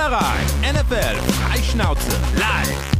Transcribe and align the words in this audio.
Footballerei. 0.00 0.72
NFL 0.72 1.16
Freischnauze 1.32 2.10
live. 2.36 2.90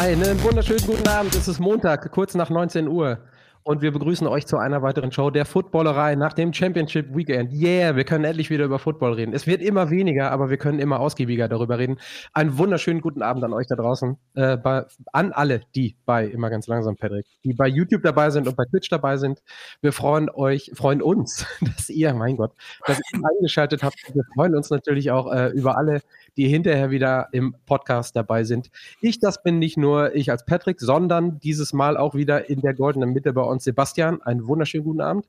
Einen 0.00 0.40
wunderschönen 0.44 0.86
guten 0.86 1.08
Abend. 1.08 1.34
Es 1.34 1.48
ist 1.48 1.58
Montag, 1.58 2.12
kurz 2.12 2.34
nach 2.34 2.48
19 2.48 2.86
Uhr. 2.86 3.18
Und 3.64 3.80
wir 3.80 3.92
begrüßen 3.92 4.26
euch 4.26 4.46
zu 4.46 4.56
einer 4.56 4.82
weiteren 4.82 5.12
Show 5.12 5.30
der 5.30 5.44
Footballerei 5.44 6.16
nach 6.16 6.32
dem 6.32 6.52
Championship 6.52 7.14
Weekend. 7.14 7.52
Yeah, 7.52 7.94
wir 7.94 8.02
können 8.02 8.24
endlich 8.24 8.50
wieder 8.50 8.64
über 8.64 8.80
Football 8.80 9.12
reden. 9.12 9.32
Es 9.34 9.46
wird 9.46 9.62
immer 9.62 9.88
weniger, 9.88 10.32
aber 10.32 10.50
wir 10.50 10.56
können 10.56 10.80
immer 10.80 10.98
ausgiebiger 10.98 11.46
darüber 11.46 11.78
reden. 11.78 11.98
Einen 12.32 12.58
wunderschönen 12.58 13.00
guten 13.00 13.22
Abend 13.22 13.44
an 13.44 13.52
euch 13.52 13.68
da 13.68 13.76
draußen. 13.76 14.16
Äh, 14.34 14.56
bei, 14.56 14.84
an 15.12 15.32
alle, 15.32 15.60
die 15.76 15.96
bei, 16.04 16.26
immer 16.26 16.50
ganz 16.50 16.66
langsam, 16.66 16.96
Patrick, 16.96 17.26
die 17.44 17.54
bei 17.54 17.68
YouTube 17.68 18.02
dabei 18.02 18.30
sind 18.30 18.48
und 18.48 18.56
bei 18.56 18.64
Twitch 18.64 18.88
dabei 18.88 19.16
sind. 19.16 19.42
Wir 19.80 19.92
freuen 19.92 20.28
euch, 20.28 20.72
freuen 20.74 21.00
uns, 21.00 21.46
dass 21.60 21.88
ihr, 21.88 22.12
mein 22.14 22.36
Gott, 22.36 22.52
dass 22.86 22.98
ihr 22.98 23.20
eingeschaltet 23.36 23.84
habt. 23.84 23.96
Wir 24.12 24.24
freuen 24.34 24.56
uns 24.56 24.70
natürlich 24.70 25.12
auch 25.12 25.32
äh, 25.32 25.50
über 25.50 25.78
alle, 25.78 26.02
die 26.36 26.48
hinterher 26.48 26.90
wieder 26.90 27.28
im 27.32 27.54
Podcast 27.66 28.16
dabei 28.16 28.44
sind. 28.44 28.70
Ich, 29.00 29.18
das 29.18 29.42
bin 29.42 29.58
nicht 29.58 29.76
nur 29.76 30.14
ich 30.14 30.30
als 30.30 30.44
Patrick, 30.44 30.80
sondern 30.80 31.38
dieses 31.38 31.72
Mal 31.72 31.96
auch 31.96 32.14
wieder 32.14 32.48
in 32.48 32.60
der 32.60 32.74
goldenen 32.74 33.12
Mitte 33.12 33.32
bei 33.32 33.42
uns 33.42 33.64
Sebastian. 33.64 34.22
Einen 34.22 34.46
wunderschönen 34.46 34.84
guten 34.84 35.00
Abend. 35.00 35.26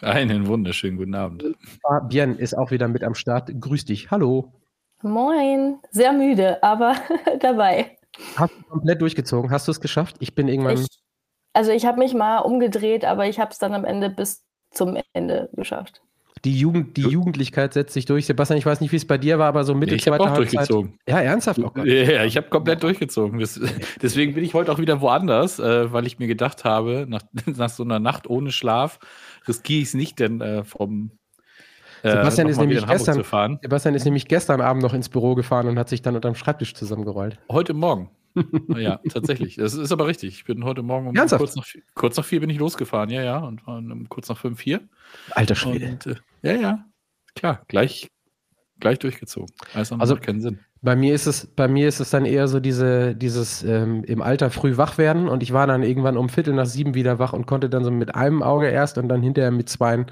Einen 0.00 0.46
wunderschönen 0.46 0.96
guten 0.96 1.14
Abend. 1.14 1.44
Fabienne 1.82 2.34
ist 2.34 2.56
auch 2.56 2.70
wieder 2.70 2.88
mit 2.88 3.04
am 3.04 3.14
Start. 3.14 3.50
Grüß 3.60 3.84
dich. 3.84 4.10
Hallo. 4.10 4.52
Moin. 5.02 5.78
Sehr 5.90 6.12
müde, 6.12 6.62
aber 6.62 6.96
dabei. 7.40 7.98
Hast 8.36 8.52
du 8.58 8.62
komplett 8.64 9.02
durchgezogen? 9.02 9.50
Hast 9.50 9.68
du 9.68 9.72
es 9.72 9.80
geschafft? 9.80 10.16
Ich 10.20 10.34
bin 10.34 10.48
irgendwann. 10.48 10.78
Ich, 10.78 10.86
also 11.52 11.72
ich 11.72 11.84
habe 11.84 11.98
mich 11.98 12.14
mal 12.14 12.38
umgedreht, 12.38 13.04
aber 13.04 13.26
ich 13.26 13.38
habe 13.38 13.50
es 13.50 13.58
dann 13.58 13.74
am 13.74 13.84
Ende 13.84 14.10
bis 14.10 14.44
zum 14.70 14.98
Ende 15.12 15.50
geschafft. 15.52 16.03
Die, 16.44 16.58
Jugend, 16.58 16.96
die 16.98 17.02
Jugendlichkeit 17.02 17.72
setzt 17.72 17.94
sich 17.94 18.04
durch. 18.04 18.26
Sebastian, 18.26 18.58
ich 18.58 18.66
weiß 18.66 18.80
nicht, 18.80 18.92
wie 18.92 18.96
es 18.96 19.06
bei 19.06 19.16
dir 19.16 19.38
war, 19.38 19.48
aber 19.48 19.64
so 19.64 19.74
Mitte 19.74 19.92
nee, 19.92 19.96
ich 19.96 20.04
zweiter 20.04 20.24
auch 20.24 20.34
durchgezogen. 20.34 20.98
Ja, 21.08 21.20
ernsthaft 21.20 21.62
auch. 21.64 21.74
Ja, 21.76 22.24
ich 22.24 22.36
habe 22.36 22.48
komplett 22.48 22.82
durchgezogen. 22.82 23.40
Das, 23.40 23.58
deswegen 24.02 24.34
bin 24.34 24.44
ich 24.44 24.52
heute 24.52 24.70
auch 24.70 24.78
wieder 24.78 25.00
woanders, 25.00 25.58
äh, 25.58 25.90
weil 25.92 26.06
ich 26.06 26.18
mir 26.18 26.26
gedacht 26.26 26.64
habe, 26.64 27.06
nach, 27.08 27.22
nach, 27.46 27.70
so 27.70 27.82
einer 27.82 27.98
Nacht 27.98 28.28
ohne 28.28 28.52
Schlaf 28.52 28.98
riskiere 29.48 29.80
ich 29.80 29.88
es 29.88 29.94
nicht, 29.94 30.18
denn 30.18 30.42
äh, 30.42 30.64
vom 30.64 31.12
äh, 32.02 32.10
Sebastian, 32.10 32.48
ist 32.48 32.60
nämlich 32.60 32.86
gestern, 32.86 33.58
Sebastian 33.62 33.94
ist 33.94 34.04
nämlich 34.04 34.28
gestern 34.28 34.60
Abend 34.60 34.82
noch 34.82 34.92
ins 34.92 35.08
Büro 35.08 35.34
gefahren 35.34 35.66
und 35.68 35.78
hat 35.78 35.88
sich 35.88 36.02
dann 36.02 36.14
unterm 36.14 36.34
Schreibtisch 36.34 36.74
zusammengerollt. 36.74 37.38
Heute 37.50 37.72
Morgen. 37.72 38.10
Ja, 38.76 39.00
tatsächlich. 39.08 39.56
Das 39.56 39.74
ist 39.74 39.92
aber 39.92 40.06
richtig. 40.06 40.34
Ich 40.34 40.44
bin 40.44 40.64
heute 40.64 40.82
Morgen 40.82 41.08
um 41.08 41.14
kurz 41.14 41.56
nach, 41.56 41.66
kurz 41.94 42.16
nach 42.16 42.24
vier 42.24 42.40
bin 42.40 42.50
ich 42.50 42.58
losgefahren, 42.58 43.10
ja, 43.10 43.22
ja, 43.22 43.38
und 43.38 43.66
um, 43.66 44.08
kurz 44.08 44.28
nach 44.28 44.38
fünf, 44.38 44.60
vier. 44.60 44.88
Alter 45.30 45.54
Schwede. 45.54 45.88
Und, 45.88 46.06
äh, 46.06 46.16
ja, 46.42 46.52
ja, 46.54 46.84
klar, 47.34 47.64
gleich, 47.68 48.08
gleich 48.80 48.98
durchgezogen. 48.98 49.54
Also, 49.72 49.96
also 49.96 50.16
keinen 50.16 50.40
Sinn. 50.40 50.60
Bei 50.84 50.96
mir 50.96 51.14
ist 51.14 51.26
es, 51.26 51.46
bei 51.46 51.66
mir 51.66 51.88
ist 51.88 51.98
es 51.98 52.10
dann 52.10 52.26
eher 52.26 52.46
so 52.46 52.60
diese, 52.60 53.14
dieses 53.14 53.62
ähm, 53.62 54.04
im 54.04 54.20
Alter 54.20 54.50
früh 54.50 54.76
wach 54.76 54.98
werden 54.98 55.28
und 55.28 55.42
ich 55.42 55.54
war 55.54 55.66
dann 55.66 55.82
irgendwann 55.82 56.18
um 56.18 56.28
Viertel 56.28 56.52
nach 56.52 56.66
sieben 56.66 56.94
wieder 56.94 57.18
wach 57.18 57.32
und 57.32 57.46
konnte 57.46 57.70
dann 57.70 57.84
so 57.84 57.90
mit 57.90 58.14
einem 58.14 58.42
Auge 58.42 58.68
erst 58.68 58.98
und 58.98 59.08
dann 59.08 59.22
hinterher 59.22 59.50
mit 59.50 59.70
zwei 59.70 60.04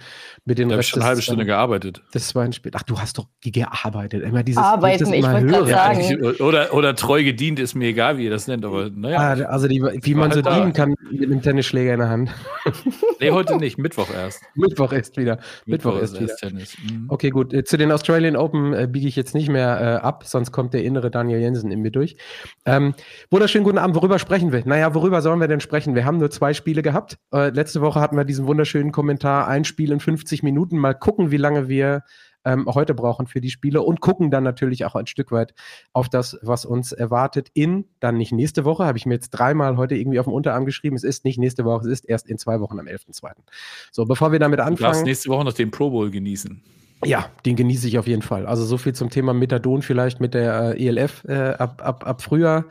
mit 0.47 0.59
den 0.59 0.70
Da 0.70 0.75
habe 0.75 0.81
ich 0.81 0.89
schon 0.89 1.00
eine 1.03 1.09
halbe 1.09 1.20
Stunde 1.20 1.45
gearbeitet. 1.45 2.03
Das 2.12 2.34
war 2.34 2.45
ein 2.45 2.55
Spiel. 2.55 2.73
Ach, 2.75 2.84
du 2.84 2.98
hast 2.98 3.19
doch 3.19 3.27
gearbeitet. 3.43 4.23
Immer 4.23 4.43
dieses 4.43 4.62
Arbeiten, 4.62 5.12
ich 5.12 5.23
wollte 5.23 5.47
gerade 5.47 5.70
sagen. 5.70 6.25
Oder, 6.41 6.73
oder 6.73 6.97
treu 6.97 7.23
gedient, 7.23 7.59
ist 7.59 7.75
mir 7.75 7.89
egal, 7.89 8.17
wie 8.17 8.25
ihr 8.25 8.31
das 8.31 8.47
nennt, 8.47 8.65
aber 8.65 8.89
naja. 8.89 9.19
Ah, 9.19 9.50
also 9.50 9.69
die, 9.69 9.83
wie 9.83 10.15
man 10.15 10.31
so 10.31 10.43
halt 10.43 10.56
dienen 10.56 10.73
kann 10.73 10.95
mit 11.11 11.23
einem 11.23 11.43
Tennisschläger 11.43 11.93
in 11.93 12.00
der 12.00 12.09
Hand. 12.09 12.31
nee, 13.20 13.31
heute 13.31 13.56
nicht, 13.56 13.77
Mittwoch 13.77 14.09
erst. 14.11 14.41
Mittwoch 14.55 14.93
ist 14.93 15.19
wieder. 15.19 15.39
Mittwoch, 15.67 15.95
Mittwoch 15.95 16.03
ist 16.03 16.20
wieder. 16.20 16.37
Tennis. 16.37 16.77
Mhm. 16.83 17.06
Okay, 17.09 17.28
gut. 17.28 17.55
Zu 17.67 17.77
den 17.77 17.93
Australian 17.93 18.37
Open 18.37 18.73
äh, 18.73 18.89
biege 18.91 19.06
ich 19.06 19.17
jetzt 19.17 19.34
nicht 19.34 19.50
mehr 19.50 19.81
äh, 19.81 20.06
ab, 20.06 20.25
sonst 20.25 20.50
kommt 20.53 20.62
kommt 20.62 20.75
der 20.75 20.84
innere 20.84 21.11
Daniel 21.11 21.41
Jensen 21.41 21.73
in 21.73 21.81
mir 21.81 21.91
durch. 21.91 22.15
Ähm, 22.67 22.95
wunderschönen 23.33 23.65
guten 23.65 23.78
Abend. 23.78 23.97
Worüber 23.97 24.21
sprechen 24.21 24.53
wir? 24.53 24.62
Naja, 24.65 24.95
worüber 24.95 25.21
sollen 25.21 25.41
wir 25.41 25.49
denn 25.49 25.59
sprechen? 25.59 25.97
Wir 25.97 26.05
haben 26.05 26.19
nur 26.19 26.31
zwei 26.31 26.55
Spiele 26.55 26.83
gehabt. 26.83 27.19
Äh, 27.34 27.49
letzte 27.49 27.81
Woche 27.81 28.00
hatten 28.00 28.17
wir 28.17 28.23
diesen 28.23 28.47
wunderschönen 28.47 28.93
Kommentar, 28.93 29.49
ein 29.49 29.65
Spiel 29.65 29.91
in 29.91 29.99
50 29.99 30.45
Minuten. 30.45 30.78
Mal 30.78 30.95
gucken, 30.95 31.33
wie 31.33 31.37
lange 31.37 31.67
wir 31.67 32.05
ähm, 32.45 32.67
heute 32.67 32.95
brauchen 32.95 33.27
für 33.27 33.41
die 33.41 33.50
Spiele 33.50 33.83
und 33.83 34.00
gucken 34.00 34.31
dann 34.31 34.45
natürlich 34.45 34.84
auch 34.84 34.95
ein 34.95 35.09
Stück 35.09 35.33
weit 35.33 35.53
auf 35.93 36.09
das, 36.09 36.39
was 36.43 36.65
uns 36.65 36.93
erwartet 36.93 37.49
in, 37.55 37.87
dann 37.99 38.17
nicht 38.17 38.31
nächste 38.31 38.65
Woche, 38.65 38.84
habe 38.84 38.99
ich 38.99 39.05
mir 39.06 39.15
jetzt 39.15 39.31
dreimal 39.31 39.77
heute 39.77 39.97
irgendwie 39.97 40.21
auf 40.21 40.27
dem 40.27 40.33
Unterarm 40.33 40.65
geschrieben, 40.65 40.94
es 40.94 41.03
ist 41.03 41.25
nicht 41.25 41.39
nächste 41.39 41.65
Woche, 41.65 41.81
es 41.89 41.93
ist 41.93 42.09
erst 42.09 42.29
in 42.29 42.39
zwei 42.39 42.61
Wochen 42.61 42.79
am 42.79 42.87
11.2. 42.87 43.33
So, 43.91 44.05
bevor 44.05 44.31
wir 44.31 44.39
damit 44.39 44.61
anfangen. 44.61 44.77
Du 44.77 44.83
darfst 44.84 45.05
nächste 45.05 45.29
Woche 45.29 45.44
noch 45.44 45.55
den 45.55 45.73
Pro 45.73 45.91
Bowl 45.91 46.09
genießen. 46.09 46.62
Ja, 47.04 47.30
den 47.44 47.56
genieße 47.56 47.88
ich 47.88 47.98
auf 47.98 48.06
jeden 48.06 48.22
Fall. 48.22 48.46
Also 48.46 48.64
so 48.64 48.78
viel 48.78 48.92
zum 48.94 49.10
Thema 49.10 49.34
Methadon 49.34 49.82
vielleicht 49.82 50.20
mit 50.20 50.34
der 50.34 50.76
äh, 50.78 50.86
ELF 50.86 51.24
äh, 51.24 51.54
ab, 51.58 51.82
ab, 51.84 52.06
ab 52.06 52.22
Frühjahr, 52.22 52.66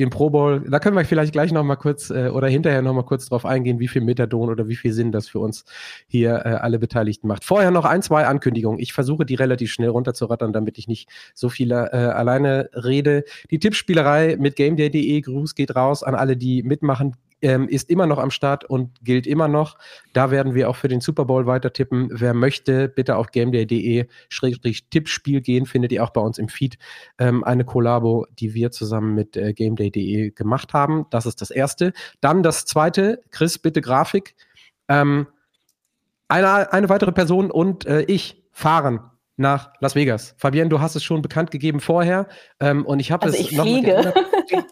den 0.00 0.10
Pro 0.10 0.28
Bowl. 0.28 0.64
Da 0.68 0.80
können 0.80 0.96
wir 0.96 1.04
vielleicht 1.04 1.32
gleich 1.32 1.52
noch 1.52 1.62
mal 1.62 1.76
kurz 1.76 2.10
äh, 2.10 2.28
oder 2.28 2.48
hinterher 2.48 2.82
noch 2.82 2.94
mal 2.94 3.04
kurz 3.04 3.28
drauf 3.28 3.46
eingehen, 3.46 3.78
wie 3.78 3.86
viel 3.86 4.02
Methadon 4.02 4.50
oder 4.50 4.66
wie 4.66 4.74
viel 4.74 4.92
Sinn 4.92 5.12
das 5.12 5.28
für 5.28 5.38
uns 5.38 5.64
hier 6.08 6.42
äh, 6.44 6.48
alle 6.48 6.80
Beteiligten 6.80 7.28
macht. 7.28 7.44
Vorher 7.44 7.70
noch 7.70 7.84
ein, 7.84 8.02
zwei 8.02 8.26
Ankündigungen. 8.26 8.80
Ich 8.80 8.92
versuche 8.92 9.24
die 9.24 9.36
relativ 9.36 9.70
schnell 9.70 9.90
runterzurattern, 9.90 10.52
damit 10.52 10.78
ich 10.78 10.88
nicht 10.88 11.08
so 11.34 11.48
viel 11.48 11.70
äh, 11.70 11.74
alleine 11.74 12.68
rede. 12.72 13.24
Die 13.52 13.60
Tippspielerei 13.60 14.36
mit 14.36 14.56
GameDay.de, 14.56 15.20
Gruß 15.20 15.54
geht 15.54 15.76
raus 15.76 16.02
an 16.02 16.16
alle, 16.16 16.36
die 16.36 16.64
mitmachen 16.64 17.14
ähm, 17.42 17.68
ist 17.68 17.90
immer 17.90 18.06
noch 18.06 18.18
am 18.18 18.30
Start 18.30 18.64
und 18.64 19.04
gilt 19.04 19.26
immer 19.26 19.48
noch. 19.48 19.76
Da 20.12 20.30
werden 20.30 20.54
wir 20.54 20.70
auch 20.70 20.76
für 20.76 20.88
den 20.88 21.00
Super 21.00 21.24
Bowl 21.24 21.46
weiter 21.46 21.72
tippen. 21.72 22.08
Wer 22.12 22.34
möchte, 22.34 22.88
bitte 22.88 23.16
auf 23.16 23.30
gameday.de-tippspiel 23.30 25.40
gehen, 25.40 25.66
findet 25.66 25.92
ihr 25.92 26.04
auch 26.04 26.10
bei 26.10 26.20
uns 26.20 26.38
im 26.38 26.48
Feed 26.48 26.78
ähm, 27.18 27.44
eine 27.44 27.64
Kollabo, 27.64 28.26
die 28.38 28.54
wir 28.54 28.70
zusammen 28.70 29.14
mit 29.14 29.36
äh, 29.36 29.52
gameday.de 29.52 30.30
gemacht 30.30 30.72
haben. 30.72 31.06
Das 31.10 31.26
ist 31.26 31.40
das 31.40 31.50
Erste. 31.50 31.92
Dann 32.20 32.42
das 32.42 32.64
Zweite, 32.64 33.22
Chris, 33.30 33.58
bitte 33.58 33.80
Grafik. 33.80 34.34
Ähm, 34.88 35.26
eine, 36.28 36.72
eine 36.72 36.88
weitere 36.88 37.12
Person 37.12 37.50
und 37.50 37.86
äh, 37.86 38.02
ich 38.02 38.44
fahren 38.52 39.00
nach 39.36 39.72
Las 39.80 39.94
Vegas. 39.94 40.34
Fabienne, 40.38 40.70
du 40.70 40.80
hast 40.80 40.96
es 40.96 41.04
schon 41.04 41.22
bekannt 41.22 41.50
gegeben 41.50 41.80
vorher 41.80 42.26
ähm, 42.58 42.86
und 42.86 43.00
ich 43.00 43.12
habe 43.12 43.26
also 43.26 43.38
es 43.38 43.44
ich 43.44 43.52
noch 43.52 43.64
fliege. 43.64 44.14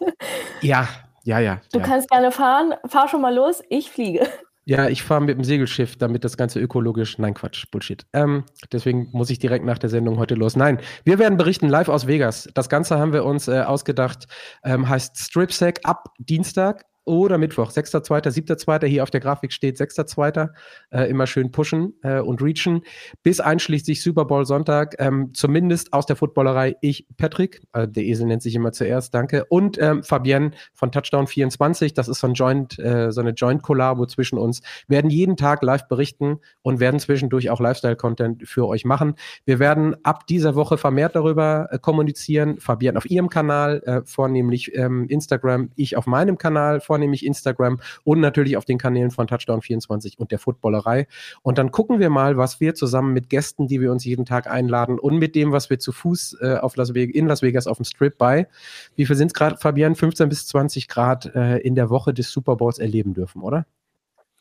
ja, 0.61 0.87
ja, 1.25 1.39
ja. 1.39 1.59
Du 1.73 1.79
ja. 1.79 1.85
kannst 1.85 2.09
gerne 2.09 2.31
fahren. 2.31 2.75
Fahr 2.87 3.07
schon 3.09 3.21
mal 3.21 3.33
los. 3.33 3.61
Ich 3.69 3.91
fliege. 3.91 4.27
Ja, 4.67 4.87
ich 4.89 5.03
fahre 5.03 5.21
mit 5.21 5.37
dem 5.37 5.43
Segelschiff, 5.43 5.95
damit 5.95 6.23
das 6.23 6.37
Ganze 6.37 6.59
ökologisch. 6.59 7.19
Nein, 7.19 7.35
Quatsch, 7.35 7.65
Bullshit. 7.69 8.03
Ähm, 8.13 8.45
deswegen 8.71 9.09
muss 9.11 9.29
ich 9.29 9.37
direkt 9.37 9.63
nach 9.63 9.77
der 9.77 9.91
Sendung 9.91 10.17
heute 10.17 10.33
los. 10.33 10.55
Nein, 10.55 10.79
wir 11.03 11.19
werden 11.19 11.37
berichten 11.37 11.69
live 11.69 11.87
aus 11.87 12.07
Vegas. 12.07 12.49
Das 12.55 12.67
Ganze 12.67 12.97
haben 12.97 13.13
wir 13.13 13.25
uns 13.25 13.47
äh, 13.47 13.61
ausgedacht, 13.61 14.25
ähm, 14.63 14.89
heißt 14.89 15.19
Stripsack 15.19 15.81
ab 15.83 16.09
Dienstag 16.17 16.85
oder 17.05 17.37
Mittwoch, 17.37 17.71
6.2., 17.71 18.27
7.2. 18.29 18.85
Hier 18.87 19.03
auf 19.03 19.11
der 19.11 19.21
Grafik 19.21 19.53
steht 19.53 19.77
6.2. 19.77 20.49
Äh, 20.91 21.09
immer 21.09 21.27
schön 21.27 21.51
pushen 21.51 21.93
äh, 22.01 22.19
und 22.19 22.41
reachen. 22.41 22.81
Bis 23.23 23.39
einschließlich 23.39 24.01
Super 24.01 24.25
Bowl 24.25 24.45
Sonntag, 24.45 24.95
ähm, 24.99 25.31
zumindest 25.33 25.93
aus 25.93 26.05
der 26.05 26.15
Footballerei, 26.15 26.75
ich, 26.81 27.07
Patrick, 27.17 27.61
äh, 27.73 27.87
der 27.87 28.03
Esel 28.03 28.27
nennt 28.27 28.41
sich 28.41 28.55
immer 28.55 28.71
zuerst, 28.71 29.13
danke, 29.13 29.45
und 29.45 29.77
ähm, 29.79 30.03
Fabienne 30.03 30.51
von 30.73 30.91
Touchdown 30.91 31.27
24, 31.27 31.93
das 31.93 32.07
ist 32.07 32.19
so, 32.19 32.27
ein 32.27 32.33
Joint, 32.33 32.79
äh, 32.79 33.11
so 33.11 33.21
eine 33.21 33.31
Joint-Kollabo 33.31 34.05
zwischen 34.07 34.37
uns, 34.37 34.61
werden 34.87 35.09
jeden 35.09 35.37
Tag 35.37 35.61
live 35.61 35.87
berichten 35.87 36.39
und 36.63 36.79
werden 36.79 36.99
zwischendurch 36.99 37.49
auch 37.49 37.59
Lifestyle-Content 37.59 38.47
für 38.47 38.67
euch 38.67 38.85
machen. 38.85 39.15
Wir 39.45 39.59
werden 39.59 39.95
ab 40.03 40.27
dieser 40.27 40.55
Woche 40.55 40.77
vermehrt 40.77 41.15
darüber 41.15 41.67
äh, 41.71 41.79
kommunizieren. 41.79 42.59
Fabienne 42.59 42.97
auf 42.97 43.09
ihrem 43.09 43.29
Kanal, 43.29 43.81
äh, 43.85 44.01
vornehmlich 44.05 44.75
ähm, 44.75 45.07
Instagram, 45.07 45.69
ich 45.75 45.97
auf 45.97 46.07
meinem 46.07 46.37
Kanal, 46.37 46.79
vornehmlich 46.79 46.94
vornehmlich 46.95 47.25
Instagram 47.25 47.79
und 48.05 48.21
natürlich 48.21 48.55
auf 48.55 48.63
den 48.63 48.77
Kanälen 48.77 49.11
von 49.11 49.27
Touchdown24 49.27 50.17
und 50.17 50.31
der 50.31 50.39
Footballerei. 50.39 51.07
Und 51.41 51.57
dann 51.57 51.71
gucken 51.71 51.99
wir 51.99 52.09
mal, 52.09 52.37
was 52.37 52.61
wir 52.61 52.73
zusammen 52.73 53.11
mit 53.11 53.29
Gästen, 53.29 53.67
die 53.67 53.81
wir 53.81 53.91
uns 53.91 54.05
jeden 54.05 54.23
Tag 54.23 54.49
einladen 54.49 54.97
und 54.97 55.17
mit 55.17 55.35
dem, 55.35 55.51
was 55.51 55.69
wir 55.69 55.77
zu 55.77 55.91
Fuß 55.91 56.37
äh, 56.39 56.55
auf 56.55 56.77
Las 56.77 56.91
in 56.91 57.27
Las 57.27 57.41
Vegas 57.41 57.67
auf 57.67 57.77
dem 57.77 57.83
Strip 57.83 58.17
bei, 58.17 58.47
wie 58.95 59.05
viel 59.05 59.17
sind 59.17 59.27
es 59.27 59.33
gerade, 59.33 59.57
Fabian? 59.57 59.95
15 59.95 60.29
bis 60.29 60.47
20 60.47 60.87
Grad 60.87 61.35
äh, 61.35 61.57
in 61.57 61.75
der 61.75 61.89
Woche 61.89 62.13
des 62.13 62.31
Super 62.31 62.55
Bowls 62.55 62.79
erleben 62.79 63.13
dürfen, 63.13 63.41
oder? 63.41 63.65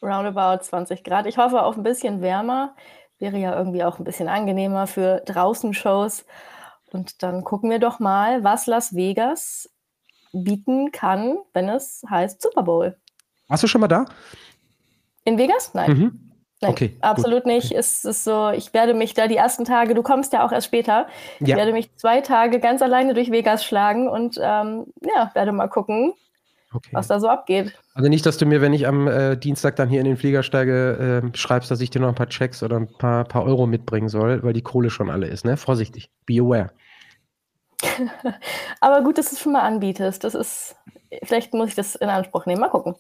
Roundabout 0.01 0.63
20 0.63 1.03
Grad. 1.03 1.27
Ich 1.27 1.39
hoffe 1.39 1.63
auf 1.63 1.77
ein 1.77 1.83
bisschen 1.83 2.23
wärmer. 2.23 2.77
Wäre 3.19 3.39
ja 3.39 3.57
irgendwie 3.59 3.83
auch 3.83 3.99
ein 3.99 4.05
bisschen 4.05 4.29
angenehmer 4.29 4.87
für 4.87 5.23
draußen 5.27 5.75
Shows. 5.75 6.25
Und 6.93 7.25
dann 7.25 7.43
gucken 7.43 7.71
wir 7.71 7.81
doch 7.81 7.99
mal, 7.99 8.45
was 8.45 8.67
Las 8.67 8.95
Vegas 8.95 9.74
bieten 10.35 10.93
kann, 10.93 11.39
wenn 11.53 11.69
es 11.69 12.03
heißt 12.09 12.43
Super 12.43 12.63
Bowl. 12.63 12.97
Warst 13.49 13.63
du 13.63 13.67
schon 13.67 13.81
mal 13.81 13.89
da? 13.89 14.07
In 15.25 15.39
Vegas? 15.39 15.73
Nein. 15.75 15.91
Mhm. 15.91 16.21
Nein, 16.61 16.71
okay, 16.71 16.97
absolut 17.01 17.45
gut. 17.45 17.53
nicht. 17.53 17.67
Okay. 17.67 17.79
Es 17.79 18.05
ist 18.05 18.25
so, 18.25 18.51
ich 18.51 18.73
werde 18.73 18.95
mich 18.95 19.15
da 19.15 19.27
die 19.27 19.37
ersten 19.37 19.65
Tage, 19.65 19.95
du 19.95 20.03
kommst 20.03 20.33
ja 20.33 20.47
auch 20.47 20.53
erst 20.53 20.67
später, 20.67 21.07
ja. 21.41 21.49
ich 21.49 21.57
werde 21.57 21.73
mich 21.73 21.95
zwei 21.97 22.21
Tage 22.21 22.61
ganz 22.61 22.81
alleine 22.81 23.13
durch 23.13 23.31
Vegas 23.31 23.65
schlagen 23.65 24.09
und 24.09 24.39
ähm, 24.41 24.87
ja, 25.03 25.31
werde 25.35 25.53
mal 25.53 25.69
gucken, 25.69 26.15
okay. 26.73 26.91
was 26.93 27.09
da 27.09 27.21
so 27.21 27.29
abgeht. 27.29 27.75
Also 27.95 28.09
nicht, 28.09 28.25
dass 28.25 28.39
du 28.39 28.47
mir, 28.47 28.61
wenn 28.61 28.73
ich 28.73 28.87
am 28.87 29.09
äh, 29.09 29.37
Dienstag 29.37 29.77
dann 29.77 29.89
hier 29.89 30.01
in 30.01 30.07
den 30.07 30.17
Flieger 30.17 30.43
steige, 30.43 31.23
äh, 31.25 31.37
schreibst, 31.37 31.71
dass 31.71 31.81
ich 31.81 31.91
dir 31.91 32.01
noch 32.01 32.09
ein 32.09 32.15
paar 32.15 32.29
Checks 32.29 32.63
oder 32.63 32.77
ein 32.77 32.89
paar, 32.89 33.25
paar 33.25 33.45
Euro 33.45 33.67
mitbringen 33.67 34.09
soll, 34.09 34.43
weil 34.43 34.53
die 34.53 34.63
Kohle 34.63 34.91
schon 34.91 35.11
alle 35.11 35.27
ist, 35.27 35.45
ne? 35.45 35.57
Vorsichtig. 35.57 36.11
Be 36.25 36.41
aware. 36.41 36.71
Aber 38.81 39.03
gut, 39.03 39.19
dass 39.19 39.31
du 39.31 39.37
es 39.37 39.41
schon 39.41 39.53
mal 39.53 39.63
anbietest. 39.63 40.25
Das 40.25 40.35
ist, 40.35 40.77
vielleicht 41.23 41.55
muss 41.55 41.71
ich 41.71 41.75
das 41.75 41.95
in 41.95 42.09
Anspruch 42.09 42.47
nehmen. 42.47 42.61
Mal 42.61 42.69
gucken. 42.69 42.95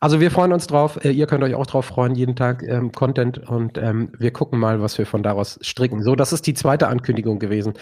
Also 0.00 0.20
wir 0.20 0.30
freuen 0.30 0.52
uns 0.52 0.66
drauf. 0.66 0.98
Äh, 1.04 1.10
ihr 1.10 1.26
könnt 1.26 1.42
euch 1.42 1.54
auch 1.54 1.66
drauf 1.66 1.86
freuen, 1.86 2.14
jeden 2.14 2.36
Tag 2.36 2.62
ähm, 2.62 2.92
Content 2.92 3.38
und 3.48 3.78
ähm, 3.78 4.12
wir 4.18 4.30
gucken 4.32 4.58
mal, 4.58 4.80
was 4.80 4.98
wir 4.98 5.06
von 5.06 5.22
daraus 5.22 5.58
stricken. 5.62 6.02
So, 6.02 6.14
das 6.14 6.32
ist 6.32 6.46
die 6.46 6.54
zweite 6.54 6.88
Ankündigung 6.88 7.38
gewesen. 7.38 7.74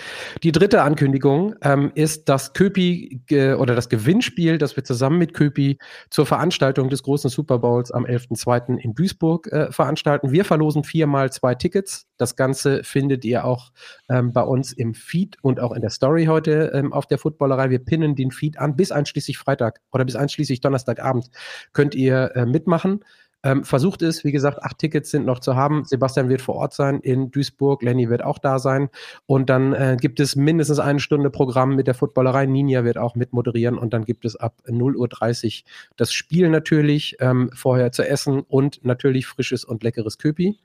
Die 0.42 0.52
dritte 0.52 0.82
Ankündigung 0.82 1.54
ähm, 1.62 1.92
ist 1.94 2.28
das 2.28 2.52
Köpi 2.52 3.22
oder 3.58 3.74
das 3.74 3.88
Gewinnspiel, 3.88 4.58
das 4.58 4.76
wir 4.76 4.84
zusammen 4.84 5.18
mit 5.18 5.34
Köpi 5.34 5.78
zur 6.10 6.26
Veranstaltung 6.26 6.88
des 6.88 7.02
großen 7.02 7.30
Super 7.30 7.58
Bowls 7.58 7.90
am 7.90 8.04
11.02. 8.04 8.78
in 8.78 8.94
Duisburg 8.94 9.46
äh, 9.48 9.72
veranstalten. 9.72 10.30
Wir 10.30 10.44
verlosen 10.44 10.84
viermal 10.84 11.32
zwei 11.32 11.54
Tickets. 11.54 12.06
Das 12.16 12.36
Ganze 12.36 12.84
findet 12.84 13.24
ihr 13.24 13.44
auch 13.44 13.72
ähm, 14.08 14.32
bei 14.32 14.42
uns 14.42 14.72
im 14.72 14.94
Feed 14.94 15.36
und 15.42 15.60
auch 15.60 15.72
in 15.72 15.80
der 15.80 15.90
Story 15.90 16.26
heute 16.26 16.70
ähm, 16.74 16.92
auf 16.92 17.06
der 17.06 17.18
Footballerei. 17.18 17.70
Wir 17.70 17.80
pinnen 17.80 18.14
den 18.14 18.30
Feed 18.30 18.58
an 18.58 18.76
bis 18.76 18.92
einschließlich 18.92 19.38
Freitag 19.38 19.80
oder 19.92 20.04
bis 20.04 20.16
einschließlich 20.16 20.60
Donnerstagabend 20.60 21.30
könnt 21.72 21.94
ihr 21.94 22.03
äh, 22.08 22.46
mitmachen. 22.46 23.04
Ähm, 23.44 23.62
versucht 23.62 24.00
es, 24.00 24.24
wie 24.24 24.32
gesagt, 24.32 24.62
acht 24.62 24.78
Tickets 24.78 25.10
sind 25.10 25.26
noch 25.26 25.38
zu 25.38 25.54
haben. 25.54 25.84
Sebastian 25.84 26.30
wird 26.30 26.40
vor 26.40 26.54
Ort 26.54 26.72
sein 26.72 27.00
in 27.00 27.30
Duisburg, 27.30 27.82
Lenny 27.82 28.08
wird 28.08 28.24
auch 28.24 28.38
da 28.38 28.58
sein. 28.58 28.88
Und 29.26 29.50
dann 29.50 29.74
äh, 29.74 29.98
gibt 30.00 30.18
es 30.18 30.34
mindestens 30.34 30.78
eine 30.78 30.98
Stunde 30.98 31.28
Programm 31.28 31.76
mit 31.76 31.86
der 31.86 31.92
Footballerei. 31.94 32.46
Ninja 32.46 32.84
wird 32.84 32.96
auch 32.96 33.14
mitmoderieren 33.16 33.76
und 33.76 33.92
dann 33.92 34.06
gibt 34.06 34.24
es 34.24 34.34
ab 34.34 34.62
0.30 34.66 34.96
Uhr 34.96 35.70
das 35.96 36.12
Spiel 36.14 36.48
natürlich, 36.48 37.16
ähm, 37.20 37.50
vorher 37.54 37.92
zu 37.92 38.08
essen 38.08 38.40
und 38.40 38.82
natürlich 38.82 39.26
frisches 39.26 39.64
und 39.64 39.84
leckeres 39.84 40.16
Köpi. 40.16 40.58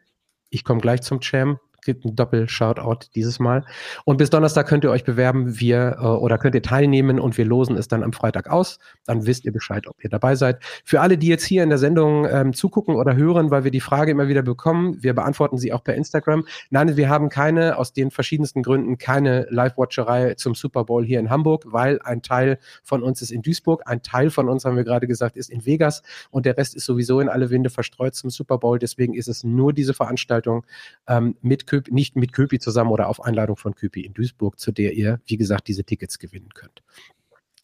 Ich 0.49 0.63
komme 0.63 0.79
gleich 0.79 1.01
zum 1.01 1.19
Jam 1.21 1.59
gibt 1.83 2.05
ein 2.05 2.15
Doppel-Shoutout 2.15 3.09
dieses 3.15 3.39
Mal. 3.39 3.65
Und 4.05 4.17
bis 4.17 4.29
Donnerstag 4.29 4.67
könnt 4.67 4.83
ihr 4.83 4.91
euch 4.91 5.03
bewerben, 5.03 5.59
wir 5.59 5.97
äh, 5.99 6.05
oder 6.05 6.37
könnt 6.37 6.55
ihr 6.55 6.61
teilnehmen 6.61 7.19
und 7.19 7.37
wir 7.37 7.45
losen 7.45 7.77
es 7.77 7.87
dann 7.87 8.03
am 8.03 8.13
Freitag 8.13 8.49
aus. 8.49 8.79
Dann 9.05 9.25
wisst 9.25 9.45
ihr 9.45 9.51
Bescheid, 9.51 9.87
ob 9.87 10.03
ihr 10.03 10.09
dabei 10.09 10.35
seid. 10.35 10.61
Für 10.83 11.01
alle, 11.01 11.17
die 11.17 11.27
jetzt 11.27 11.45
hier 11.45 11.63
in 11.63 11.69
der 11.69 11.77
Sendung 11.77 12.25
ähm, 12.25 12.53
zugucken 12.53 12.95
oder 12.95 13.15
hören, 13.15 13.51
weil 13.51 13.63
wir 13.63 13.71
die 13.71 13.81
Frage 13.81 14.11
immer 14.11 14.27
wieder 14.27 14.41
bekommen, 14.41 15.01
wir 15.01 15.13
beantworten 15.13 15.57
sie 15.57 15.73
auch 15.73 15.83
per 15.83 15.95
Instagram. 15.95 16.45
Nein, 16.69 16.97
wir 16.97 17.09
haben 17.09 17.29
keine, 17.29 17.77
aus 17.77 17.93
den 17.93 18.11
verschiedensten 18.11 18.63
Gründen, 18.63 18.97
keine 18.97 19.47
Live-Watcherei 19.49 20.35
zum 20.35 20.55
Super 20.55 20.85
Bowl 20.85 21.05
hier 21.05 21.19
in 21.19 21.29
Hamburg, 21.29 21.63
weil 21.67 21.99
ein 22.03 22.21
Teil 22.21 22.59
von 22.83 23.03
uns 23.03 23.21
ist 23.21 23.31
in 23.31 23.41
Duisburg, 23.41 23.83
ein 23.85 24.01
Teil 24.01 24.29
von 24.29 24.49
uns, 24.49 24.65
haben 24.65 24.75
wir 24.75 24.83
gerade 24.83 25.07
gesagt, 25.07 25.37
ist 25.37 25.49
in 25.49 25.65
Vegas 25.65 26.03
und 26.31 26.45
der 26.45 26.57
Rest 26.57 26.75
ist 26.75 26.85
sowieso 26.85 27.19
in 27.19 27.29
alle 27.29 27.49
Winde 27.49 27.69
verstreut 27.69 28.15
zum 28.15 28.29
Super 28.29 28.57
Bowl. 28.57 28.79
Deswegen 28.79 29.13
ist 29.13 29.27
es 29.27 29.43
nur 29.43 29.73
diese 29.73 29.93
Veranstaltung 29.93 30.65
ähm, 31.07 31.35
mit 31.41 31.67
Köpi, 31.69 31.93
nicht 31.93 32.15
mit 32.15 32.33
Köpi 32.33 32.59
zusammen 32.59 32.91
oder 32.91 33.07
auf 33.07 33.23
Einladung 33.23 33.55
von 33.55 33.75
Köpi 33.75 34.01
in 34.01 34.13
Duisburg, 34.13 34.59
zu 34.59 34.71
der 34.71 34.93
ihr, 34.93 35.21
wie 35.25 35.37
gesagt, 35.37 35.67
diese 35.67 35.83
Tickets 35.83 36.19
gewinnen 36.19 36.49
könnt. 36.53 36.81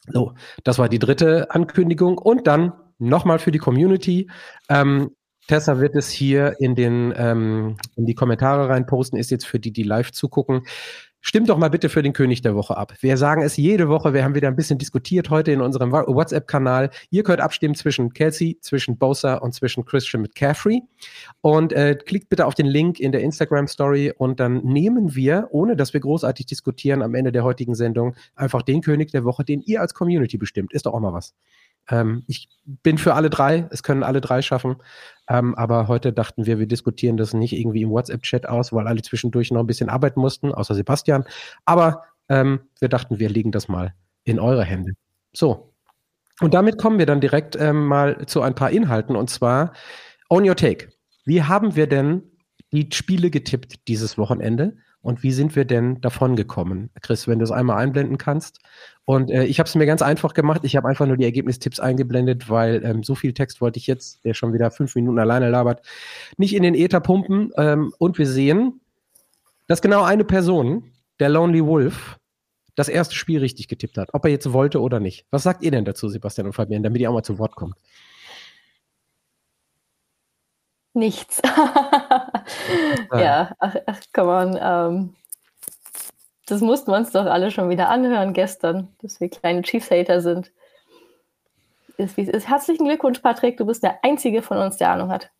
So, 0.07 0.33
das 0.63 0.77
war 0.77 0.87
die 0.87 0.99
dritte 0.99 1.51
Ankündigung. 1.51 2.17
Und 2.17 2.47
dann 2.47 2.73
nochmal 2.99 3.39
für 3.39 3.51
die 3.51 3.59
Community. 3.59 4.29
Ähm, 4.69 5.11
Tessa 5.47 5.79
wird 5.79 5.95
es 5.95 6.09
hier 6.09 6.55
in, 6.59 6.75
den, 6.75 7.13
ähm, 7.15 7.77
in 7.95 8.05
die 8.05 8.15
Kommentare 8.15 8.69
reinposten, 8.69 9.19
ist 9.19 9.31
jetzt 9.31 9.45
für 9.45 9.59
die, 9.59 9.71
die 9.71 9.83
live 9.83 10.11
zugucken. 10.11 10.65
Stimmt 11.27 11.50
doch 11.50 11.57
mal 11.57 11.72
bitte 11.72 11.89
für 11.89 12.04
den 12.04 12.13
König 12.13 12.44
der 12.44 12.54
Woche 12.54 12.77
ab. 12.77 12.94
Wir 13.00 13.18
sagen 13.18 13.42
es 13.42 13.57
jede 13.57 13.89
Woche. 13.89 14.13
Wir 14.13 14.24
haben 14.24 14.36
wieder 14.36 14.48
ein 14.48 14.56
bisschen 14.56 14.77
diskutiert 14.77 15.31
heute 15.31 15.51
in 15.51 15.60
unserem 15.60 15.92
WhatsApp-Kanal. 15.92 16.92
Ihr 17.10 17.24
könnt 17.24 17.42
abstimmen 17.42 17.74
zwischen 17.74 18.13
Kelsey, 18.13 18.60
zwischen 18.62 19.00
Bosa 19.00 19.38
und 19.38 19.51
zwischen 19.56 19.86
Christian 19.86 20.22
McCaffrey. 20.22 20.83
Und 21.42 21.74
äh, 21.74 21.95
klickt 21.95 22.30
bitte 22.30 22.45
auf 22.45 22.54
den 22.54 22.68
Link 22.68 23.00
in 23.00 23.12
der 23.12 23.22
Instagram-Story 23.22 24.13
und 24.16 24.39
dann 24.39 24.63
nehmen 24.66 25.16
wir, 25.16 25.48
ohne 25.50 25.75
dass 25.75 25.95
wir 25.95 26.00
großartig 26.00 26.45
diskutieren, 26.45 27.01
am 27.01 27.16
Ende 27.16 27.31
der 27.31 27.44
heutigen 27.44 27.74
Sendung 27.74 28.16
einfach 28.36 28.62
den 28.62 28.81
König 28.81 29.10
der 29.10 29.24
Woche, 29.24 29.44
den 29.44 29.63
ihr 29.63 29.81
als 29.81 29.95
Community 29.95 30.38
bestimmt. 30.38 30.74
Ist 30.74 30.86
doch 30.86 30.94
auch 30.94 31.00
mal 31.00 31.13
was. 31.13 31.33
Ähm, 31.89 32.23
ich 32.27 32.49
bin 32.65 32.97
für 32.97 33.13
alle 33.13 33.29
drei. 33.29 33.67
Es 33.71 33.83
können 33.83 34.03
alle 34.03 34.21
drei 34.21 34.41
schaffen. 34.41 34.77
Ähm, 35.27 35.55
aber 35.55 35.87
heute 35.87 36.13
dachten 36.13 36.45
wir, 36.45 36.59
wir 36.59 36.67
diskutieren 36.67 37.17
das 37.17 37.33
nicht 37.33 37.53
irgendwie 37.53 37.83
im 37.83 37.89
WhatsApp-Chat 37.89 38.47
aus, 38.47 38.73
weil 38.73 38.87
alle 38.87 39.01
zwischendurch 39.01 39.51
noch 39.51 39.61
ein 39.61 39.67
bisschen 39.67 39.89
arbeiten 39.89 40.19
mussten, 40.19 40.53
außer 40.53 40.75
Sebastian. 40.75 41.25
Aber 41.65 42.03
ähm, 42.29 42.61
wir 42.79 42.89
dachten, 42.89 43.19
wir 43.19 43.29
legen 43.29 43.51
das 43.51 43.67
mal 43.67 43.93
in 44.23 44.39
eure 44.39 44.63
Hände. 44.63 44.93
So. 45.33 45.73
Und 46.41 46.53
damit 46.53 46.77
kommen 46.77 46.99
wir 46.99 47.05
dann 47.05 47.21
direkt 47.21 47.55
ähm, 47.55 47.85
mal 47.85 48.25
zu 48.25 48.41
ein 48.41 48.55
paar 48.55 48.71
Inhalten 48.71 49.15
und 49.15 49.29
zwar 49.29 49.73
On 50.29 50.47
Your 50.47 50.55
Take. 50.55 50.89
Wie 51.23 51.43
haben 51.43 51.75
wir 51.75 51.88
denn 51.88 52.23
die 52.71 52.89
Spiele 52.91 53.29
getippt 53.29 53.88
dieses 53.88 54.17
Wochenende? 54.17 54.77
Und 55.05 55.21
wie 55.21 55.31
sind 55.31 55.55
wir 55.55 55.65
denn 55.65 56.01
davon 56.01 56.35
gekommen? 56.35 56.89
Chris, 56.99 57.27
wenn 57.27 57.37
du 57.37 57.43
es 57.43 57.51
einmal 57.51 57.77
einblenden 57.77 58.17
kannst. 58.17 58.59
Und 59.05 59.29
äh, 59.29 59.43
ich 59.43 59.59
habe 59.59 59.67
es 59.67 59.75
mir 59.75 59.85
ganz 59.85 60.01
einfach 60.01 60.33
gemacht. 60.33 60.61
Ich 60.63 60.75
habe 60.75 60.87
einfach 60.87 61.05
nur 61.05 61.15
die 61.15 61.25
Ergebnistipps 61.25 61.79
eingeblendet, 61.79 62.49
weil 62.49 62.83
ähm, 62.83 63.03
so 63.03 63.13
viel 63.13 63.31
Text 63.31 63.61
wollte 63.61 63.77
ich 63.77 63.85
jetzt, 63.85 64.25
der 64.25 64.33
schon 64.33 64.51
wieder 64.51 64.71
fünf 64.71 64.95
Minuten 64.95 65.19
alleine 65.19 65.51
labert, 65.51 65.85
nicht 66.37 66.55
in 66.55 66.63
den 66.63 66.73
Äther 66.73 67.01
pumpen. 67.01 67.51
Ähm, 67.55 67.93
und 67.99 68.17
wir 68.17 68.25
sehen, 68.25 68.81
dass 69.67 69.83
genau 69.83 70.01
eine 70.01 70.23
Person, 70.23 70.91
der 71.19 71.29
Lonely 71.29 71.63
Wolf, 71.63 72.17
das 72.73 72.89
erste 72.89 73.13
Spiel 73.13 73.41
richtig 73.41 73.67
getippt 73.67 73.99
hat, 73.99 74.09
ob 74.13 74.25
er 74.25 74.31
jetzt 74.31 74.51
wollte 74.53 74.81
oder 74.81 74.99
nicht. 74.99 75.27
Was 75.29 75.43
sagt 75.43 75.61
ihr 75.61 75.69
denn 75.69 75.85
dazu, 75.85 76.09
Sebastian 76.09 76.47
und 76.47 76.53
Fabian, 76.53 76.81
damit 76.81 76.99
ihr 76.99 77.11
auch 77.11 77.13
mal 77.13 77.21
zu 77.21 77.37
Wort 77.37 77.55
kommt? 77.55 77.75
Nichts. 80.95 81.42
ja, 83.12 83.53
ach, 83.59 83.75
ach 83.86 84.00
come 84.13 84.31
on. 84.31 84.57
Ähm, 84.59 85.15
das 86.45 86.62
mussten 86.62 86.92
wir 86.92 86.97
uns 86.97 87.12
doch 87.12 87.25
alle 87.25 87.51
schon 87.51 87.69
wieder 87.69 87.89
anhören 87.89 88.31
gestern, 88.31 88.88
dass 89.01 89.19
wir 89.19 89.30
kleine 89.30 89.62
Chiefs-Hater 89.62 90.21
sind. 90.21 90.53
Ist, 91.97 92.18
ist. 92.18 92.47
Herzlichen 92.47 92.86
Glückwunsch, 92.86 93.19
Patrick. 93.19 93.57
Du 93.57 93.65
bist 93.65 93.83
der 93.83 94.06
Einzige 94.06 94.42
von 94.42 94.57
uns, 94.57 94.77
der 94.77 94.89
Ahnung 94.89 95.09
hat. 95.09 95.31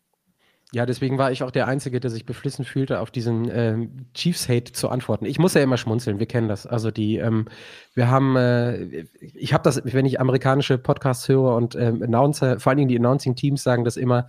Ja, 0.72 0.84
deswegen 0.84 1.16
war 1.16 1.32
ich 1.32 1.42
auch 1.42 1.50
der 1.50 1.68
Einzige, 1.68 2.00
der 2.00 2.10
sich 2.10 2.26
beflissen 2.26 2.66
fühlte, 2.66 3.00
auf 3.00 3.10
diesen 3.10 3.48
ähm, 3.50 4.06
Chiefs-Hate 4.12 4.72
zu 4.72 4.90
antworten. 4.90 5.24
Ich 5.24 5.38
muss 5.38 5.54
ja 5.54 5.62
immer 5.62 5.78
schmunzeln, 5.78 6.18
wir 6.18 6.26
kennen 6.26 6.48
das. 6.48 6.66
Also 6.66 6.90
die, 6.90 7.16
ähm, 7.16 7.46
wir 7.94 8.10
haben, 8.10 8.36
äh, 8.36 9.06
ich 9.20 9.54
habe 9.54 9.62
das, 9.62 9.80
wenn 9.84 10.04
ich 10.04 10.20
amerikanische 10.20 10.76
Podcasts 10.76 11.28
höre 11.28 11.54
und 11.54 11.76
ähm, 11.76 12.02
Announcer, 12.02 12.60
vor 12.60 12.70
allen 12.70 12.78
Dingen 12.78 12.88
die 12.88 12.98
Announcing-Teams 12.98 13.62
sagen 13.62 13.84
das 13.84 13.96
immer, 13.96 14.26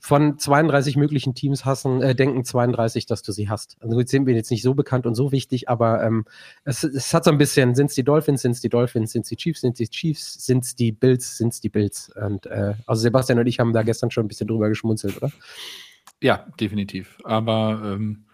von 0.00 0.38
32 0.38 0.96
möglichen 0.96 1.34
Teams 1.34 1.64
hassen, 1.64 2.02
äh, 2.02 2.14
denken 2.14 2.44
32, 2.44 3.06
dass 3.06 3.22
du 3.22 3.32
sie 3.32 3.48
hast. 3.48 3.76
Also 3.80 3.98
jetzt 4.00 4.10
sind 4.10 4.26
wir 4.26 4.34
jetzt 4.34 4.50
nicht 4.50 4.62
so 4.62 4.74
bekannt 4.74 5.06
und 5.06 5.14
so 5.14 5.30
wichtig, 5.30 5.68
aber 5.68 6.02
ähm, 6.02 6.24
es, 6.64 6.82
es 6.82 7.12
hat 7.12 7.24
so 7.24 7.30
ein 7.30 7.38
bisschen, 7.38 7.74
sind 7.74 7.86
es 7.86 7.94
die 7.94 8.02
Dolphins, 8.02 8.42
sind 8.42 8.52
es 8.52 8.60
die 8.60 8.70
Dolphins, 8.70 9.12
sind 9.12 9.22
es 9.22 9.28
die 9.28 9.36
Chiefs, 9.36 9.60
sind 9.60 9.72
es 9.72 9.78
die 9.78 9.88
Chiefs, 9.88 10.46
sind 10.46 10.64
es 10.64 10.74
die 10.74 10.90
Bills, 10.90 11.36
sind 11.36 11.52
es 11.52 11.60
die 11.60 11.68
Bills. 11.68 12.10
Und 12.16 12.46
äh, 12.46 12.74
also 12.86 13.02
Sebastian 13.02 13.38
und 13.38 13.46
ich 13.46 13.60
haben 13.60 13.72
da 13.72 13.82
gestern 13.82 14.10
schon 14.10 14.24
ein 14.24 14.28
bisschen 14.28 14.48
drüber 14.48 14.68
geschmunzelt, 14.70 15.18
oder? 15.18 15.30
Ja, 16.22 16.46
definitiv. 16.58 17.18
Aber 17.24 17.80
ähm, 17.84 18.24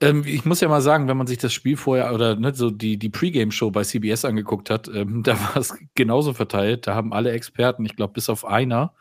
ähm, 0.00 0.24
ich 0.26 0.44
muss 0.44 0.60
ja 0.60 0.68
mal 0.68 0.82
sagen, 0.82 1.08
wenn 1.08 1.16
man 1.16 1.26
sich 1.26 1.38
das 1.38 1.52
Spiel 1.52 1.76
vorher 1.76 2.12
oder 2.12 2.36
ne, 2.36 2.54
so 2.54 2.70
die, 2.70 2.98
die 2.98 3.08
Pre-Game-Show 3.08 3.70
bei 3.70 3.82
CBS 3.82 4.24
angeguckt 4.24 4.68
hat, 4.68 4.88
ähm, 4.88 5.22
da 5.24 5.40
war 5.40 5.56
es 5.56 5.74
genauso 5.94 6.34
verteilt. 6.34 6.86
Da 6.86 6.94
haben 6.94 7.12
alle 7.12 7.32
Experten, 7.32 7.84
ich 7.84 7.96
glaube, 7.96 8.12
bis 8.12 8.28
auf 8.28 8.44
einer, 8.44 8.92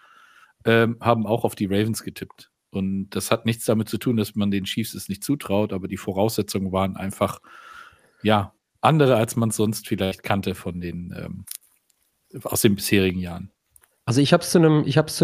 ähm, 0.66 0.98
haben 1.00 1.26
auch 1.26 1.44
auf 1.44 1.56
die 1.56 1.66
Ravens 1.66 2.04
getippt. 2.04 2.52
Und 2.72 3.12
das 3.12 3.32
hat 3.32 3.46
nichts 3.46 3.66
damit 3.66 3.88
zu 3.88 3.98
tun, 3.98 4.18
dass 4.18 4.36
man 4.36 4.52
den 4.52 4.64
Chiefs 4.64 4.94
es 4.96 5.10
nicht 5.10 5.24
zutraut, 5.24 5.74
aber 5.74 5.88
die 5.88 5.98
Voraussetzungen 5.98 6.72
waren 6.72 6.98
einfach, 6.98 7.40
ja, 8.24 8.54
andere, 8.82 9.16
als 9.16 9.36
man 9.36 9.52
sonst 9.52 9.88
vielleicht 9.88 10.24
kannte 10.24 10.56
von 10.56 10.82
den, 10.82 11.14
ähm, 11.16 11.46
aus 12.44 12.62
den 12.62 12.76
bisherigen 12.76 13.20
Jahren. 13.20 13.52
Also 14.06 14.20
ich 14.20 14.34
habe 14.34 14.42
es 14.44 14.50
zu 14.50 14.58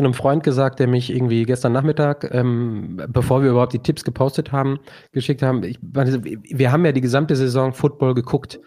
einem, 0.01 0.13
Freund 0.13 0.43
gesagt, 0.43 0.79
der 0.79 0.87
mich 0.87 1.09
irgendwie 1.09 1.43
gestern 1.43 1.73
Nachmittag, 1.73 2.29
ähm, 2.33 3.01
bevor 3.09 3.43
wir 3.43 3.51
überhaupt 3.51 3.73
die 3.73 3.79
Tipps 3.79 4.05
gepostet 4.05 4.53
haben, 4.53 4.79
geschickt 5.11 5.41
haben. 5.41 5.63
Ich, 5.63 5.79
wir 5.81 6.71
haben 6.71 6.85
ja 6.85 6.93
die 6.93 7.01
gesamte 7.01 7.35
Saison 7.35 7.73
Football 7.73 8.13
geguckt 8.13 8.59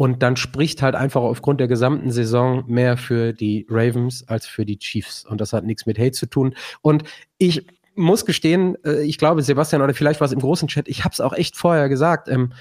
und 0.00 0.22
dann 0.22 0.36
spricht 0.36 0.80
halt 0.80 0.94
einfach 0.94 1.22
aufgrund 1.22 1.58
der 1.58 1.66
gesamten 1.66 2.12
Saison 2.12 2.62
mehr 2.68 2.96
für 2.96 3.32
die 3.32 3.66
Ravens 3.68 4.26
als 4.28 4.46
für 4.46 4.64
die 4.64 4.78
Chiefs. 4.78 5.26
Und 5.26 5.40
das 5.40 5.52
hat 5.52 5.64
nichts 5.64 5.86
mit 5.86 5.98
Hate 5.98 6.12
zu 6.12 6.26
tun. 6.26 6.54
Und 6.82 7.02
ich 7.36 7.66
muss 7.96 8.24
gestehen, 8.24 8.76
äh, 8.84 9.02
ich 9.02 9.18
glaube, 9.18 9.42
Sebastian, 9.42 9.82
oder 9.82 9.92
vielleicht 9.94 10.20
war 10.20 10.26
es 10.26 10.32
im 10.32 10.38
großen 10.38 10.68
Chat, 10.68 10.86
ich 10.86 11.02
habe 11.02 11.14
es 11.14 11.20
auch 11.20 11.32
echt 11.32 11.56
vorher 11.56 11.88
gesagt. 11.88 12.28
Ähm, 12.28 12.52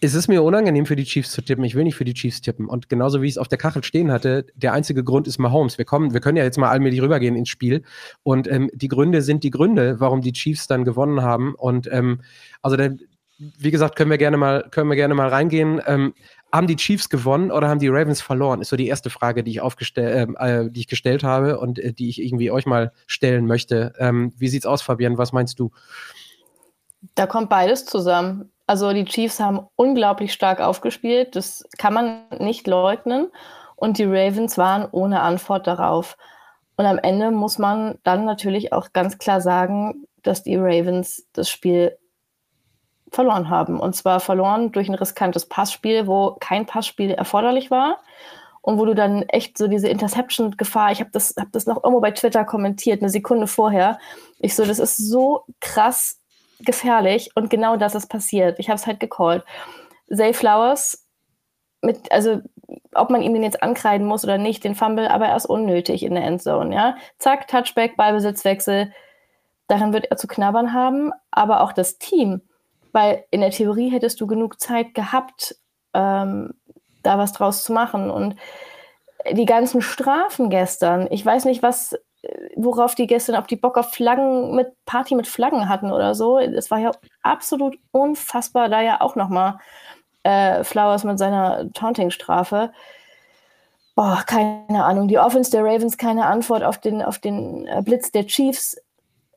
es 0.00 0.14
ist 0.14 0.26
mir 0.26 0.42
unangenehm 0.42 0.84
für 0.84 0.96
die 0.96 1.04
Chiefs 1.04 1.30
zu 1.30 1.42
tippen. 1.42 1.62
Ich 1.62 1.76
will 1.76 1.84
nicht 1.84 1.94
für 1.94 2.04
die 2.04 2.14
Chiefs 2.14 2.40
tippen. 2.40 2.66
Und 2.66 2.88
genauso 2.88 3.22
wie 3.22 3.26
ich 3.26 3.34
es 3.34 3.38
auf 3.38 3.46
der 3.46 3.58
Kachel 3.58 3.84
stehen 3.84 4.10
hatte, 4.10 4.46
der 4.56 4.72
einzige 4.72 5.04
Grund 5.04 5.28
ist 5.28 5.38
Mahomes. 5.38 5.78
Wir 5.78 5.84
kommen, 5.84 6.12
wir 6.12 6.20
können 6.20 6.38
ja 6.38 6.44
jetzt 6.44 6.58
mal 6.58 6.70
allmählich 6.70 7.00
rübergehen 7.00 7.36
ins 7.36 7.50
Spiel. 7.50 7.84
Und 8.24 8.50
ähm, 8.50 8.68
die 8.74 8.88
Gründe 8.88 9.22
sind 9.22 9.44
die 9.44 9.50
Gründe, 9.50 10.00
warum 10.00 10.22
die 10.22 10.32
Chiefs 10.32 10.66
dann 10.66 10.84
gewonnen 10.84 11.22
haben. 11.22 11.54
Und 11.54 11.88
ähm, 11.92 12.22
also 12.62 12.76
der, 12.76 12.96
wie 13.38 13.70
gesagt, 13.70 13.94
können 13.94 14.10
wir 14.10 14.18
gerne 14.18 14.36
mal, 14.36 14.66
können 14.72 14.88
wir 14.88 14.96
gerne 14.96 15.14
mal 15.14 15.28
reingehen. 15.28 15.80
Ähm, 15.86 16.14
haben 16.52 16.66
die 16.66 16.76
Chiefs 16.76 17.08
gewonnen 17.08 17.50
oder 17.50 17.68
haben 17.68 17.78
die 17.78 17.88
Ravens 17.88 18.20
verloren? 18.20 18.60
Ist 18.60 18.70
so 18.70 18.76
die 18.76 18.88
erste 18.88 19.10
Frage, 19.10 19.44
die 19.44 19.52
ich 19.52 19.60
aufgestellt, 19.60 20.36
äh, 20.38 20.62
äh, 20.62 20.70
die 20.70 20.80
ich 20.80 20.88
gestellt 20.88 21.22
habe 21.22 21.58
und 21.58 21.78
äh, 21.78 21.92
die 21.92 22.08
ich 22.08 22.22
irgendwie 22.22 22.50
euch 22.50 22.66
mal 22.66 22.92
stellen 23.06 23.46
möchte. 23.46 23.92
Ähm, 23.98 24.32
wie 24.36 24.48
sieht's 24.48 24.66
aus, 24.66 24.82
Fabian? 24.82 25.18
Was 25.18 25.32
meinst 25.32 25.58
du? 25.60 25.70
Da 27.14 27.26
kommt 27.26 27.48
beides 27.48 27.86
zusammen. 27.86 28.50
Also 28.66 28.92
die 28.92 29.04
Chiefs 29.04 29.40
haben 29.40 29.66
unglaublich 29.76 30.32
stark 30.32 30.60
aufgespielt, 30.60 31.34
das 31.34 31.64
kann 31.78 31.94
man 31.94 32.22
nicht 32.38 32.66
leugnen. 32.66 33.28
Und 33.74 33.98
die 33.98 34.04
Ravens 34.04 34.58
waren 34.58 34.86
ohne 34.92 35.22
Antwort 35.22 35.66
darauf. 35.66 36.16
Und 36.76 36.86
am 36.86 36.98
Ende 36.98 37.30
muss 37.30 37.58
man 37.58 37.98
dann 38.04 38.24
natürlich 38.24 38.72
auch 38.72 38.92
ganz 38.92 39.18
klar 39.18 39.40
sagen, 39.40 40.06
dass 40.22 40.42
die 40.42 40.56
Ravens 40.56 41.26
das 41.32 41.48
Spiel 41.48 41.96
verloren 43.10 43.50
haben. 43.50 43.80
Und 43.80 43.94
zwar 43.94 44.20
verloren 44.20 44.72
durch 44.72 44.88
ein 44.88 44.94
riskantes 44.94 45.46
Passspiel, 45.46 46.06
wo 46.06 46.36
kein 46.40 46.66
Passspiel 46.66 47.10
erforderlich 47.10 47.70
war. 47.70 47.98
Und 48.62 48.78
wo 48.78 48.84
du 48.84 48.94
dann 48.94 49.22
echt 49.22 49.56
so 49.56 49.68
diese 49.68 49.88
Interception-Gefahr, 49.88 50.92
ich 50.92 51.00
habe 51.00 51.10
das, 51.12 51.34
hab 51.38 51.50
das 51.52 51.66
noch 51.66 51.82
irgendwo 51.82 52.00
bei 52.00 52.10
Twitter 52.10 52.44
kommentiert, 52.44 53.00
eine 53.00 53.08
Sekunde 53.08 53.46
vorher. 53.46 53.98
Ich 54.38 54.54
so, 54.54 54.66
das 54.66 54.78
ist 54.78 54.96
so 54.98 55.44
krass 55.60 56.20
gefährlich 56.60 57.30
und 57.34 57.48
genau 57.48 57.76
das 57.78 57.94
ist 57.94 58.08
passiert. 58.08 58.58
Ich 58.58 58.68
habe 58.68 58.76
es 58.76 58.86
halt 58.86 59.00
gecallt. 59.00 59.44
Zay 60.14 60.34
Flowers, 60.34 61.06
mit, 61.80 62.12
also 62.12 62.40
ob 62.94 63.08
man 63.08 63.22
ihm 63.22 63.32
den 63.32 63.42
jetzt 63.42 63.62
ankreiden 63.62 64.06
muss 64.06 64.24
oder 64.24 64.36
nicht, 64.36 64.62
den 64.64 64.74
Fumble, 64.74 65.08
aber 65.08 65.26
er 65.26 65.36
ist 65.36 65.46
unnötig 65.46 66.02
in 66.02 66.14
der 66.14 66.24
Endzone. 66.24 66.74
Ja? 66.74 66.96
Zack, 67.18 67.48
Touchback, 67.48 67.96
Ballbesitzwechsel. 67.96 68.92
Daran 69.68 69.92
wird 69.92 70.10
er 70.10 70.16
zu 70.16 70.26
knabbern 70.26 70.72
haben, 70.72 71.12
aber 71.30 71.62
auch 71.62 71.72
das 71.72 71.98
Team 71.98 72.42
weil 72.92 73.24
in 73.30 73.40
der 73.40 73.50
Theorie 73.50 73.90
hättest 73.90 74.20
du 74.20 74.26
genug 74.26 74.60
Zeit 74.60 74.94
gehabt, 74.94 75.56
ähm, 75.94 76.54
da 77.02 77.18
was 77.18 77.32
draus 77.32 77.64
zu 77.64 77.72
machen. 77.72 78.10
Und 78.10 78.36
die 79.32 79.46
ganzen 79.46 79.82
Strafen 79.82 80.50
gestern, 80.50 81.08
ich 81.10 81.24
weiß 81.24 81.44
nicht, 81.44 81.62
was, 81.62 81.96
worauf 82.56 82.94
die 82.94 83.06
gestern, 83.06 83.36
ob 83.36 83.48
die 83.48 83.56
Bock 83.56 83.78
auf 83.78 83.92
Flaggen 83.92 84.54
mit 84.54 84.68
Party 84.86 85.14
mit 85.14 85.26
Flaggen 85.26 85.68
hatten 85.68 85.92
oder 85.92 86.14
so. 86.14 86.38
Es 86.38 86.70
war 86.70 86.78
ja 86.78 86.90
absolut 87.22 87.78
unfassbar, 87.92 88.68
da 88.68 88.80
ja 88.82 89.00
auch 89.00 89.16
nochmal 89.16 89.58
äh, 90.22 90.64
Flowers 90.64 91.04
mit 91.04 91.18
seiner 91.18 91.72
Taunting-Strafe. 91.72 92.72
Boah, 93.94 94.22
keine 94.26 94.84
Ahnung. 94.84 95.08
Die 95.08 95.18
Offense 95.18 95.50
der 95.50 95.64
Ravens 95.64 95.98
keine 95.98 96.26
Antwort 96.26 96.62
auf 96.62 96.78
den, 96.78 97.02
auf 97.02 97.18
den 97.18 97.66
äh, 97.66 97.82
Blitz 97.84 98.10
der 98.12 98.26
Chiefs. 98.26 98.76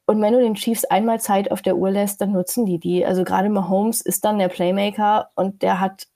Und 0.05 0.21
wenn 0.21 0.33
du 0.33 0.39
den 0.39 0.55
Chiefs 0.55 0.85
einmal 0.85 1.19
Zeit 1.21 1.51
auf 1.51 1.61
der 1.61 1.77
Uhr 1.77 1.91
lässt, 1.91 2.19
dann 2.19 2.33
nutzen 2.33 2.65
die 2.65 2.77
die. 2.77 3.05
Also 3.05 3.23
gerade 3.23 3.49
Mahomes 3.49 4.01
ist 4.01 4.25
dann 4.25 4.37
der 4.37 4.49
Playmaker 4.49 5.29
und 5.35 5.61
der 5.61 5.79
hat 5.79 6.07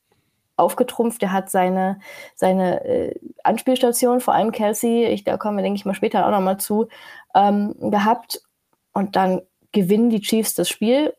aufgetrumpft, 0.58 1.22
der 1.22 1.32
hat 1.32 1.50
seine, 1.50 2.00
seine 2.36 2.84
äh, 2.84 3.16
Anspielstation, 3.44 4.20
vor 4.20 4.34
allem 4.34 4.52
Kelsey, 4.52 5.06
ich, 5.06 5.24
da 5.24 5.38
kommen 5.38 5.58
wir, 5.58 5.64
denke 5.64 5.78
ich 5.78 5.86
mal, 5.86 5.94
später 5.94 6.26
auch 6.26 6.32
nochmal 6.32 6.58
zu, 6.58 6.88
ähm, 7.36 7.76
gehabt. 7.80 8.42
Und 8.92 9.16
dann 9.16 9.42
gewinnen 9.72 10.10
die 10.10 10.22
Chiefs 10.22 10.56
das 10.56 10.68
Spiel 10.68 11.14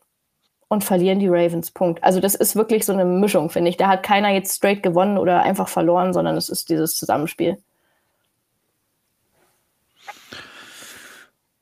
und 0.67 0.83
verlieren 0.83 1.19
die 1.19 1.29
Ravens. 1.29 1.71
Punkt. 1.71 2.03
Also 2.03 2.19
das 2.19 2.35
ist 2.35 2.55
wirklich 2.55 2.85
so 2.85 2.93
eine 2.93 3.05
Mischung, 3.05 3.49
finde 3.49 3.69
ich. 3.69 3.77
Da 3.77 3.87
hat 3.87 4.03
keiner 4.03 4.29
jetzt 4.29 4.55
straight 4.55 4.83
gewonnen 4.83 5.17
oder 5.17 5.41
einfach 5.41 5.69
verloren, 5.69 6.13
sondern 6.13 6.35
es 6.37 6.49
ist 6.49 6.69
dieses 6.69 6.95
Zusammenspiel. 6.95 7.57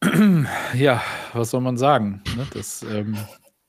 Ja, 0.73 1.01
was 1.33 1.51
soll 1.51 1.61
man 1.61 1.77
sagen? 1.77 2.21
Ne? 2.35 2.47
Das, 2.53 2.83
ähm, 2.83 3.17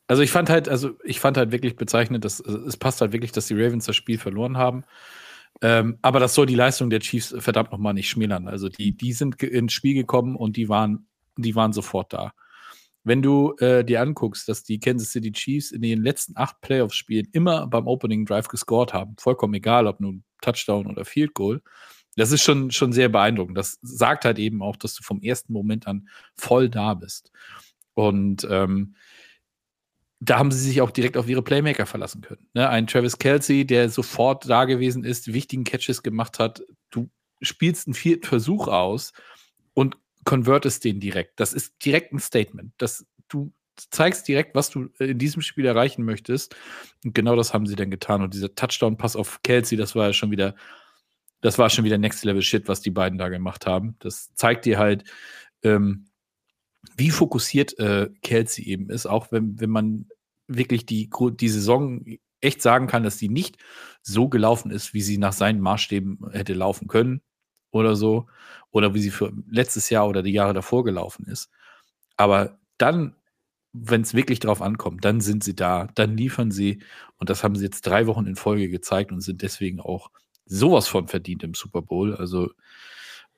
also 0.07 0.23
ich 0.23 0.31
fand 0.31 0.51
halt, 0.51 0.69
also 0.69 0.93
ich 1.05 1.21
fand 1.21 1.37
halt 1.37 1.53
wirklich 1.53 1.77
bezeichnend, 1.77 2.25
dass 2.25 2.41
also 2.41 2.59
es 2.67 2.77
passt 2.77 3.01
halt 3.01 3.13
wirklich, 3.13 3.33
dass 3.33 3.47
die 3.47 3.55
Ravens 3.55 3.87
das 3.87 3.97
Spiel 3.97 4.19
verloren 4.19 4.57
haben. 4.57 4.85
Ähm, 5.61 5.99
aber 6.03 6.21
das 6.21 6.35
soll 6.35 6.47
die 6.47 6.55
Leistung 6.55 6.91
der 6.91 7.01
Chiefs 7.01 7.35
verdammt 7.39 7.73
nochmal 7.73 7.95
nicht 7.95 8.09
schmälern. 8.09 8.49
Also 8.49 8.69
die, 8.69 8.97
die 8.97 9.13
sind 9.13 9.43
ins 9.43 9.73
Spiel 9.73 9.95
gekommen 9.95 10.37
und 10.37 10.57
die 10.57 10.69
waren, 10.69 11.09
die 11.37 11.55
waren 11.55 11.73
sofort 11.73 12.13
da. 12.13 12.33
Wenn 13.05 13.23
du 13.23 13.55
äh, 13.59 13.85
dir 13.85 14.03
anguckst, 14.03 14.49
dass 14.49 14.65
die 14.65 14.79
Kansas 14.79 15.13
City 15.13 15.33
Chiefs 15.33 15.71
in 15.73 15.83
den 15.83 16.03
letzten 16.03 16.37
acht 16.37 16.61
Playoffs-Spielen 16.61 17.29
immer 17.33 17.67
beim 17.67 17.87
Opening 17.87 18.27
Drive 18.27 18.49
gescored 18.49 18.93
haben, 18.93 19.17
vollkommen 19.19 19.55
egal, 19.55 19.87
ob 19.87 20.01
nun 20.01 20.25
Touchdown 20.41 20.87
oder 20.87 21.05
Field 21.05 21.35
Goal, 21.35 21.63
das 22.19 22.33
ist 22.33 22.43
schon, 22.43 22.71
schon 22.71 22.93
sehr 22.93 23.09
beeindruckend. 23.09 23.57
Das 23.57 23.79
sagt 23.83 24.25
halt 24.25 24.39
eben 24.39 24.63
auch, 24.63 24.77
dass 24.77 24.95
du 24.95 25.03
vom 25.03 25.23
ersten 25.23 25.53
Moment 25.53 25.87
an 25.87 26.09
voll 26.37 26.69
da 26.69 26.95
bist. 26.95 27.31
Und 27.95 28.47
ähm, 28.51 28.97
da 30.21 30.39
haben 30.39 30.51
sie 30.51 30.59
sich 30.59 30.81
auch 30.81 30.91
direkt 30.91 31.17
auf 31.17 31.29
ihre 31.29 31.43
Playmaker 31.43 31.87
verlassen 31.87 32.23
können. 32.23 32.49
Ne? 32.55 32.69
Ein 32.69 32.89
Travis 32.89 33.19
Kelsey, 33.19 33.65
der 33.65 33.89
sofort 33.89 34.49
da 34.49 34.65
gewesen 34.65 35.05
ist, 35.05 35.33
wichtigen 35.33 35.65
Catches 35.65 36.03
gemacht 36.03 36.41
hat. 36.41 36.63
Du 36.91 37.09
spielst 37.41 37.87
einen 37.87 37.95
vierten 37.95 38.27
Versuch 38.27 38.67
aus 38.67 39.13
und 39.75 39.97
konvertest 40.25 40.85
den 40.85 40.99
direkt. 40.99 41.39
Das 41.39 41.53
ist 41.53 41.85
direkt 41.85 42.13
ein 42.13 42.19
Statement. 42.19 42.73
Das, 42.79 43.07
du 43.29 43.53
zeigst 43.91 44.27
direkt, 44.27 44.57
was 44.57 44.71
du 44.71 44.89
in 44.99 45.19
diesem 45.19 45.41
Spiel 45.41 45.67
erreichen 45.67 46.05
möchtest. 46.05 46.57
Und 47.05 47.15
genau 47.15 47.37
das 47.37 47.55
haben 47.55 47.67
sie 47.67 47.77
dann 47.77 47.91
getan. 47.91 48.23
Und 48.23 48.35
dieser 48.35 48.55
Touchdown-Pass 48.57 49.15
auf 49.15 49.41
Kelsey, 49.45 49.79
das 49.79 49.95
war 49.95 50.09
ja 50.09 50.13
schon 50.13 50.33
wieder 50.33 50.57
das 51.41 51.59
war 51.59 51.71
schon 51.71 51.85
wieder 51.85 51.99
Next 51.99 52.25
Level 52.25 52.43
Shit, 52.43 52.69
was 52.69 52.81
die 52.81 52.91
beiden 52.91 53.19
da 53.19 53.29
gemacht 53.29 53.67
haben. 53.67 53.97
Das 54.01 54.35
zeigt 54.35 54.65
dir 54.65 54.79
halt, 54.79 55.05
ähm, 55.63 56.07
wie 56.97 57.11
fokussiert 57.11 57.79
äh, 57.79 58.11
Kelsey 58.23 58.65
eben 58.65 58.91
ist, 58.91 59.07
auch 59.07 59.31
wenn, 59.31 59.61
wenn 59.61 59.71
man 59.71 60.07
wirklich 60.47 60.87
die, 60.87 61.11
die 61.11 61.49
Saison 61.49 62.05
echt 62.41 62.63
sagen 62.63 62.87
kann, 62.87 63.03
dass 63.03 63.17
die 63.19 63.29
nicht 63.29 63.59
so 64.03 64.29
gelaufen 64.29 64.71
ist, 64.71 64.95
wie 64.95 65.03
sie 65.03 65.19
nach 65.19 65.33
seinen 65.33 65.61
Maßstäben 65.61 66.31
hätte 66.33 66.55
laufen 66.55 66.89
können 66.89 67.21
oder 67.71 67.97
so, 67.97 68.27
oder 68.71 68.95
wie 68.95 69.01
sie 69.01 69.11
für 69.11 69.33
letztes 69.51 69.91
Jahr 69.91 70.09
oder 70.09 70.23
die 70.23 70.33
Jahre 70.33 70.55
davor 70.55 70.85
gelaufen 70.85 71.27
ist. 71.27 71.51
Aber 72.17 72.59
dann, 72.79 73.15
wenn 73.73 74.03
es 74.03 74.15
wirklich 74.15 74.41
drauf 74.41 74.63
ankommt, 74.63 75.05
dann 75.05 75.21
sind 75.21 75.45
sie 75.45 75.55
da, 75.55 75.89
dann 75.95 76.17
liefern 76.17 76.51
sie 76.51 76.83
und 77.17 77.31
das 77.31 77.45
haben 77.45 77.57
sie 77.57 77.65
jetzt 77.65 77.87
drei 77.87 78.07
Wochen 78.07 78.27
in 78.27 78.37
Folge 78.37 78.69
gezeigt 78.69 79.13
und 79.13 79.21
sind 79.21 79.43
deswegen 79.43 79.81
auch 79.81 80.11
sowas 80.49 80.89
von 80.89 81.09
verdient 81.09 81.43
im 81.43 81.55
Super 81.55 81.83
Bowl. 81.83 82.15
Also, 82.15 82.51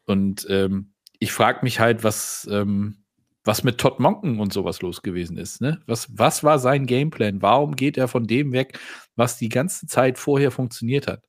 und 0.06 0.46
ähm, 0.48 0.92
ich 1.18 1.32
frage 1.32 1.60
mich 1.62 1.80
halt, 1.80 2.02
was, 2.04 2.48
ähm, 2.50 2.96
was 3.44 3.64
mit 3.64 3.78
Todd 3.78 4.00
Monken 4.00 4.40
und 4.40 4.52
sowas 4.52 4.82
los 4.82 5.02
gewesen 5.02 5.36
ist. 5.36 5.60
Ne? 5.60 5.80
Was, 5.86 6.08
was 6.16 6.44
war 6.44 6.58
sein 6.58 6.86
Gameplan? 6.86 7.42
Warum 7.42 7.76
geht 7.76 7.96
er 7.96 8.08
von 8.08 8.26
dem 8.26 8.52
weg, 8.52 8.78
was 9.16 9.38
die 9.38 9.48
ganze 9.48 9.86
Zeit 9.86 10.18
vorher 10.18 10.50
funktioniert 10.50 11.06
hat? 11.06 11.24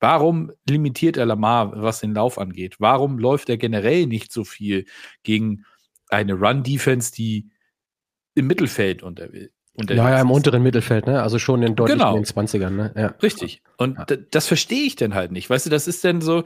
Warum 0.00 0.50
limitiert 0.68 1.16
er 1.16 1.26
Lamar, 1.26 1.80
was 1.80 2.00
den 2.00 2.14
Lauf 2.14 2.38
angeht? 2.38 2.76
Warum 2.80 3.18
läuft 3.18 3.48
er 3.48 3.56
generell 3.56 4.06
nicht 4.06 4.32
so 4.32 4.42
viel 4.44 4.86
gegen 5.22 5.64
eine 6.08 6.34
Run-Defense, 6.34 7.12
die 7.12 7.50
im 8.34 8.46
Mittelfeld 8.46 9.02
unterwegs 9.74 9.98
ja, 9.98 10.10
ja, 10.10 10.20
im 10.20 10.30
unteren 10.30 10.62
Mittelfeld, 10.62 11.06
ne? 11.06 11.22
Also 11.22 11.38
schon 11.38 11.62
in 11.62 11.74
deutlich 11.74 11.98
genau. 11.98 12.16
in 12.16 12.22
den 12.22 12.24
20ern, 12.24 12.70
ne? 12.70 12.92
Ja. 12.96 13.06
Richtig. 13.22 13.62
Und 13.78 13.98
ja. 13.98 14.16
das 14.30 14.46
verstehe 14.46 14.82
ich 14.82 14.96
dann 14.96 15.14
halt 15.14 15.32
nicht. 15.32 15.48
Weißt 15.48 15.66
du, 15.66 15.70
das 15.70 15.88
ist 15.88 16.04
dann 16.04 16.20
so, 16.20 16.44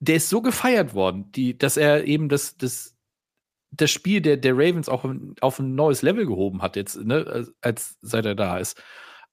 der 0.00 0.16
ist 0.16 0.28
so 0.28 0.42
gefeiert 0.42 0.94
worden, 0.94 1.30
die, 1.32 1.56
dass 1.56 1.76
er 1.76 2.04
eben 2.04 2.28
das, 2.28 2.56
das, 2.56 2.96
das 3.70 3.90
Spiel 3.90 4.20
der, 4.20 4.36
der 4.36 4.54
Ravens 4.54 4.88
auch 4.88 5.04
auf 5.40 5.58
ein 5.58 5.74
neues 5.74 6.02
Level 6.02 6.26
gehoben 6.26 6.62
hat, 6.62 6.76
jetzt, 6.76 6.96
ne, 6.96 7.46
als 7.60 7.96
seit 8.02 8.26
er 8.26 8.34
da 8.34 8.58
ist. 8.58 8.82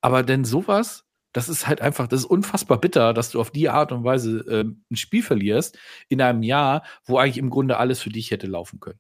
Aber 0.02 0.24
denn 0.24 0.46
sowas, 0.46 1.06
das 1.34 1.50
ist 1.50 1.68
halt 1.68 1.82
einfach, 1.82 2.08
das 2.08 2.22
ist 2.22 2.26
unfassbar 2.26 2.80
bitter, 2.80 3.14
dass 3.14 3.32
du 3.32 3.40
auf 3.40 3.52
die 3.52 3.70
Art 3.70 3.92
und 3.92 4.04
Weise 4.04 4.40
äh, 4.48 4.64
ein 4.64 4.96
Spiel 4.96 5.24
verlierst 5.24 5.78
in 6.10 6.22
einem 6.22 6.44
Jahr, 6.44 6.84
wo 7.06 7.18
eigentlich 7.18 7.38
im 7.38 7.50
Grunde 7.50 7.78
alles 7.78 8.02
für 8.02 8.10
dich 8.10 8.32
hätte 8.32 8.48
laufen 8.48 8.80
können. 8.80 9.00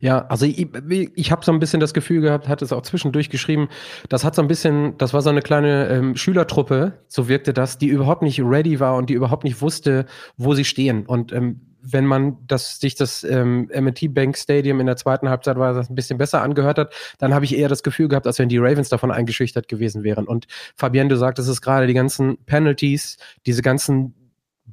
Ja, 0.00 0.26
also 0.26 0.46
ich, 0.46 0.66
ich 1.14 1.30
habe 1.30 1.44
so 1.44 1.52
ein 1.52 1.58
bisschen 1.58 1.78
das 1.78 1.92
Gefühl 1.92 2.22
gehabt, 2.22 2.48
hat 2.48 2.62
es 2.62 2.72
auch 2.72 2.80
zwischendurch 2.82 3.28
geschrieben, 3.28 3.68
das 4.08 4.24
hat 4.24 4.34
so 4.34 4.40
ein 4.40 4.48
bisschen, 4.48 4.96
das 4.96 5.12
war 5.12 5.20
so 5.20 5.28
eine 5.28 5.42
kleine 5.42 5.88
ähm, 5.88 6.16
Schülertruppe, 6.16 6.94
so 7.06 7.28
wirkte 7.28 7.52
das, 7.52 7.76
die 7.76 7.88
überhaupt 7.88 8.22
nicht 8.22 8.40
ready 8.40 8.80
war 8.80 8.96
und 8.96 9.10
die 9.10 9.14
überhaupt 9.14 9.44
nicht 9.44 9.60
wusste, 9.60 10.06
wo 10.38 10.54
sie 10.54 10.64
stehen. 10.64 11.04
Und 11.04 11.32
ähm, 11.32 11.60
wenn 11.82 12.06
man 12.06 12.38
das, 12.46 12.80
sich 12.80 12.94
das 12.94 13.24
ähm, 13.24 13.68
M&T 13.70 14.08
Bank 14.08 14.36
Stadium 14.36 14.80
in 14.80 14.86
der 14.86 14.96
zweiten 14.96 15.28
Halbzeit 15.28 15.58
war 15.58 15.74
das 15.74 15.90
ein 15.90 15.94
bisschen 15.94 16.18
besser 16.18 16.42
angehört 16.42 16.78
hat, 16.78 16.94
dann 17.18 17.34
habe 17.34 17.44
ich 17.44 17.56
eher 17.56 17.68
das 17.68 17.82
Gefühl 17.82 18.08
gehabt, 18.08 18.26
als 18.26 18.38
wenn 18.38 18.48
die 18.48 18.58
Ravens 18.58 18.88
davon 18.88 19.10
eingeschüchtert 19.10 19.68
gewesen 19.68 20.02
wären. 20.02 20.26
Und 20.26 20.46
Fabienne, 20.76 21.08
du 21.08 21.16
sagtest 21.16 21.48
es 21.48 21.60
gerade, 21.60 21.86
die 21.86 21.94
ganzen 21.94 22.38
Penalties, 22.46 23.18
diese 23.46 23.62
ganzen 23.62 24.14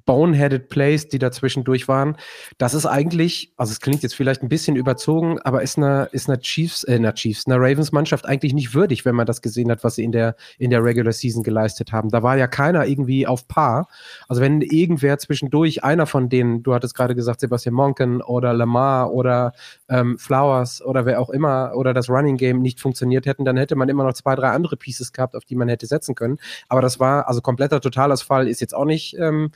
boneheaded 0.07 0.69
Plays, 0.69 1.07
die 1.09 1.19
dazwischendurch 1.19 1.87
waren. 1.87 2.17
Das 2.57 2.73
ist 2.73 2.87
eigentlich, 2.87 3.53
also 3.57 3.71
es 3.71 3.79
klingt 3.79 4.01
jetzt 4.01 4.15
vielleicht 4.15 4.41
ein 4.41 4.49
bisschen 4.49 4.75
überzogen, 4.75 5.37
aber 5.39 5.61
ist 5.61 5.77
einer 5.77 6.09
ist 6.11 6.27
einer 6.27 6.39
Chiefs, 6.39 6.83
äh, 6.85 6.95
einer 6.95 7.13
Chiefs, 7.13 7.45
einer 7.45 7.57
Ravens 7.59 7.91
Mannschaft 7.91 8.25
eigentlich 8.25 8.53
nicht 8.53 8.73
würdig, 8.73 9.05
wenn 9.05 9.13
man 9.13 9.27
das 9.27 9.43
gesehen 9.43 9.69
hat, 9.69 9.83
was 9.83 9.95
sie 9.95 10.03
in 10.03 10.11
der 10.11 10.35
in 10.57 10.71
der 10.71 10.83
Regular 10.83 11.13
Season 11.13 11.43
geleistet 11.43 11.91
haben. 11.91 12.09
Da 12.09 12.23
war 12.23 12.37
ja 12.37 12.47
keiner 12.47 12.87
irgendwie 12.87 13.27
auf 13.27 13.47
Paar. 13.47 13.87
Also 14.27 14.41
wenn 14.41 14.61
irgendwer 14.61 15.19
zwischendurch 15.19 15.83
einer 15.83 16.07
von 16.07 16.29
denen, 16.29 16.63
du 16.63 16.73
hattest 16.73 16.95
gerade 16.95 17.13
gesagt 17.13 17.41
Sebastian 17.41 17.75
Monken 17.75 18.21
oder 18.21 18.53
Lamar 18.53 19.11
oder 19.11 19.51
ähm, 19.89 20.17
Flowers 20.17 20.81
oder 20.81 21.05
wer 21.05 21.21
auch 21.21 21.29
immer 21.29 21.73
oder 21.75 21.93
das 21.93 22.09
Running 22.09 22.37
Game 22.37 22.61
nicht 22.61 22.79
funktioniert 22.79 23.25
hätten, 23.25 23.43
dann 23.43 23.57
hätte 23.57 23.75
man 23.75 23.89
immer 23.89 24.05
noch 24.05 24.13
zwei, 24.13 24.35
drei 24.35 24.49
andere 24.51 24.77
Pieces 24.77 25.11
gehabt, 25.11 25.35
auf 25.35 25.43
die 25.43 25.55
man 25.55 25.67
hätte 25.67 25.85
setzen 25.85 26.15
können. 26.15 26.37
Aber 26.69 26.81
das 26.81 26.99
war 26.99 27.27
also 27.27 27.41
kompletter 27.41 27.81
Totalausfall 27.81 28.47
ist 28.47 28.61
jetzt 28.61 28.73
auch 28.73 28.85
nicht 28.85 29.17
ähm, 29.19 29.51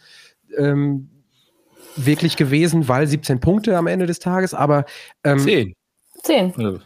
ähm, 0.57 1.09
wirklich 1.95 2.37
gewesen, 2.37 2.87
weil 2.87 3.07
17 3.07 3.39
Punkte 3.39 3.77
am 3.77 3.87
Ende 3.87 4.05
des 4.05 4.19
Tages, 4.19 4.53
aber 4.53 4.85
ähm, 5.23 5.39
10. 5.39 5.73
10. 6.23 6.81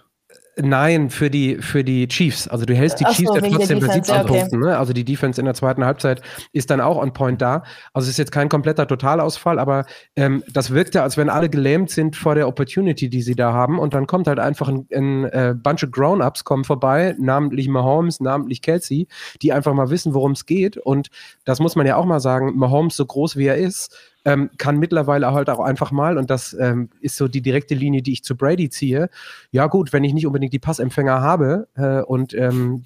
Nein, 0.57 1.09
für 1.09 1.29
die, 1.29 1.57
für 1.57 1.83
die 1.83 2.07
Chiefs. 2.07 2.47
Also 2.47 2.65
du 2.65 2.73
hältst 2.73 3.01
die 3.01 3.05
Ach 3.05 3.13
Chiefs 3.13 3.27
so, 3.27 3.35
ja 3.35 3.41
trotzdem 3.41 3.79
Defense, 3.79 3.93
17 3.93 4.15
ja, 4.15 4.21
okay. 4.21 4.39
Punkten. 4.39 4.59
Ne? 4.61 4.77
Also 4.77 4.93
die 4.93 5.03
Defense 5.03 5.39
in 5.39 5.45
der 5.45 5.53
zweiten 5.53 5.83
Halbzeit 5.83 6.21
ist 6.53 6.69
dann 6.69 6.79
auch 6.79 6.95
on 6.95 7.11
point 7.11 7.41
da. 7.41 7.63
Also 7.93 8.05
es 8.05 8.11
ist 8.11 8.17
jetzt 8.17 8.31
kein 8.31 8.47
kompletter 8.47 8.87
Totalausfall, 8.87 9.59
aber 9.59 9.85
ähm, 10.15 10.43
das 10.51 10.71
wirkt 10.71 10.95
ja, 10.95 11.03
als 11.03 11.17
wenn 11.17 11.29
alle 11.29 11.49
gelähmt 11.49 11.89
sind 11.89 12.15
vor 12.15 12.35
der 12.35 12.47
Opportunity, 12.47 13.09
die 13.09 13.21
sie 13.21 13.35
da 13.35 13.51
haben. 13.51 13.79
Und 13.79 13.93
dann 13.93 14.07
kommt 14.07 14.27
halt 14.27 14.39
einfach 14.39 14.69
ein, 14.69 14.87
ein 14.93 15.25
äh, 15.25 15.55
Bunch 15.57 15.83
of 15.83 15.91
Grown-Ups 15.91 16.45
kommen 16.45 16.63
vorbei, 16.63 17.15
namentlich 17.19 17.67
Mahomes, 17.67 18.21
namentlich 18.21 18.61
Kelsey, 18.61 19.09
die 19.41 19.51
einfach 19.51 19.73
mal 19.73 19.89
wissen, 19.89 20.13
worum 20.13 20.31
es 20.31 20.45
geht. 20.45 20.77
Und 20.77 21.09
das 21.43 21.59
muss 21.59 21.75
man 21.75 21.85
ja 21.85 21.97
auch 21.97 22.05
mal 22.05 22.21
sagen, 22.21 22.57
Mahomes, 22.57 22.95
so 22.95 23.05
groß 23.05 23.35
wie 23.35 23.47
er 23.47 23.57
ist, 23.57 23.93
ähm, 24.25 24.49
kann 24.57 24.77
mittlerweile 24.77 25.31
halt 25.31 25.49
auch 25.49 25.59
einfach 25.59 25.91
mal, 25.91 26.17
und 26.17 26.29
das 26.29 26.53
ähm, 26.59 26.89
ist 26.99 27.15
so 27.15 27.27
die 27.27 27.41
direkte 27.41 27.75
Linie, 27.75 28.01
die 28.01 28.13
ich 28.13 28.23
zu 28.23 28.35
Brady 28.35 28.69
ziehe, 28.69 29.09
ja 29.51 29.67
gut, 29.67 29.93
wenn 29.93 30.03
ich 30.03 30.13
nicht 30.13 30.25
unbedingt 30.25 30.53
die 30.53 30.59
Passempfänger 30.59 31.21
habe 31.21 31.67
äh, 31.75 32.01
und 32.01 32.33
ähm, 32.33 32.85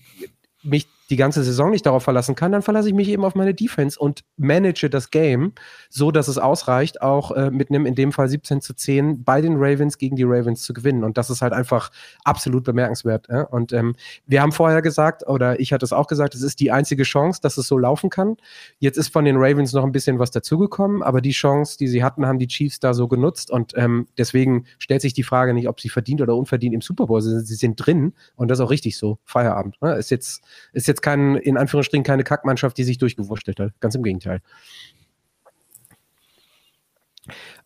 mich 0.64 0.88
die 1.10 1.16
ganze 1.16 1.44
Saison 1.44 1.72
nicht 1.72 1.86
darauf 1.86 2.04
verlassen 2.04 2.36
kann, 2.36 2.52
dann 2.52 2.62
verlasse 2.62 2.88
ich 2.90 2.94
mich 2.94 3.10
eben 3.10 3.26
auf 3.26 3.36
meine 3.36 3.54
Defense 3.54 4.00
und 4.00 4.22
manage 4.38 4.90
das 4.90 5.10
Game 5.10 5.54
so, 5.90 6.12
dass 6.12 6.28
es 6.28 6.38
ausreicht, 6.38 7.02
auch 7.02 7.32
äh, 7.32 7.50
mit 7.52 7.70
einem 7.70 7.86
in 7.86 7.96
dem 7.96 8.12
Fall 8.12 8.30
17 8.30 8.62
zu 8.62 8.74
10 8.74 9.24
bei 9.24 9.42
den 9.42 9.56
Ravens 9.58 9.98
gegen 9.98 10.16
die 10.16 10.24
Ravens 10.24 10.64
zu 10.64 10.74
gewinnen. 10.74 11.04
Und 11.04 11.18
das 11.18 11.30
ist 11.30 11.42
halt 11.42 11.54
einfach 11.54 11.92
absolut 12.24 12.64
bemerkenswert. 12.64 13.28
Äh? 13.30 13.46
Und 13.50 13.74
ähm, 13.74 13.96
wir 14.28 14.42
haben 14.42 14.52
vorher 14.52 14.82
gesagt, 14.82 15.28
oder 15.28 15.60
ich 15.60 15.74
hatte 15.74 15.86
es 15.86 15.94
auch 15.94 16.08
gesagt, 16.08 16.36
es 16.36 16.44
ist 16.44 16.60
die 16.60 16.72
einzige 16.72 17.04
Chance, 17.04 17.40
dass 17.42 17.58
es 17.58 17.68
so 17.68 17.78
laufen 17.78 18.10
kann. 18.10 18.38
Jetzt 18.78 18.98
ist 18.98 19.12
von 19.12 19.26
den 19.26 19.38
Ravens 19.38 19.74
noch 19.74 19.84
ein 19.84 19.92
bisschen 19.92 20.20
was 20.20 20.32
dazugekommen, 20.32 21.02
aber 21.02 21.22
die 21.22 21.32
Chance, 21.32 21.78
die 21.78 21.88
sie 21.88 22.04
hatten, 22.04 22.26
haben 22.26 22.40
die 22.40 22.48
Chiefs 22.48 22.80
da 22.80 22.94
so 22.94 23.08
genutzt. 23.08 23.50
Und 23.52 23.74
ähm, 23.76 24.08
deswegen 24.18 24.66
stellt 24.78 25.02
sich 25.02 25.14
die 25.14 25.24
Frage 25.24 25.54
nicht, 25.54 25.68
ob 25.68 25.80
sie 25.82 25.90
verdient 25.90 26.22
oder 26.22 26.36
unverdient 26.36 26.76
im 26.76 26.82
Super 26.82 27.08
Bowl 27.08 27.22
sind. 27.22 27.46
Sie 27.46 27.56
sind 27.56 27.76
drin 27.76 28.14
und 28.36 28.50
das 28.50 28.60
ist 28.60 28.66
auch 28.66 28.72
richtig 28.72 28.98
so. 28.98 29.18
Feierabend. 29.26 29.82
Ne? 29.82 29.96
Ist 29.96 30.12
jetzt, 30.12 30.44
ist 30.74 30.88
jetzt 30.88 30.99
kein, 31.02 31.36
in 31.36 31.58
Anführungsstrichen, 31.58 32.04
keine 32.04 32.24
Kackmannschaft, 32.24 32.78
die 32.78 32.84
sich 32.84 32.98
durchgewurschtelt 32.98 33.60
hat. 33.60 33.72
Ganz 33.80 33.96
im 33.96 34.04
Gegenteil. 34.04 34.42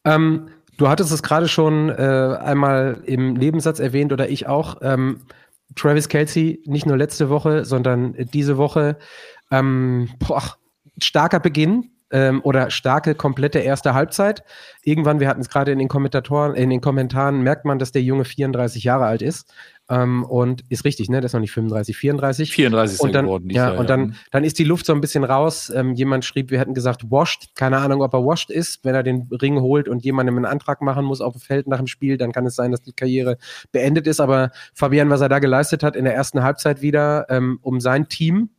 Ähm, 0.06 0.50
du 0.78 0.88
hattest 0.90 1.12
es 1.12 1.24
gerade 1.24 1.48
schon 1.48 1.90
äh, 1.90 2.38
einmal 2.42 3.02
im 3.06 3.34
Nebensatz 3.34 3.80
erwähnt 3.80 4.12
oder 4.12 4.30
ich 4.30 4.48
auch. 4.48 4.78
Ähm, 4.82 5.22
Travis 5.76 6.10
Kelsey, 6.10 6.62
nicht 6.66 6.86
nur 6.86 6.98
letzte 6.98 7.30
Woche, 7.30 7.66
sondern 7.66 8.14
diese 8.34 8.58
Woche. 8.58 8.98
Ähm, 9.50 10.10
boah, 10.20 10.58
starker 11.02 11.40
Beginn 11.40 11.93
ähm, 12.14 12.42
oder 12.44 12.70
starke, 12.70 13.16
komplette 13.16 13.60
erste 13.60 13.96
Halbzeit. 13.96 14.44
Irgendwann, 14.84 15.20
wir 15.20 15.28
hatten 15.28 15.42
es 15.42 15.50
gerade 15.50 15.72
in 15.72 15.80
den 15.80 15.88
Kommentatoren, 15.88 16.54
in 16.54 16.70
den 16.70 16.80
Kommentaren, 16.80 17.42
merkt 17.42 17.66
man, 17.66 17.80
dass 17.80 17.92
der 17.92 18.04
Junge 18.04 18.24
34 18.24 18.84
Jahre 18.84 19.06
alt 19.06 19.24
ist. 19.24 19.52
Ähm, 19.90 20.24
und 20.24 20.64
ist 20.70 20.86
richtig, 20.86 21.10
ne? 21.10 21.20
Das 21.20 21.30
ist 21.30 21.34
noch 21.34 21.42
nicht 21.42 21.52
35, 21.52 21.98
34. 21.98 22.52
34 22.54 22.94
ist 22.96 23.02
und 23.02 23.14
dann, 23.14 23.26
geworden. 23.26 23.50
ja, 23.50 23.70
Jahr, 23.70 23.80
und 23.80 23.90
dann, 23.90 24.16
dann 24.32 24.44
ist 24.44 24.60
die 24.60 24.64
Luft 24.64 24.86
so 24.86 24.94
ein 24.94 25.02
bisschen 25.02 25.24
raus. 25.24 25.72
Ähm, 25.76 25.96
jemand 25.96 26.24
schrieb, 26.24 26.52
wir 26.52 26.60
hätten 26.60 26.76
gesagt, 26.76 27.12
washed. 27.12 27.56
Keine 27.56 27.80
Ahnung, 27.80 28.02
ob 28.02 28.14
er 28.14 28.24
washed 28.24 28.52
ist. 28.52 28.86
Wenn 28.86 28.96
er 28.96 29.04
den 29.04 29.28
Ring 29.32 29.60
holt 29.60 29.90
und 29.90 30.06
jemandem 30.06 30.38
einen 30.38 30.46
Antrag 30.46 30.82
machen 30.82 31.04
muss 31.04 31.20
auf 31.20 31.34
dem 31.34 31.42
Feld 31.42 31.68
nach 31.68 31.80
dem 31.80 31.88
Spiel, 31.88 32.18
dann 32.18 32.32
kann 32.32 32.46
es 32.46 32.56
sein, 32.56 32.72
dass 32.72 32.82
die 32.82 32.94
Karriere 32.94 33.38
beendet 33.72 34.08
ist. 34.08 34.22
Aber 34.22 34.52
Fabian, 34.74 35.10
was 35.10 35.20
er 35.20 35.30
da 35.30 35.40
geleistet 35.40 35.84
hat 35.84 35.96
in 35.96 36.06
der 36.06 36.14
ersten 36.14 36.44
Halbzeit 36.44 36.82
wieder, 36.82 37.26
ähm, 37.30 37.58
um 37.62 37.82
sein 37.82 38.08
Team 38.08 38.52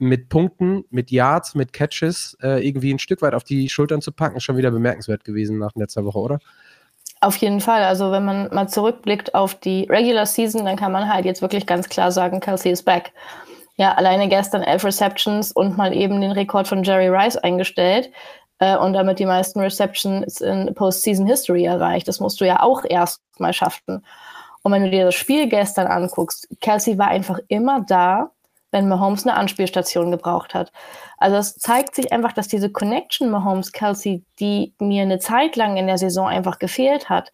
mit 0.00 0.28
Punkten, 0.28 0.84
mit 0.90 1.10
Yards, 1.10 1.54
mit 1.54 1.72
Catches 1.72 2.36
äh, 2.42 2.66
irgendwie 2.66 2.92
ein 2.92 2.98
Stück 2.98 3.22
weit 3.22 3.34
auf 3.34 3.44
die 3.44 3.68
Schultern 3.68 4.00
zu 4.00 4.12
packen, 4.12 4.40
schon 4.40 4.56
wieder 4.56 4.70
bemerkenswert 4.70 5.24
gewesen 5.24 5.58
nach 5.58 5.72
letzter 5.74 6.04
Woche, 6.04 6.18
oder? 6.18 6.38
Auf 7.20 7.36
jeden 7.36 7.60
Fall. 7.60 7.84
Also 7.84 8.10
wenn 8.12 8.24
man 8.24 8.48
mal 8.52 8.68
zurückblickt 8.68 9.34
auf 9.34 9.54
die 9.54 9.86
Regular 9.90 10.24
Season, 10.24 10.64
dann 10.64 10.76
kann 10.76 10.90
man 10.90 11.12
halt 11.12 11.26
jetzt 11.26 11.42
wirklich 11.42 11.66
ganz 11.66 11.88
klar 11.88 12.10
sagen, 12.12 12.40
Kelsey 12.40 12.72
ist 12.72 12.84
back. 12.84 13.12
Ja, 13.76 13.94
alleine 13.94 14.28
gestern 14.28 14.62
elf 14.62 14.84
Receptions 14.84 15.52
und 15.52 15.76
mal 15.76 15.94
eben 15.94 16.20
den 16.20 16.32
Rekord 16.32 16.66
von 16.66 16.82
Jerry 16.82 17.08
Rice 17.08 17.36
eingestellt 17.36 18.10
äh, 18.58 18.76
und 18.76 18.94
damit 18.94 19.18
die 19.18 19.26
meisten 19.26 19.60
Receptions 19.60 20.40
in 20.40 20.74
Postseason 20.74 21.26
History 21.26 21.64
erreicht. 21.64 22.08
Das 22.08 22.20
musst 22.20 22.40
du 22.40 22.46
ja 22.46 22.62
auch 22.62 22.84
erst 22.88 23.20
mal 23.38 23.52
schaffen. 23.52 24.04
Und 24.62 24.72
wenn 24.72 24.84
du 24.84 24.90
dir 24.90 25.06
das 25.06 25.14
Spiel 25.14 25.48
gestern 25.48 25.86
anguckst, 25.86 26.48
Kelsey 26.60 26.98
war 26.98 27.08
einfach 27.08 27.38
immer 27.48 27.80
da, 27.86 28.30
wenn 28.70 28.88
Mahomes 28.88 29.26
eine 29.26 29.36
Anspielstation 29.36 30.10
gebraucht 30.10 30.54
hat. 30.54 30.72
Also 31.18 31.36
es 31.36 31.56
zeigt 31.56 31.94
sich 31.94 32.12
einfach, 32.12 32.32
dass 32.32 32.48
diese 32.48 32.70
Connection 32.70 33.30
Mahomes-Kelsey, 33.30 34.24
die 34.38 34.74
mir 34.78 35.02
eine 35.02 35.18
Zeit 35.18 35.56
lang 35.56 35.76
in 35.76 35.86
der 35.86 35.98
Saison 35.98 36.28
einfach 36.28 36.58
gefehlt 36.58 37.08
hat, 37.08 37.32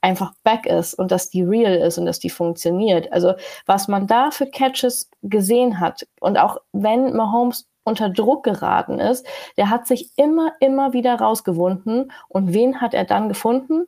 einfach 0.00 0.32
back 0.42 0.66
ist 0.66 0.94
und 0.94 1.10
dass 1.10 1.30
die 1.30 1.42
real 1.42 1.74
ist 1.74 1.98
und 1.98 2.06
dass 2.06 2.18
die 2.18 2.30
funktioniert. 2.30 3.12
Also 3.12 3.34
was 3.66 3.88
man 3.88 4.06
da 4.06 4.30
für 4.30 4.46
Catches 4.46 5.10
gesehen 5.22 5.78
hat 5.78 6.06
und 6.20 6.38
auch 6.38 6.58
wenn 6.72 7.14
Mahomes 7.14 7.68
unter 7.84 8.08
Druck 8.08 8.44
geraten 8.44 8.98
ist, 8.98 9.26
der 9.56 9.70
hat 9.70 9.86
sich 9.86 10.10
immer, 10.16 10.52
immer 10.60 10.92
wieder 10.92 11.16
rausgewunden. 11.16 12.12
Und 12.28 12.54
wen 12.54 12.80
hat 12.80 12.94
er 12.94 13.04
dann 13.04 13.28
gefunden? 13.28 13.86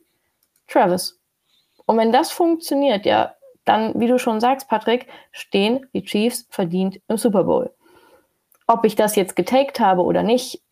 Travis. 0.68 1.20
Und 1.86 1.98
wenn 1.98 2.12
das 2.12 2.30
funktioniert, 2.30 3.06
ja, 3.06 3.34
dann, 3.64 3.98
wie 4.00 4.08
du 4.08 4.18
schon 4.18 4.40
sagst, 4.40 4.68
Patrick, 4.68 5.06
stehen 5.30 5.86
die 5.94 6.02
Chiefs 6.02 6.46
verdient 6.50 7.00
im 7.08 7.16
Super 7.16 7.44
Bowl. 7.44 7.70
Ob 8.66 8.84
ich 8.84 8.96
das 8.96 9.16
jetzt 9.16 9.36
getaked 9.36 9.80
habe 9.80 10.02
oder 10.02 10.22
nicht, 10.22 10.62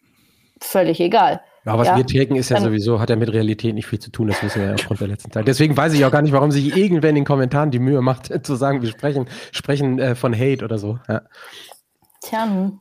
völlig 0.60 1.00
egal. 1.00 1.40
Ja, 1.64 1.76
was 1.76 1.88
Ja, 1.88 1.96
wir 1.96 2.06
taken 2.06 2.36
ist 2.36 2.48
ja 2.48 2.60
sowieso, 2.60 3.00
hat 3.00 3.10
ja 3.10 3.16
mit 3.16 3.32
Realität 3.32 3.74
nicht 3.74 3.86
viel 3.86 3.98
zu 3.98 4.10
tun, 4.10 4.28
das 4.28 4.42
wissen 4.42 4.62
wir 4.62 4.68
ja 4.68 4.74
aufgrund 4.74 5.00
der 5.00 5.08
letzten 5.08 5.30
Zeit. 5.30 5.46
Deswegen 5.46 5.76
weiß 5.76 5.92
ich 5.92 6.04
auch 6.04 6.10
gar 6.10 6.22
nicht, 6.22 6.32
warum 6.32 6.50
sich 6.50 6.74
irgendwer 6.74 7.10
in 7.10 7.16
den 7.16 7.24
Kommentaren 7.24 7.70
die 7.70 7.78
Mühe 7.78 8.00
macht, 8.00 8.30
zu 8.46 8.54
sagen, 8.54 8.82
wir 8.82 8.88
sprechen, 8.88 9.28
sprechen 9.52 9.98
äh, 9.98 10.14
von 10.14 10.34
Hate 10.34 10.64
oder 10.64 10.78
so. 10.78 10.98
Ja. 11.08 11.22
Tja, 12.22 12.46
nun. 12.46 12.80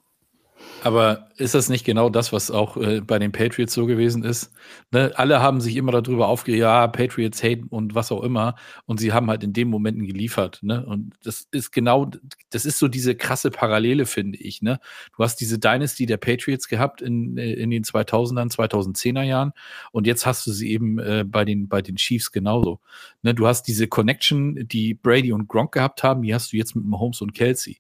Aber 0.83 1.29
ist 1.37 1.55
das 1.55 1.69
nicht 1.69 1.85
genau 1.85 2.09
das, 2.09 2.31
was 2.31 2.51
auch 2.51 2.77
äh, 2.77 3.01
bei 3.01 3.19
den 3.19 3.31
Patriots 3.31 3.73
so 3.73 3.85
gewesen 3.85 4.23
ist? 4.23 4.51
Ne? 4.91 5.11
Alle 5.15 5.41
haben 5.41 5.61
sich 5.61 5.75
immer 5.75 5.91
darüber 5.91 6.27
aufgeregt, 6.27 6.61
ja, 6.61 6.87
Patriots 6.87 7.43
hate 7.43 7.63
und 7.69 7.95
was 7.95 8.11
auch 8.11 8.23
immer. 8.23 8.55
Und 8.85 8.99
sie 8.99 9.11
haben 9.11 9.29
halt 9.29 9.43
in 9.43 9.53
den 9.53 9.69
Momenten 9.69 10.05
geliefert. 10.05 10.59
Ne? 10.61 10.85
Und 10.85 11.15
das 11.23 11.47
ist 11.51 11.71
genau, 11.71 12.09
das 12.49 12.65
ist 12.65 12.79
so 12.79 12.87
diese 12.87 13.15
krasse 13.15 13.51
Parallele, 13.51 14.05
finde 14.05 14.37
ich. 14.37 14.61
Ne? 14.61 14.79
Du 15.15 15.23
hast 15.23 15.37
diese 15.37 15.59
Dynasty 15.59 16.05
der 16.05 16.17
Patriots 16.17 16.67
gehabt 16.67 17.01
in, 17.01 17.37
äh, 17.37 17.53
in 17.53 17.69
den 17.71 17.83
2000ern, 17.83 18.53
2010er 18.53 19.23
Jahren. 19.23 19.51
Und 19.91 20.07
jetzt 20.07 20.25
hast 20.25 20.47
du 20.47 20.51
sie 20.51 20.71
eben 20.71 20.99
äh, 20.99 21.25
bei, 21.27 21.45
den, 21.45 21.67
bei 21.67 21.81
den 21.81 21.97
Chiefs 21.97 22.31
genauso. 22.31 22.79
Ne? 23.21 23.33
Du 23.33 23.47
hast 23.47 23.63
diese 23.63 23.87
Connection, 23.87 24.67
die 24.67 24.93
Brady 24.93 25.33
und 25.33 25.47
Gronk 25.47 25.73
gehabt 25.73 26.03
haben, 26.03 26.21
die 26.21 26.33
hast 26.33 26.53
du 26.53 26.57
jetzt 26.57 26.75
mit 26.75 26.85
Mahomes 26.85 27.21
und 27.21 27.33
Kelsey. 27.33 27.79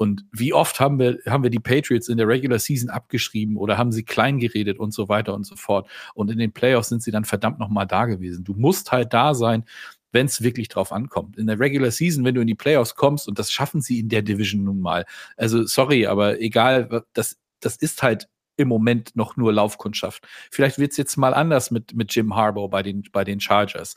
Und 0.00 0.24
wie 0.32 0.54
oft 0.54 0.80
haben 0.80 0.98
wir, 0.98 1.18
haben 1.26 1.42
wir 1.42 1.50
die 1.50 1.58
Patriots 1.58 2.08
in 2.08 2.16
der 2.16 2.26
Regular 2.26 2.58
Season 2.58 2.88
abgeschrieben 2.88 3.58
oder 3.58 3.76
haben 3.76 3.92
sie 3.92 4.02
klein 4.02 4.38
geredet 4.38 4.78
und 4.78 4.94
so 4.94 5.10
weiter 5.10 5.34
und 5.34 5.44
so 5.44 5.56
fort. 5.56 5.90
Und 6.14 6.30
in 6.30 6.38
den 6.38 6.52
Playoffs 6.52 6.88
sind 6.88 7.02
sie 7.02 7.10
dann 7.10 7.26
verdammt 7.26 7.58
nochmal 7.58 7.86
da 7.86 8.06
gewesen. 8.06 8.42
Du 8.42 8.54
musst 8.54 8.92
halt 8.92 9.12
da 9.12 9.34
sein, 9.34 9.62
wenn 10.10 10.24
es 10.24 10.40
wirklich 10.40 10.68
drauf 10.68 10.90
ankommt. 10.90 11.36
In 11.36 11.48
der 11.48 11.60
Regular 11.60 11.90
Season, 11.90 12.24
wenn 12.24 12.34
du 12.34 12.40
in 12.40 12.46
die 12.46 12.54
Playoffs 12.54 12.94
kommst, 12.94 13.28
und 13.28 13.38
das 13.38 13.52
schaffen 13.52 13.82
sie 13.82 13.98
in 13.98 14.08
der 14.08 14.22
Division 14.22 14.64
nun 14.64 14.80
mal. 14.80 15.04
Also, 15.36 15.66
sorry, 15.66 16.06
aber 16.06 16.40
egal, 16.40 17.04
das, 17.12 17.36
das 17.60 17.76
ist 17.76 18.02
halt 18.02 18.26
im 18.56 18.68
Moment 18.68 19.14
noch 19.16 19.36
nur 19.36 19.52
Laufkundschaft. 19.52 20.26
Vielleicht 20.50 20.78
wird 20.78 20.92
es 20.92 20.96
jetzt 20.96 21.18
mal 21.18 21.34
anders 21.34 21.70
mit, 21.70 21.94
mit 21.94 22.14
Jim 22.14 22.34
Harbaugh 22.34 22.68
bei 22.68 22.82
den, 22.82 23.02
bei 23.12 23.24
den 23.24 23.38
Chargers. 23.38 23.96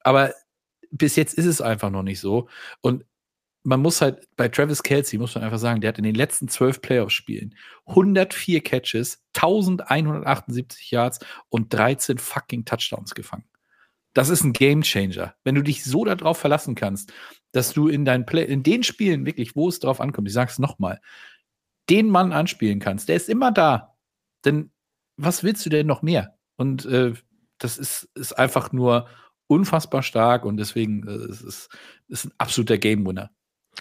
Aber 0.00 0.32
bis 0.90 1.16
jetzt 1.16 1.34
ist 1.34 1.44
es 1.44 1.60
einfach 1.60 1.90
noch 1.90 2.02
nicht 2.02 2.20
so. 2.20 2.48
Und 2.80 3.04
man 3.64 3.80
muss 3.80 4.00
halt 4.00 4.28
bei 4.36 4.48
Travis 4.48 4.82
Kelsey, 4.82 5.18
muss 5.18 5.34
man 5.34 5.42
einfach 5.42 5.58
sagen, 5.58 5.80
der 5.80 5.88
hat 5.88 5.98
in 5.98 6.04
den 6.04 6.14
letzten 6.14 6.48
zwölf 6.48 6.80
Playoff-Spielen 6.82 7.54
104 7.86 8.62
Catches, 8.62 9.22
1178 9.34 10.90
Yards 10.90 11.20
und 11.48 11.72
13 11.72 12.18
fucking 12.18 12.64
Touchdowns 12.64 13.14
gefangen. 13.14 13.44
Das 14.12 14.28
ist 14.28 14.44
ein 14.44 14.52
Gamechanger. 14.52 15.34
Wenn 15.42 15.56
du 15.56 15.62
dich 15.62 15.82
so 15.82 16.04
darauf 16.04 16.38
verlassen 16.38 16.74
kannst, 16.74 17.12
dass 17.52 17.72
du 17.72 17.88
in 17.88 18.04
deinen 18.04 18.26
Play 18.26 18.44
in 18.44 18.62
den 18.62 18.82
Spielen 18.82 19.26
wirklich, 19.26 19.56
wo 19.56 19.68
es 19.68 19.80
drauf 19.80 20.00
ankommt, 20.00 20.28
ich 20.28 20.34
sag's 20.34 20.58
nochmal, 20.58 21.00
den 21.90 22.08
Mann 22.08 22.32
anspielen 22.32 22.80
kannst, 22.80 23.08
der 23.08 23.16
ist 23.16 23.28
immer 23.28 23.50
da. 23.50 23.96
Denn 24.44 24.70
was 25.16 25.42
willst 25.42 25.64
du 25.66 25.70
denn 25.70 25.86
noch 25.86 26.02
mehr? 26.02 26.38
Und 26.56 26.84
äh, 26.86 27.14
das 27.58 27.78
ist, 27.78 28.08
ist 28.14 28.38
einfach 28.38 28.72
nur 28.72 29.08
unfassbar 29.46 30.02
stark 30.02 30.44
und 30.44 30.56
deswegen 30.56 31.06
äh, 31.06 31.10
es 31.10 31.42
ist 31.42 31.68
es 32.08 32.24
ein 32.24 32.32
absoluter 32.38 32.78
Game 32.78 33.06
Winner, 33.06 33.30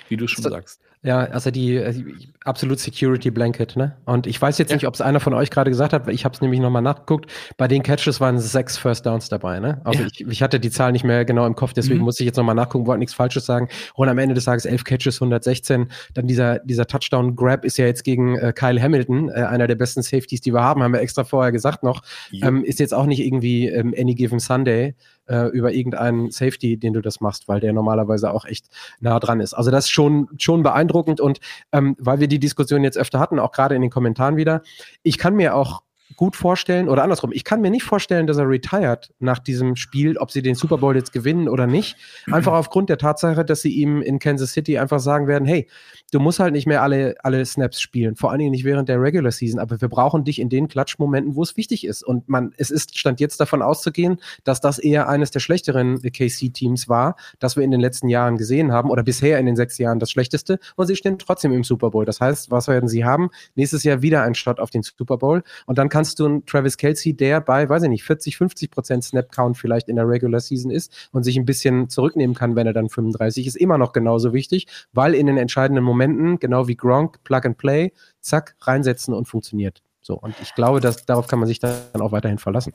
wie 0.10 0.18
du 0.18 0.28
schon 0.28 0.44
So- 0.44 0.50
sagst. 0.50 0.80
Ja, 1.06 1.20
also 1.20 1.52
die, 1.52 1.76
äh, 1.76 1.92
die 1.92 2.30
absolut 2.46 2.80
Security 2.80 3.30
Blanket, 3.30 3.76
ne? 3.76 3.98
Und 4.06 4.26
ich 4.26 4.42
weiß 4.42 4.58
jetzt 4.58 4.70
Ja. 4.70 4.78
nicht, 4.78 4.88
ob 4.88 4.94
es 4.94 5.02
einer 5.02 5.20
von 5.20 5.34
euch 5.34 5.50
gerade 5.50 5.70
gesagt 5.70 5.92
hat, 5.92 6.08
weil 6.08 6.14
ich 6.14 6.24
habe 6.24 6.34
es 6.34 6.40
nämlich 6.40 6.62
nochmal 6.62 6.82
nachgeguckt. 6.82 7.30
Bei 7.58 7.68
den 7.68 7.84
Catches 7.84 8.22
waren 8.22 8.40
sechs 8.40 8.78
First 8.78 9.06
Downs 9.06 9.28
dabei, 9.28 9.60
ne? 9.60 9.82
Also 9.84 10.00
Ja. 10.04 10.08
ich, 10.10 10.26
ich 10.26 10.42
hatte 10.42 10.62
die 10.62 10.70
Zahl 10.72 10.94
nicht 10.94 11.04
mehr 11.04 11.26
genau 11.26 11.46
im 11.46 11.56
Kopf, 11.56 11.74
deswegen 11.74 11.98
Mhm. 12.00 12.06
musste 12.06 12.24
ich 12.24 12.28
jetzt 12.28 12.38
nochmal 12.38 12.56
nachgucken, 12.56 12.88
wollte 12.88 13.00
nichts 13.00 13.14
Falsches 13.14 13.46
sagen. 13.46 13.68
Und 13.96 14.08
am 14.08 14.18
Ende 14.18 14.34
des 14.34 14.46
Tages 14.46 14.64
elf 14.64 14.86
Catches, 14.86 15.20
116. 15.20 15.88
Dann 16.14 16.26
dieser, 16.26 16.60
dieser 16.60 16.88
Touchdown-Grab 16.88 17.66
ist 17.66 17.76
ja 17.78 17.86
jetzt 17.86 18.06
gegen 18.06 18.38
äh, 18.38 18.54
Kyle 18.56 18.82
Hamilton, 18.82 19.28
äh, 19.28 19.34
einer 19.44 19.68
der 19.68 19.76
besten 19.76 20.04
Safeties, 20.04 20.40
die 20.40 20.54
wir 20.54 20.62
haben, 20.62 20.82
haben 20.84 20.94
wir 20.94 21.02
extra 21.02 21.26
vorher 21.26 21.52
gesagt 21.52 21.84
noch. 21.84 22.02
Ähm, 22.32 22.64
ist 22.64 22.80
jetzt 22.80 22.94
auch 22.94 23.08
nicht 23.08 23.20
irgendwie 23.20 23.68
ähm, 23.68 23.94
Any 23.98 24.16
Given 24.16 24.40
Sunday. 24.40 24.96
Äh, 25.28 25.48
über 25.48 25.74
irgendeinen 25.74 26.32
Safety, 26.32 26.78
den 26.78 26.94
du 26.94 27.02
das 27.02 27.22
machst, 27.22 27.48
weil 27.48 27.60
der 27.60 27.74
normalerweise 27.74 28.32
auch 28.32 28.46
echt 28.46 28.68
nah 29.00 29.20
dran 29.20 29.40
ist. 29.40 29.54
Also 29.54 29.72
das 29.72 29.86
ist 29.86 29.92
schon, 29.92 30.30
schon 30.38 30.64
beeindruckend 30.64 31.22
und 31.22 31.40
ähm, 31.72 31.96
weil 32.00 32.20
wir 32.20 32.28
die 32.28 32.40
Diskussion 32.40 32.84
jetzt 32.84 32.98
öfter 32.98 33.20
hatten, 33.20 33.40
auch 33.40 33.52
gerade 33.52 33.76
in 33.76 33.82
den 33.82 33.92
Kommentaren 33.92 34.38
wieder, 34.38 34.62
ich 35.02 35.18
kann 35.18 35.36
mir 35.36 35.56
auch 35.56 35.84
gut 36.16 36.36
vorstellen, 36.36 36.90
oder 36.90 37.04
andersrum, 37.04 37.32
ich 37.32 37.44
kann 37.44 37.62
mir 37.62 37.70
nicht 37.70 37.84
vorstellen, 37.84 38.28
dass 38.28 38.38
er 38.38 38.48
retired 38.48 39.12
nach 39.20 39.40
diesem 39.40 39.76
Spiel, 39.76 40.18
ob 40.18 40.32
sie 40.32 40.42
den 40.42 40.56
Super 40.56 40.78
Bowl 40.78 40.96
jetzt 40.96 41.14
gewinnen 41.14 41.50
oder 41.50 41.68
nicht. 41.68 41.96
Einfach 42.32 42.54
aufgrund 42.54 42.90
der 42.90 42.98
Tatsache, 42.98 43.46
dass 43.46 43.62
sie 43.62 43.72
ihm 43.72 44.02
in 44.02 44.20
Kansas 44.20 44.52
City 44.52 44.78
einfach 44.78 45.00
sagen 45.00 45.28
werden, 45.28 45.46
hey, 45.46 45.68
du 46.12 46.20
musst 46.20 46.40
halt 46.40 46.54
nicht 46.54 46.68
mehr 46.68 46.82
alle, 46.82 47.16
alle 47.24 47.46
Snaps 47.46 47.82
spielen, 47.82 48.16
vor 48.16 48.32
allen 48.32 48.40
Dingen 48.40 48.52
nicht 48.52 48.64
während 48.64 48.90
der 48.90 49.02
Regular 49.02 49.32
Season, 49.32 49.60
aber 49.60 49.82
wir 49.82 49.90
brauchen 49.90 50.24
dich 50.24 50.40
in 50.40 50.50
den 50.50 50.68
Klatschmomenten, 50.68 51.36
wo 51.36 51.44
es 51.44 51.58
wichtig 51.58 51.86
ist. 51.86 52.04
Und 52.04 52.30
man, 52.30 52.54
es 52.58 52.70
ist, 52.70 52.98
stand 52.98 53.20
jetzt 53.20 53.40
davon 53.40 53.62
auszugehen, 53.62 54.18
dass 54.44 54.62
das 54.62 54.80
eher 54.80 55.10
eines 55.10 55.32
der 55.32 55.40
schlechteren 55.40 56.02
KC-Teams 56.02 56.90
war, 56.90 57.16
das 57.40 57.56
wir 57.56 57.64
in 57.64 57.72
den 57.72 57.82
letzten 57.82 58.10
Jahren 58.10 58.38
gesehen 58.38 58.72
haben, 58.72 58.90
oder 58.90 59.04
bisher 59.04 59.40
in 59.40 59.46
den 59.46 59.56
sechs 59.56 59.78
Jahren 59.78 60.00
das 60.00 60.12
schlechteste, 60.12 60.60
und 60.76 60.88
sie 60.88 60.96
stehen 60.96 61.18
trotzdem 61.18 61.52
im 61.54 61.64
Super 61.64 61.90
Bowl. 61.90 62.06
Das 62.06 62.22
heißt, 62.22 62.52
was 62.52 62.68
werden 62.68 62.88
sie 62.88 63.06
haben? 63.06 63.30
Nächstes 63.56 63.84
Jahr 63.84 64.02
wieder 64.02 64.24
ein 64.24 64.36
Shot 64.36 64.60
auf 64.60 64.70
den 64.70 64.84
Super 64.84 65.18
Bowl, 65.18 65.44
und 65.66 65.78
dann 65.78 65.90
kannst 66.04 66.20
du 66.20 66.26
einen 66.26 66.46
Travis 66.46 66.76
Kelsey, 66.76 67.16
der 67.16 67.40
bei, 67.40 67.70
weiß 67.70 67.84
ich 67.84 67.90
nicht, 67.90 68.04
40, 68.04 68.36
50 68.36 68.72
Prozent 68.72 69.06
Snap-Count 69.06 69.56
vielleicht 69.56 69.88
in 69.88 69.96
der 69.96 70.06
Regular 70.06 70.42
Season 70.42 70.70
ist 70.70 70.92
und 71.14 71.24
sich 71.24 71.38
ein 71.38 71.46
bisschen 71.46 71.88
zurücknehmen 71.88 72.36
kann, 72.36 72.58
wenn 72.58 72.68
er 72.68 72.74
dann 72.74 72.90
35 72.90 73.48
ist, 73.48 73.56
immer 73.56 73.78
noch 73.78 73.94
genauso 73.94 74.34
wichtig, 74.34 74.68
weil 74.92 75.16
in 75.16 75.28
den 75.28 75.38
entscheidenden 75.38 75.82
Momenten 75.82 76.40
genau 76.40 76.68
wie 76.68 76.76
Gronk, 76.76 77.24
Plug 77.24 77.40
and 77.46 77.58
Play, 77.58 77.94
zack, 78.20 78.58
reinsetzen 78.60 79.14
und 79.14 79.30
funktioniert. 79.30 79.82
So, 80.02 80.16
und 80.16 80.36
ich 80.42 80.54
glaube, 80.56 80.82
dass 80.82 81.06
darauf 81.06 81.28
kann 81.28 81.40
man 81.40 81.48
sich 81.48 81.60
dann 81.60 81.80
auch 82.02 82.12
weiterhin 82.12 82.38
verlassen. 82.38 82.74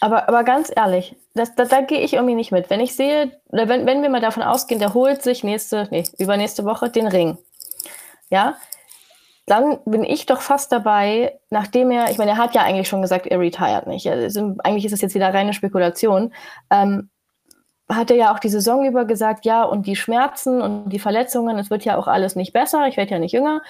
Aber, 0.00 0.28
aber 0.28 0.44
ganz 0.44 0.70
ehrlich, 0.76 1.16
das, 1.32 1.54
da, 1.54 1.64
da 1.64 1.80
gehe 1.80 2.00
ich 2.00 2.12
irgendwie 2.12 2.34
nicht 2.34 2.52
mit. 2.52 2.68
Wenn 2.68 2.80
ich 2.80 2.94
sehe, 2.94 3.32
wenn, 3.48 3.86
wenn 3.86 4.02
wir 4.02 4.10
mal 4.10 4.20
davon 4.20 4.42
ausgehen, 4.42 4.80
der 4.80 4.92
holt 4.92 5.22
sich 5.22 5.44
nächste, 5.44 5.88
nee, 5.90 6.04
übernächste 6.18 6.66
Woche 6.66 6.90
den 6.90 7.06
Ring. 7.06 7.38
Ja, 8.28 8.58
dann 9.46 9.78
bin 9.84 10.02
ich 10.02 10.26
doch 10.26 10.40
fast 10.40 10.72
dabei, 10.72 11.38
nachdem 11.50 11.92
er, 11.92 12.10
ich 12.10 12.18
meine, 12.18 12.32
er 12.32 12.36
hat 12.36 12.54
ja 12.54 12.62
eigentlich 12.62 12.88
schon 12.88 13.02
gesagt, 13.02 13.28
er 13.28 13.38
retired 13.38 13.86
nicht. 13.86 14.08
Also, 14.08 14.56
eigentlich 14.58 14.84
ist 14.84 14.92
es 14.92 15.00
jetzt 15.00 15.14
wieder 15.14 15.32
reine 15.32 15.52
Spekulation. 15.52 16.34
Ähm, 16.68 17.10
hat 17.88 18.10
er 18.10 18.16
ja 18.16 18.34
auch 18.34 18.40
die 18.40 18.48
Saison 18.48 18.84
über 18.84 19.04
gesagt, 19.04 19.44
ja, 19.44 19.62
und 19.62 19.86
die 19.86 19.94
Schmerzen 19.94 20.60
und 20.60 20.90
die 20.90 20.98
Verletzungen, 20.98 21.56
es 21.58 21.70
wird 21.70 21.84
ja 21.84 21.96
auch 21.96 22.08
alles 22.08 22.34
nicht 22.34 22.52
besser, 22.52 22.88
ich 22.88 22.96
werde 22.96 23.12
ja 23.12 23.18
nicht 23.20 23.32
jünger. 23.32 23.62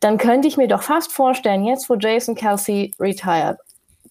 Dann 0.00 0.18
könnte 0.18 0.46
ich 0.46 0.58
mir 0.58 0.68
doch 0.68 0.82
fast 0.82 1.12
vorstellen, 1.12 1.64
jetzt 1.64 1.88
wo 1.88 1.94
Jason 1.94 2.34
Kelsey 2.34 2.92
retired, 3.00 3.56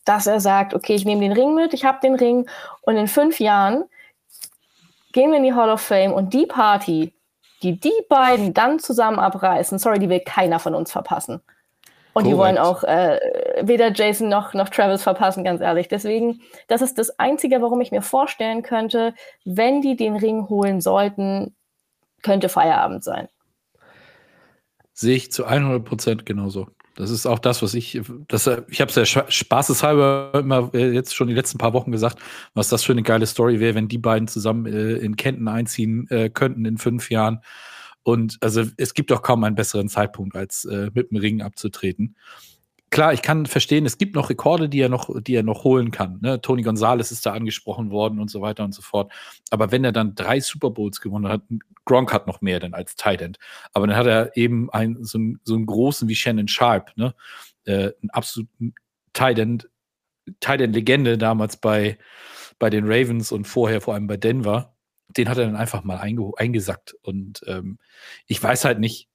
dass 0.05 0.25
er 0.25 0.39
sagt, 0.39 0.73
okay, 0.73 0.95
ich 0.95 1.05
nehme 1.05 1.21
den 1.21 1.33
Ring 1.33 1.53
mit, 1.53 1.75
ich 1.75 1.85
habe 1.85 1.99
den 2.01 2.15
Ring 2.15 2.49
und 2.81 2.97
in 2.97 3.07
fünf 3.07 3.39
Jahren 3.39 3.83
gehen 5.13 5.29
wir 5.29 5.37
in 5.37 5.43
die 5.43 5.53
Hall 5.53 5.69
of 5.69 5.81
Fame 5.81 6.13
und 6.13 6.33
die 6.33 6.47
Party, 6.47 7.13
die 7.63 7.79
die 7.79 7.93
beiden 8.09 8.53
dann 8.53 8.79
zusammen 8.79 9.19
abreißen, 9.19 9.79
sorry, 9.79 9.99
die 9.99 10.09
will 10.09 10.19
keiner 10.19 10.59
von 10.59 10.75
uns 10.75 10.91
verpassen. 10.91 11.41
Und 12.13 12.23
Correct. 12.23 12.33
die 12.33 12.37
wollen 12.37 12.57
auch 12.57 12.83
äh, 12.83 13.19
weder 13.61 13.91
Jason 13.91 14.27
noch, 14.27 14.55
noch 14.55 14.69
Travis 14.69 15.03
verpassen, 15.03 15.43
ganz 15.43 15.61
ehrlich. 15.61 15.87
Deswegen, 15.87 16.41
das 16.67 16.81
ist 16.81 16.97
das 16.97 17.19
Einzige, 17.19 17.61
warum 17.61 17.79
ich 17.79 17.91
mir 17.91 18.01
vorstellen 18.01 18.63
könnte, 18.63 19.13
wenn 19.45 19.81
die 19.81 19.95
den 19.95 20.15
Ring 20.15 20.49
holen 20.49 20.81
sollten, 20.81 21.55
könnte 22.23 22.49
Feierabend 22.49 23.03
sein. 23.03 23.27
Sehe 24.93 25.15
ich 25.15 25.31
zu 25.31 25.45
100 25.45 25.85
Prozent 25.85 26.25
genauso. 26.25 26.67
Das 26.97 27.11
ist 27.11 27.27
auch 27.27 27.37
das, 27.37 27.61
was 27.61 27.75
ich, 27.75 28.01
das, 28.27 28.47
ich 28.69 28.81
habe 28.81 28.89
es 28.89 28.95
ja 28.95 29.05
spaßeshalber 29.05 30.31
immer 30.33 30.71
äh, 30.73 30.91
jetzt 30.91 31.15
schon 31.15 31.27
die 31.27 31.35
letzten 31.35 31.59
paar 31.59 31.73
Wochen 31.73 31.91
gesagt, 31.91 32.17
was 32.55 32.69
das 32.69 32.83
für 32.83 32.91
eine 32.91 33.03
geile 33.03 33.27
Story 33.27 33.59
wäre, 33.59 33.75
wenn 33.75 33.87
die 33.87 33.99
beiden 33.99 34.27
zusammen 34.27 34.65
äh, 34.65 34.93
in 34.95 35.15
Kenton 35.15 35.47
einziehen 35.47 36.07
äh, 36.09 36.31
könnten 36.31 36.65
in 36.65 36.79
fünf 36.79 37.11
Jahren. 37.11 37.41
Und 38.01 38.37
also 38.41 38.63
es 38.77 38.95
gibt 38.95 39.11
doch 39.11 39.21
kaum 39.21 39.43
einen 39.43 39.55
besseren 39.55 39.89
Zeitpunkt, 39.89 40.35
als 40.35 40.65
äh, 40.65 40.89
mit 40.93 41.11
dem 41.11 41.17
Ring 41.17 41.41
abzutreten. 41.43 42.15
Klar, 42.89 43.13
ich 43.13 43.21
kann 43.21 43.45
verstehen, 43.45 43.85
es 43.85 43.97
gibt 43.97 44.15
noch 44.15 44.29
Rekorde, 44.29 44.69
die 44.69 44.79
er 44.79 44.87
noch, 44.87 45.09
die 45.21 45.35
er 45.35 45.43
noch 45.43 45.63
holen 45.63 45.91
kann. 45.91 46.19
Ne? 46.21 46.39
Tony 46.41 46.61
Gonzalez 46.61 47.11
ist 47.11 47.25
da 47.25 47.33
angesprochen 47.33 47.91
worden 47.91 48.19
und 48.19 48.29
so 48.29 48.41
weiter 48.41 48.63
und 48.63 48.73
so 48.73 48.81
fort. 48.81 49.11
Aber 49.49 49.71
wenn 49.71 49.83
er 49.83 49.91
dann 49.91 50.15
drei 50.15 50.39
Super 50.39 50.69
Bowls 50.69 51.01
gewonnen 51.01 51.27
hat, 51.27 51.41
Gronk 51.85 52.13
hat 52.13 52.27
noch 52.27 52.41
mehr 52.41 52.59
denn 52.59 52.73
als 52.73 52.95
Tight 52.95 53.21
End. 53.21 53.39
Aber 53.73 53.87
dann 53.87 53.97
hat 53.97 54.07
er 54.07 54.37
eben 54.37 54.69
einen, 54.71 55.03
so, 55.03 55.17
einen, 55.17 55.39
so 55.43 55.55
einen 55.55 55.65
großen 55.65 56.07
wie 56.07 56.15
Shannon 56.15 56.47
Sharp, 56.47 56.93
ne? 56.95 57.13
Äh, 57.65 57.91
einen 58.01 58.09
absoluten 58.11 58.73
Tight 59.13 59.39
End, 59.39 59.69
Tight 60.39 60.61
End 60.61 60.73
Legende 60.73 61.17
damals 61.17 61.57
bei, 61.57 61.97
bei 62.57 62.69
den 62.69 62.85
Ravens 62.85 63.31
und 63.31 63.45
vorher 63.45 63.81
vor 63.81 63.95
allem 63.95 64.07
bei 64.07 64.17
Denver 64.17 64.73
den 65.15 65.29
hat 65.29 65.37
er 65.37 65.45
dann 65.45 65.55
einfach 65.55 65.83
mal 65.83 65.97
einge 65.97 66.31
eingesackt. 66.37 66.95
Und 67.01 67.41
ähm, 67.47 67.79
ich 68.25 68.41
weiß 68.41 68.65
halt 68.65 68.79
nicht. 68.79 69.07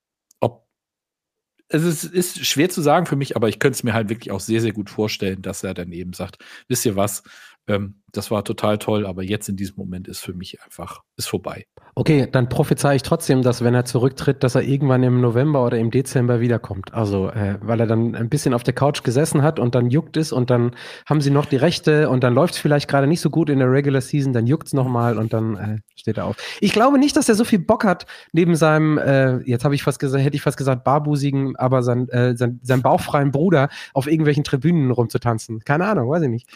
Es 1.73 1.85
ist, 1.85 2.05
ist 2.05 2.45
schwer 2.47 2.69
zu 2.69 2.83
sagen 2.83 3.07
für 3.07 3.17
mich, 3.17 3.35
aber 3.37 3.49
ich 3.49 3.59
könnte 3.59 3.77
es 3.77 3.83
mir 3.83 3.95
halt 3.95 4.09
wirklich 4.11 4.31
auch 4.31 4.41
sehr, 4.41 4.61
sehr 4.61 4.73
gut 4.73 4.91
vorstellen, 4.91 5.41
dass 5.43 5.65
er 5.65 5.75
dann 5.75 5.91
eben 5.93 6.13
sagt: 6.13 6.39
Wisst 6.69 6.85
ihr 6.87 6.97
was? 6.97 7.23
Ähm, 7.69 8.03
das 8.13 8.31
war 8.31 8.45
total 8.45 8.79
toll, 8.79 9.07
aber 9.07 9.23
jetzt 9.23 9.49
in 9.49 9.57
diesem 9.57 9.77
Moment 9.77 10.07
ist 10.07 10.21
für 10.21 10.35
mich 10.35 10.63
einfach, 10.63 11.01
ist 11.17 11.29
vorbei. 11.29 11.65
Okay, 11.95 12.29
dann 12.31 12.49
prophezei 12.49 12.97
ich 12.97 13.03
trotzdem, 13.03 13.43
dass 13.43 13.65
wenn 13.65 13.75
er 13.75 13.87
zurücktritt, 13.87 14.43
dass 14.43 14.55
er 14.55 14.63
irgendwann 14.63 15.03
im 15.03 15.21
November 15.21 15.65
oder 15.65 15.79
im 15.79 15.91
Dezember 15.91 16.41
wiederkommt. 16.41 16.93
Also, 16.93 17.31
äh, 17.31 17.59
weil 17.63 17.81
er 17.81 17.87
dann 17.87 18.15
ein 18.15 18.29
bisschen 18.29 18.53
auf 18.53 18.63
der 18.63 18.75
Couch 18.75 19.03
gesessen 19.03 19.43
hat 19.43 19.59
und 19.59 19.75
dann 19.75 19.91
juckt 19.91 20.17
es 20.19 20.33
und 20.33 20.51
dann 20.51 20.73
haben 21.07 21.23
sie 21.23 21.31
noch 21.31 21.47
die 21.47 21.57
Rechte 21.57 22.11
und 22.11 22.23
dann 22.23 22.35
läuft 22.35 22.55
es 22.55 22.61
vielleicht 22.61 22.89
gerade 22.89 23.07
nicht 23.07 23.21
so 23.21 23.31
gut 23.31 23.49
in 23.49 23.59
der 23.59 23.71
Regular 23.71 24.03
Season, 24.03 24.33
dann 24.35 24.47
juckt 24.47 24.67
es 24.67 24.75
nochmal 24.75 25.17
und 25.17 25.33
dann 25.33 25.57
äh, 25.57 25.79
steht 25.95 26.19
er 26.19 26.27
auf. 26.27 26.37
Ich 26.61 26.73
glaube 26.73 26.99
nicht, 26.99 27.17
dass 27.17 27.29
er 27.29 27.35
so 27.35 27.45
viel 27.45 27.61
Bock 27.61 27.85
hat, 27.85 28.07
neben 28.33 28.57
seinem, 28.57 28.99
äh, 28.99 29.39
jetzt 29.49 29.65
habe 29.65 29.75
ich 29.75 29.83
fast 29.83 29.99
gesagt, 29.99 30.23
hätte 30.23 30.37
ich 30.37 30.43
fast 30.43 30.59
gesagt, 30.59 30.85
barbusigen, 30.85 31.57
aber 31.57 31.83
sein, 31.83 32.09
äh, 32.11 32.37
sein, 32.37 32.61
sein 32.63 32.83
bauchfreien 32.83 33.31
Bruder 33.31 33.69
auf 33.95 34.07
irgendwelchen 34.07 34.45
Tribünen 34.45 34.91
rumzutanzen. 34.91 35.61
Keine 35.61 35.87
Ahnung, 35.87 36.11
weiß 36.11 36.23
ich 36.23 36.29
nicht. 36.29 36.49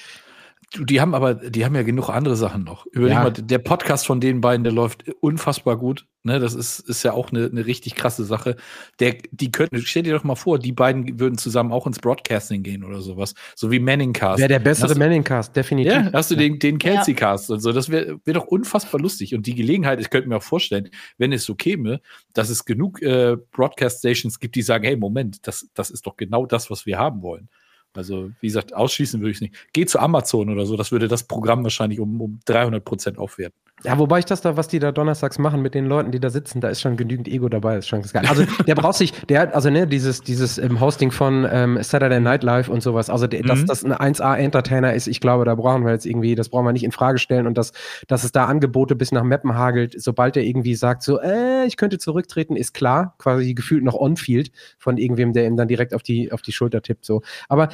Die 0.75 1.01
haben 1.01 1.15
aber, 1.15 1.35
die 1.35 1.65
haben 1.65 1.77
ja 1.77 1.83
genug 1.83 2.11
andere 2.11 2.37
Sachen 2.37 2.65
noch. 2.65 2.87
Überleg 2.87 3.17
ja. 3.17 3.23
mal, 3.23 3.31
der 3.31 3.59
Podcast 3.59 4.05
von 4.05 4.21
den 4.21 4.41
beiden, 4.41 4.65
der 4.65 4.73
läuft 4.73 5.05
unfassbar 5.21 5.77
gut. 5.79 6.07
Ne, 6.25 6.41
das 6.41 6.55
ist, 6.55 6.81
ist 6.81 7.05
ja 7.05 7.13
auch 7.13 7.31
eine, 7.31 7.47
eine 7.47 7.67
richtig 7.67 7.95
krasse 7.95 8.25
Sache. 8.25 8.57
Der, 8.99 9.17
die 9.31 9.53
könnten, 9.53 9.81
stell 9.83 10.03
dir 10.03 10.13
doch 10.13 10.25
mal 10.25 10.35
vor, 10.35 10.59
die 10.59 10.73
beiden 10.73 11.21
würden 11.21 11.39
zusammen 11.39 11.71
auch 11.71 11.87
ins 11.87 12.01
Broadcasting 12.01 12.65
gehen 12.65 12.83
oder 12.83 13.01
sowas. 13.01 13.35
So 13.55 13.71
wie 13.71 13.79
Manningcast. 13.79 14.41
Wäre 14.41 14.49
der 14.49 14.59
bessere 14.59 14.97
Manningcast, 14.97 15.55
definitiv. 15.55 15.93
Ja, 15.93 16.11
hast 16.13 16.33
du 16.33 16.35
den, 16.35 16.59
den 16.59 16.79
Kelsey-Cast 16.79 17.53
und 17.53 17.61
so. 17.61 17.71
Das 17.71 17.89
wäre 17.91 18.19
wär 18.25 18.35
doch 18.35 18.47
unfassbar 18.47 19.01
lustig. 19.01 19.37
Und 19.37 19.47
die 19.47 19.55
Gelegenheit, 19.55 20.01
ich 20.01 20.11
könnte 20.11 20.29
mir 20.29 20.39
auch 20.39 20.43
vorstellen, 20.43 20.91
wenn 21.17 21.33
es 21.33 21.45
so 21.45 21.55
käme, 21.55 22.01
dass 22.35 22.51
es 22.51 22.65
genug 22.65 23.01
äh, 23.03 23.37
Broadcast-Stations 23.53 24.41
gibt, 24.41 24.57
die 24.57 24.63
sagen, 24.63 24.83
hey, 24.83 24.97
Moment, 24.97 25.47
das, 25.47 25.69
das 25.75 25.91
ist 25.91 26.09
doch 26.09 26.17
genau 26.17 26.45
das, 26.45 26.73
was 26.73 26.87
wir 26.87 26.99
haben 26.99 27.23
wollen. 27.23 27.49
Also, 27.97 28.31
wie 28.41 28.47
gesagt, 28.47 28.75
ausschließen 28.75 29.21
würde 29.21 29.31
ich 29.31 29.39
es 29.39 29.41
nicht. 29.41 29.55
Geh 29.73 29.87
zu 29.87 29.99
Amazon 29.99 30.51
oder 30.51 30.67
so, 30.67 30.77
das 30.77 30.93
würde 30.93 31.09
das 31.09 31.25
Programm 31.25 31.63
wahrscheinlich 31.63 32.01
um, 32.01 32.21
um 32.21 32.41
300 32.45 32.85
Prozent 32.85 33.19
aufwerten. 33.19 33.59
Ja, 33.85 33.99
wobei 33.99 34.21
ich 34.21 34.25
das 34.25 34.41
da, 34.41 34.57
was 34.57 34.69
die 34.69 34.79
da 34.79 34.91
donnerstags 34.91 35.39
machen 35.39 35.61
mit 35.61 35.75
den 35.75 35.85
Leuten, 35.85 36.11
die 36.11 36.19
da 36.19 36.31
sitzen, 36.31 36.63
da 36.63 36.69
ist 36.69 36.81
schon 36.81 36.97
genügend 36.97 37.29
Ego 37.29 37.51
dabei, 37.51 37.77
ist 37.77 37.87
schon 37.87 38.01
ganz 38.01 38.13
geil. 38.13 38.25
Also, 38.27 38.45
der 38.67 38.75
braucht 38.75 38.97
sich, 38.97 39.13
der 39.27 39.41
hat, 39.41 39.55
also, 39.55 39.69
ne, 39.69 39.87
dieses, 39.87 40.23
dieses 40.23 40.57
ähm, 40.57 40.81
Hosting 40.81 41.11
von 41.11 41.47
ähm, 41.51 41.79
Saturday 41.83 42.19
Night 42.19 42.43
Live 42.43 42.69
und 42.69 42.83
sowas, 42.83 43.11
also, 43.11 43.27
der, 43.27 43.43
mhm. 43.43 43.49
dass 43.49 43.65
das 43.67 43.85
ein 43.85 43.93
1A-Entertainer 43.93 44.95
ist, 44.95 45.07
ich 45.09 45.21
glaube, 45.21 45.45
da 45.45 45.55
brauchen 45.55 45.85
wir 45.85 45.93
jetzt 45.93 46.07
irgendwie, 46.07 46.35
das 46.35 46.49
brauchen 46.49 46.65
wir 46.65 46.73
nicht 46.73 46.85
in 46.85 46.93
Frage 46.93 47.19
stellen 47.19 47.47
und 47.47 47.59
dass, 47.59 47.73
dass 48.09 48.25
es 48.25 48.33
da 48.33 48.47
Angebote 48.47 48.97
bis 48.97 49.13
nach 49.13 49.25
Meppen 49.25 49.55
hagelt, 49.55 49.95
sobald 49.99 50.39
er 50.39 50.43
irgendwie 50.43 50.75
sagt, 50.75 51.03
so, 51.03 51.21
äh, 51.21 51.67
ich 51.67 51.77
könnte 51.77 51.99
zurücktreten, 51.99 52.57
ist 52.57 52.73
klar, 52.73 53.15
quasi 53.19 53.53
gefühlt 53.53 53.85
noch 53.85 53.95
on-field 53.95 54.53
von 54.79 54.97
irgendwem, 54.97 55.35
der 55.35 55.47
ihm 55.47 55.57
dann 55.57 55.69
direkt 55.69 55.93
auf 55.93 56.03
die, 56.03 56.33
auf 56.33 56.41
die 56.41 56.53
Schulter 56.53 56.81
tippt, 56.81 57.05
so. 57.05 57.21
Aber 57.49 57.69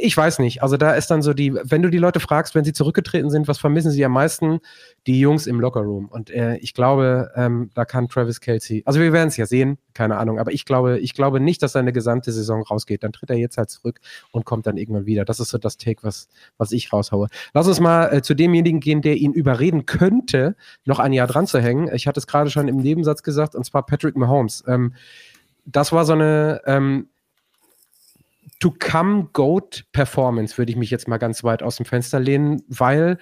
ich 0.00 0.16
weiß 0.16 0.38
nicht. 0.38 0.62
Also 0.62 0.76
da 0.76 0.92
ist 0.92 1.10
dann 1.10 1.22
so 1.22 1.34
die, 1.34 1.54
wenn 1.54 1.82
du 1.82 1.90
die 1.90 1.98
Leute 1.98 2.20
fragst, 2.20 2.54
wenn 2.54 2.64
sie 2.64 2.72
zurückgetreten 2.72 3.30
sind, 3.30 3.48
was 3.48 3.58
vermissen 3.58 3.90
sie 3.90 4.04
am 4.04 4.12
meisten? 4.12 4.60
Die 5.06 5.20
Jungs 5.20 5.46
im 5.46 5.60
Lockerroom. 5.60 6.06
Und 6.06 6.30
äh, 6.30 6.56
ich 6.56 6.74
glaube, 6.74 7.30
ähm, 7.36 7.70
da 7.74 7.84
kann 7.84 8.08
Travis 8.08 8.40
Kelsey, 8.40 8.82
also 8.86 9.00
wir 9.00 9.12
werden 9.12 9.28
es 9.28 9.36
ja 9.36 9.46
sehen, 9.46 9.78
keine 9.94 10.16
Ahnung, 10.18 10.38
aber 10.38 10.52
ich 10.52 10.64
glaube, 10.64 10.98
ich 10.98 11.14
glaube 11.14 11.40
nicht, 11.40 11.62
dass 11.62 11.72
seine 11.72 11.92
gesamte 11.92 12.32
Saison 12.32 12.62
rausgeht. 12.62 13.02
Dann 13.02 13.12
tritt 13.12 13.30
er 13.30 13.36
jetzt 13.36 13.58
halt 13.58 13.70
zurück 13.70 14.00
und 14.30 14.44
kommt 14.44 14.66
dann 14.66 14.76
irgendwann 14.76 15.06
wieder. 15.06 15.24
Das 15.24 15.40
ist 15.40 15.50
so 15.50 15.58
das 15.58 15.76
Take, 15.76 16.02
was, 16.02 16.28
was 16.56 16.72
ich 16.72 16.92
raushaue. 16.92 17.28
Lass 17.54 17.66
uns 17.66 17.80
mal 17.80 18.12
äh, 18.12 18.22
zu 18.22 18.34
demjenigen 18.34 18.80
gehen, 18.80 19.02
der 19.02 19.16
ihn 19.16 19.32
überreden 19.32 19.86
könnte, 19.86 20.56
noch 20.84 20.98
ein 20.98 21.12
Jahr 21.12 21.26
dran 21.26 21.46
zu 21.46 21.60
hängen. 21.60 21.90
Ich 21.92 22.06
hatte 22.06 22.20
es 22.20 22.26
gerade 22.26 22.50
schon 22.50 22.68
im 22.68 22.76
Nebensatz 22.76 23.22
gesagt, 23.22 23.54
und 23.54 23.64
zwar 23.64 23.84
Patrick 23.86 24.16
Mahomes. 24.16 24.64
Ähm, 24.66 24.94
das 25.64 25.92
war 25.92 26.04
so 26.04 26.14
eine, 26.14 26.62
ähm, 26.66 27.08
to 28.60 28.74
come 28.78 29.28
Goat 29.32 29.84
Performance 29.92 30.58
würde 30.58 30.72
ich 30.72 30.76
mich 30.76 30.90
jetzt 30.90 31.08
mal 31.08 31.18
ganz 31.18 31.44
weit 31.44 31.62
aus 31.62 31.76
dem 31.76 31.86
Fenster 31.86 32.20
lehnen, 32.20 32.62
weil 32.68 33.18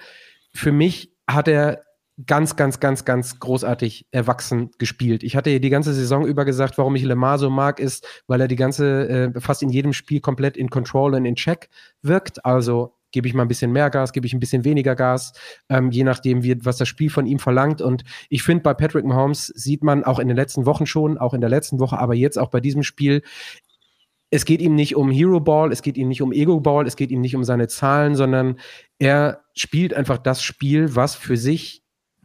für 0.53 0.71
mich 0.71 1.13
hat 1.27 1.47
er 1.47 1.83
ganz, 2.25 2.55
ganz, 2.55 2.79
ganz, 2.79 3.05
ganz 3.05 3.39
großartig 3.39 4.07
erwachsen 4.11 4.71
gespielt. 4.79 5.23
Ich 5.23 5.35
hatte 5.35 5.59
die 5.59 5.69
ganze 5.69 5.93
Saison 5.93 6.25
über 6.25 6.45
gesagt, 6.45 6.77
warum 6.77 6.95
ich 6.95 7.03
Lemar 7.03 7.37
so 7.37 7.49
mag, 7.51 7.79
ist, 7.79 8.07
weil 8.25 8.41
er 8.41 8.47
die 8.47 8.55
ganze, 8.55 9.07
äh, 9.35 9.39
fast 9.39 9.61
in 9.61 9.69
jedem 9.69 9.93
Spiel 9.93 10.19
komplett 10.19 10.57
in 10.57 10.69
Control 10.69 11.13
und 11.13 11.25
in 11.25 11.35
Check 11.35 11.69
wirkt. 12.01 12.43
Also 12.43 12.95
gebe 13.11 13.27
ich 13.27 13.33
mal 13.33 13.43
ein 13.43 13.47
bisschen 13.47 13.71
mehr 13.71 13.89
Gas, 13.89 14.13
gebe 14.13 14.25
ich 14.25 14.33
ein 14.33 14.39
bisschen 14.39 14.65
weniger 14.65 14.95
Gas, 14.95 15.33
ähm, 15.69 15.91
je 15.91 16.03
nachdem, 16.03 16.43
wie, 16.43 16.65
was 16.65 16.77
das 16.77 16.87
Spiel 16.87 17.09
von 17.09 17.25
ihm 17.25 17.39
verlangt. 17.39 17.81
Und 17.81 18.03
ich 18.29 18.43
finde, 18.43 18.63
bei 18.63 18.73
Patrick 18.73 19.05
Mahomes 19.05 19.47
sieht 19.47 19.83
man 19.83 20.03
auch 20.03 20.19
in 20.19 20.27
den 20.27 20.35
letzten 20.35 20.65
Wochen 20.65 20.85
schon, 20.85 21.17
auch 21.17 21.33
in 21.33 21.41
der 21.41 21.49
letzten 21.49 21.79
Woche, 21.79 21.99
aber 21.99 22.15
jetzt 22.15 22.37
auch 22.37 22.49
bei 22.49 22.59
diesem 22.59 22.83
Spiel, 22.83 23.21
es 24.29 24.45
geht 24.45 24.61
ihm 24.61 24.75
nicht 24.75 24.95
um 24.95 25.09
Hero 25.09 25.39
Ball, 25.39 25.71
es 25.71 25.81
geht 25.81 25.97
ihm 25.97 26.09
nicht 26.09 26.21
um 26.21 26.31
Ego 26.31 26.59
Ball, 26.59 26.85
es 26.85 26.95
geht 26.95 27.11
ihm 27.11 27.21
nicht 27.21 27.35
um 27.35 27.43
seine 27.43 27.67
Zahlen, 27.67 28.15
sondern 28.15 28.59
er 28.99 29.43
spielt 29.53 29.93
einfach 29.93 30.17
das 30.17 30.43
Spiel, 30.43 30.95
was 30.95 31.15
für 31.15 31.37
sich 31.37 31.83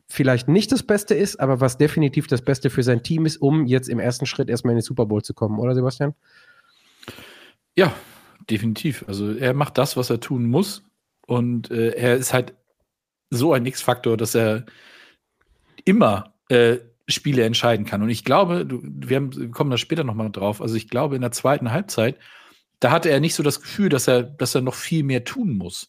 vielleicht 0.08 0.48
nicht 0.48 0.72
das 0.72 0.82
Beste 0.82 1.14
ist, 1.14 1.40
aber 1.40 1.60
was 1.60 1.78
definitiv 1.78 2.26
das 2.26 2.42
Beste 2.42 2.70
für 2.70 2.82
sein 2.82 3.02
Team 3.02 3.24
ist, 3.24 3.38
um 3.38 3.66
jetzt 3.66 3.88
im 3.88 3.98
ersten 3.98 4.26
Schritt 4.26 4.50
erstmal 4.50 4.72
in 4.72 4.78
den 4.78 4.82
Super 4.82 5.06
Bowl 5.06 5.22
zu 5.22 5.32
kommen, 5.32 5.58
oder 5.58 5.74
Sebastian? 5.74 6.14
Ja, 7.76 7.94
definitiv. 8.50 9.04
Also 9.06 9.32
er 9.32 9.54
macht 9.54 9.78
das, 9.78 9.96
was 9.96 10.10
er 10.10 10.20
tun 10.20 10.50
muss. 10.50 10.82
Und 11.26 11.70
äh, 11.70 11.90
er 11.90 12.16
ist 12.16 12.34
halt 12.34 12.54
so 13.30 13.52
ein 13.54 13.64
X-Faktor, 13.64 14.16
dass 14.16 14.34
er 14.34 14.66
immer 15.84 16.34
äh, 16.48 16.78
Spiele 17.08 17.44
entscheiden 17.44 17.86
kann. 17.86 18.02
Und 18.02 18.10
ich 18.10 18.24
glaube, 18.24 18.66
du, 18.66 18.80
wir, 18.82 19.16
haben, 19.16 19.36
wir 19.36 19.50
kommen 19.50 19.70
da 19.70 19.78
später 19.78 20.04
nochmal 20.04 20.30
drauf. 20.30 20.60
Also 20.60 20.76
ich 20.76 20.88
glaube, 20.88 21.16
in 21.16 21.22
der 21.22 21.32
zweiten 21.32 21.72
Halbzeit, 21.72 22.18
da 22.80 22.90
hatte 22.90 23.10
er 23.10 23.20
nicht 23.20 23.34
so 23.34 23.42
das 23.42 23.60
Gefühl, 23.60 23.88
dass 23.88 24.08
er, 24.08 24.22
dass 24.22 24.54
er 24.54 24.60
noch 24.60 24.74
viel 24.74 25.04
mehr 25.04 25.24
tun 25.24 25.56
muss. 25.56 25.88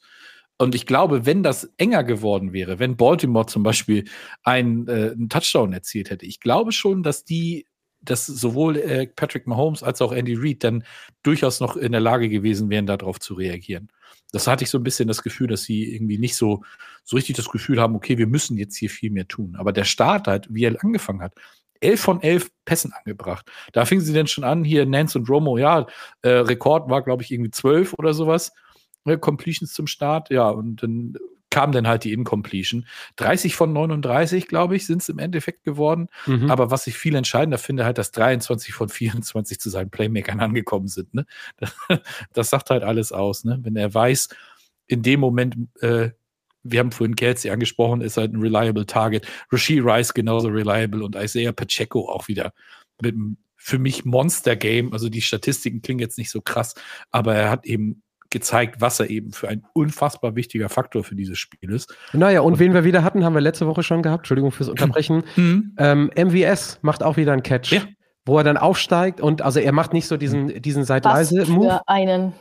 Und 0.57 0.75
ich 0.75 0.85
glaube, 0.85 1.25
wenn 1.25 1.43
das 1.43 1.73
enger 1.77 2.03
geworden 2.03 2.53
wäre, 2.53 2.79
wenn 2.79 2.95
Baltimore 2.95 3.47
zum 3.47 3.63
Beispiel 3.63 4.05
einen, 4.43 4.87
äh, 4.87 5.11
einen 5.11 5.29
Touchdown 5.29 5.73
erzielt 5.73 6.09
hätte, 6.09 6.25
ich 6.25 6.39
glaube 6.39 6.71
schon, 6.71 7.03
dass 7.03 7.25
die, 7.25 7.65
dass 8.01 8.25
sowohl 8.25 8.77
äh, 8.77 9.07
Patrick 9.07 9.47
Mahomes 9.47 9.81
als 9.81 10.01
auch 10.01 10.11
Andy 10.11 10.35
Reid 10.35 10.63
dann 10.63 10.83
durchaus 11.23 11.59
noch 11.59 11.75
in 11.75 11.91
der 11.91 12.01
Lage 12.01 12.29
gewesen 12.29 12.69
wären, 12.69 12.85
darauf 12.85 13.19
zu 13.19 13.33
reagieren. 13.33 13.89
Das 14.31 14.47
hatte 14.47 14.63
ich 14.63 14.69
so 14.69 14.77
ein 14.77 14.83
bisschen 14.83 15.07
das 15.07 15.23
Gefühl, 15.23 15.47
dass 15.47 15.63
sie 15.63 15.93
irgendwie 15.93 16.17
nicht 16.17 16.35
so, 16.35 16.63
so 17.03 17.15
richtig 17.15 17.35
das 17.35 17.49
Gefühl 17.49 17.81
haben, 17.81 17.95
okay, 17.95 18.17
wir 18.17 18.27
müssen 18.27 18.57
jetzt 18.57 18.77
hier 18.77 18.89
viel 18.89 19.11
mehr 19.11 19.27
tun. 19.27 19.55
Aber 19.57 19.71
der 19.71 19.83
Start 19.83 20.27
halt, 20.27 20.47
wie 20.49 20.63
er 20.63 20.83
angefangen 20.83 21.21
hat, 21.21 21.33
elf 21.79 22.01
von 22.01 22.21
elf 22.21 22.49
Pässen 22.65 22.93
angebracht. 22.93 23.45
Da 23.73 23.85
fingen 23.85 24.01
sie 24.01 24.13
dann 24.13 24.27
schon 24.27 24.43
an, 24.43 24.63
hier 24.63 24.85
Nance 24.85 25.17
und 25.17 25.29
Romo, 25.29 25.57
ja, 25.57 25.85
äh, 26.21 26.29
Rekord 26.29 26.89
war, 26.89 27.01
glaube 27.01 27.23
ich, 27.23 27.31
irgendwie 27.31 27.51
zwölf 27.51 27.93
oder 27.93 28.13
sowas. 28.13 28.53
Ne, 29.05 29.17
Completions 29.17 29.73
zum 29.73 29.87
Start, 29.87 30.29
ja, 30.29 30.49
und 30.49 30.81
dann 30.81 31.17
kam 31.53 31.71
dann 31.71 31.87
halt 31.87 32.03
die 32.03 32.13
Incompletion. 32.13 32.87
30 33.17 33.55
von 33.55 33.71
39, 33.73 34.47
glaube 34.47 34.75
ich, 34.75 34.87
sind 34.87 35.03
es 35.03 35.09
im 35.09 35.19
Endeffekt 35.19 35.63
geworden. 35.63 36.07
Mhm. 36.25 36.49
Aber 36.49 36.71
was 36.71 36.87
ich 36.87 36.97
viel 36.97 37.13
entscheidender 37.13 37.59
finde, 37.59 37.85
halt, 37.85 37.99
dass 37.99 38.11
23 38.11 38.73
von 38.73 38.89
24 38.89 39.59
zu 39.59 39.69
seinen 39.69 39.91
Playmakern 39.91 40.39
angekommen 40.39 40.87
sind. 40.87 41.13
Ne? 41.13 41.27
Das 42.33 42.49
sagt 42.49 42.71
halt 42.71 42.81
alles 42.81 43.11
aus. 43.11 43.43
Ne? 43.43 43.59
Wenn 43.61 43.75
er 43.75 43.93
weiß, 43.93 44.29
in 44.87 45.03
dem 45.03 45.19
Moment, 45.19 45.55
äh, 45.81 46.09
wir 46.63 46.79
haben 46.79 46.91
vorhin 46.91 47.15
Kelsey 47.15 47.51
angesprochen, 47.51 48.01
ist 48.01 48.17
halt 48.17 48.33
ein 48.33 48.41
reliable 48.41 48.85
Target. 48.85 49.27
Rasheed 49.51 49.83
Rice 49.83 50.13
genauso 50.13 50.47
reliable 50.47 51.03
und 51.03 51.15
Isaiah 51.15 51.51
Pacheco 51.51 52.09
auch 52.09 52.27
wieder 52.27 52.53
mit 53.01 53.15
einem 53.15 53.37
für 53.55 53.79
mich 53.79 54.03
Monster-Game. 54.03 54.91
Also 54.91 55.09
die 55.09 55.21
Statistiken 55.21 55.81
klingen 55.81 55.99
jetzt 55.99 56.17
nicht 56.17 56.29
so 56.29 56.41
krass, 56.41 56.75
aber 57.11 57.35
er 57.35 57.49
hat 57.49 57.65
eben 57.65 58.01
gezeigt, 58.29 58.81
was 58.81 58.99
er 58.99 59.09
eben 59.09 59.31
für 59.31 59.47
ein 59.47 59.63
unfassbar 59.73 60.35
wichtiger 60.35 60.67
Faktor 60.67 61.03
für 61.03 61.15
dieses 61.15 61.37
Spiel 61.37 61.71
ist. 61.71 61.95
Naja, 62.11 62.41
und, 62.41 62.53
und 62.53 62.59
wen 62.59 62.73
wir 62.73 62.83
wieder 62.83 63.03
hatten, 63.03 63.23
haben 63.23 63.35
wir 63.35 63.41
letzte 63.41 63.67
Woche 63.67 63.83
schon 63.83 64.01
gehabt. 64.01 64.21
Entschuldigung 64.21 64.51
fürs 64.51 64.69
Unterbrechen. 64.69 65.23
Mhm. 65.35 65.75
Ähm, 65.77 66.11
MVS 66.17 66.79
macht 66.81 67.03
auch 67.03 67.15
wieder 67.15 67.31
einen 67.31 67.43
Catch. 67.43 67.71
Ja. 67.71 67.81
Wo 68.25 68.37
er 68.37 68.45
dann 68.45 68.55
aufsteigt 68.55 69.19
und 69.19 69.41
also 69.41 69.59
er 69.59 69.73
macht 69.73 69.91
nicht 69.91 70.07
so 70.07 70.15
diesen, 70.15 70.61
diesen 70.61 70.85
Seitleise-Move. 70.85 71.67
Für 71.67 71.87
einen. 71.89 72.31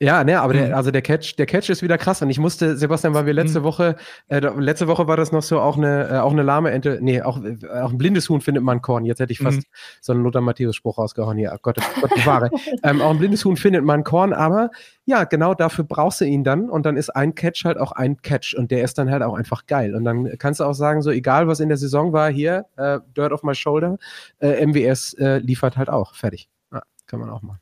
Ja, 0.00 0.22
ne, 0.22 0.40
aber 0.40 0.52
der, 0.52 0.68
mhm. 0.68 0.74
also 0.74 0.92
der 0.92 1.02
Catch, 1.02 1.36
der 1.38 1.46
Catch 1.46 1.70
ist 1.70 1.82
wieder 1.82 1.98
krass. 1.98 2.22
Und 2.22 2.30
ich 2.30 2.38
musste, 2.38 2.76
Sebastian, 2.76 3.14
weil 3.14 3.26
wir 3.26 3.32
letzte 3.32 3.60
mhm. 3.60 3.64
Woche, 3.64 3.96
äh, 4.28 4.38
letzte 4.38 4.86
Woche 4.86 5.08
war 5.08 5.16
das 5.16 5.32
noch 5.32 5.42
so 5.42 5.58
auch 5.58 5.76
eine, 5.76 6.08
äh, 6.08 6.18
auch 6.18 6.30
eine 6.30 6.44
lahme 6.44 6.70
Ente, 6.70 6.98
nee, 7.00 7.20
auch, 7.20 7.42
äh, 7.42 7.56
auch 7.80 7.90
ein 7.90 7.98
blindes 7.98 8.28
Huhn 8.28 8.40
findet 8.40 8.62
man 8.62 8.80
Korn. 8.80 9.04
Jetzt 9.04 9.18
hätte 9.18 9.32
ich 9.32 9.40
fast 9.40 9.58
mhm. 9.58 9.64
so 10.00 10.12
einen 10.12 10.22
Lothar 10.22 10.40
Matthäus-Spruch 10.40 10.98
rausgehauen 10.98 11.36
hier. 11.36 11.58
Gott, 11.62 11.78
Gott 12.00 12.14
bewahre. 12.14 12.48
ähm, 12.84 13.02
auch 13.02 13.10
ein 13.10 13.18
blindes 13.18 13.44
Huhn 13.44 13.56
findet 13.56 13.82
man 13.82 14.04
Korn, 14.04 14.32
aber 14.32 14.70
ja, 15.04 15.24
genau 15.24 15.54
dafür 15.54 15.84
brauchst 15.84 16.20
du 16.20 16.26
ihn 16.26 16.44
dann. 16.44 16.70
Und 16.70 16.86
dann 16.86 16.96
ist 16.96 17.10
ein 17.10 17.34
Catch 17.34 17.64
halt 17.64 17.76
auch 17.76 17.90
ein 17.90 18.22
Catch. 18.22 18.54
Und 18.54 18.70
der 18.70 18.84
ist 18.84 18.98
dann 18.98 19.10
halt 19.10 19.24
auch 19.24 19.34
einfach 19.34 19.66
geil. 19.66 19.96
Und 19.96 20.04
dann 20.04 20.38
kannst 20.38 20.60
du 20.60 20.64
auch 20.64 20.74
sagen, 20.74 21.02
so 21.02 21.10
egal 21.10 21.48
was 21.48 21.58
in 21.58 21.68
der 21.68 21.78
Saison 21.78 22.12
war, 22.12 22.30
hier, 22.30 22.66
äh, 22.76 23.00
Dirt 23.16 23.32
of 23.32 23.42
my 23.42 23.54
shoulder, 23.54 23.98
äh, 24.38 24.64
MWS 24.64 25.14
äh, 25.14 25.38
liefert 25.38 25.76
halt 25.76 25.90
auch. 25.90 26.14
Fertig. 26.14 26.48
Ja, 26.72 26.82
kann 27.08 27.18
man 27.18 27.30
auch 27.30 27.42
machen. 27.42 27.58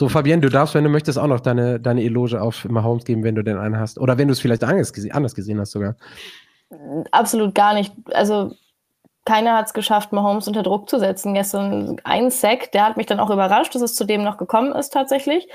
So, 0.00 0.08
Fabienne, 0.08 0.40
du 0.40 0.48
darfst, 0.48 0.74
wenn 0.74 0.82
du 0.82 0.88
möchtest, 0.88 1.18
auch 1.18 1.26
noch 1.26 1.40
deine, 1.40 1.78
deine 1.78 2.02
Eloge 2.02 2.40
auf 2.40 2.64
Mahomes 2.64 3.04
geben, 3.04 3.22
wenn 3.22 3.34
du 3.34 3.44
den 3.44 3.58
einen 3.58 3.78
hast. 3.78 4.00
Oder 4.00 4.16
wenn 4.16 4.28
du 4.28 4.32
es 4.32 4.40
vielleicht 4.40 4.64
anders 4.64 4.94
gesehen, 4.94 5.12
anders 5.12 5.34
gesehen 5.34 5.60
hast 5.60 5.72
sogar. 5.72 5.94
Absolut 7.10 7.54
gar 7.54 7.74
nicht. 7.74 7.92
Also 8.10 8.52
keiner 9.26 9.58
hat 9.58 9.66
es 9.66 9.74
geschafft, 9.74 10.12
Mahomes 10.12 10.48
unter 10.48 10.62
Druck 10.62 10.88
zu 10.88 10.98
setzen. 10.98 11.34
Gestern 11.34 12.00
ein 12.04 12.30
Sack, 12.30 12.72
der 12.72 12.86
hat 12.86 12.96
mich 12.96 13.04
dann 13.04 13.20
auch 13.20 13.28
überrascht, 13.28 13.74
dass 13.74 13.82
es 13.82 13.94
zu 13.94 14.06
dem 14.06 14.24
noch 14.24 14.38
gekommen 14.38 14.72
ist 14.72 14.88
tatsächlich. 14.88 15.46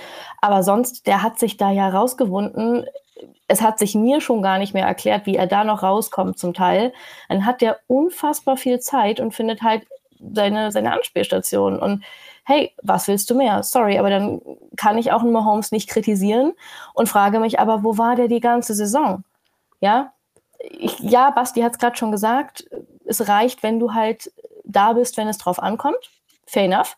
Aber 0.41 0.61
sonst, 0.61 1.07
der 1.07 1.23
hat 1.23 1.39
sich 1.39 1.57
da 1.57 1.71
ja 1.71 1.89
rausgewunden. 1.89 2.85
Es 3.47 3.63
hat 3.63 3.79
sich 3.79 3.95
mir 3.95 4.21
schon 4.21 4.43
gar 4.43 4.59
nicht 4.59 4.75
mehr 4.75 4.85
erklärt, 4.85 5.25
wie 5.25 5.37
er 5.37 5.47
da 5.47 5.63
noch 5.63 5.81
rauskommt 5.81 6.37
zum 6.37 6.53
Teil. 6.53 6.93
Dann 7.29 7.47
hat 7.47 7.61
der 7.61 7.79
unfassbar 7.87 8.57
viel 8.57 8.79
Zeit 8.79 9.19
und 9.19 9.33
findet 9.33 9.63
halt 9.63 9.87
seine, 10.19 10.71
seine 10.71 10.93
Anspielstation. 10.93 11.79
Und 11.79 12.03
hey, 12.45 12.73
was 12.81 13.07
willst 13.07 13.29
du 13.29 13.35
mehr? 13.35 13.63
Sorry, 13.63 13.97
aber 13.97 14.09
dann 14.09 14.41
kann 14.77 14.97
ich 14.97 15.11
auch 15.11 15.21
einen 15.21 15.31
Mahomes 15.31 15.71
nicht 15.71 15.89
kritisieren 15.89 16.53
und 16.93 17.09
frage 17.09 17.39
mich 17.39 17.59
aber, 17.59 17.83
wo 17.83 17.97
war 17.97 18.15
der 18.15 18.27
die 18.27 18.39
ganze 18.39 18.73
Saison? 18.75 19.23
Ja, 19.81 20.13
ich, 20.59 20.99
ja, 20.99 21.31
Basti 21.31 21.61
hat 21.61 21.73
es 21.73 21.79
gerade 21.79 21.97
schon 21.97 22.11
gesagt, 22.11 22.65
es 23.05 23.27
reicht, 23.27 23.63
wenn 23.63 23.79
du 23.79 23.93
halt 23.93 24.31
da 24.63 24.93
bist, 24.93 25.17
wenn 25.17 25.27
es 25.27 25.37
drauf 25.37 25.61
ankommt. 25.61 25.97
Fair 26.45 26.65
enough. 26.65 26.97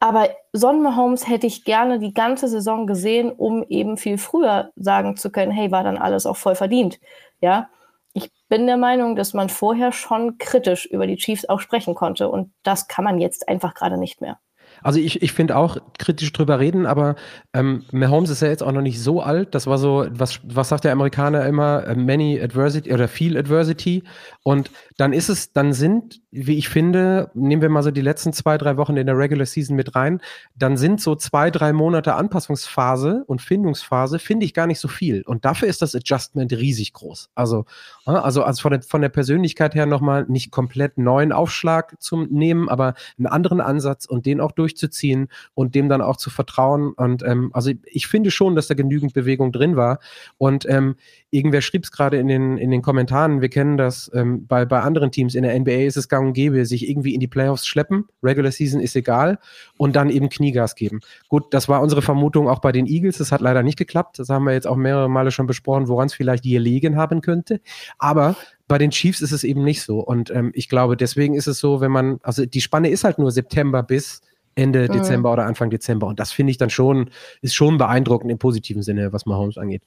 Aber 0.00 0.28
Son 0.52 0.82
Mahomes 0.82 1.28
hätte 1.28 1.46
ich 1.46 1.64
gerne 1.64 1.98
die 1.98 2.14
ganze 2.14 2.48
Saison 2.48 2.86
gesehen, 2.86 3.32
um 3.32 3.64
eben 3.68 3.96
viel 3.96 4.18
früher 4.18 4.70
sagen 4.76 5.16
zu 5.16 5.30
können, 5.30 5.52
hey, 5.52 5.70
war 5.70 5.82
dann 5.82 5.98
alles 5.98 6.26
auch 6.26 6.36
voll 6.36 6.54
verdient. 6.54 7.00
Ja, 7.40 7.68
ich 8.12 8.30
bin 8.48 8.66
der 8.66 8.76
Meinung, 8.76 9.16
dass 9.16 9.34
man 9.34 9.48
vorher 9.48 9.92
schon 9.92 10.38
kritisch 10.38 10.86
über 10.86 11.06
die 11.06 11.16
Chiefs 11.16 11.48
auch 11.48 11.60
sprechen 11.60 11.94
konnte 11.94 12.28
und 12.28 12.52
das 12.62 12.86
kann 12.86 13.04
man 13.04 13.18
jetzt 13.18 13.48
einfach 13.48 13.74
gerade 13.74 13.98
nicht 13.98 14.20
mehr. 14.20 14.38
Also 14.84 15.00
ich, 15.00 15.22
ich 15.22 15.32
finde 15.32 15.56
auch 15.56 15.78
kritisch 15.98 16.30
drüber 16.30 16.60
reden, 16.60 16.84
aber 16.84 17.16
ähm, 17.54 17.84
Mahomes 17.90 18.28
ist 18.28 18.42
ja 18.42 18.48
jetzt 18.48 18.62
auch 18.62 18.70
noch 18.70 18.82
nicht 18.82 19.00
so 19.00 19.22
alt. 19.22 19.54
Das 19.54 19.66
war 19.66 19.78
so, 19.78 20.06
was, 20.10 20.40
was 20.44 20.68
sagt 20.68 20.84
der 20.84 20.92
Amerikaner 20.92 21.46
immer? 21.46 21.86
Äh, 21.86 21.96
many 21.96 22.38
adversity 22.38 22.92
oder 22.92 23.08
viel 23.08 23.38
adversity. 23.38 24.04
Und 24.42 24.70
dann 24.98 25.14
ist 25.14 25.30
es, 25.30 25.54
dann 25.54 25.72
sind, 25.72 26.20
wie 26.30 26.58
ich 26.58 26.68
finde, 26.68 27.30
nehmen 27.32 27.62
wir 27.62 27.70
mal 27.70 27.82
so 27.82 27.90
die 27.90 28.02
letzten 28.02 28.34
zwei, 28.34 28.58
drei 28.58 28.76
Wochen 28.76 28.98
in 28.98 29.06
der 29.06 29.16
Regular 29.16 29.46
Season 29.46 29.74
mit 29.74 29.96
rein, 29.96 30.20
dann 30.54 30.76
sind 30.76 31.00
so 31.00 31.16
zwei, 31.16 31.50
drei 31.50 31.72
Monate 31.72 32.14
Anpassungsphase 32.14 33.24
und 33.26 33.40
Findungsphase, 33.40 34.18
finde 34.18 34.44
ich 34.44 34.52
gar 34.52 34.66
nicht 34.66 34.80
so 34.80 34.88
viel. 34.88 35.22
Und 35.22 35.46
dafür 35.46 35.66
ist 35.66 35.80
das 35.80 35.94
Adjustment 35.94 36.52
riesig 36.52 36.92
groß. 36.92 37.30
Also, 37.34 37.64
also, 38.04 38.42
also 38.42 38.60
von, 38.60 38.72
der, 38.72 38.82
von 38.82 39.00
der 39.00 39.08
Persönlichkeit 39.08 39.74
her 39.74 39.86
nochmal 39.86 40.26
nicht 40.28 40.50
komplett 40.50 40.98
neuen 40.98 41.32
Aufschlag 41.32 42.00
zu 42.02 42.18
nehmen, 42.18 42.68
aber 42.68 42.92
einen 43.16 43.28
anderen 43.28 43.62
Ansatz 43.62 44.04
und 44.04 44.26
den 44.26 44.42
auch 44.42 44.52
durchzuziehen 44.74 45.28
und 45.54 45.74
dem 45.74 45.88
dann 45.88 46.02
auch 46.02 46.16
zu 46.16 46.30
vertrauen. 46.30 46.92
Und 46.92 47.22
ähm, 47.22 47.50
also 47.52 47.70
ich 47.84 48.06
finde 48.06 48.30
schon, 48.30 48.54
dass 48.54 48.66
da 48.66 48.74
genügend 48.74 49.14
Bewegung 49.14 49.52
drin 49.52 49.76
war. 49.76 50.00
Und 50.38 50.68
ähm, 50.68 50.96
irgendwer 51.30 51.60
schrieb 51.60 51.84
es 51.84 51.92
gerade 51.92 52.18
in 52.18 52.28
den, 52.28 52.58
in 52.58 52.70
den 52.70 52.82
Kommentaren, 52.82 53.40
wir 53.40 53.48
kennen 53.48 53.76
das 53.76 54.10
ähm, 54.14 54.46
bei, 54.46 54.64
bei 54.64 54.80
anderen 54.80 55.10
Teams. 55.10 55.34
In 55.34 55.42
der 55.42 55.58
NBA 55.58 55.86
ist 55.86 55.96
es 55.96 56.08
gang 56.08 56.28
und 56.28 56.32
gäbe, 56.34 56.66
sich 56.66 56.88
irgendwie 56.88 57.14
in 57.14 57.20
die 57.20 57.28
Playoffs 57.28 57.66
schleppen, 57.66 58.06
Regular 58.22 58.52
Season 58.52 58.80
ist 58.80 58.96
egal. 58.96 59.38
Und 59.76 59.96
dann 59.96 60.10
eben 60.10 60.28
Kniegas 60.28 60.74
geben. 60.74 61.00
Gut, 61.28 61.52
das 61.52 61.68
war 61.68 61.82
unsere 61.82 62.02
Vermutung 62.02 62.48
auch 62.48 62.60
bei 62.60 62.72
den 62.72 62.86
Eagles, 62.86 63.18
das 63.18 63.32
hat 63.32 63.40
leider 63.40 63.62
nicht 63.62 63.78
geklappt, 63.78 64.18
das 64.18 64.28
haben 64.28 64.44
wir 64.44 64.52
jetzt 64.52 64.66
auch 64.66 64.76
mehrere 64.76 65.08
Male 65.08 65.30
schon 65.30 65.46
besprochen, 65.46 65.88
woran 65.88 66.06
es 66.06 66.14
vielleicht 66.14 66.44
gelegen 66.44 66.96
haben 66.96 67.20
könnte, 67.20 67.60
aber 67.98 68.36
bei 68.66 68.78
den 68.78 68.90
Chiefs 68.90 69.20
ist 69.20 69.32
es 69.32 69.44
eben 69.44 69.62
nicht 69.62 69.82
so. 69.82 70.00
Und 70.00 70.30
ähm, 70.30 70.50
ich 70.54 70.68
glaube, 70.68 70.96
deswegen 70.96 71.34
ist 71.34 71.46
es 71.46 71.58
so, 71.58 71.80
wenn 71.80 71.92
man, 71.92 72.18
also 72.22 72.46
die 72.46 72.60
Spanne 72.60 72.88
ist 72.88 73.04
halt 73.04 73.18
nur 73.18 73.30
September 73.30 73.82
bis 73.82 74.22
Ende 74.54 74.88
mhm. 74.88 74.92
Dezember 74.92 75.32
oder 75.32 75.46
Anfang 75.46 75.70
Dezember 75.70 76.06
und 76.06 76.20
das 76.20 76.32
finde 76.32 76.50
ich 76.50 76.58
dann 76.58 76.70
schon, 76.70 77.10
ist 77.40 77.54
schon 77.54 77.78
beeindruckend 77.78 78.30
im 78.30 78.38
positiven 78.38 78.82
Sinne, 78.82 79.12
was 79.12 79.26
Mahomes 79.26 79.58
angeht. 79.58 79.82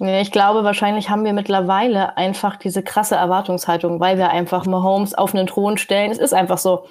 Ich 0.00 0.32
glaube, 0.32 0.64
wahrscheinlich 0.64 1.08
haben 1.08 1.24
wir 1.24 1.32
mittlerweile 1.32 2.16
einfach 2.16 2.56
diese 2.56 2.82
krasse 2.82 3.14
Erwartungshaltung, 3.14 4.00
weil 4.00 4.18
wir 4.18 4.30
einfach 4.30 4.66
Mahomes 4.66 5.14
auf 5.14 5.34
einen 5.34 5.46
Thron 5.46 5.78
stellen. 5.78 6.10
Es 6.10 6.18
ist 6.18 6.34
einfach 6.34 6.58
so. 6.58 6.86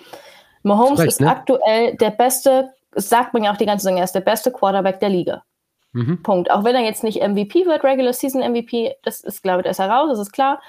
Mahomes 0.64 1.00
Recht, 1.00 1.10
ist 1.10 1.22
ne? 1.22 1.30
aktuell 1.30 1.96
der 1.98 2.12
beste, 2.12 2.70
das 2.94 3.10
sagt 3.10 3.34
man 3.34 3.44
ja 3.44 3.52
auch 3.52 3.58
die 3.58 3.66
ganze 3.66 3.84
Saison, 3.84 3.98
er 3.98 4.06
ist 4.06 4.16
der 4.16 4.22
beste 4.22 4.52
Quarterback 4.52 5.02
der 5.02 5.10
Liga. 5.10 5.44
Mhm. 5.92 6.24
Punkt. 6.24 6.50
Auch 6.50 6.64
wenn 6.64 6.76
er 6.76 6.82
jetzt 6.82 7.04
nicht 7.04 7.22
MVP 7.22 7.66
wird, 7.66 7.84
Regular 7.84 8.14
Season 8.14 8.42
MVP, 8.42 8.96
das 9.04 9.20
ist, 9.20 9.44
glaube 9.44 9.60
ich, 9.60 9.64
da 9.66 9.72
ist 9.72 9.80
er 9.80 9.90
raus, 9.90 10.10
das 10.10 10.20
ist 10.20 10.32
klar. 10.32 10.62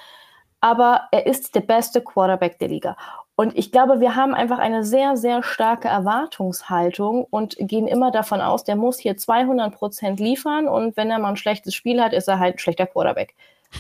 Aber 0.60 1.02
er 1.12 1.26
ist 1.26 1.54
der 1.54 1.60
beste 1.60 2.00
Quarterback 2.00 2.58
der 2.58 2.68
Liga. 2.68 2.96
Und 3.36 3.56
ich 3.58 3.72
glaube, 3.72 4.00
wir 4.00 4.14
haben 4.14 4.34
einfach 4.34 4.58
eine 4.58 4.84
sehr, 4.84 5.16
sehr 5.16 5.42
starke 5.42 5.88
Erwartungshaltung 5.88 7.24
und 7.24 7.56
gehen 7.58 7.88
immer 7.88 8.12
davon 8.12 8.40
aus, 8.40 8.62
der 8.62 8.76
muss 8.76 8.98
hier 8.98 9.16
200 9.16 9.74
Prozent 9.74 10.20
liefern 10.20 10.68
und 10.68 10.96
wenn 10.96 11.10
er 11.10 11.18
mal 11.18 11.30
ein 11.30 11.36
schlechtes 11.36 11.74
Spiel 11.74 12.00
hat, 12.00 12.12
ist 12.12 12.28
er 12.28 12.38
halt 12.38 12.56
ein 12.56 12.58
schlechter 12.58 12.86
Quarterback. 12.86 13.34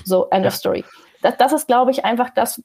So, 0.04 0.28
end 0.30 0.44
of 0.44 0.54
story. 0.54 0.84
Das, 1.22 1.36
das 1.36 1.52
ist, 1.52 1.68
glaube 1.68 1.92
ich, 1.92 2.04
einfach 2.04 2.30
das, 2.30 2.62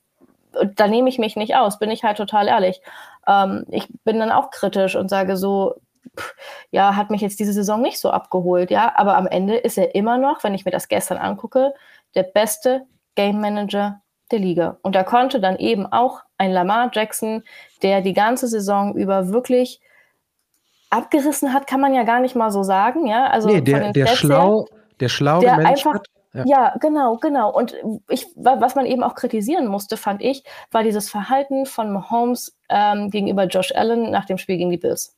da 0.75 0.87
nehme 0.87 1.09
ich 1.09 1.19
mich 1.19 1.35
nicht 1.35 1.55
aus, 1.55 1.77
bin 1.77 1.91
ich 1.91 2.03
halt 2.03 2.17
total 2.17 2.47
ehrlich. 2.47 2.81
Ähm, 3.27 3.65
ich 3.69 3.87
bin 4.03 4.19
dann 4.19 4.31
auch 4.31 4.49
kritisch 4.49 4.95
und 4.95 5.09
sage 5.09 5.37
so, 5.37 5.75
pff, 6.17 6.33
ja, 6.71 6.95
hat 6.95 7.11
mich 7.11 7.21
jetzt 7.21 7.39
diese 7.39 7.53
Saison 7.53 7.81
nicht 7.81 7.99
so 7.99 8.09
abgeholt, 8.09 8.71
ja, 8.71 8.93
aber 8.95 9.15
am 9.15 9.27
Ende 9.27 9.57
ist 9.57 9.77
er 9.77 9.93
immer 9.93 10.17
noch, 10.17 10.43
wenn 10.43 10.55
ich 10.55 10.65
mir 10.65 10.71
das 10.71 10.87
gestern 10.87 11.19
angucke, 11.19 11.73
der 12.15 12.23
beste 12.23 12.87
Game 13.13 13.39
Manager 13.39 14.01
der 14.31 14.39
Liga. 14.39 14.77
Und 14.81 14.95
da 14.95 15.03
konnte 15.03 15.39
dann 15.39 15.57
eben 15.57 15.85
auch 15.85 16.21
ein 16.39 16.51
Lamar 16.51 16.89
Jackson, 16.91 17.43
der 17.83 18.01
die 18.01 18.13
ganze 18.13 18.47
Saison 18.47 18.95
über 18.95 19.29
wirklich 19.29 19.79
abgerissen 20.89 21.53
hat, 21.53 21.67
kann 21.67 21.81
man 21.81 21.93
ja 21.93 22.03
gar 22.03 22.19
nicht 22.19 22.35
mal 22.35 22.49
so 22.49 22.63
sagen. 22.63 23.05
Ja, 23.05 23.27
also 23.27 23.49
nee, 23.49 23.61
der, 23.61 23.91
der 23.91 24.07
schlau, 24.07 24.65
der 24.99 25.09
schlau 25.09 25.41
der 25.41 25.57
einfach, 25.57 25.95
hat. 25.95 26.07
Ja. 26.33 26.43
ja. 26.45 26.75
genau, 26.79 27.17
genau. 27.17 27.51
Und 27.51 27.75
ich, 28.07 28.25
was 28.35 28.75
man 28.75 28.85
eben 28.85 29.03
auch 29.03 29.15
kritisieren 29.15 29.67
musste, 29.67 29.97
fand 29.97 30.23
ich, 30.23 30.43
war 30.71 30.83
dieses 30.83 31.09
Verhalten 31.09 31.65
von 31.65 31.91
Mahomes 31.91 32.57
ähm, 32.69 33.11
gegenüber 33.11 33.45
Josh 33.45 33.73
Allen 33.75 34.09
nach 34.09 34.25
dem 34.25 34.37
Spiel 34.37 34.57
gegen 34.57 34.71
die 34.71 34.77
Bills. 34.77 35.15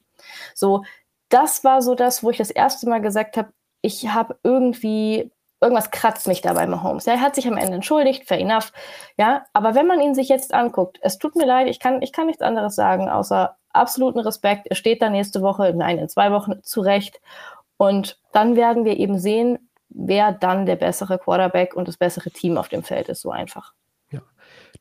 So, 0.54 0.84
das 1.30 1.64
war 1.64 1.82
so 1.82 1.96
das, 1.96 2.24
wo 2.24 2.30
ich 2.30 2.38
das 2.38 2.52
erste 2.52 2.90
Mal 2.90 3.00
gesagt 3.00 3.38
habe, 3.38 3.54
ich 3.82 4.10
habe 4.10 4.38
irgendwie 4.44 5.32
irgendwas 5.62 5.92
kratzt 5.92 6.28
mich 6.28 6.42
da 6.42 6.54
bei 6.54 6.66
Mahomes. 6.66 7.08
Er 7.08 7.22
hat 7.22 7.36
sich 7.36 7.48
am 7.48 7.58
Ende 7.58 7.76
entschuldigt, 7.76 8.28
fair 8.28 8.40
enough. 8.40 8.74
Ja, 9.18 9.46
aber 9.54 9.76
wenn 9.76 9.88
man 9.88 10.02
ihn 10.02 10.16
sich 10.16 10.28
jetzt 10.28 10.54
anguckt, 10.54 10.98
es 11.02 11.20
tut 11.20 11.36
mir 11.36 11.46
leid, 11.46 11.68
ich 11.68 11.80
kann, 11.80 12.02
ich 12.02 12.12
kann 12.12 12.26
nichts 12.26 12.42
anderes 12.42 12.76
sagen, 12.76 13.08
außer 13.08 13.56
absoluten 13.72 14.20
Respekt. 14.20 14.68
Er 14.68 14.76
steht 14.76 15.02
da 15.02 15.10
nächste 15.10 15.42
Woche, 15.42 15.74
nein, 15.76 16.00
in 16.00 16.10
zwei 16.10 16.32
Wochen 16.32 16.64
zurecht. 16.64 17.22
Und 17.78 18.20
dann 18.34 18.56
werden 18.56 18.86
wir 18.86 18.98
eben 18.98 19.20
sehen, 19.20 19.70
wer 19.90 20.32
dann 20.32 20.66
der 20.66 20.76
bessere 20.78 21.20
Quarterback 21.20 21.76
und 21.76 21.88
das 21.88 21.98
bessere 21.98 22.32
Team 22.32 22.58
auf 22.58 22.70
dem 22.70 22.84
Feld 22.84 23.10
ist. 23.10 23.22
So 23.22 23.32
einfach. 23.32 23.74
Ja. 24.12 24.22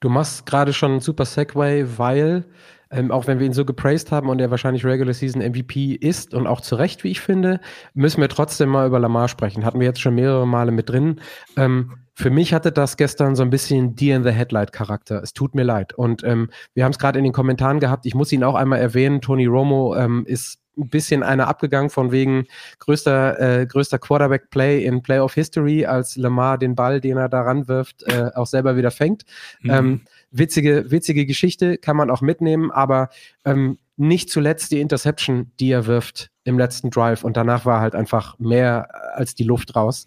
Du 0.00 0.08
machst 0.08 0.46
gerade 0.46 0.72
schon 0.72 0.92
einen 0.92 1.00
super 1.00 1.26
Segway, 1.26 1.98
weil 1.98 2.44
ähm, 2.90 3.10
auch 3.10 3.26
wenn 3.26 3.38
wir 3.38 3.46
ihn 3.46 3.52
so 3.52 3.64
gepraised 3.64 4.10
haben 4.10 4.28
und 4.28 4.40
er 4.40 4.50
wahrscheinlich 4.50 4.84
Regular 4.84 5.14
Season 5.14 5.42
MVP 5.42 5.94
ist 5.94 6.34
und 6.34 6.46
auch 6.46 6.60
zu 6.60 6.74
Recht, 6.74 7.04
wie 7.04 7.10
ich 7.10 7.20
finde, 7.20 7.60
müssen 7.94 8.20
wir 8.20 8.28
trotzdem 8.28 8.68
mal 8.68 8.86
über 8.86 8.98
Lamar 8.98 9.28
sprechen. 9.28 9.64
Hatten 9.64 9.80
wir 9.80 9.86
jetzt 9.86 10.00
schon 10.00 10.14
mehrere 10.14 10.46
Male 10.46 10.72
mit 10.72 10.88
drin. 10.88 11.20
Ähm, 11.56 11.92
für 12.14 12.30
mich 12.30 12.52
hatte 12.52 12.72
das 12.72 12.96
gestern 12.96 13.36
so 13.36 13.42
ein 13.42 13.50
bisschen 13.50 13.94
Deer 13.94 14.16
in 14.16 14.24
the 14.24 14.30
Headlight 14.30 14.72
Charakter. 14.72 15.22
Es 15.22 15.32
tut 15.32 15.54
mir 15.54 15.62
leid. 15.62 15.94
Und 15.94 16.22
ähm, 16.24 16.50
wir 16.74 16.84
haben 16.84 16.92
es 16.92 16.98
gerade 16.98 17.18
in 17.18 17.24
den 17.24 17.32
Kommentaren 17.32 17.80
gehabt. 17.80 18.04
Ich 18.06 18.14
muss 18.14 18.32
ihn 18.32 18.44
auch 18.44 18.56
einmal 18.56 18.80
erwähnen. 18.80 19.20
Tony 19.20 19.46
Romo 19.46 19.96
ähm, 19.96 20.24
ist 20.26 20.58
ein 20.76 20.88
bisschen 20.88 21.22
einer 21.22 21.48
abgegangen 21.48 21.90
von 21.90 22.12
wegen 22.12 22.46
größter, 22.78 23.60
äh, 23.60 23.66
größter 23.66 23.98
Quarterback-Play 23.98 24.84
in 24.84 25.02
Playoff 25.02 25.34
History, 25.34 25.86
als 25.86 26.16
Lamar 26.16 26.58
den 26.58 26.74
Ball, 26.74 27.00
den 27.00 27.16
er 27.16 27.28
da 27.28 27.42
ranwirft, 27.42 28.02
äh, 28.04 28.30
auch 28.34 28.46
selber 28.46 28.76
wieder 28.76 28.90
fängt. 28.90 29.24
Mhm. 29.62 30.02
Witzige, 30.30 30.90
witzige 30.90 31.26
Geschichte, 31.26 31.78
kann 31.78 31.96
man 31.96 32.10
auch 32.10 32.20
mitnehmen, 32.20 32.70
aber 32.70 33.08
ähm, 33.44 33.78
nicht 33.96 34.30
zuletzt 34.30 34.70
die 34.72 34.80
Interception, 34.80 35.50
die 35.60 35.70
er 35.70 35.86
wirft 35.86 36.30
im 36.44 36.58
letzten 36.58 36.90
Drive 36.90 37.24
und 37.24 37.36
danach 37.36 37.66
war 37.66 37.80
halt 37.80 37.94
einfach 37.94 38.38
mehr 38.38 38.88
als 39.14 39.34
die 39.34 39.44
Luft 39.44 39.76
raus. 39.76 40.06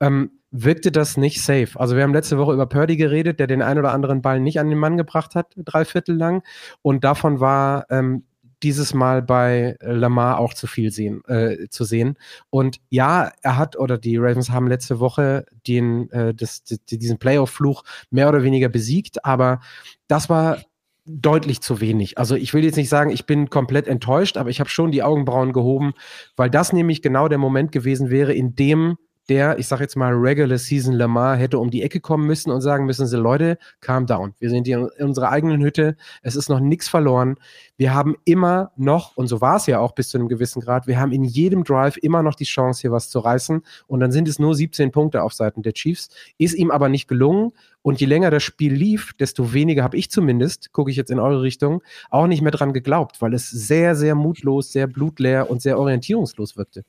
Ähm, 0.00 0.30
wirkte 0.52 0.92
das 0.92 1.16
nicht 1.16 1.42
safe. 1.42 1.70
Also 1.80 1.96
wir 1.96 2.02
haben 2.02 2.12
letzte 2.12 2.38
Woche 2.38 2.52
über 2.52 2.66
Purdy 2.66 2.96
geredet, 2.96 3.40
der 3.40 3.46
den 3.46 3.62
ein 3.62 3.78
oder 3.78 3.92
anderen 3.92 4.20
Ball 4.22 4.38
nicht 4.38 4.60
an 4.60 4.68
den 4.68 4.78
Mann 4.78 4.96
gebracht 4.96 5.34
hat, 5.34 5.46
drei 5.56 5.84
Viertel 5.84 6.14
lang. 6.14 6.42
Und 6.82 7.04
davon 7.04 7.40
war 7.40 7.86
ähm, 7.90 8.24
dieses 8.62 8.94
Mal 8.94 9.22
bei 9.22 9.76
Lamar 9.80 10.38
auch 10.38 10.54
zu 10.54 10.66
viel 10.66 10.90
sehen, 10.90 11.22
äh, 11.26 11.68
zu 11.68 11.84
sehen. 11.84 12.16
Und 12.50 12.78
ja, 12.90 13.32
er 13.42 13.56
hat 13.56 13.76
oder 13.78 13.98
die 13.98 14.16
Ravens 14.16 14.50
haben 14.50 14.68
letzte 14.68 15.00
Woche 15.00 15.46
den, 15.66 16.10
äh, 16.10 16.34
das, 16.34 16.62
diesen 16.64 17.18
Playoff-Fluch 17.18 17.82
mehr 18.10 18.28
oder 18.28 18.42
weniger 18.42 18.68
besiegt, 18.68 19.24
aber 19.24 19.60
das 20.08 20.28
war 20.28 20.58
deutlich 21.04 21.60
zu 21.60 21.80
wenig. 21.80 22.18
Also 22.18 22.36
ich 22.36 22.54
will 22.54 22.64
jetzt 22.64 22.76
nicht 22.76 22.88
sagen, 22.88 23.10
ich 23.10 23.26
bin 23.26 23.50
komplett 23.50 23.88
enttäuscht, 23.88 24.36
aber 24.36 24.50
ich 24.50 24.60
habe 24.60 24.70
schon 24.70 24.92
die 24.92 25.02
Augenbrauen 25.02 25.52
gehoben, 25.52 25.94
weil 26.36 26.48
das 26.48 26.72
nämlich 26.72 27.02
genau 27.02 27.28
der 27.28 27.38
Moment 27.38 27.72
gewesen 27.72 28.10
wäre, 28.10 28.32
in 28.32 28.54
dem 28.54 28.96
der, 29.28 29.58
ich 29.58 29.68
sage 29.68 29.82
jetzt 29.82 29.96
mal, 29.96 30.12
Regular 30.12 30.58
Season 30.58 30.94
Lamar 30.94 31.36
hätte 31.36 31.58
um 31.58 31.70
die 31.70 31.82
Ecke 31.82 32.00
kommen 32.00 32.26
müssen 32.26 32.50
und 32.50 32.60
sagen 32.60 32.86
müssen, 32.86 33.06
sie 33.06 33.16
Leute, 33.16 33.58
calm 33.80 34.06
down. 34.06 34.34
Wir 34.38 34.50
sind 34.50 34.66
hier 34.66 34.90
in 34.96 35.06
unserer 35.06 35.30
eigenen 35.30 35.62
Hütte. 35.62 35.96
Es 36.22 36.34
ist 36.36 36.48
noch 36.48 36.60
nichts 36.60 36.88
verloren. 36.88 37.36
Wir 37.76 37.94
haben 37.94 38.16
immer 38.24 38.72
noch, 38.76 39.16
und 39.16 39.28
so 39.28 39.40
war 39.40 39.56
es 39.56 39.66
ja 39.66 39.78
auch 39.78 39.92
bis 39.92 40.08
zu 40.08 40.18
einem 40.18 40.28
gewissen 40.28 40.60
Grad, 40.60 40.86
wir 40.86 40.98
haben 40.98 41.12
in 41.12 41.24
jedem 41.24 41.64
Drive 41.64 41.96
immer 41.98 42.22
noch 42.22 42.34
die 42.34 42.44
Chance, 42.44 42.80
hier 42.80 42.92
was 42.92 43.10
zu 43.10 43.20
reißen. 43.20 43.62
Und 43.86 44.00
dann 44.00 44.12
sind 44.12 44.28
es 44.28 44.38
nur 44.38 44.54
17 44.54 44.90
Punkte 44.90 45.22
auf 45.22 45.32
Seiten 45.32 45.62
der 45.62 45.72
Chiefs. 45.72 46.08
Ist 46.38 46.54
ihm 46.54 46.70
aber 46.70 46.88
nicht 46.88 47.06
gelungen. 47.06 47.52
Und 47.82 48.00
je 48.00 48.06
länger 48.06 48.30
das 48.30 48.42
Spiel 48.42 48.72
lief, 48.72 49.12
desto 49.14 49.52
weniger 49.52 49.82
habe 49.82 49.96
ich 49.96 50.10
zumindest, 50.10 50.72
gucke 50.72 50.90
ich 50.90 50.96
jetzt 50.96 51.10
in 51.10 51.18
eure 51.18 51.42
Richtung, 51.42 51.82
auch 52.10 52.28
nicht 52.28 52.40
mehr 52.40 52.52
dran 52.52 52.72
geglaubt, 52.72 53.20
weil 53.20 53.34
es 53.34 53.50
sehr, 53.50 53.96
sehr 53.96 54.14
mutlos, 54.14 54.70
sehr 54.70 54.86
blutleer 54.86 55.50
und 55.50 55.62
sehr 55.62 55.78
orientierungslos 55.78 56.56
wirkte. 56.56 56.84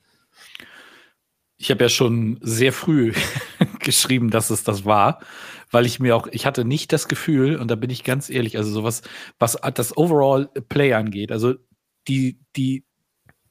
Ich 1.64 1.70
habe 1.70 1.82
ja 1.82 1.88
schon 1.88 2.36
sehr 2.42 2.74
früh 2.74 3.14
geschrieben, 3.78 4.28
dass 4.28 4.50
es 4.50 4.64
das 4.64 4.84
war, 4.84 5.20
weil 5.70 5.86
ich 5.86 5.98
mir 5.98 6.14
auch, 6.14 6.26
ich 6.30 6.44
hatte 6.44 6.62
nicht 6.62 6.92
das 6.92 7.08
Gefühl, 7.08 7.56
und 7.56 7.70
da 7.70 7.74
bin 7.74 7.88
ich 7.88 8.04
ganz 8.04 8.28
ehrlich, 8.28 8.58
also 8.58 8.70
sowas, 8.70 9.00
was 9.38 9.56
das 9.72 9.96
Overall 9.96 10.50
Play 10.68 10.92
angeht, 10.92 11.32
also 11.32 11.54
die, 12.06 12.38
die 12.54 12.84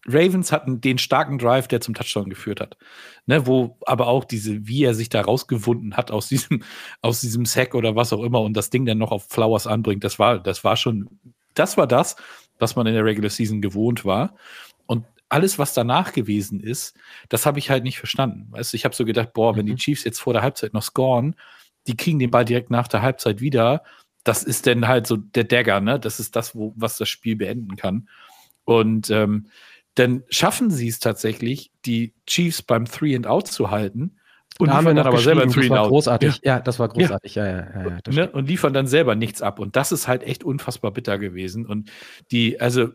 Ravens 0.06 0.52
hatten 0.52 0.80
den 0.80 1.00
starken 1.00 1.40
Drive, 1.40 1.68
der 1.68 1.82
zum 1.82 1.96
Touchdown 1.96 2.30
geführt 2.30 2.62
hat. 2.62 2.78
Ne, 3.26 3.48
wo 3.48 3.80
aber 3.88 4.06
auch 4.06 4.26
diese, 4.26 4.68
wie 4.68 4.84
er 4.84 4.94
sich 4.94 5.10
da 5.10 5.22
rausgewunden 5.22 5.98
hat 5.98 6.12
aus 6.12 6.28
diesem, 6.28 6.62
aus 7.02 7.20
diesem 7.20 7.46
Sack 7.46 7.74
oder 7.74 7.96
was 7.96 8.14
auch 8.14 8.22
immer 8.22 8.42
und 8.42 8.54
das 8.56 8.70
Ding 8.70 8.86
dann 8.86 9.00
noch 9.00 9.12
auf 9.12 9.28
Flowers 9.28 9.66
anbringt, 9.66 10.04
das 10.04 10.20
war, 10.20 10.38
das 10.38 10.64
war 10.64 10.78
schon, 10.78 11.10
das 11.56 11.78
war 11.78 11.88
das, 11.88 12.16
was 12.60 12.76
man 12.76 12.86
in 12.86 12.94
der 12.94 13.06
Regular 13.06 13.32
Season 13.32 13.60
gewohnt 13.60 14.06
war 14.06 14.36
alles, 15.34 15.58
was 15.58 15.74
danach 15.74 16.14
gewesen 16.14 16.60
ist, 16.60 16.96
das 17.28 17.48
habe 17.48 17.58
ich 17.58 17.72
halt 17.72 17.84
nicht 17.84 17.98
verstanden. 17.98 18.48
Weißt 18.52 18.72
du, 18.72 18.78
ich 18.78 18.86
habe 18.86 18.94
so 18.94 19.04
gedacht, 19.04 19.34
boah, 19.34 19.56
wenn 19.58 19.66
die 19.66 19.72
mhm. 19.72 19.78
Chiefs 19.78 20.04
jetzt 20.04 20.20
vor 20.20 20.34
der 20.34 20.44
Halbzeit 20.44 20.74
noch 20.74 20.84
scoren, 20.84 21.36
die 21.88 21.98
kriegen 21.98 22.20
den 22.20 22.30
Ball 22.30 22.46
direkt 22.46 22.70
nach 22.70 22.88
der 22.88 23.02
Halbzeit 23.02 23.42
wieder. 23.42 23.84
Das 24.24 24.44
ist 24.44 24.68
dann 24.68 24.88
halt 24.88 25.08
so 25.08 25.18
der 25.18 25.44
Dagger, 25.44 25.82
ne? 25.82 26.00
Das 26.00 26.20
ist 26.20 26.36
das, 26.36 26.56
wo, 26.56 26.74
was 26.78 26.98
das 26.98 27.10
Spiel 27.10 27.36
beenden 27.36 27.76
kann. 27.76 28.08
Und 28.64 29.10
ähm, 29.10 29.48
dann 29.96 30.24
schaffen 30.30 30.70
sie 30.70 30.88
es 30.88 31.00
tatsächlich, 31.00 31.72
die 31.84 32.14
Chiefs 32.28 32.62
beim 32.62 32.86
Three 32.86 33.16
and 33.16 33.26
Out 33.26 33.48
zu 33.48 33.72
halten. 33.72 34.18
Und 34.60 34.68
da 34.68 34.80
liefern 34.80 34.96
dann 34.96 35.08
aber 35.08 35.18
selber 35.18 35.48
Three 35.48 35.66
and 35.66 35.80
Out. 35.80 35.90
Großartig. 35.90 36.42
Ja. 36.44 36.58
ja. 36.58 36.60
das 36.60 36.78
war 36.78 36.90
großartig. 36.90 37.34
Ja, 37.34 37.48
ja, 37.48 37.58
ja, 37.58 37.88
ja 37.88 38.14
ne? 38.14 38.32
Und 38.32 38.48
liefern 38.48 38.74
dann 38.74 38.86
selber 38.86 39.16
nichts 39.16 39.42
ab. 39.42 39.58
Und 39.58 39.76
das 39.76 39.92
ist 39.92 40.08
halt 40.08 40.22
echt 40.22 40.44
unfassbar 40.44 40.92
bitter 40.92 41.18
gewesen. 41.18 41.66
Und 41.66 41.92
die, 42.30 42.62
also 42.62 42.90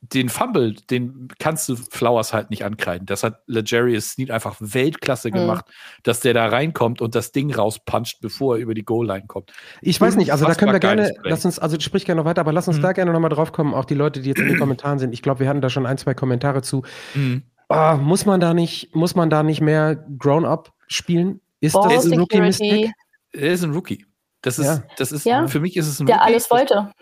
den 0.00 0.28
Fumble, 0.28 0.74
den 0.90 1.28
kannst 1.38 1.68
du 1.68 1.76
Flowers 1.76 2.32
halt 2.32 2.50
nicht 2.50 2.64
ankreiden. 2.64 3.06
Das 3.06 3.22
hat 3.22 3.40
Legarius 3.46 4.10
Sneed 4.10 4.30
einfach 4.30 4.56
Weltklasse 4.60 5.28
mhm. 5.28 5.34
gemacht, 5.34 5.66
mhm. 5.68 6.00
dass 6.02 6.20
der 6.20 6.34
da 6.34 6.46
reinkommt 6.46 7.00
und 7.00 7.14
das 7.14 7.32
Ding 7.32 7.52
rauspuncht, 7.52 8.18
bevor 8.20 8.56
er 8.56 8.62
über 8.62 8.74
die 8.74 8.84
Goal-Line 8.84 9.26
kommt. 9.26 9.52
Ich 9.80 10.00
weiß 10.00 10.16
nicht, 10.16 10.32
also 10.32 10.46
da 10.46 10.54
können 10.54 10.72
wir 10.72 10.80
gerne, 10.80 11.14
lass 11.22 11.44
uns, 11.44 11.58
also 11.58 11.78
sprich 11.80 12.04
gerne 12.04 12.20
noch 12.20 12.26
weiter, 12.26 12.42
aber 12.42 12.52
lass 12.52 12.68
uns 12.68 12.78
mhm. 12.78 12.82
da 12.82 12.92
gerne 12.92 13.12
nochmal 13.12 13.30
drauf 13.30 13.52
kommen, 13.52 13.74
auch 13.74 13.84
die 13.84 13.94
Leute, 13.94 14.20
die 14.20 14.28
jetzt 14.28 14.40
in 14.40 14.48
den 14.48 14.58
Kommentaren 14.58 14.98
sind. 14.98 15.12
Ich 15.12 15.22
glaube, 15.22 15.40
wir 15.40 15.48
hatten 15.48 15.60
da 15.60 15.70
schon 15.70 15.86
ein, 15.86 15.98
zwei 15.98 16.14
Kommentare 16.14 16.62
zu. 16.62 16.82
Mhm. 17.14 17.42
Oh, 17.68 17.96
muss 17.96 18.26
man 18.26 18.38
da 18.38 18.54
nicht, 18.54 18.94
muss 18.94 19.16
man 19.16 19.30
da 19.30 19.42
nicht 19.42 19.60
mehr 19.60 19.96
Grown-Up 20.18 20.72
spielen? 20.86 21.40
Ist 21.60 21.72
Ball 21.72 21.94
das 21.94 22.04
ein 22.04 22.18
Rookie-Mistake? 22.18 22.92
Er 23.32 23.52
ist 23.52 23.64
ein 23.64 23.72
Rookie. 23.72 24.06
Das 24.42 24.58
ist, 24.58 24.66
ja. 24.66 24.82
das 24.98 25.10
ist, 25.10 25.24
ja. 25.24 25.48
für 25.48 25.58
mich 25.58 25.76
ist 25.76 25.88
es 25.88 25.98
ein 25.98 26.06
der 26.06 26.16
Rookie. 26.16 26.26
Der 26.26 26.34
alles 26.34 26.50
wollte. 26.50 26.92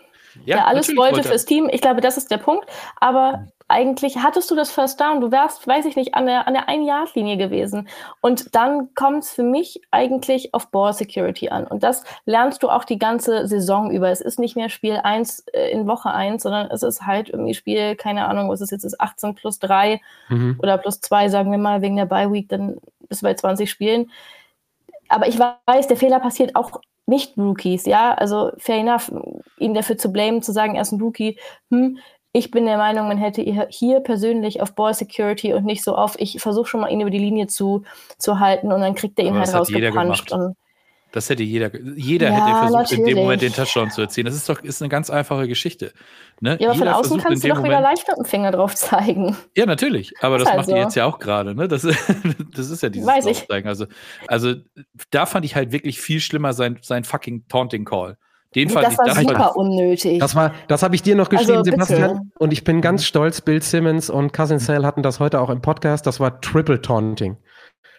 Ja, 0.43 0.57
der 0.57 0.67
alles 0.67 0.87
wollte, 0.89 1.17
wollte 1.17 1.29
fürs 1.29 1.45
Team. 1.45 1.69
Ich 1.71 1.81
glaube, 1.81 2.01
das 2.01 2.17
ist 2.17 2.29
der 2.31 2.37
Punkt. 2.37 2.65
Aber 2.99 3.47
eigentlich 3.67 4.17
hattest 4.17 4.51
du 4.51 4.55
das 4.55 4.71
First 4.71 5.01
Down. 5.01 5.21
Du 5.21 5.31
wärst, 5.31 5.67
weiß 5.67 5.85
ich 5.85 5.95
nicht, 5.95 6.13
an 6.13 6.27
der, 6.27 6.47
an 6.47 6.53
der 6.53 6.69
Ein-Yard-Linie 6.69 7.37
gewesen. 7.37 7.87
Und 8.21 8.53
dann 8.53 8.93
kommt 8.93 9.23
es 9.23 9.31
für 9.31 9.43
mich 9.43 9.81
eigentlich 9.89 10.53
auf 10.53 10.69
Ball 10.69 10.93
Security 10.93 11.49
an. 11.49 11.65
Und 11.65 11.81
das 11.81 12.03
lernst 12.25 12.61
du 12.61 12.69
auch 12.69 12.83
die 12.83 12.99
ganze 12.99 13.47
Saison 13.47 13.89
über. 13.89 14.09
Es 14.09 14.21
ist 14.21 14.37
nicht 14.37 14.55
mehr 14.55 14.69
Spiel 14.69 14.99
1 15.03 15.45
äh, 15.53 15.71
in 15.71 15.87
Woche 15.87 16.11
1, 16.11 16.43
sondern 16.43 16.69
es 16.69 16.83
ist 16.83 17.07
halt 17.07 17.29
irgendwie 17.29 17.55
Spiel, 17.55 17.95
keine 17.95 18.27
Ahnung, 18.27 18.49
was 18.49 18.61
es 18.61 18.69
jetzt 18.69 18.83
ist, 18.83 19.01
18 19.01 19.33
plus 19.33 19.57
3 19.59 19.99
mhm. 20.29 20.59
oder 20.61 20.77
plus 20.77 21.01
2, 21.01 21.29
sagen 21.29 21.49
wir 21.49 21.57
mal, 21.57 21.81
wegen 21.81 21.95
der 21.95 22.05
Bye-Week, 22.05 22.47
dann 22.49 22.77
bist 23.07 23.23
du 23.23 23.25
bei 23.25 23.33
20 23.33 23.69
Spielen. 23.69 24.11
Aber 25.09 25.27
ich 25.27 25.39
weiß, 25.39 25.87
der 25.87 25.97
Fehler 25.97 26.19
passiert 26.19 26.55
auch 26.55 26.81
nicht-Rookies, 27.07 27.85
ja, 27.85 28.13
also 28.13 28.51
fair 28.57 28.77
enough, 28.77 29.11
ihn 29.59 29.73
dafür 29.73 29.97
zu 29.97 30.11
blamen, 30.11 30.41
zu 30.41 30.51
sagen, 30.51 30.75
er 30.75 30.81
ist 30.81 30.91
ein 30.91 31.01
Rookie, 31.01 31.37
hm, 31.69 31.97
ich 32.31 32.51
bin 32.51 32.65
der 32.65 32.77
Meinung, 32.77 33.07
man 33.07 33.17
hätte 33.17 33.41
hier 33.69 33.99
persönlich 34.01 34.61
auf 34.61 34.75
Ball 34.75 34.93
Security 34.93 35.53
und 35.53 35.63
nicht 35.63 35.83
so 35.83 35.95
auf, 35.95 36.19
ich 36.19 36.41
versuche 36.41 36.67
schon 36.67 36.81
mal 36.81 36.91
ihn 36.91 36.99
über 36.99 37.09
die 37.09 37.17
Linie 37.17 37.47
zu, 37.47 37.83
zu 38.17 38.39
halten 38.39 38.73
und 38.73 38.81
dann 38.81 38.93
kriegt 38.93 39.17
er 39.19 39.25
ihn 39.25 39.35
Aber 39.35 39.45
halt 39.45 39.53
rausgepuncht. 39.53 40.33
Das 41.15 41.29
hätte 41.29 41.43
jeder, 41.43 41.71
jeder 41.95 42.27
Ja, 42.29 42.33
hätte 42.45 42.73
versucht, 42.73 42.91
in 42.91 42.97
dem 42.97 43.03
natürlich. 43.05 43.15
Moment 43.15 43.41
den 43.41 43.53
Touchdown 43.53 43.89
zu 43.89 44.01
erzielen. 44.01 44.25
Das 44.25 44.35
ist 44.35 44.49
doch 44.49 44.61
ist 44.61 44.81
eine 44.81 44.89
ganz 44.89 45.09
einfache 45.09 45.47
Geschichte. 45.47 45.93
Ne? 46.41 46.57
Ja, 46.59 46.67
aber 46.67 46.77
von 46.77 46.87
Jeder 46.87 46.97
außen 46.97 47.03
versucht 47.07 47.19
in 47.19 47.23
kannst 47.29 47.43
du 47.45 47.47
doch 47.47 47.57
wieder 47.63 47.79
Moment- 47.79 47.83
leicht 47.83 48.07
mit 48.09 48.17
dem 48.17 48.25
Finger 48.25 48.51
drauf 48.51 48.75
zeigen. 48.75 49.37
Ja, 49.55 49.65
natürlich. 49.65 50.13
Aber 50.19 50.35
Ist 50.35 50.41
das 50.41 50.49
halt 50.49 50.57
macht 50.57 50.67
so. 50.67 50.75
ihr 50.75 50.81
jetzt 50.81 50.95
ja 50.95 51.05
auch 51.05 51.17
gerade. 51.19 51.55
Ne? 51.55 51.69
Das, 51.69 51.83
das 52.55 52.69
ist 52.69 52.83
ja 52.83 52.89
dieses 52.89 53.07
Weiß 53.07 53.25
ich. 53.27 53.49
Also, 53.65 53.85
also 54.27 54.55
da 55.09 55.25
fand 55.25 55.45
ich 55.45 55.55
halt 55.55 55.71
wirklich 55.71 56.01
viel 56.01 56.19
schlimmer 56.19 56.51
sein, 56.51 56.79
sein 56.81 57.05
fucking 57.05 57.47
Taunting 57.47 57.85
Call. 57.85 58.17
Den 58.53 58.69
fand 58.69 58.85
Das 58.85 58.93
ich, 58.93 58.99
war 58.99 59.05
das 59.05 59.17
super 59.19 59.35
fand, 59.35 59.55
unnötig. 59.55 60.19
Das 60.19 60.35
war, 60.35 60.53
das 60.67 60.83
habe 60.83 60.95
ich 60.95 61.01
dir 61.01 61.15
noch 61.15 61.29
geschrieben, 61.29 61.59
Also. 61.59 61.71
Sebastian. 61.71 62.31
Und 62.39 62.51
ich 62.51 62.65
bin 62.65 62.81
ganz 62.81 63.05
stolz, 63.05 63.39
Bill 63.39 63.61
Simmons 63.61 64.09
und 64.09 64.33
Cousin 64.33 64.59
Sale 64.59 64.85
hatten 64.85 65.01
das 65.01 65.21
heute 65.21 65.39
auch 65.39 65.49
im 65.49 65.61
Podcast. 65.61 66.05
Das 66.07 66.19
war 66.19 66.41
Triple 66.41 66.81
Taunting. 66.81 67.37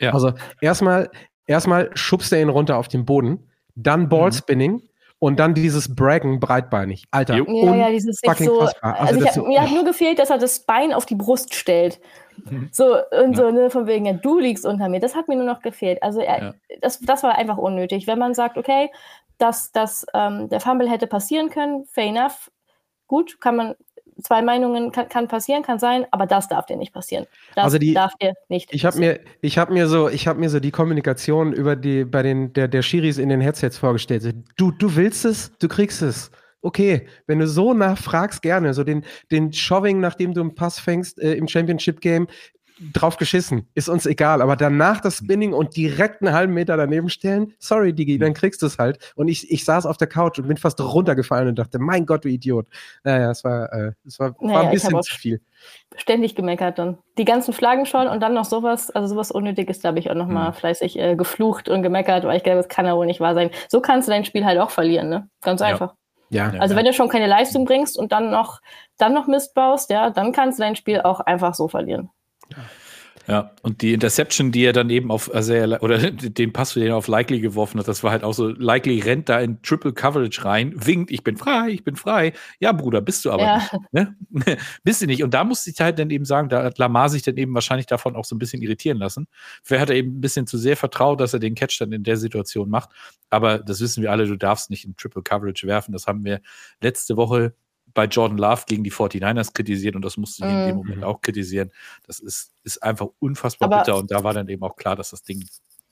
Ja. 0.00 0.12
Also 0.12 0.32
erstmal, 0.60 1.10
erstmal 1.47 1.90
schubst 1.94 2.32
er 2.32 2.40
ihn 2.40 2.49
runter 2.49 2.76
auf 2.78 2.88
den 2.88 3.05
Boden, 3.05 3.51
dann 3.74 4.09
Ballspinning 4.09 4.82
und 5.18 5.38
dann 5.40 5.55
dieses 5.55 5.94
Braggen 5.94 6.40
breitbeinig. 6.40 7.05
Alter, 7.11 7.36
ja, 7.36 7.74
ja, 7.74 7.90
dieses 7.90 8.20
fucking 8.24 8.47
so. 8.47 8.61
fassbar. 8.61 9.01
Also 9.01 9.14
Also, 9.14 9.26
hab, 9.26 9.34
so- 9.34 9.44
mir 9.47 9.61
hat 9.62 9.70
nur 9.70 9.84
gefehlt, 9.84 10.18
dass 10.18 10.30
er 10.30 10.38
das 10.38 10.61
Bein 10.61 10.92
auf 10.92 11.07
die 11.07 11.14
Brust 11.14 11.55
stellt. 11.55 12.01
Mhm. 12.51 12.68
So, 12.70 12.97
und 13.22 13.34
so, 13.36 13.51
ne, 13.51 13.70
von 13.70 13.86
wegen, 13.86 14.05
ja, 14.05 14.12
du 14.12 14.38
liegst 14.38 14.66
unter 14.66 14.88
mir. 14.90 15.01
Das 15.01 15.14
hat 15.14 15.28
mir 15.28 15.36
nur 15.36 15.47
noch 15.47 15.62
gefehlt. 15.62 16.03
Also, 16.03 16.20
er, 16.20 16.42
Ja. 16.42 16.55
das, 16.82 17.01
das 17.01 17.22
war 17.22 17.36
einfach 17.36 17.57
unnötig. 17.57 18.07
Wenn 18.07 18.18
man 18.18 18.34
sagt, 18.34 18.59
okay, 18.59 18.90
dass, 19.38 19.72
dass 19.72 20.05
ähm, 20.14 20.49
der 20.51 20.61
Fumble 20.61 20.88
hätte 20.90 21.07
passieren 21.07 21.49
können, 21.51 21.84
fair 21.86 22.05
enough. 22.07 22.51
Gut, 23.07 23.40
kann 23.40 23.57
man, 23.57 23.74
zwei 24.22 24.42
Meinungen 24.42 24.92
kann, 24.92 25.08
kann 25.08 25.28
passieren, 25.28 25.62
kann 25.62 25.78
sein, 25.78 26.06
aber 26.10 26.26
das 26.26 26.48
darf 26.48 26.66
dir 26.66 26.76
nicht 26.76 26.92
passieren. 26.92 27.26
Das 27.54 27.64
Also 27.64 27.78
die- 27.78 27.94
darf 27.94 28.14
dir 28.16 28.34
nicht 28.48 28.72
Ich 28.72 28.84
habe 28.84 28.98
mir, 28.98 29.20
ich 29.40 29.58
habe 29.58 29.72
mir 29.72 29.88
so, 29.88 30.08
ich 30.08 30.26
habe 30.26 30.40
mir 30.40 30.48
so 30.50 30.60
die 30.60 30.70
Kommunikation 30.70 31.52
über 31.52 31.76
die 31.76 32.04
bei 32.04 32.22
den 32.22 32.52
der 32.52 32.68
der 32.68 32.82
Schiris 32.82 33.18
in 33.18 33.28
den 33.28 33.40
Headsets 33.40 33.78
vorgestellt. 33.78 34.34
Du 34.56 34.70
du 34.70 34.96
willst 34.96 35.24
es, 35.24 35.52
du 35.58 35.68
kriegst 35.68 36.02
es. 36.02 36.30
Okay, 36.62 37.06
wenn 37.28 37.38
du 37.38 37.46
so 37.46 37.74
nachfragst, 37.74 38.42
gerne. 38.42 38.74
So 38.74 38.82
den 38.82 39.04
den 39.30 39.52
Shoving, 39.52 40.00
nachdem 40.00 40.34
du 40.34 40.40
einen 40.40 40.54
Pass 40.54 40.80
fängst 40.80 41.20
äh, 41.20 41.34
im 41.34 41.46
Championship 41.46 42.00
Game, 42.00 42.26
drauf 42.92 43.16
geschissen, 43.16 43.66
ist 43.74 43.88
uns 43.88 44.04
egal. 44.06 44.42
Aber 44.42 44.56
danach 44.56 45.00
das 45.00 45.16
Spinning 45.18 45.52
und 45.52 45.76
direkt 45.76 46.22
einen 46.22 46.34
halben 46.34 46.52
Meter 46.54 46.76
daneben 46.76 47.08
stellen, 47.08 47.54
sorry 47.58 47.92
Digi, 47.92 48.18
dann 48.18 48.34
kriegst 48.34 48.60
du 48.62 48.66
es 48.66 48.78
halt. 48.78 49.12
Und 49.16 49.28
ich, 49.28 49.50
ich 49.50 49.64
saß 49.64 49.86
auf 49.86 49.96
der 49.96 50.08
Couch 50.08 50.38
und 50.38 50.46
bin 50.48 50.56
fast 50.56 50.80
runtergefallen 50.80 51.48
und 51.48 51.58
dachte, 51.58 51.78
mein 51.78 52.04
Gott, 52.06 52.24
du 52.24 52.28
Idiot. 52.28 52.66
Naja, 53.04 53.30
es 53.30 53.44
war, 53.44 53.72
äh, 53.72 53.92
es 54.06 54.18
war, 54.18 54.30
war 54.38 54.46
Naja, 54.46 54.60
ein 54.60 54.66
ich 54.66 54.72
bisschen 54.82 55.02
zu 55.02 55.14
viel. 55.14 55.40
ständig 55.96 56.34
gemeckert 56.34 56.78
dann. 56.78 56.98
Die 57.18 57.24
ganzen 57.24 57.54
Flaggen 57.54 57.86
schon 57.86 58.08
und 58.08 58.20
dann 58.22 58.34
noch 58.34 58.44
sowas, 58.44 58.90
also 58.90 59.08
sowas 59.14 59.30
Unnötiges, 59.30 59.80
da 59.80 59.88
habe 59.88 59.98
ich 59.98 60.10
auch 60.10 60.14
noch 60.14 60.28
mal 60.28 60.50
Mhm. 60.50 60.54
fleißig 60.54 60.98
äh, 60.98 61.16
geflucht 61.16 61.68
und 61.68 61.82
gemeckert, 61.82 62.24
weil 62.24 62.36
ich 62.36 62.42
glaube, 62.42 62.58
das 62.58 62.68
kann 62.68 62.84
ja 62.86 62.94
wohl 62.96 63.06
nicht 63.06 63.20
wahr 63.20 63.34
sein. 63.34 63.50
So 63.68 63.80
kannst 63.80 64.06
du 64.08 64.12
dein 64.12 64.24
Spiel 64.24 64.44
halt 64.44 64.58
auch 64.58 64.70
verlieren, 64.70 65.08
ne? 65.08 65.28
Ganz 65.40 65.60
Ja. 65.60 65.68
einfach. 65.68 65.94
Ja. 66.28 66.52
Ja. 66.52 66.60
Also 66.60 66.74
wenn 66.74 66.84
du 66.84 66.92
schon 66.92 67.08
keine 67.08 67.28
Leistung 67.28 67.64
bringst 67.64 67.96
und 67.98 68.10
dann 68.12 68.30
noch, 68.30 68.60
dann 68.98 69.14
noch 69.14 69.28
Mist 69.28 69.54
baust, 69.54 69.90
ja, 69.90 70.10
dann 70.10 70.32
kannst 70.32 70.58
du 70.58 70.62
dein 70.64 70.74
Spiel 70.76 71.00
auch 71.00 71.20
einfach 71.20 71.54
so 71.54 71.68
verlieren. 71.68 72.10
Ja, 73.28 73.51
und 73.62 73.82
die 73.82 73.92
Interception, 73.92 74.53
die 74.53 74.62
er 74.64 74.72
dann 74.72 74.88
eben 74.88 75.11
auf 75.11 75.28
Isaiah, 75.34 75.80
oder 75.82 75.99
den 76.12 76.53
Pass, 76.53 76.74
den 76.74 76.84
er 76.84 76.97
auf 76.97 77.09
Likely 77.09 77.40
geworfen 77.40 77.80
hat, 77.80 77.88
das 77.88 78.05
war 78.05 78.12
halt 78.12 78.22
auch 78.22 78.34
so, 78.34 78.49
Likely 78.51 79.01
rennt 79.01 79.28
da 79.28 79.40
in 79.40 79.61
Triple 79.62 79.92
Coverage 79.92 80.44
rein, 80.44 80.72
winkt, 80.76 81.11
ich 81.11 81.24
bin 81.24 81.36
frei, 81.36 81.70
ich 81.70 81.82
bin 81.82 81.97
frei. 81.97 82.34
Ja, 82.61 82.70
Bruder, 82.70 83.01
bist 83.01 83.24
du 83.24 83.32
aber 83.32 83.42
Ja. 83.42 83.57
nicht. 83.57 83.92
Ne? 83.92 84.16
bist 84.84 85.03
du 85.03 85.07
nicht. 85.07 85.24
Und 85.24 85.34
da 85.34 85.42
musste 85.42 85.70
ich 85.70 85.80
halt 85.80 85.99
dann 85.99 86.11
eben 86.11 86.24
sagen, 86.24 86.49
da 86.49 86.62
hat 86.62 86.78
Lamar 86.78 87.09
sich 87.09 87.22
dann 87.22 87.36
eben 87.36 87.53
wahrscheinlich 87.53 87.86
davon 87.86 88.14
auch 88.14 88.24
so 88.24 88.36
ein 88.36 88.38
bisschen 88.38 88.62
irritieren 88.62 88.99
lassen. 88.99 89.26
Vielleicht 89.64 89.82
hat 89.82 89.90
er 89.90 89.97
eben 89.97 90.18
ein 90.18 90.20
bisschen 90.20 90.47
zu 90.47 90.57
sehr 90.57 90.76
vertraut, 90.76 91.20
dass 91.20 91.32
er 91.32 91.40
den 91.40 91.57
Catch 91.57 91.80
dann 91.80 91.90
in 91.90 92.05
der 92.05 92.16
Situation 92.18 92.70
macht. 92.70 92.90
Aber 93.28 93.59
das 93.59 93.80
wissen 93.80 94.05
wir 94.05 94.12
alle, 94.12 94.26
du 94.28 94.36
darfst 94.36 94.70
nicht 94.70 94.84
in 94.84 94.94
Triple 94.97 95.22
Coverage 95.22 95.66
werfen. 95.66 95.90
Das 95.92 96.07
haben 96.07 96.24
wir 96.24 96.40
letzte 96.80 97.16
Woche 97.16 97.55
bei 97.97 98.05
Jordan 98.05 98.38
Love 98.38 98.62
gegen 98.66 98.84
die 98.84 98.92
49ers 98.92 99.53
kritisiert 99.53 99.97
und 99.97 100.05
das 100.05 100.16
musste 100.16 100.44
ich 100.44 100.51
in 100.53 100.62
Mhm. 100.62 100.66
dem 100.68 100.76
Moment 100.76 101.05
auch 101.05 101.20
kritisieren. 101.20 101.72
Das 102.07 102.20
ist, 102.20 102.53
ist 102.62 102.80
einfach 102.82 103.09
unfassbar 103.18 103.66
Aber- 103.72 103.78
bitter 103.82 103.97
und 103.97 104.11
da 104.12 104.22
war 104.22 104.32
dann 104.34 104.49
eben 104.49 104.62
auch 104.62 104.76
klar, 104.76 104.94
dass 104.94 105.11
das 105.11 105.22
Ding, 105.22 105.44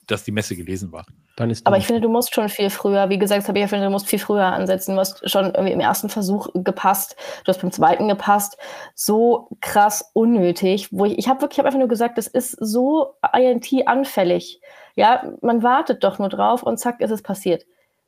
dass 0.07 0.23
die 0.23 0.33
Messe 0.33 0.55
gelesen 0.55 0.93
war. 0.93 1.07
Dann 1.37 1.49
ist 1.49 1.67
Aber 1.67 1.79
ich 1.79 1.87
finde, 1.87 2.03
du 2.03 2.11
musst 2.11 2.35
schon 2.35 2.51
viel 2.51 2.69
früher, 2.69 3.09
wie 3.09 3.19
gesagt, 3.19 3.49
habe 3.49 3.59
ich 3.59 3.63
ja 3.63 3.69
finde, 3.69 3.87
du 3.87 3.91
musst 3.91 4.07
viel 4.07 4.19
früher 4.19 4.45
ansetzen. 4.45 4.95
Du 4.95 5.01
hast 5.01 5.29
schon 5.31 5.47
irgendwie 5.47 5.73
im 5.73 5.81
ersten 5.81 6.11
Versuch 6.11 6.49
gepasst, 6.53 7.17
du 7.45 7.49
hast 7.49 7.63
beim 7.63 7.73
zweiten 7.73 8.07
gepasst. 8.07 8.59
So 8.95 9.49
krass 9.63 10.11
unnötig, 10.13 10.89
wo 10.93 11.07
ich, 11.07 11.17
ich 11.19 11.27
habe 11.27 11.41
wirklich, 11.41 11.55
ich 11.55 11.59
habe 11.61 11.69
einfach 11.69 11.79
nur 11.81 11.89
gesagt, 11.89 12.19
das 12.19 12.27
ist 12.27 12.51
so 12.61 13.15
INT-anfällig. 13.35 14.61
Ja, 14.95 15.33
man 15.41 15.63
wartet 15.63 16.05
doch 16.05 16.19
nur 16.19 16.29
drauf 16.29 16.63
und 16.63 16.79
zack, 16.79 17.01
ist 17.01 17.11
es 17.11 17.23
passiert. 17.23 17.65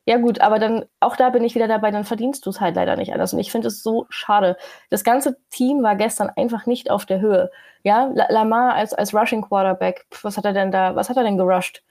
Ja, 0.08 0.18
gut, 0.18 0.40
aber 0.40 0.58
dann, 0.60 0.84
auch 1.00 1.16
da 1.16 1.30
bin 1.30 1.42
ich 1.42 1.54
wieder 1.56 1.66
dabei, 1.66 1.90
dann 1.90 2.04
verdienst 2.04 2.46
du 2.46 2.50
es 2.50 2.60
halt 2.60 2.76
leider 2.76 2.96
nicht 2.96 3.12
anders. 3.12 3.32
Und 3.32 3.40
ich 3.40 3.50
finde 3.50 3.68
es 3.68 3.82
so 3.82 4.06
schade. 4.08 4.56
Das 4.88 5.02
ganze 5.02 5.36
Team 5.50 5.82
war 5.82 5.96
gestern 5.96 6.30
einfach 6.36 6.66
nicht 6.66 6.90
auf 6.90 7.06
der 7.06 7.20
Höhe. 7.20 7.50
Ja, 7.82 8.10
La- 8.14 8.30
Lamar 8.30 8.74
als, 8.74 8.94
als 8.94 9.12
Rushing 9.14 9.42
Quarterback, 9.42 10.06
was 10.22 10.36
hat 10.36 10.44
er 10.44 10.52
denn 10.52 10.70
da, 10.70 10.94
was 10.94 11.08
hat 11.10 11.16
er 11.16 11.24
denn 11.24 11.36
gerusht? 11.38 11.82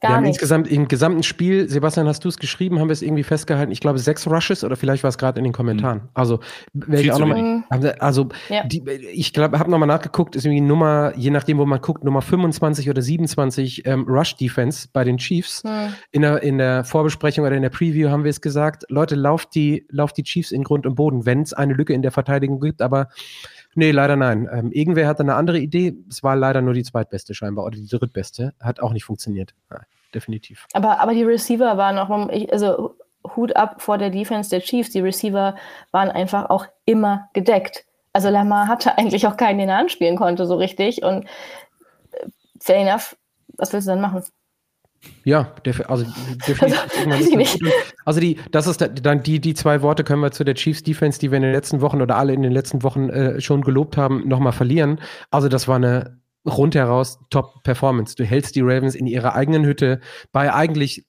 Wir 0.00 0.08
Gar 0.08 0.16
haben 0.16 0.24
nichts. 0.24 0.36
insgesamt 0.36 0.68
im 0.68 0.88
gesamten 0.88 1.22
Spiel, 1.22 1.70
Sebastian, 1.70 2.06
hast 2.06 2.22
du 2.22 2.28
es 2.28 2.36
geschrieben, 2.36 2.78
haben 2.80 2.88
wir 2.88 2.92
es 2.92 3.00
irgendwie 3.00 3.22
festgehalten, 3.22 3.72
ich 3.72 3.80
glaube 3.80 3.98
sechs 3.98 4.26
Rushes 4.26 4.62
oder 4.62 4.76
vielleicht 4.76 5.02
war 5.02 5.08
es 5.08 5.16
gerade 5.16 5.38
in 5.38 5.44
den 5.44 5.54
Kommentaren. 5.54 6.02
Also, 6.12 6.40
werde 6.74 6.98
Viel 6.98 7.06
ich 7.06 7.12
auch 7.12 7.18
noch 7.18 7.28
mal, 7.28 7.64
haben 7.70 7.84
also 8.00 8.28
Ja. 8.50 8.64
die, 8.64 8.82
ich 9.12 9.32
glaube, 9.32 9.58
habe 9.58 9.70
nochmal 9.70 9.86
nachgeguckt, 9.88 10.36
ist 10.36 10.44
irgendwie 10.44 10.60
Nummer, 10.60 11.14
je 11.16 11.30
nachdem, 11.30 11.56
wo 11.56 11.64
man 11.64 11.80
guckt, 11.80 12.04
Nummer 12.04 12.20
25 12.20 12.90
oder 12.90 13.00
27 13.00 13.86
ähm, 13.86 14.04
Rush 14.06 14.36
Defense 14.36 14.86
bei 14.92 15.02
den 15.02 15.16
Chiefs. 15.16 15.62
Hm. 15.64 15.94
In 16.12 16.22
der, 16.22 16.42
in 16.42 16.58
der 16.58 16.84
Vorbesprechung 16.84 17.46
oder 17.46 17.56
in 17.56 17.62
der 17.62 17.70
Preview 17.70 18.10
haben 18.10 18.24
wir 18.24 18.30
es 18.30 18.42
gesagt, 18.42 18.84
Leute, 18.90 19.14
lauft 19.14 19.54
die, 19.54 19.86
lauft 19.90 20.18
die 20.18 20.24
Chiefs 20.24 20.52
in 20.52 20.62
Grund 20.62 20.86
und 20.86 20.96
Boden, 20.96 21.24
wenn 21.24 21.40
es 21.40 21.54
eine 21.54 21.72
Lücke 21.72 21.94
in 21.94 22.02
der 22.02 22.12
Verteidigung 22.12 22.60
gibt, 22.60 22.82
aber 22.82 23.08
nee, 23.76 23.90
leider 23.90 24.16
nein. 24.16 24.48
Ähm, 24.52 24.72
irgendwer 24.72 25.06
hatte 25.06 25.22
eine 25.22 25.34
andere 25.34 25.58
Idee, 25.58 25.94
es 26.08 26.22
war 26.22 26.36
leider 26.36 26.62
nur 26.62 26.74
die 26.74 26.82
zweitbeste 26.82 27.34
scheinbar 27.34 27.64
oder 27.64 27.76
die 27.76 27.86
drittbeste, 27.86 28.54
hat 28.60 28.80
auch 28.80 28.92
nicht 28.92 29.04
funktioniert. 29.04 29.54
Ja, 29.70 29.80
definitiv. 30.14 30.66
Aber, 30.72 31.00
aber 31.00 31.14
die 31.14 31.22
Receiver 31.22 31.76
waren 31.76 31.98
auch, 31.98 32.10
also 32.50 32.96
Hut 33.34 33.56
ab 33.56 33.82
vor 33.82 33.98
der 33.98 34.10
Defense 34.10 34.50
der 34.50 34.60
Chiefs. 34.60 34.90
Die 34.90 35.00
Receiver 35.00 35.56
waren 35.90 36.10
einfach 36.10 36.50
auch 36.50 36.66
immer 36.84 37.28
gedeckt. 37.32 37.84
Also 38.12 38.30
Lamar 38.30 38.68
hatte 38.68 38.96
eigentlich 38.98 39.26
auch 39.26 39.36
keinen, 39.36 39.58
den 39.58 39.68
er 39.68 39.78
anspielen 39.78 40.16
konnte, 40.16 40.46
so 40.46 40.56
richtig. 40.56 41.02
Und 41.02 41.24
äh, 42.12 42.26
fair 42.60 42.76
enough, 42.78 43.16
was 43.56 43.72
willst 43.72 43.88
du 43.88 43.92
dann 43.92 44.00
machen? 44.00 44.22
Ja, 45.24 45.52
also 45.88 46.04
definitiv. 46.46 47.60
gut. 47.60 47.72
Also 48.04 48.20
die, 48.20 48.38
das 48.52 48.66
ist 48.66 48.80
da- 48.80 48.88
dann 48.88 49.22
die, 49.22 49.40
die 49.40 49.54
zwei 49.54 49.82
Worte 49.82 50.04
können 50.04 50.22
wir 50.22 50.30
zu 50.30 50.44
der 50.44 50.54
Chiefs 50.54 50.82
Defense, 50.82 51.18
die 51.18 51.30
wir 51.30 51.36
in 51.36 51.42
den 51.42 51.52
letzten 51.52 51.80
Wochen 51.80 52.00
oder 52.00 52.16
alle 52.16 52.32
in 52.32 52.42
den 52.42 52.52
letzten 52.52 52.82
Wochen 52.82 53.08
äh, 53.10 53.40
schon 53.40 53.62
gelobt 53.62 53.96
haben, 53.96 54.28
nochmal 54.28 54.52
verlieren. 54.52 55.00
Also 55.30 55.48
das 55.48 55.66
war 55.66 55.76
eine 55.76 56.20
rundheraus 56.46 57.18
Top-Performance. 57.30 58.14
Du 58.14 58.24
hältst 58.24 58.54
die 58.54 58.60
Ravens 58.60 58.94
in 58.94 59.06
ihrer 59.06 59.34
eigenen 59.34 59.64
Hütte 59.64 60.00
bei 60.30 60.54
eigentlich 60.54 61.04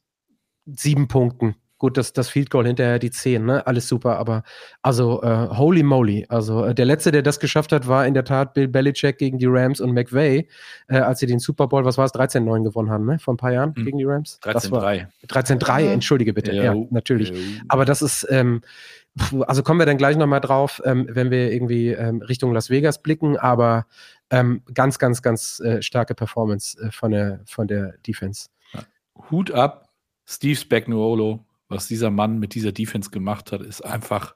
sieben 0.65 1.07
Punkten. 1.07 1.55
Gut, 1.79 1.95
das, 1.95 2.11
das 2.11 2.29
Field 2.29 2.49
Goal 2.49 2.65
hinterher 2.65 2.97
die 2.97 3.11
zehn, 3.11 3.45
ne? 3.45 3.65
Alles 3.67 3.87
super, 3.87 4.17
aber 4.17 4.41
also 4.81 5.21
äh, 5.21 5.47
holy 5.49 5.83
moly. 5.83 6.25
Also 6.27 6.65
äh, 6.65 6.73
der 6.73 6.85
letzte, 6.85 7.11
der 7.11 7.21
das 7.21 7.39
geschafft 7.39 7.71
hat, 7.71 7.87
war 7.87 8.07
in 8.07 8.15
der 8.15 8.23
Tat 8.23 8.55
Bill 8.55 8.67
Belichick 8.67 9.19
gegen 9.19 9.37
die 9.37 9.45
Rams 9.47 9.79
und 9.79 9.91
McVay, 9.93 10.47
äh, 10.87 10.97
als 10.97 11.19
sie 11.19 11.27
den 11.27 11.37
Super 11.37 11.67
Bowl, 11.67 11.85
was 11.85 11.97
war 11.99 12.05
es, 12.05 12.13
13-9 12.15 12.63
gewonnen 12.63 12.89
haben, 12.89 13.05
ne? 13.05 13.19
Vor 13.19 13.35
ein 13.35 13.37
paar 13.37 13.51
Jahren 13.51 13.73
Mhm. 13.77 13.85
gegen 13.85 13.97
die 13.99 14.05
Rams. 14.05 14.39
Das 14.41 14.71
war 14.71 14.81
13-3. 14.83 15.07
13-3, 15.27 15.83
Mhm. 15.83 15.89
entschuldige 15.91 16.33
bitte. 16.33 16.51
Ja, 16.53 16.73
natürlich. 16.89 17.31
Aber 17.67 17.85
das 17.85 18.01
ist, 18.01 18.25
ähm, 18.31 18.61
also 19.45 19.61
kommen 19.61 19.79
wir 19.79 19.85
dann 19.85 19.97
gleich 19.97 20.17
nochmal 20.17 20.41
drauf, 20.41 20.81
ähm, 20.85 21.07
wenn 21.09 21.29
wir 21.31 21.51
irgendwie 21.51 21.89
ähm, 21.89 22.21
Richtung 22.23 22.53
Las 22.53 22.69
Vegas 22.71 23.01
blicken, 23.03 23.37
aber 23.37 23.85
ähm, 24.31 24.61
ganz, 24.73 24.97
ganz, 24.99 25.21
ganz 25.21 25.59
äh, 25.59 25.81
starke 25.81 26.15
Performance 26.15 26.79
äh, 26.81 26.91
von, 26.91 27.11
der, 27.11 27.41
von 27.45 27.67
der 27.67 27.93
Defense. 28.05 28.47
Hut 29.31 29.51
ab, 29.51 29.89
Steve 30.25 30.55
Spagnuolo, 30.55 31.45
was 31.69 31.87
dieser 31.87 32.11
Mann 32.11 32.39
mit 32.39 32.55
dieser 32.55 32.71
Defense 32.71 33.09
gemacht 33.09 33.51
hat, 33.51 33.61
ist 33.61 33.81
einfach 33.81 34.35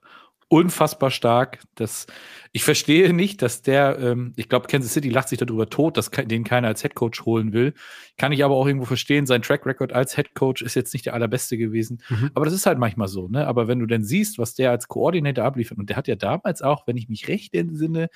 unfassbar 0.52 1.12
stark. 1.12 1.60
Das, 1.76 2.08
ich 2.52 2.66
verstehe 2.66 3.14
nicht, 3.14 3.42
dass 3.42 3.62
der, 3.62 3.98
ähm, 4.00 4.34
ich 4.36 4.50
glaube, 4.50 4.68
Kansas 4.68 4.92
City 4.92 5.08
lacht 5.08 5.30
sich 5.30 5.40
darüber 5.40 5.70
tot, 5.70 5.96
dass 5.96 6.12
ke 6.12 6.28
den 6.28 6.44
keiner 6.44 6.68
als 6.68 6.84
Headcoach 6.84 7.26
holen 7.26 7.54
will. 7.54 7.74
Kann 8.18 8.34
ich 8.34 8.44
aber 8.44 8.56
auch 8.56 8.68
irgendwo 8.68 8.86
verstehen. 8.86 9.26
Sein 9.26 9.44
Track 9.44 9.66
Record 9.66 9.94
als 9.94 10.18
Headcoach 10.18 10.62
ist 10.62 10.76
jetzt 10.76 10.94
nicht 10.94 11.06
der 11.06 11.14
allerbeste 11.14 11.58
gewesen. 11.58 12.02
Mhm. 12.10 12.32
Aber 12.34 12.44
das 12.44 12.54
ist 12.54 12.66
halt 12.66 12.80
manchmal 12.80 13.08
so, 13.08 13.30
ne? 13.30 13.48
Aber 13.48 13.70
wenn 13.70 13.80
du 13.80 13.86
dann 13.86 14.04
siehst, 14.04 14.40
was 14.40 14.54
der 14.54 14.72
als 14.72 14.90
Koordinator 14.90 15.46
abliefert, 15.46 15.78
und 15.78 15.90
der 15.90 15.96
hat 15.96 16.10
ja 16.10 16.16
damals 16.16 16.62
auch, 16.62 16.86
wenn 16.86 16.98
ich 16.98 17.08
mich 17.08 17.30
recht 17.30 17.56
entsinne, 17.56 18.10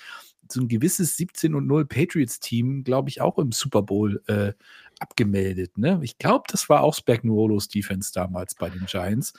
so 0.52 0.60
ein 0.60 0.68
gewisses 0.68 1.16
17 1.16 1.56
und 1.56 1.68
0 1.68 1.86
Patriots-Team, 1.86 2.84
glaube 2.84 3.10
ich, 3.10 3.22
auch 3.22 3.40
im 3.40 3.54
Super 3.54 3.82
Bowl 3.82 4.22
äh, 4.28 4.52
abgemeldet. 5.00 5.78
Ne? 5.78 6.00
Ich 6.04 6.18
glaube, 6.18 6.46
das 6.50 6.70
war 6.70 6.82
auch 6.82 6.94
Spagnuolos 6.94 7.68
Defense 7.68 8.12
damals 8.14 8.56
bei 8.56 8.70
den 8.70 8.86
Giants. 8.86 9.34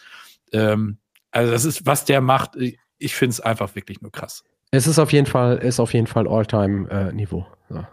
Ähm, 0.52 0.98
also, 1.30 1.52
das 1.52 1.64
ist, 1.64 1.86
was 1.86 2.04
der 2.04 2.20
macht, 2.20 2.56
ich, 2.56 2.78
ich 2.98 3.14
finde 3.14 3.32
es 3.32 3.40
einfach 3.40 3.74
wirklich 3.74 4.00
nur 4.00 4.12
krass. 4.12 4.44
Es 4.70 4.86
ist 4.86 4.98
auf 4.98 5.12
jeden 5.12 5.26
Fall, 5.26 5.58
ist 5.58 5.80
auf 5.80 5.94
jeden 5.94 6.06
Fall 6.06 6.26
All-Time-Niveau. 6.26 7.46
so, 7.68 7.74
ja. 7.74 7.88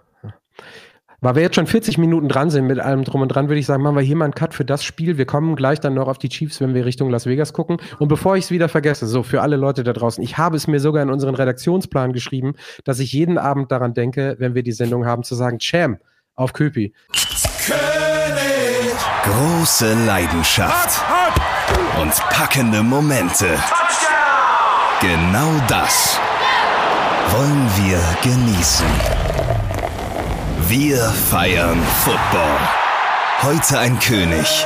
Weil 1.24 1.36
wir 1.36 1.42
jetzt 1.42 1.56
schon 1.56 1.68
40 1.68 1.98
Minuten 1.98 2.28
dran 2.28 2.50
sind 2.50 2.68
mit 2.68 2.80
allem 2.80 3.06
drum 3.06 3.22
und 3.22 3.30
dran, 3.30 3.48
würde 3.48 3.58
ich 3.58 3.66
sagen, 3.66 3.82
machen 3.82 3.96
wir 3.96 4.02
hier 4.02 4.18
mal 4.18 4.26
einen 4.26 4.36
Cut 4.36 4.54
für 4.54 4.66
das 4.66 4.84
Spiel. 4.84 5.18
Wir 5.18 5.26
kommen 5.26 5.56
gleich 5.56 5.80
dann 5.80 5.94
noch 5.94 6.10
auf 6.10 6.18
die 6.18 6.28
Chiefs, 6.28 6.60
wenn 6.60 6.74
wir 6.74 6.86
Richtung 6.86 7.10
Las 7.10 7.26
Vegas 7.26 7.54
gucken. 7.54 7.78
Und 7.98 8.10
bevor 8.10 8.36
ich 8.36 8.44
es 8.44 8.52
wieder 8.52 8.68
vergesse, 8.68 9.08
so 9.08 9.24
für 9.24 9.42
alle 9.42 9.56
Leute 9.56 9.86
da 9.86 9.94
draußen, 9.94 10.22
ich 10.22 10.38
habe 10.38 10.58
es 10.58 10.68
mir 10.68 10.82
sogar 10.82 11.02
in 11.02 11.10
unseren 11.10 11.36
Redaktionsplan 11.36 12.12
geschrieben, 12.12 12.56
dass 12.84 13.00
ich 13.00 13.14
jeden 13.14 13.38
Abend 13.38 13.72
daran 13.72 13.94
denke, 13.94 14.36
wenn 14.40 14.54
wir 14.54 14.64
die 14.64 14.74
Sendung 14.74 15.06
haben, 15.06 15.24
zu 15.24 15.36
sagen, 15.36 15.60
Cham 15.60 15.98
auf 16.36 16.52
Köpi. 16.52 16.94
König. 17.66 18.94
Große 19.24 19.94
Leidenschaft 20.06 21.02
und 22.02 22.14
packende 22.30 22.84
Momente. 22.84 23.58
Genau 25.00 25.50
das 25.70 26.20
wollen 27.30 27.70
wir 27.78 28.00
genießen. 28.22 28.86
Wir 30.68 30.98
feiern 30.98 31.82
Football. 32.04 32.60
Heute 33.44 33.80
ein 33.80 33.98
König. 34.00 34.66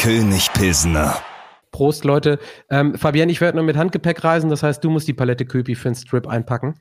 König 0.00 0.52
Pilsner. 0.54 1.18
Prost, 1.70 2.04
Leute. 2.04 2.40
Ähm, 2.68 2.96
Fabian, 2.96 3.28
ich 3.28 3.40
werde 3.40 3.58
nur 3.58 3.64
mit 3.64 3.76
Handgepäck 3.76 4.24
reisen, 4.24 4.50
das 4.50 4.64
heißt, 4.64 4.82
du 4.82 4.90
musst 4.90 5.06
die 5.06 5.14
Palette 5.14 5.46
Köpi 5.46 5.76
für 5.76 5.90
den 5.90 5.94
Strip 5.94 6.26
einpacken. 6.26 6.80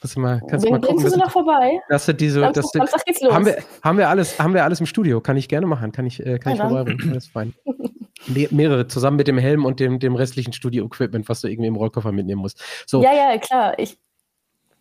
Kannst 0.00 0.16
du 0.16 0.20
mal, 0.20 0.40
kannst 0.48 0.64
du 0.66 0.70
mal 0.70 0.80
gucken, 0.80 0.96
Bringst 0.96 1.14
du 1.14 1.18
dass, 1.18 1.26
noch 1.26 1.32
vorbei? 1.32 1.78
dass 1.88 2.06
du 2.06 2.14
diese, 2.14 2.40
Samstag- 2.40 2.54
dass 2.62 2.72
du, 2.72 2.78
Samstag 2.78 3.04
geht's 3.04 3.20
los. 3.20 3.32
haben 3.34 3.44
wir, 3.46 3.58
haben 3.82 3.98
wir 3.98 4.08
alles, 4.08 4.38
haben 4.38 4.54
wir 4.54 4.64
alles 4.64 4.80
im 4.80 4.86
Studio? 4.86 5.20
Kann 5.20 5.36
ich 5.36 5.46
gerne 5.48 5.66
machen, 5.66 5.92
kann 5.92 6.06
ich, 6.06 6.24
äh, 6.24 6.38
kann 6.38 6.52
ich 6.54 6.58
Ja, 6.58 6.64
dann. 6.64 6.74
vorbeibringen. 6.74 7.10
Alles 7.12 7.26
fein. 7.28 7.52
Me 8.26 8.48
mehrere 8.50 8.86
zusammen 8.86 9.16
mit 9.16 9.28
dem 9.28 9.38
Helm 9.38 9.64
und 9.64 9.80
dem, 9.80 9.98
dem 9.98 10.14
restlichen 10.14 10.52
Studio-Equipment, 10.52 11.28
was 11.28 11.40
du 11.40 11.48
irgendwie 11.48 11.68
im 11.68 11.76
Rollkoffer 11.76 12.12
mitnehmen 12.12 12.40
musst. 12.42 12.62
So, 12.86 13.02
Ja, 13.02 13.12
ja, 13.14 13.38
klar. 13.38 13.78
Ich 13.78 13.98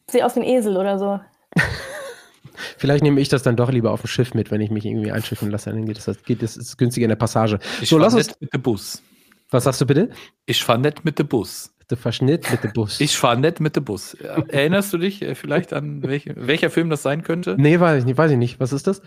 sehe 0.10 0.26
aus 0.26 0.36
wie 0.36 0.42
ein 0.42 0.46
Esel 0.46 0.76
oder 0.78 0.98
so. 1.00 1.20
vielleicht 2.78 3.04
nehme 3.04 3.20
ich 3.22 3.30
das 3.30 3.44
dann 3.44 3.56
doch 3.56 3.72
lieber 3.72 3.92
auf 3.92 4.02
dem 4.02 4.08
Schiff 4.08 4.34
mit, 4.34 4.52
wenn 4.52 4.62
ich 4.62 4.70
mich 4.72 4.86
irgendwie 4.86 5.12
einschiffen 5.12 5.50
lasse. 5.52 5.70
Dann 5.72 5.86
geht 5.86 6.06
das, 6.06 6.24
geht 6.24 6.42
das 6.44 6.58
ist 6.58 6.78
günstiger 6.78 7.06
in 7.06 7.10
der 7.10 7.16
Passage. 7.16 7.60
Ich 7.82 7.90
so, 7.90 7.98
lass 7.98 8.14
uns. 8.14 8.28
nicht 8.28 8.42
mit 8.42 8.54
dem 8.54 8.62
Bus. 8.62 9.02
Was 9.52 9.64
sagst 9.64 9.82
du 9.82 9.86
bitte? 9.86 10.10
Ich 10.46 10.64
fahr 10.64 10.78
nicht 10.78 11.04
mit 11.06 11.18
dem 11.20 11.28
Bus. 11.28 11.74
Der 11.90 11.98
Verschnitt 11.98 12.52
mit 12.52 12.64
dem 12.64 12.72
Bus. 12.74 13.02
Ich 13.02 13.18
fahr 13.18 13.36
nicht 13.36 13.60
mit 13.60 13.76
dem 13.76 13.84
Bus. 13.84 14.14
Erinnerst 14.14 14.94
du 14.94 15.00
dich 15.00 15.24
äh, 15.24 15.34
vielleicht 15.34 15.74
an 15.74 16.04
welche, 16.04 16.36
welcher 16.36 16.70
Film 16.70 16.92
das 16.92 17.02
sein 17.02 17.24
könnte? 17.24 17.56
nee, 17.58 17.80
weiß 17.80 18.00
ich 18.00 18.06
nicht, 18.06 18.18
weiß 18.18 18.30
ich 18.30 18.38
nicht. 18.38 18.60
Was 18.60 18.74
ist 18.74 18.86
das? 18.86 19.02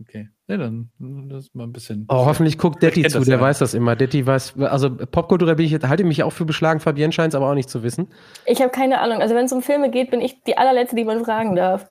Okay. 0.00 0.28
Ja, 0.46 0.56
dann 0.56 0.90
das 0.98 1.46
ist 1.46 1.54
mal 1.56 1.64
ein 1.64 1.72
bisschen. 1.72 2.06
Oh, 2.08 2.26
hoffentlich 2.26 2.56
guckt 2.56 2.80
Detti 2.80 3.02
zu, 3.02 3.18
das 3.18 3.26
der 3.26 3.38
ja. 3.38 3.42
weiß 3.42 3.58
das 3.58 3.74
immer. 3.74 3.96
Detti 3.96 4.24
weiß, 4.24 4.54
also 4.60 4.88
Popkulturell 4.88 5.56
bin 5.56 5.66
ich, 5.66 5.74
halte 5.82 6.04
mich 6.04 6.22
auch 6.22 6.32
für 6.32 6.44
beschlagen, 6.44 6.78
Fabienne 6.78 7.12
scheint 7.12 7.34
es 7.34 7.34
aber 7.34 7.50
auch 7.50 7.54
nicht 7.54 7.68
zu 7.68 7.82
wissen. 7.82 8.08
Ich 8.46 8.60
habe 8.60 8.70
keine 8.70 9.00
Ahnung. 9.00 9.20
Also 9.20 9.34
wenn 9.34 9.46
es 9.46 9.52
um 9.52 9.60
Filme 9.60 9.90
geht, 9.90 10.12
bin 10.12 10.20
ich 10.20 10.42
die 10.44 10.56
allerletzte, 10.56 10.94
die 10.94 11.04
man 11.04 11.24
fragen 11.24 11.56
darf. 11.56 11.86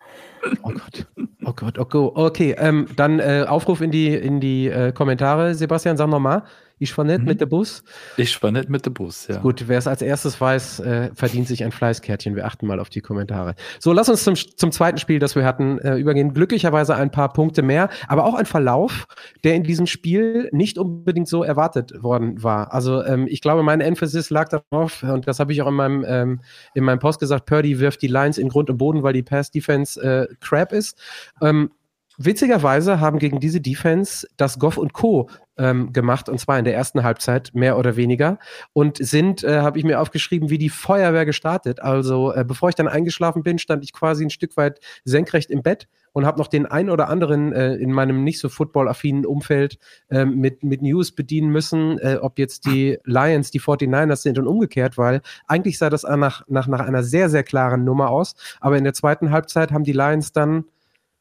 Oh 0.63 0.69
Gott. 0.69 1.07
Oh 1.43 1.53
Gott, 1.53 1.77
oh 1.77 1.85
Gott. 1.85 2.13
Okay, 2.15 2.55
ähm, 2.57 2.87
dann 2.95 3.19
äh, 3.19 3.45
Aufruf 3.47 3.81
in 3.81 3.91
die, 3.91 4.13
in 4.15 4.39
die 4.39 4.67
äh, 4.67 4.91
Kommentare. 4.93 5.55
Sebastian, 5.55 5.97
sag 5.97 6.07
nochmal. 6.07 6.43
Ich 6.79 6.95
war 6.97 7.05
nett 7.05 7.21
Mhm. 7.21 7.27
mit 7.27 7.41
dem 7.41 7.49
Bus. 7.49 7.83
Ich 8.17 8.37
fahr 8.37 8.51
nicht 8.51 8.69
mit 8.69 8.85
dem 8.85 8.93
Bus, 8.93 9.27
ja. 9.27 9.37
Gut, 9.39 9.67
wer 9.67 9.77
es 9.77 9.87
als 9.87 10.01
erstes 10.01 10.39
weiß, 10.39 10.79
äh, 10.81 11.09
verdient 11.15 11.47
sich 11.47 11.63
ein 11.63 11.71
Fleißkärtchen. 11.71 12.35
Wir 12.35 12.45
achten 12.45 12.67
mal 12.67 12.79
auf 12.79 12.89
die 12.89 13.01
Kommentare. 13.01 13.55
So, 13.79 13.93
lass 13.93 14.09
uns 14.09 14.23
zum, 14.23 14.35
zum 14.35 14.71
zweiten 14.71 14.97
Spiel, 14.97 15.19
das 15.19 15.35
wir 15.35 15.43
hatten, 15.45 15.79
äh, 15.79 15.95
übergehen. 15.97 16.33
Glücklicherweise 16.33 16.95
ein 16.95 17.09
paar 17.11 17.33
Punkte 17.33 17.61
mehr, 17.63 17.89
aber 18.07 18.25
auch 18.25 18.35
ein 18.35 18.45
Verlauf, 18.45 19.07
der 19.43 19.55
in 19.55 19.63
diesem 19.63 19.87
Spiel 19.87 20.49
nicht 20.51 20.77
unbedingt 20.77 21.27
so 21.27 21.43
erwartet 21.43 22.03
worden 22.03 22.43
war. 22.43 22.73
Also 22.73 23.03
ähm, 23.03 23.25
ich 23.27 23.41
glaube, 23.41 23.63
mein 23.63 23.81
Emphasis 23.81 24.29
lag 24.29 24.49
darauf, 24.49 25.03
und 25.03 25.27
das 25.27 25.39
habe 25.39 25.51
ich 25.53 25.61
auch 25.61 25.67
in 25.67 25.73
meinem, 25.73 26.05
ähm, 26.07 26.41
in 26.75 26.83
meinem 26.83 26.99
Post 26.99 27.19
gesagt, 27.19 27.45
Purdy 27.47 27.79
wirft 27.79 28.01
die 28.01 28.07
Lines 28.07 28.37
in 28.37 28.49
Grund 28.49 28.69
und 28.69 28.77
Boden, 28.77 29.03
weil 29.03 29.13
die 29.13 29.23
Pass-Defense 29.23 29.99
äh, 30.01 30.27
crap 30.41 30.71
ist. 30.73 30.97
Ähm, 31.41 31.71
Witzigerweise 32.17 32.99
haben 32.99 33.19
gegen 33.19 33.39
diese 33.39 33.61
Defense 33.61 34.27
das 34.37 34.57
Goff 34.57 34.77
und 34.77 34.93
Co. 34.93 35.29
Ähm, 35.59 35.91
gemacht, 35.91 36.29
und 36.29 36.39
zwar 36.39 36.59
in 36.59 36.65
der 36.65 36.75
ersten 36.75 37.01
Halbzeit, 37.01 37.49
mehr 37.55 37.79
oder 37.79 37.95
weniger, 37.95 38.37
und 38.73 38.97
sind, 38.97 39.43
äh, 39.43 39.61
habe 39.61 39.79
ich 39.79 39.85
mir 39.85 39.99
aufgeschrieben, 39.99 40.51
wie 40.51 40.59
die 40.59 40.69
Feuerwehr 40.69 41.25
gestartet. 41.25 41.79
Also, 41.81 42.31
äh, 42.31 42.45
bevor 42.45 42.69
ich 42.69 42.75
dann 42.75 42.87
eingeschlafen 42.87 43.41
bin, 43.41 43.57
stand 43.57 43.83
ich 43.83 43.91
quasi 43.91 44.23
ein 44.23 44.29
Stück 44.29 44.55
weit 44.55 44.79
senkrecht 45.03 45.49
im 45.49 45.63
Bett 45.63 45.87
und 46.17 46.25
habe 46.25 46.39
noch 46.39 46.47
den 46.47 46.65
ein 46.65 46.89
oder 46.89 47.09
anderen 47.09 47.53
äh, 47.53 47.73
in 47.75 47.91
meinem 47.91 48.23
nicht 48.23 48.39
so 48.39 48.49
football-affinen 48.49 49.25
Umfeld 49.25 49.77
ähm, 50.09 50.37
mit, 50.37 50.63
mit 50.63 50.81
News 50.81 51.11
bedienen 51.11 51.49
müssen, 51.49 51.99
äh, 51.99 52.17
ob 52.21 52.39
jetzt 52.39 52.65
die 52.65 52.97
Lions 53.03 53.51
die 53.51 53.61
49ers 53.61 54.17
sind 54.17 54.39
und 54.39 54.47
umgekehrt, 54.47 54.97
weil 54.97 55.21
eigentlich 55.47 55.77
sah 55.77 55.89
das 55.91 56.03
nach, 56.03 56.43
nach, 56.47 56.67
nach 56.67 56.79
einer 56.81 57.03
sehr, 57.03 57.29
sehr 57.29 57.43
klaren 57.43 57.83
Nummer 57.83 58.09
aus. 58.09 58.35
Aber 58.59 58.77
in 58.77 58.83
der 58.83 58.93
zweiten 58.93 59.31
Halbzeit 59.31 59.71
haben 59.71 59.83
die 59.83 59.93
Lions 59.93 60.31
dann, 60.31 60.65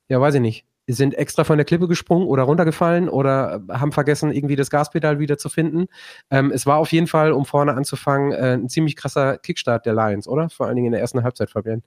ja, 0.08 0.20
weiß 0.20 0.34
ich 0.34 0.40
nicht, 0.40 0.66
sind 0.94 1.14
extra 1.14 1.44
von 1.44 1.58
der 1.58 1.64
Klippe 1.64 1.88
gesprungen 1.88 2.26
oder 2.28 2.44
runtergefallen 2.44 3.08
oder 3.08 3.62
haben 3.70 3.92
vergessen, 3.92 4.32
irgendwie 4.32 4.56
das 4.56 4.70
Gaspedal 4.70 5.18
wieder 5.18 5.38
zu 5.38 5.48
finden. 5.48 5.86
Ähm, 6.30 6.52
es 6.52 6.66
war 6.66 6.78
auf 6.78 6.92
jeden 6.92 7.06
Fall, 7.06 7.32
um 7.32 7.44
vorne 7.44 7.74
anzufangen, 7.74 8.32
äh, 8.32 8.54
ein 8.54 8.68
ziemlich 8.68 8.96
krasser 8.96 9.38
Kickstart 9.38 9.86
der 9.86 9.94
Lions, 9.94 10.28
oder? 10.28 10.48
Vor 10.48 10.66
allen 10.66 10.76
Dingen 10.76 10.86
in 10.86 10.92
der 10.92 11.00
ersten 11.00 11.22
Halbzeit, 11.22 11.50
Fabian. 11.50 11.82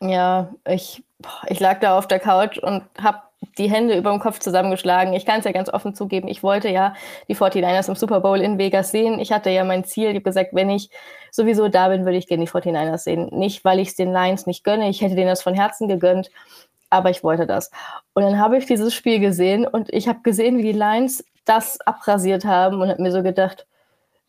Ja, 0.00 0.54
ich, 0.66 1.02
ich 1.48 1.60
lag 1.60 1.80
da 1.80 1.98
auf 1.98 2.06
der 2.06 2.20
Couch 2.20 2.58
und 2.58 2.84
habe 3.00 3.18
die 3.56 3.70
Hände 3.70 3.96
über 3.96 4.10
dem 4.10 4.20
Kopf 4.20 4.38
zusammengeschlagen. 4.40 5.12
Ich 5.12 5.24
kann 5.24 5.40
es 5.40 5.44
ja 5.44 5.52
ganz 5.52 5.68
offen 5.68 5.94
zugeben, 5.94 6.28
ich 6.28 6.42
wollte 6.42 6.68
ja 6.68 6.94
die 7.28 7.36
49ers 7.36 7.88
im 7.88 7.94
Super 7.94 8.20
Bowl 8.20 8.40
in 8.40 8.58
Vegas 8.58 8.90
sehen. 8.90 9.20
Ich 9.20 9.32
hatte 9.32 9.50
ja 9.50 9.64
mein 9.64 9.84
Ziel, 9.84 10.08
ich 10.08 10.14
habe 10.14 10.22
gesagt, 10.22 10.50
wenn 10.52 10.70
ich 10.70 10.90
sowieso 11.30 11.68
da 11.68 11.88
bin, 11.88 12.04
würde 12.04 12.18
ich 12.18 12.26
gerne 12.26 12.44
die 12.44 12.50
49ers 12.50 12.98
sehen. 12.98 13.28
Nicht, 13.32 13.64
weil 13.64 13.78
ich 13.78 13.88
es 13.88 13.96
den 13.96 14.12
Lions 14.12 14.46
nicht 14.46 14.64
gönne, 14.64 14.88
ich 14.88 15.02
hätte 15.02 15.14
denen 15.14 15.28
das 15.28 15.42
von 15.42 15.54
Herzen 15.54 15.88
gegönnt, 15.88 16.30
aber 16.90 17.10
ich 17.10 17.22
wollte 17.22 17.46
das. 17.46 17.70
Und 18.14 18.22
dann 18.22 18.38
habe 18.38 18.58
ich 18.58 18.66
dieses 18.66 18.94
Spiel 18.94 19.20
gesehen 19.20 19.66
und 19.66 19.92
ich 19.92 20.08
habe 20.08 20.20
gesehen, 20.22 20.58
wie 20.58 20.62
die 20.62 20.72
Lions 20.72 21.24
das 21.44 21.80
abrasiert 21.82 22.44
haben 22.44 22.80
und 22.80 22.88
habe 22.88 23.02
mir 23.02 23.12
so 23.12 23.22
gedacht, 23.22 23.66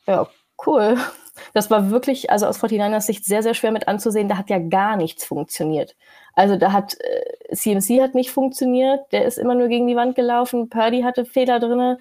ja, 0.08 0.28
cool. 0.66 0.98
Das 1.54 1.72
war 1.72 1.90
wirklich, 1.90 2.30
also 2.32 2.48
aus 2.48 2.62
49ers 2.62 3.06
Sicht 3.06 3.24
sehr, 3.24 3.42
sehr 3.42 3.54
schwer 3.54 3.72
mit 3.72 3.88
anzusehen. 3.88 4.28
Da 4.28 4.36
hat 4.36 4.50
ja 4.50 4.60
gar 4.60 4.98
nichts 4.98 5.24
funktioniert. 5.24 5.96
Also 6.34 6.58
da 6.58 6.74
hat 6.74 6.98
äh, 7.00 7.56
CMC 7.56 8.02
hat 8.02 8.14
nicht 8.14 8.32
funktioniert, 8.32 9.00
der 9.14 9.24
ist 9.24 9.38
immer 9.38 9.56
nur 9.56 9.70
gegen 9.70 9.88
die 9.88 9.96
Wand 9.96 10.16
gelaufen, 10.16 10.70
Purdy 10.70 11.02
hatte 11.02 11.24
Fehler 11.24 11.62
drinne 11.62 11.98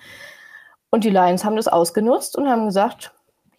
und 0.90 1.04
die 1.04 1.11
Lions 1.11 1.44
haben 1.44 1.56
das 1.56 1.68
ausgenutzt 1.68 2.36
und 2.36 2.48
haben 2.48 2.66
gesagt, 2.66 3.12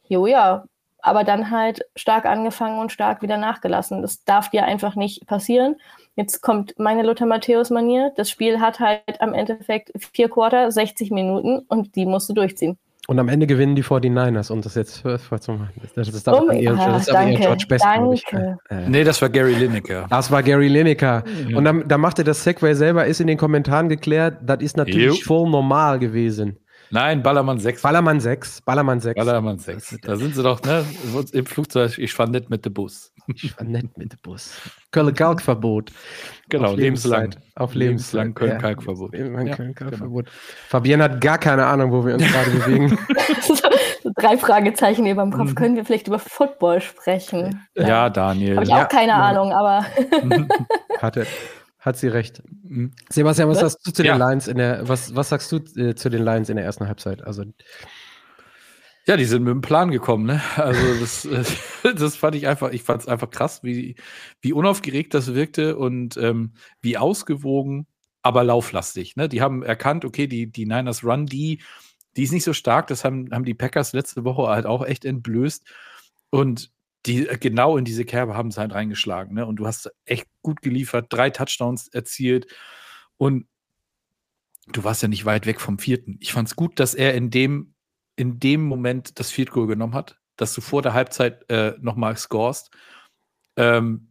jo 0.09 0.25
ja, 0.25 0.65
aber 1.01 1.23
dann 1.23 1.51
halt 1.51 1.81
stark 1.95 2.25
angefangen 2.25 2.79
und 2.79 2.91
stark 2.91 3.21
wieder 3.21 3.37
nachgelassen. 3.37 4.01
Das 4.01 4.23
darf 4.23 4.49
dir 4.49 4.65
einfach 4.65 4.95
nicht 4.95 5.25
passieren. 5.27 5.75
Jetzt 6.15 6.41
kommt 6.41 6.77
meine 6.77 7.03
Lothar 7.03 7.27
Matthäus-Manier. 7.27 8.11
Das 8.17 8.29
Spiel 8.29 8.59
hat 8.59 8.79
halt 8.79 9.21
am 9.21 9.33
Endeffekt 9.33 9.91
vier 10.13 10.29
Quarter, 10.29 10.71
60 10.71 11.11
Minuten 11.11 11.59
und 11.67 11.95
die 11.95 12.05
musst 12.05 12.29
du 12.29 12.33
durchziehen. 12.33 12.77
Und 13.07 13.17
am 13.17 13.27
Ende 13.27 13.47
gewinnen 13.47 13.75
die 13.75 13.83
49ers. 13.83 14.51
Und 14.51 14.65
das 14.65 14.75
jetzt, 14.75 15.03
äh, 15.03 15.17
das 15.95 16.09
ist 16.09 16.27
aber 16.27 16.43
Oh, 16.43 16.51
eher, 16.51 16.73
ah, 16.73 16.91
das 16.91 17.07
ist 17.07 17.09
aber 17.09 17.21
eher 17.21 17.25
danke, 17.25 17.41
George 17.41 17.65
Best, 17.67 17.83
danke. 17.83 18.57
Äh, 18.69 18.75
äh, 18.75 18.89
Nee, 18.89 19.03
das 19.03 19.19
war 19.19 19.29
Gary 19.29 19.55
Lineker. 19.55 20.05
Das 20.11 20.29
war 20.29 20.43
Gary 20.43 20.67
Lineker. 20.67 21.23
Und 21.55 21.65
dann, 21.65 21.87
da 21.87 21.97
machte 21.97 22.23
das 22.23 22.43
Segway 22.43 22.75
selber, 22.75 23.07
ist 23.07 23.19
in 23.19 23.25
den 23.25 23.39
Kommentaren 23.39 23.89
geklärt, 23.89 24.37
das 24.43 24.59
ist 24.61 24.77
natürlich 24.77 25.21
Jo. 25.21 25.25
voll 25.25 25.49
normal 25.49 25.97
gewesen. 25.97 26.59
Nein, 26.91 27.21
Ballermann 27.21 27.59
6. 27.59 27.81
Ballermann 27.83 28.19
6, 28.19 28.61
Ballermann 28.61 28.99
6. 28.99 29.15
Ballermann 29.15 29.59
6. 29.59 29.97
Da 30.01 30.15
sind 30.15 30.35
sie 30.35 30.41
doch, 30.43 30.61
ne? 30.63 30.83
Im 31.33 31.45
Flugzeug, 31.45 31.97
ich 31.99 32.13
fand 32.13 32.31
nicht 32.31 32.49
mit 32.49 32.65
dem 32.65 32.73
Bus. 32.73 33.11
Ich 33.27 33.55
war 33.57 33.63
nett 33.63 33.95
mit 33.95 34.11
dem 34.11 34.19
Bus. 34.23 34.59
Köln-Kalkverbot. 34.91 35.91
Genau, 36.49 36.71
Auf 36.71 36.77
lebenslang. 36.77 37.35
Auf. 37.55 37.75
Lebenslang 37.75 38.33
Köln-Kalkverbot. 38.33 39.13
Ja, 39.13 39.25
Ja, 39.43 39.55
Köln-Kalkverbot. 39.55 40.29
Fabienne 40.67 41.03
hat 41.03 41.21
gar 41.21 41.37
keine 41.37 41.63
Ahnung, 41.67 41.91
wo 41.91 42.03
wir 42.03 42.15
uns 42.15 42.23
gerade 42.25 42.49
bewegen. 42.49 42.97
so 43.43 43.53
drei 44.15 44.35
Fragezeichen 44.37 45.05
über 45.05 45.21
dem 45.21 45.29
Mhm. 45.29 45.33
Kopf. 45.37 45.55
Können 45.55 45.75
wir 45.75 45.85
vielleicht 45.85 46.07
über 46.07 46.17
Football 46.17 46.81
sprechen? 46.81 47.67
Ja, 47.75 48.09
Daniel. 48.09 48.55
Habe 48.55 48.63
ich 48.63 48.71
Ja. 48.71 48.85
auch 48.85 48.89
keine 48.89 49.11
Ja. 49.11 49.21
Ahnung, 49.29 49.51
aber 49.53 49.85
Hatte, 50.99 51.27
hat 51.79 51.97
sie 51.97 52.07
recht. 52.07 52.43
Mhm. 52.63 52.91
Sebastian, 53.09 53.49
was 53.49 53.61
Was? 53.61 53.73
sagst 53.73 53.87
du 53.87 53.91
zu 53.91 54.03
den 54.03 54.17
Ja. 54.19 54.29
Lions 54.29 54.47
in 54.47 54.57
der, 54.57 54.87
was, 54.87 55.15
was 55.15 55.29
sagst 55.29 55.51
du 55.51 55.57
äh, 55.77 55.95
zu 55.95 56.09
den 56.09 56.23
Lions 56.23 56.49
in 56.49 56.57
der 56.57 56.65
ersten 56.65 56.87
Halbzeit? 56.87 57.23
Also, 57.23 57.43
Ja, 59.05 59.17
die 59.17 59.25
sind 59.25 59.43
mit 59.43 59.51
dem 59.51 59.61
Plan 59.61 59.89
gekommen, 59.89 60.25
ne? 60.25 60.41
Also 60.55 60.81
das, 60.99 61.25
äh, 61.25 61.43
das 61.95 62.15
fand 62.15 62.35
ich 62.35 62.47
einfach, 62.47 62.71
ich 62.71 62.83
fand 62.83 63.01
es 63.01 63.07
einfach 63.07 63.29
krass, 63.29 63.63
wie, 63.63 63.95
wie 64.41 64.53
unaufgeregt 64.53 65.13
das 65.13 65.33
wirkte 65.33 65.77
und 65.77 66.17
ähm, 66.17 66.53
wie 66.81 66.97
ausgewogen, 66.97 67.87
aber 68.21 68.43
lauflastig. 68.43 69.15
Ne? 69.15 69.29
Die 69.29 69.41
haben 69.41 69.63
erkannt, 69.63 70.05
okay, 70.05 70.27
die, 70.27 70.51
die 70.51 70.65
Niners 70.65 71.03
Run, 71.03 71.25
die, 71.25 71.61
die 72.17 72.23
ist 72.23 72.33
nicht 72.33 72.43
so 72.43 72.53
stark, 72.53 72.87
das 72.87 73.05
haben, 73.05 73.29
haben 73.31 73.45
die 73.45 73.53
Packers 73.53 73.93
letzte 73.93 74.25
Woche 74.25 74.47
halt 74.49 74.65
auch 74.65 74.85
echt 74.85 75.05
entblößt. 75.05 75.65
Und 76.29 76.71
die 77.05 77.27
äh, 77.27 77.37
genau 77.37 77.77
in 77.77 77.85
diese 77.85 78.05
Kerbe 78.05 78.35
haben 78.35 78.51
sie 78.51 78.59
halt 78.59 78.73
reingeschlagen. 78.73 79.35
Ne? 79.35 79.45
Und 79.45 79.57
du 79.57 79.67
hast 79.67 79.91
echt 80.05 80.27
gut 80.41 80.61
geliefert, 80.61 81.07
drei 81.09 81.29
Touchdowns 81.29 81.87
erzielt 81.87 82.47
und 83.17 83.47
du 84.71 84.83
warst 84.83 85.01
ja 85.01 85.07
nicht 85.07 85.25
weit 85.25 85.45
weg 85.45 85.61
vom 85.61 85.79
vierten. 85.79 86.17
Ich 86.19 86.33
fand 86.33 86.47
es 86.47 86.55
gut, 86.55 86.79
dass 86.79 86.93
er 86.93 87.13
in 87.15 87.29
dem 87.31 87.73
in 88.15 88.39
dem 88.39 88.65
Moment 88.65 89.17
das 89.17 89.31
Field 89.31 89.49
Goal 89.51 89.67
genommen 89.67 89.93
hat, 89.93 90.19
dass 90.35 90.53
du 90.53 90.59
vor 90.59 90.81
der 90.81 90.93
Halbzeit 90.93 91.49
äh, 91.49 91.75
nochmal 91.79 92.17
scorest. 92.17 92.69
Ähm, 93.55 94.09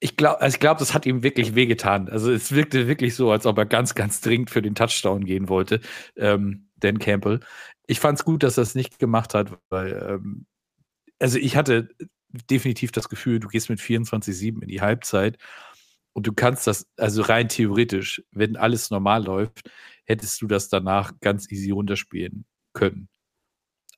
ich 0.00 0.16
glaube, 0.16 0.40
also 0.40 0.54
ich 0.54 0.60
glaube, 0.60 0.78
das 0.78 0.94
hat 0.94 1.04
ihm 1.04 1.22
wirklich 1.22 1.54
wehgetan. 1.54 2.08
Also 2.08 2.32
es 2.32 2.52
wirkte 2.52 2.88
wirklich 2.88 3.14
so, 3.14 3.30
als 3.30 3.44
ob 3.44 3.58
er 3.58 3.66
ganz, 3.66 3.94
ganz 3.94 4.22
dringend 4.22 4.48
für 4.48 4.62
den 4.62 4.74
Touchdown 4.74 5.24
gehen 5.24 5.50
wollte, 5.50 5.80
ähm, 6.16 6.70
Dan 6.76 6.98
Campbell. 6.98 7.40
Ich 7.86 8.00
fand 8.00 8.18
es 8.18 8.24
gut, 8.24 8.42
dass 8.42 8.56
er 8.56 8.62
es 8.62 8.74
nicht 8.74 8.98
gemacht 8.98 9.34
hat, 9.34 9.58
weil 9.68 9.92
ähm, 10.08 10.46
also 11.20 11.38
ich 11.38 11.56
hatte 11.56 11.88
definitiv 12.50 12.92
das 12.92 13.08
Gefühl, 13.08 13.40
du 13.40 13.48
gehst 13.48 13.70
mit 13.70 13.80
24-7 13.80 14.62
in 14.62 14.68
die 14.68 14.80
Halbzeit 14.80 15.38
und 16.12 16.26
du 16.26 16.32
kannst 16.32 16.66
das, 16.66 16.86
also 16.96 17.22
rein 17.22 17.48
theoretisch, 17.48 18.22
wenn 18.32 18.56
alles 18.56 18.90
normal 18.90 19.24
läuft, 19.24 19.70
hättest 20.04 20.40
du 20.42 20.46
das 20.46 20.68
danach 20.68 21.12
ganz 21.20 21.50
easy 21.50 21.70
runterspielen 21.70 22.44
können. 22.72 23.08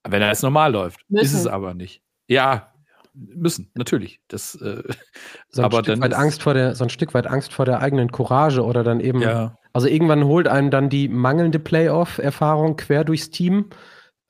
Wenn 0.06 0.22
alles 0.22 0.42
normal 0.42 0.72
läuft, 0.72 1.04
müssen. 1.08 1.24
ist 1.24 1.34
es 1.34 1.46
aber 1.46 1.74
nicht. 1.74 2.02
Ja, 2.26 2.72
müssen, 3.14 3.70
natürlich. 3.74 4.20
Das, 4.28 4.54
äh, 4.56 4.82
so 5.50 5.62
ein 5.62 5.66
aber 5.66 5.84
Stück 5.84 6.00
weit 6.00 6.14
Angst 6.14 6.42
vor 6.42 6.54
der, 6.54 6.74
so 6.74 6.84
ein 6.84 6.90
Stück 6.90 7.14
weit 7.14 7.26
Angst 7.26 7.52
vor 7.52 7.64
der 7.64 7.80
eigenen 7.80 8.10
Courage 8.10 8.64
oder 8.64 8.82
dann 8.82 9.00
eben, 9.00 9.22
ja. 9.22 9.58
also 9.72 9.86
irgendwann 9.86 10.24
holt 10.24 10.48
einem 10.48 10.70
dann 10.70 10.88
die 10.88 11.08
mangelnde 11.08 11.58
Playoff-Erfahrung 11.58 12.76
quer 12.76 13.04
durchs 13.04 13.30
Team 13.30 13.70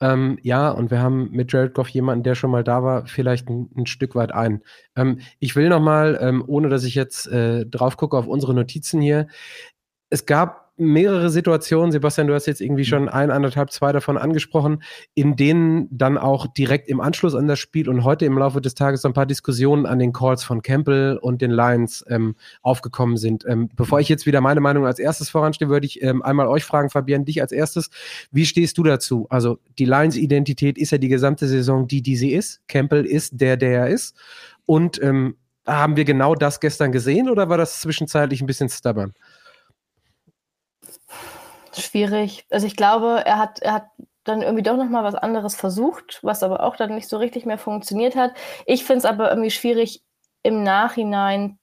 ähm, 0.03 0.37
ja, 0.41 0.69
und 0.69 0.91
wir 0.91 0.99
haben 0.99 1.31
mit 1.31 1.53
Jared 1.53 1.73
Goff 1.73 1.87
jemanden, 1.87 2.23
der 2.23 2.35
schon 2.35 2.51
mal 2.51 2.65
da 2.65 2.83
war, 2.83 3.07
vielleicht 3.07 3.47
ein, 3.49 3.69
ein 3.77 3.85
Stück 3.85 4.15
weit 4.15 4.33
ein. 4.33 4.61
Ähm, 4.97 5.19
ich 5.39 5.55
will 5.55 5.69
noch 5.69 5.79
mal, 5.79 6.19
ähm, 6.21 6.43
ohne 6.45 6.67
dass 6.67 6.83
ich 6.83 6.93
jetzt 6.93 7.25
äh, 7.27 7.65
drauf 7.65 7.95
gucke 7.95 8.17
auf 8.17 8.27
unsere 8.27 8.53
Notizen 8.53 8.99
hier, 8.99 9.27
es 10.09 10.25
gab 10.25 10.62
mehrere 10.75 11.29
Situationen, 11.29 11.91
Sebastian, 11.91 12.27
du 12.27 12.33
hast 12.33 12.47
jetzt 12.47 12.61
irgendwie 12.61 12.81
mhm. 12.83 12.87
schon 12.87 13.09
ein, 13.09 13.29
anderthalb, 13.29 13.71
zwei 13.71 13.91
davon 13.91 14.17
angesprochen, 14.17 14.81
in 15.13 15.35
denen 15.35 15.87
dann 15.91 16.17
auch 16.17 16.47
direkt 16.47 16.89
im 16.89 16.99
Anschluss 16.99 17.35
an 17.35 17.47
das 17.47 17.59
Spiel 17.59 17.87
und 17.87 18.03
heute 18.03 18.25
im 18.25 18.37
Laufe 18.37 18.59
des 18.59 18.73
Tages 18.73 19.01
so 19.01 19.07
ein 19.07 19.13
paar 19.13 19.25
Diskussionen 19.25 19.85
an 19.85 19.99
den 19.99 20.13
Calls 20.13 20.43
von 20.43 20.61
Campbell 20.61 21.17
und 21.21 21.41
den 21.41 21.51
Lions 21.51 22.03
ähm, 22.09 22.35
aufgekommen 22.61 23.17
sind. 23.17 23.45
Ähm, 23.47 23.69
bevor 23.75 23.99
ich 23.99 24.09
jetzt 24.09 24.25
wieder 24.25 24.41
meine 24.41 24.61
Meinung 24.61 24.85
als 24.85 24.99
erstes 24.99 25.29
voranstehe, 25.29 25.69
würde 25.69 25.85
ich 25.85 26.01
ähm, 26.01 26.23
einmal 26.23 26.47
euch 26.47 26.63
fragen, 26.63 26.89
Fabian, 26.89 27.25
dich 27.25 27.41
als 27.41 27.51
erstes. 27.51 27.89
Wie 28.31 28.45
stehst 28.45 28.77
du 28.77 28.83
dazu? 28.83 29.27
Also 29.29 29.59
die 29.77 29.85
Lions-Identität 29.85 30.77
ist 30.77 30.91
ja 30.91 30.97
die 30.97 31.09
gesamte 31.09 31.47
Saison 31.47 31.87
die, 31.87 32.01
die 32.01 32.15
sie 32.15 32.33
ist. 32.33 32.61
Campbell 32.67 33.05
ist 33.05 33.39
der, 33.39 33.57
der 33.57 33.71
er 33.71 33.87
ist. 33.89 34.15
Und 34.65 35.01
ähm, 35.03 35.35
haben 35.65 35.95
wir 35.95 36.03
genau 36.03 36.35
das 36.35 36.59
gestern 36.59 36.91
gesehen 36.91 37.29
oder 37.29 37.47
war 37.49 37.57
das 37.57 37.79
zwischenzeitlich 37.79 38.41
ein 38.41 38.47
bisschen 38.47 38.69
stubborn? 38.69 39.13
Schwierig. 41.81 42.45
Also 42.49 42.67
ich 42.67 42.75
glaube, 42.75 43.23
er 43.25 43.37
hat, 43.37 43.59
er 43.59 43.73
hat 43.73 43.85
dann 44.23 44.41
irgendwie 44.41 44.63
doch 44.63 44.77
nochmal 44.77 45.03
was 45.03 45.15
anderes 45.15 45.55
versucht, 45.55 46.19
was 46.21 46.43
aber 46.43 46.63
auch 46.63 46.75
dann 46.75 46.95
nicht 46.95 47.09
so 47.09 47.17
richtig 47.17 47.45
mehr 47.45 47.57
funktioniert 47.57 48.15
hat. 48.15 48.31
Ich 48.65 48.85
finde 48.85 48.99
es 48.99 49.05
aber 49.05 49.29
irgendwie 49.29 49.51
schwierig 49.51 50.01
im 50.43 50.63
Nachhinein, 50.63 51.59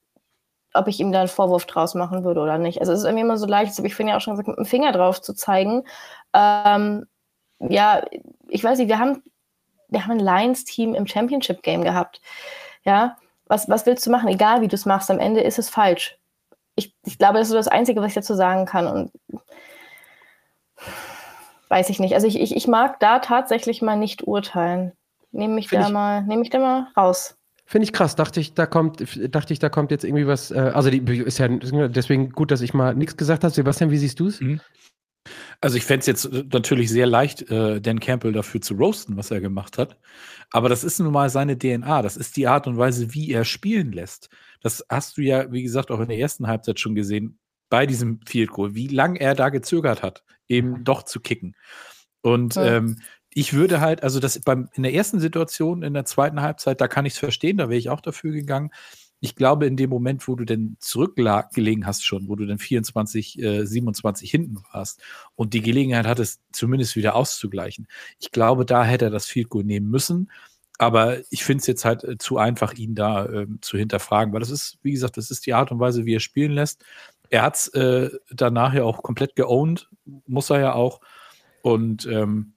ob 0.75 0.87
ich 0.89 1.01
ihm 1.01 1.13
da 1.13 1.21
einen 1.21 1.29
Vorwurf 1.29 1.67
draus 1.67 1.95
machen 1.95 2.25
würde 2.25 2.41
oder 2.41 2.59
nicht. 2.59 2.81
Also 2.81 2.93
es 2.93 3.01
ist 3.01 3.05
irgendwie 3.05 3.25
immer 3.25 3.39
so 3.39 3.47
leicht, 3.47 3.79
ich 3.79 3.95
vorhin 3.95 4.09
ja 4.09 4.17
auch 4.17 4.21
schon 4.21 4.35
gesagt, 4.35 4.49
mit 4.49 4.59
dem 4.59 4.67
Finger 4.67 4.93
drauf 4.93 5.21
zu 5.21 5.35
zeigen. 5.35 5.85
Ähm, 6.35 7.07
ja, 7.59 8.03
ich 8.49 8.63
weiß 8.63 8.79
nicht, 8.79 8.89
wir 8.89 8.99
haben, 8.99 9.23
wir 9.89 10.07
haben 10.07 10.13
ein 10.13 10.21
Lions-Team 10.21 10.95
im 10.95 11.07
Championship-Game 11.07 11.83
gehabt. 11.83 12.21
Ja, 12.85 13.17
was, 13.47 13.69
was 13.69 13.85
willst 13.87 14.07
du 14.07 14.11
machen? 14.11 14.29
Egal 14.29 14.61
wie 14.61 14.69
du 14.69 14.77
es 14.77 14.87
machst, 14.87 15.11
am 15.11 15.19
Ende 15.19 15.41
ist 15.41 15.59
es 15.59 15.69
falsch. 15.69 16.17
Ich, 16.77 16.95
ich 17.05 17.19
glaube, 17.19 17.39
das 17.39 17.49
ist 17.49 17.55
das 17.55 17.69
Einzige, 17.69 18.01
was 18.01 18.09
ich 18.09 18.15
dazu 18.15 18.35
sagen 18.35 18.65
kann. 18.65 18.87
Und 18.87 19.13
weiß 21.71 21.89
ich 21.89 22.01
nicht. 22.01 22.15
Also 22.15 22.27
ich, 22.27 22.39
ich, 22.39 22.55
ich 22.55 22.69
mag 22.69 23.01
da 23.01 23.21
tatsächlich 23.21 23.81
mal 23.81 23.97
nicht 23.97 24.27
urteilen. 24.27 24.93
Nehme 25.33 25.55
mich 25.55 25.69
da 25.69 25.89
mal, 25.89 26.23
nehme 26.23 26.43
ich 26.43 26.51
da 26.51 26.59
mal 26.59 26.89
raus. 26.97 27.37
Finde 27.65 27.85
ich 27.85 27.93
krass. 27.93 28.17
Dachte 28.17 28.41
ich, 28.41 28.55
da 28.55 28.67
kommt, 28.67 29.05
dachte 29.35 29.53
ich, 29.53 29.61
da 29.61 29.69
kommt 29.69 29.93
jetzt 29.93 30.05
irgendwie 30.05 30.27
was. 30.27 30.51
Äh, 30.51 30.73
also 30.75 30.91
die 30.91 30.99
ist 31.19 31.39
ja 31.39 31.49
deswegen 31.49 32.31
gut, 32.31 32.51
dass 32.51 32.61
ich 32.61 32.75
mal 32.75 32.95
nichts 32.95 33.17
gesagt 33.17 33.45
habe. 33.45 33.55
Sebastian, 33.55 33.93
wie 33.93 33.99
siehst 33.99 34.19
du 34.19 34.27
es? 34.27 34.41
Mhm. 34.41 34.61
Also 35.61 35.77
ich 35.77 35.85
fände 35.85 36.01
es 36.01 36.07
jetzt 36.07 36.33
natürlich 36.53 36.91
sehr 36.91 37.07
leicht, 37.07 37.49
äh, 37.51 37.81
Dan 37.81 38.01
Campbell 38.01 38.33
dafür 38.33 38.61
zu 38.61 38.75
roasten, 38.75 39.17
was 39.17 39.31
er 39.31 39.41
gemacht 39.41 39.79
hat. 39.79 39.99
Aber 40.51 40.69
das 40.69 40.83
ist 40.83 40.99
nun 40.99 41.13
mal 41.13 41.31
seine 41.31 41.57
DNA. 41.57 42.03
Das 42.03 42.17
ist 42.17 42.37
die 42.37 42.49
Art 42.49 42.67
und 42.67 42.79
Weise, 42.79 43.15
wie 43.15 43.31
er 43.31 43.45
spielen 43.45 43.93
lässt. 43.93 44.31
Das 44.63 44.85
hast 44.89 45.17
du 45.17 45.23
ja, 45.23 45.53
wie 45.53 45.63
gesagt, 45.63 45.93
auch 45.93 46.01
in 46.01 46.09
der 46.09 46.19
ersten 46.19 46.49
Halbzeit 46.49 46.81
schon 46.81 46.97
gesehen 46.97 47.39
bei 47.69 47.87
diesem 47.87 48.21
Field 48.27 48.51
Goal, 48.51 48.75
wie 48.75 48.89
lange 48.89 49.21
er 49.21 49.35
da 49.35 49.49
gezögert 49.49 50.03
hat, 50.03 50.25
eben 50.51 50.85
doch 50.85 51.05
zu 51.05 51.21
kicken. 51.21 51.57
Und 52.23 52.57
ähm, 52.59 53.01
ich 53.33 53.53
würde 53.53 53.81
halt, 53.81 54.03
also 54.03 54.21
das 54.21 54.41
beim, 54.41 54.69
in 54.75 54.83
der 54.83 54.93
ersten 54.93 55.21
Situation, 55.21 55.83
in 55.83 55.95
der 55.95 56.05
zweiten 56.05 56.43
Halbzeit, 56.43 56.81
da 56.81 56.89
kann 56.89 57.07
ich 57.07 57.15
es 57.15 57.19
verstehen, 57.19 57.57
da 57.57 57.69
wäre 57.69 57.79
ich 57.79 57.89
auch 57.89 58.01
dafür 58.01 58.33
gegangen. 58.33 58.71
Ich 59.21 59.37
glaube, 59.37 59.67
in 59.67 59.77
dem 59.77 59.91
Moment, 59.91 60.27
wo 60.29 60.35
du 60.35 60.45
denn 60.45 60.77
zurückgelegen 60.81 61.87
hast 61.87 62.05
schon, 62.05 62.29
wo 62.29 62.37
du 62.37 62.47
dann 62.47 62.59
24, 62.59 63.39
äh, 63.39 63.67
27 63.67 64.31
hinten 64.31 64.59
warst 64.73 65.03
und 65.37 65.55
die 65.55 65.61
Gelegenheit 65.61 66.07
hattest, 66.07 66.41
zumindest 66.53 66.97
wieder 66.97 67.15
auszugleichen, 67.15 67.87
ich 68.19 68.33
glaube, 68.33 68.65
da 68.65 68.85
hätte 68.85 69.07
er 69.07 69.11
das 69.11 69.27
Field 69.27 69.51
Goal 69.51 69.65
nehmen 69.65 69.89
müssen. 69.91 70.31
Aber 70.79 71.19
ich 71.29 71.45
finde 71.45 71.61
es 71.61 71.67
jetzt 71.67 71.85
halt 71.85 72.05
äh, 72.05 72.17
zu 72.17 72.39
einfach, 72.39 72.73
ihn 72.73 72.95
da 72.95 73.27
äh, 73.27 73.47
zu 73.61 73.77
hinterfragen, 73.77 74.33
weil 74.33 74.41
das 74.41 74.51
ist, 74.51 74.79
wie 74.83 74.93
gesagt, 74.93 75.19
das 75.19 75.31
ist 75.31 75.45
die 75.45 75.53
Art 75.53 75.71
und 75.71 75.79
Weise, 75.79 76.07
wie 76.07 76.15
er 76.15 76.21
spielen 76.21 76.53
lässt. 76.53 76.83
Er 77.31 77.43
hat 77.43 77.57
es 77.57 77.69
äh, 77.69 78.11
danach 78.31 78.75
ja 78.75 78.85
auch 78.85 79.03
komplett 79.03 79.37
geowned, 79.37 79.89
muss 80.27 80.51
er 80.51 80.61
ja 80.61 80.73
auch. 80.75 81.01
Und 81.63 82.07
ähm, 82.07 82.55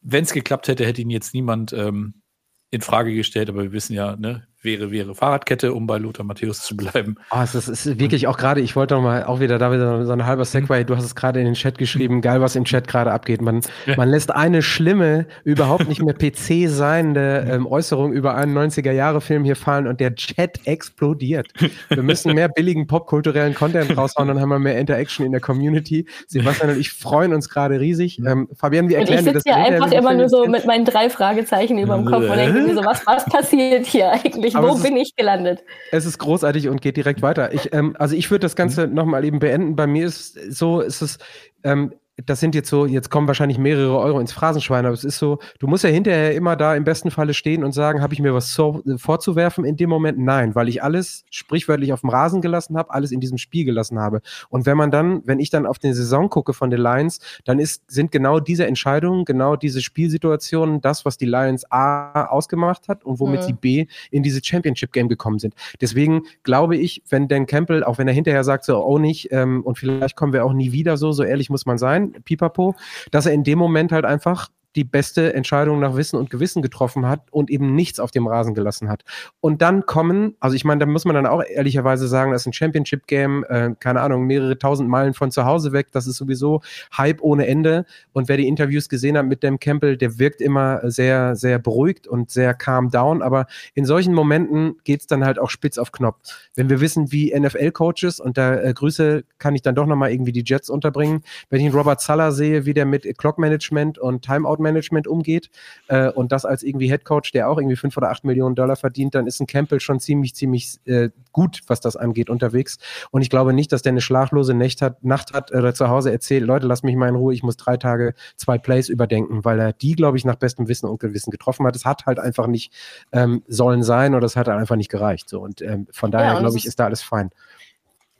wenn 0.00 0.24
es 0.24 0.32
geklappt 0.32 0.68
hätte, 0.68 0.84
hätte 0.84 1.02
ihn 1.02 1.10
jetzt 1.10 1.34
niemand 1.34 1.72
ähm, 1.72 2.22
in 2.70 2.80
Frage 2.80 3.14
gestellt, 3.14 3.48
aber 3.48 3.62
wir 3.62 3.72
wissen 3.72 3.94
ja, 3.94 4.16
ne, 4.16 4.46
wäre, 4.66 4.90
wäre 4.90 5.14
Fahrradkette, 5.14 5.72
um 5.72 5.86
bei 5.86 5.96
Lothar 5.96 6.26
Matthäus 6.26 6.60
zu 6.60 6.76
bleiben. 6.76 7.16
Oh, 7.30 7.38
das 7.38 7.68
ist 7.68 7.98
wirklich 7.98 8.26
auch 8.26 8.36
gerade, 8.36 8.60
ich 8.60 8.76
wollte 8.76 8.94
noch 8.94 9.02
mal 9.02 9.24
auch 9.24 9.40
wieder 9.40 9.58
da 9.58 9.72
wieder 9.72 10.04
so 10.04 10.12
ein 10.12 10.26
halber 10.26 10.44
Segway, 10.44 10.84
du 10.84 10.94
hast 10.94 11.04
es 11.04 11.14
gerade 11.14 11.40
in 11.40 11.46
den 11.46 11.54
Chat 11.54 11.78
geschrieben, 11.78 12.20
geil, 12.20 12.42
was 12.42 12.56
im 12.56 12.64
Chat 12.64 12.86
gerade 12.86 13.12
abgeht. 13.12 13.40
Man, 13.40 13.62
ja. 13.86 13.96
man 13.96 14.10
lässt 14.10 14.30
eine 14.30 14.60
schlimme, 14.60 15.26
überhaupt 15.44 15.88
nicht 15.88 16.02
mehr 16.02 16.14
PC 16.14 16.68
seiende 16.68 17.46
ähm, 17.48 17.66
Äußerung 17.66 18.12
über 18.12 18.34
einen 18.34 18.56
90er-Jahre-Film 18.56 19.44
hier 19.44 19.56
fallen 19.56 19.86
und 19.86 20.00
der 20.00 20.14
Chat 20.14 20.66
explodiert. 20.66 21.48
Wir 21.88 22.02
müssen 22.02 22.34
mehr 22.34 22.48
billigen 22.48 22.86
popkulturellen 22.86 23.54
Content 23.54 23.96
raushauen, 23.96 24.28
dann 24.28 24.40
haben 24.40 24.48
wir 24.48 24.58
mehr 24.58 24.78
Interaction 24.78 25.24
in 25.24 25.32
der 25.32 25.40
Community. 25.40 26.06
Sebastian 26.26 26.70
und 26.70 26.80
ich 26.80 26.90
freuen 26.90 27.32
uns 27.32 27.48
gerade 27.48 27.80
riesig. 27.80 28.18
Ähm, 28.18 28.48
Fabian, 28.54 28.88
wie 28.88 28.94
erklären 28.94 29.24
wir 29.24 29.32
das? 29.32 29.44
Ich 29.46 29.52
sitze 29.52 29.64
hier 29.64 29.74
einfach 29.74 29.92
immer 29.92 30.14
nur 30.14 30.28
so 30.28 30.46
mit 30.46 30.66
meinen 30.66 30.84
drei 30.84 31.08
Fragezeichen 31.08 31.78
über 31.78 31.96
dem 31.96 32.04
Kopf 32.04 32.28
und 32.28 32.36
denke 32.36 32.60
mir 32.60 32.74
so, 32.74 32.84
was, 32.84 33.06
was 33.06 33.24
passiert 33.26 33.86
hier 33.86 34.10
eigentlich? 34.10 34.55
Wo 34.62 34.74
bin 34.82 34.96
ich 34.96 35.14
gelandet? 35.16 35.64
Es 35.92 36.06
ist 36.06 36.18
großartig 36.18 36.68
und 36.68 36.80
geht 36.80 36.96
direkt 36.96 37.22
weiter. 37.22 37.52
Ich, 37.52 37.72
ähm, 37.72 37.94
also 37.98 38.14
ich 38.14 38.30
würde 38.30 38.42
das 38.42 38.56
Ganze 38.56 38.86
mhm. 38.86 38.94
nochmal 38.94 39.24
eben 39.24 39.38
beenden. 39.38 39.76
Bei 39.76 39.86
mir 39.86 40.06
ist 40.06 40.38
so, 40.52 40.80
ist 40.80 41.02
es, 41.02 41.18
ähm, 41.64 41.94
das 42.24 42.40
sind 42.40 42.54
jetzt 42.54 42.70
so, 42.70 42.86
jetzt 42.86 43.10
kommen 43.10 43.26
wahrscheinlich 43.26 43.58
mehrere 43.58 43.98
Euro 43.98 44.18
ins 44.20 44.32
Phrasenschwein, 44.32 44.86
aber 44.86 44.94
es 44.94 45.04
ist 45.04 45.18
so, 45.18 45.38
du 45.58 45.66
musst 45.66 45.84
ja 45.84 45.90
hinterher 45.90 46.34
immer 46.34 46.56
da 46.56 46.74
im 46.74 46.84
besten 46.84 47.10
Falle 47.10 47.34
stehen 47.34 47.62
und 47.62 47.72
sagen, 47.72 48.00
habe 48.00 48.14
ich 48.14 48.20
mir 48.20 48.32
was 48.32 48.54
so, 48.54 48.82
vorzuwerfen 48.96 49.66
in 49.66 49.76
dem 49.76 49.90
Moment? 49.90 50.18
Nein, 50.18 50.54
weil 50.54 50.68
ich 50.68 50.82
alles 50.82 51.24
sprichwörtlich 51.30 51.92
auf 51.92 52.00
dem 52.00 52.08
Rasen 52.08 52.40
gelassen 52.40 52.78
habe, 52.78 52.94
alles 52.94 53.12
in 53.12 53.20
diesem 53.20 53.36
Spiel 53.36 53.66
gelassen 53.66 53.98
habe. 53.98 54.22
Und 54.48 54.64
wenn 54.64 54.78
man 54.78 54.90
dann, 54.90 55.22
wenn 55.26 55.40
ich 55.40 55.50
dann 55.50 55.66
auf 55.66 55.78
den 55.78 55.92
Saison 55.92 56.30
gucke 56.30 56.54
von 56.54 56.70
den 56.70 56.80
Lions, 56.80 57.20
dann 57.44 57.58
ist, 57.58 57.90
sind 57.90 58.12
genau 58.12 58.40
diese 58.40 58.66
Entscheidungen, 58.66 59.26
genau 59.26 59.56
diese 59.56 59.82
Spielsituationen 59.82 60.80
das, 60.80 61.04
was 61.04 61.18
die 61.18 61.26
Lions 61.26 61.70
A 61.70 62.24
ausgemacht 62.26 62.88
hat 62.88 63.04
und 63.04 63.20
womit 63.20 63.42
mhm. 63.42 63.44
sie 63.44 63.52
B 63.52 63.86
in 64.10 64.22
diese 64.22 64.40
Championship 64.42 64.92
Game 64.92 65.08
gekommen 65.10 65.38
sind. 65.38 65.54
Deswegen 65.82 66.22
glaube 66.44 66.76
ich, 66.76 67.02
wenn 67.10 67.28
Dan 67.28 67.44
Campbell, 67.44 67.84
auch 67.84 67.98
wenn 67.98 68.08
er 68.08 68.14
hinterher 68.14 68.44
sagt, 68.44 68.64
so, 68.64 68.82
oh 68.82 68.98
nicht, 68.98 69.32
ähm, 69.32 69.62
und 69.64 69.76
vielleicht 69.76 70.16
kommen 70.16 70.32
wir 70.32 70.46
auch 70.46 70.54
nie 70.54 70.72
wieder 70.72 70.96
so, 70.96 71.12
so 71.12 71.22
ehrlich 71.22 71.50
muss 71.50 71.66
man 71.66 71.76
sein, 71.76 72.05
pipapo, 72.24 72.74
dass 73.10 73.26
er 73.26 73.32
in 73.32 73.44
dem 73.44 73.58
Moment 73.58 73.92
halt 73.92 74.04
einfach 74.04 74.48
die 74.76 74.84
beste 74.84 75.34
Entscheidung 75.34 75.80
nach 75.80 75.96
Wissen 75.96 76.16
und 76.16 76.30
Gewissen 76.30 76.62
getroffen 76.62 77.06
hat 77.08 77.22
und 77.30 77.50
eben 77.50 77.74
nichts 77.74 77.98
auf 77.98 78.10
dem 78.10 78.26
Rasen 78.26 78.54
gelassen 78.54 78.88
hat. 78.88 79.04
Und 79.40 79.62
dann 79.62 79.86
kommen, 79.86 80.36
also 80.38 80.54
ich 80.54 80.64
meine, 80.64 80.80
da 80.80 80.86
muss 80.86 81.04
man 81.04 81.14
dann 81.14 81.26
auch 81.26 81.42
ehrlicherweise 81.42 82.06
sagen, 82.06 82.32
das 82.32 82.42
ist 82.42 82.46
ein 82.46 82.52
Championship-Game, 82.52 83.44
äh, 83.48 83.70
keine 83.80 84.02
Ahnung, 84.02 84.26
mehrere 84.26 84.58
tausend 84.58 84.88
Meilen 84.88 85.14
von 85.14 85.30
zu 85.30 85.44
Hause 85.46 85.72
weg, 85.72 85.88
das 85.92 86.06
ist 86.06 86.16
sowieso 86.16 86.60
Hype 86.96 87.22
ohne 87.22 87.46
Ende. 87.46 87.86
Und 88.12 88.28
wer 88.28 88.36
die 88.36 88.46
Interviews 88.46 88.88
gesehen 88.88 89.16
hat 89.16 89.26
mit 89.26 89.42
dem 89.42 89.58
Campbell, 89.58 89.96
der 89.96 90.18
wirkt 90.18 90.40
immer 90.40 90.80
sehr, 90.90 91.34
sehr 91.36 91.58
beruhigt 91.58 92.06
und 92.06 92.30
sehr 92.30 92.52
calm 92.54 92.90
down. 92.90 93.22
Aber 93.22 93.46
in 93.74 93.86
solchen 93.86 94.12
Momenten 94.12 94.76
geht 94.84 95.00
es 95.00 95.06
dann 95.06 95.24
halt 95.24 95.38
auch 95.38 95.50
spitz 95.50 95.78
auf 95.78 95.90
Knopf. 95.90 96.18
Wenn 96.54 96.68
wir 96.68 96.80
wissen, 96.80 97.10
wie 97.12 97.34
NFL-Coaches, 97.34 98.20
und 98.20 98.36
da 98.36 98.56
äh, 98.56 98.74
Grüße 98.74 99.24
kann 99.38 99.54
ich 99.54 99.62
dann 99.62 99.74
doch 99.74 99.86
nochmal 99.86 100.12
irgendwie 100.12 100.32
die 100.32 100.44
Jets 100.44 100.68
unterbringen, 100.68 101.22
wenn 101.48 101.60
ich 101.60 101.66
einen 101.66 101.74
Robert 101.74 102.00
Sala 102.00 102.30
sehe, 102.30 102.66
wie 102.66 102.74
der 102.74 102.84
mit 102.84 103.06
Clock-Management 103.16 103.98
und 103.98 104.22
Timeout 104.22 104.58
Quarterback-Management 104.66 105.06
umgeht 105.06 105.50
äh, 105.88 106.10
und 106.10 106.32
das 106.32 106.44
als 106.44 106.62
irgendwie 106.62 106.90
Headcoach, 106.90 107.32
der 107.32 107.48
auch 107.48 107.58
irgendwie 107.58 107.76
fünf 107.76 107.96
oder 107.96 108.10
acht 108.10 108.24
Millionen 108.24 108.54
Dollar 108.54 108.76
verdient, 108.76 109.14
dann 109.14 109.26
ist 109.26 109.40
ein 109.40 109.46
Campbell 109.46 109.80
schon 109.80 110.00
ziemlich, 110.00 110.34
ziemlich 110.34 110.78
äh, 110.86 111.10
gut, 111.32 111.60
was 111.66 111.80
das 111.80 111.96
angeht, 111.96 112.30
unterwegs. 112.30 112.78
Und 113.10 113.22
ich 113.22 113.30
glaube 113.30 113.52
nicht, 113.52 113.72
dass 113.72 113.82
der 113.82 113.92
eine 113.92 114.00
schlaflose 114.00 114.54
Nacht 114.54 114.82
hat, 114.82 115.04
Nacht 115.04 115.32
hat 115.32 115.52
oder 115.52 115.74
zu 115.74 115.88
Hause 115.88 116.10
erzählt, 116.10 116.44
Leute, 116.44 116.66
lasst 116.66 116.84
mich 116.84 116.96
mal 116.96 117.08
in 117.08 117.14
Ruhe, 117.14 117.32
ich 117.34 117.42
muss 117.42 117.56
drei 117.56 117.76
Tage 117.76 118.14
zwei 118.36 118.58
Plays 118.58 118.88
überdenken, 118.88 119.44
weil 119.44 119.60
er 119.60 119.72
die, 119.72 119.94
glaube 119.94 120.16
ich, 120.16 120.24
nach 120.24 120.36
bestem 120.36 120.68
Wissen 120.68 120.86
und 120.86 121.00
Gewissen 121.00 121.30
getroffen 121.30 121.66
hat. 121.66 121.76
Es 121.76 121.84
hat 121.84 122.06
halt 122.06 122.18
einfach 122.18 122.46
nicht 122.46 122.72
ähm, 123.12 123.42
sollen 123.46 123.82
sein 123.82 124.14
oder 124.14 124.26
es 124.26 124.36
hat 124.36 124.48
halt 124.48 124.58
einfach 124.58 124.76
nicht 124.76 124.90
gereicht. 124.90 125.28
So. 125.28 125.40
Und 125.40 125.62
ähm, 125.62 125.86
von 125.92 126.10
daher, 126.10 126.34
ja, 126.34 126.38
glaube 126.38 126.56
ich, 126.56 126.66
ist 126.66 126.80
da 126.80 126.86
alles 126.86 127.02
fein. 127.02 127.30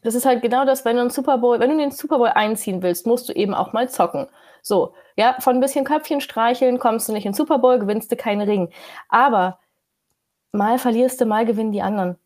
Das 0.03 0.14
ist 0.14 0.24
halt 0.24 0.40
genau 0.40 0.64
das, 0.64 0.84
wenn 0.84 0.94
du 0.94 1.01
einen 1.01 1.11
Super 1.11 1.38
Bowl, 1.38 1.59
wenn 1.59 1.68
du 1.68 1.76
den 1.78 1.90
Super 1.90 2.18
Bowl 2.18 2.28
einziehen 2.28 2.80
willst, 2.80 3.07
musst 3.07 3.28
du 3.28 3.32
eben 3.32 3.55
auch 3.55 3.72
mal 3.72 3.88
zocken. 3.88 4.28
So, 4.67 4.95
ja, 5.14 5.37
von 5.39 5.55
ein 5.55 5.61
bisschen 5.61 5.85
Köpfchen 5.85 6.21
streicheln 6.21 6.81
kommst 6.81 7.09
du 7.09 7.12
nicht 7.12 7.25
in 7.25 7.31
den 7.31 7.37
Super 7.37 7.59
Bowl, 7.59 7.79
gewinnst 7.79 8.11
du 8.11 8.17
keinen 8.17 8.41
Ring. 8.41 8.71
Aber 9.09 9.61
mal 10.51 10.81
verlierst 10.81 11.21
du, 11.21 11.25
mal 11.25 11.47
gewinnen 11.47 11.71
die 11.71 11.83
anderen. 11.83 12.17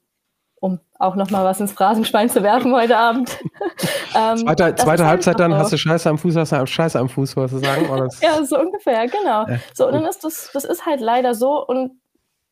Um 0.59 0.80
auch 0.99 1.16
noch 1.16 1.30
mal 1.30 1.45
was 1.45 1.61
ins 1.61 1.72
Phrasenschwein 1.72 2.30
zu 2.30 2.43
werfen 2.43 2.74
heute 2.74 2.97
Abend. 2.97 3.38
ähm, 4.16 4.38
zweite, 4.38 4.74
zweite 4.76 5.07
Halbzeit 5.07 5.38
dann 5.38 5.55
hast 5.55 5.70
du 5.70 5.76
Scheiße 5.76 6.09
am 6.09 6.16
Fuß, 6.16 6.34
hast 6.36 6.53
du 6.53 6.66
Scheiße 6.66 6.99
am 6.99 7.11
Fuß, 7.11 7.36
was 7.36 7.51
du 7.51 7.59
sagen? 7.59 7.86
ja, 8.22 8.43
so 8.43 8.59
ungefähr, 8.59 9.07
genau. 9.07 9.45
So, 9.74 9.88
und 9.88 9.93
dann 9.93 10.07
ist 10.07 10.24
das, 10.24 10.49
das 10.55 10.64
ist 10.64 10.86
halt 10.86 11.03
leider 11.03 11.34
so 11.34 11.66
und 11.66 12.01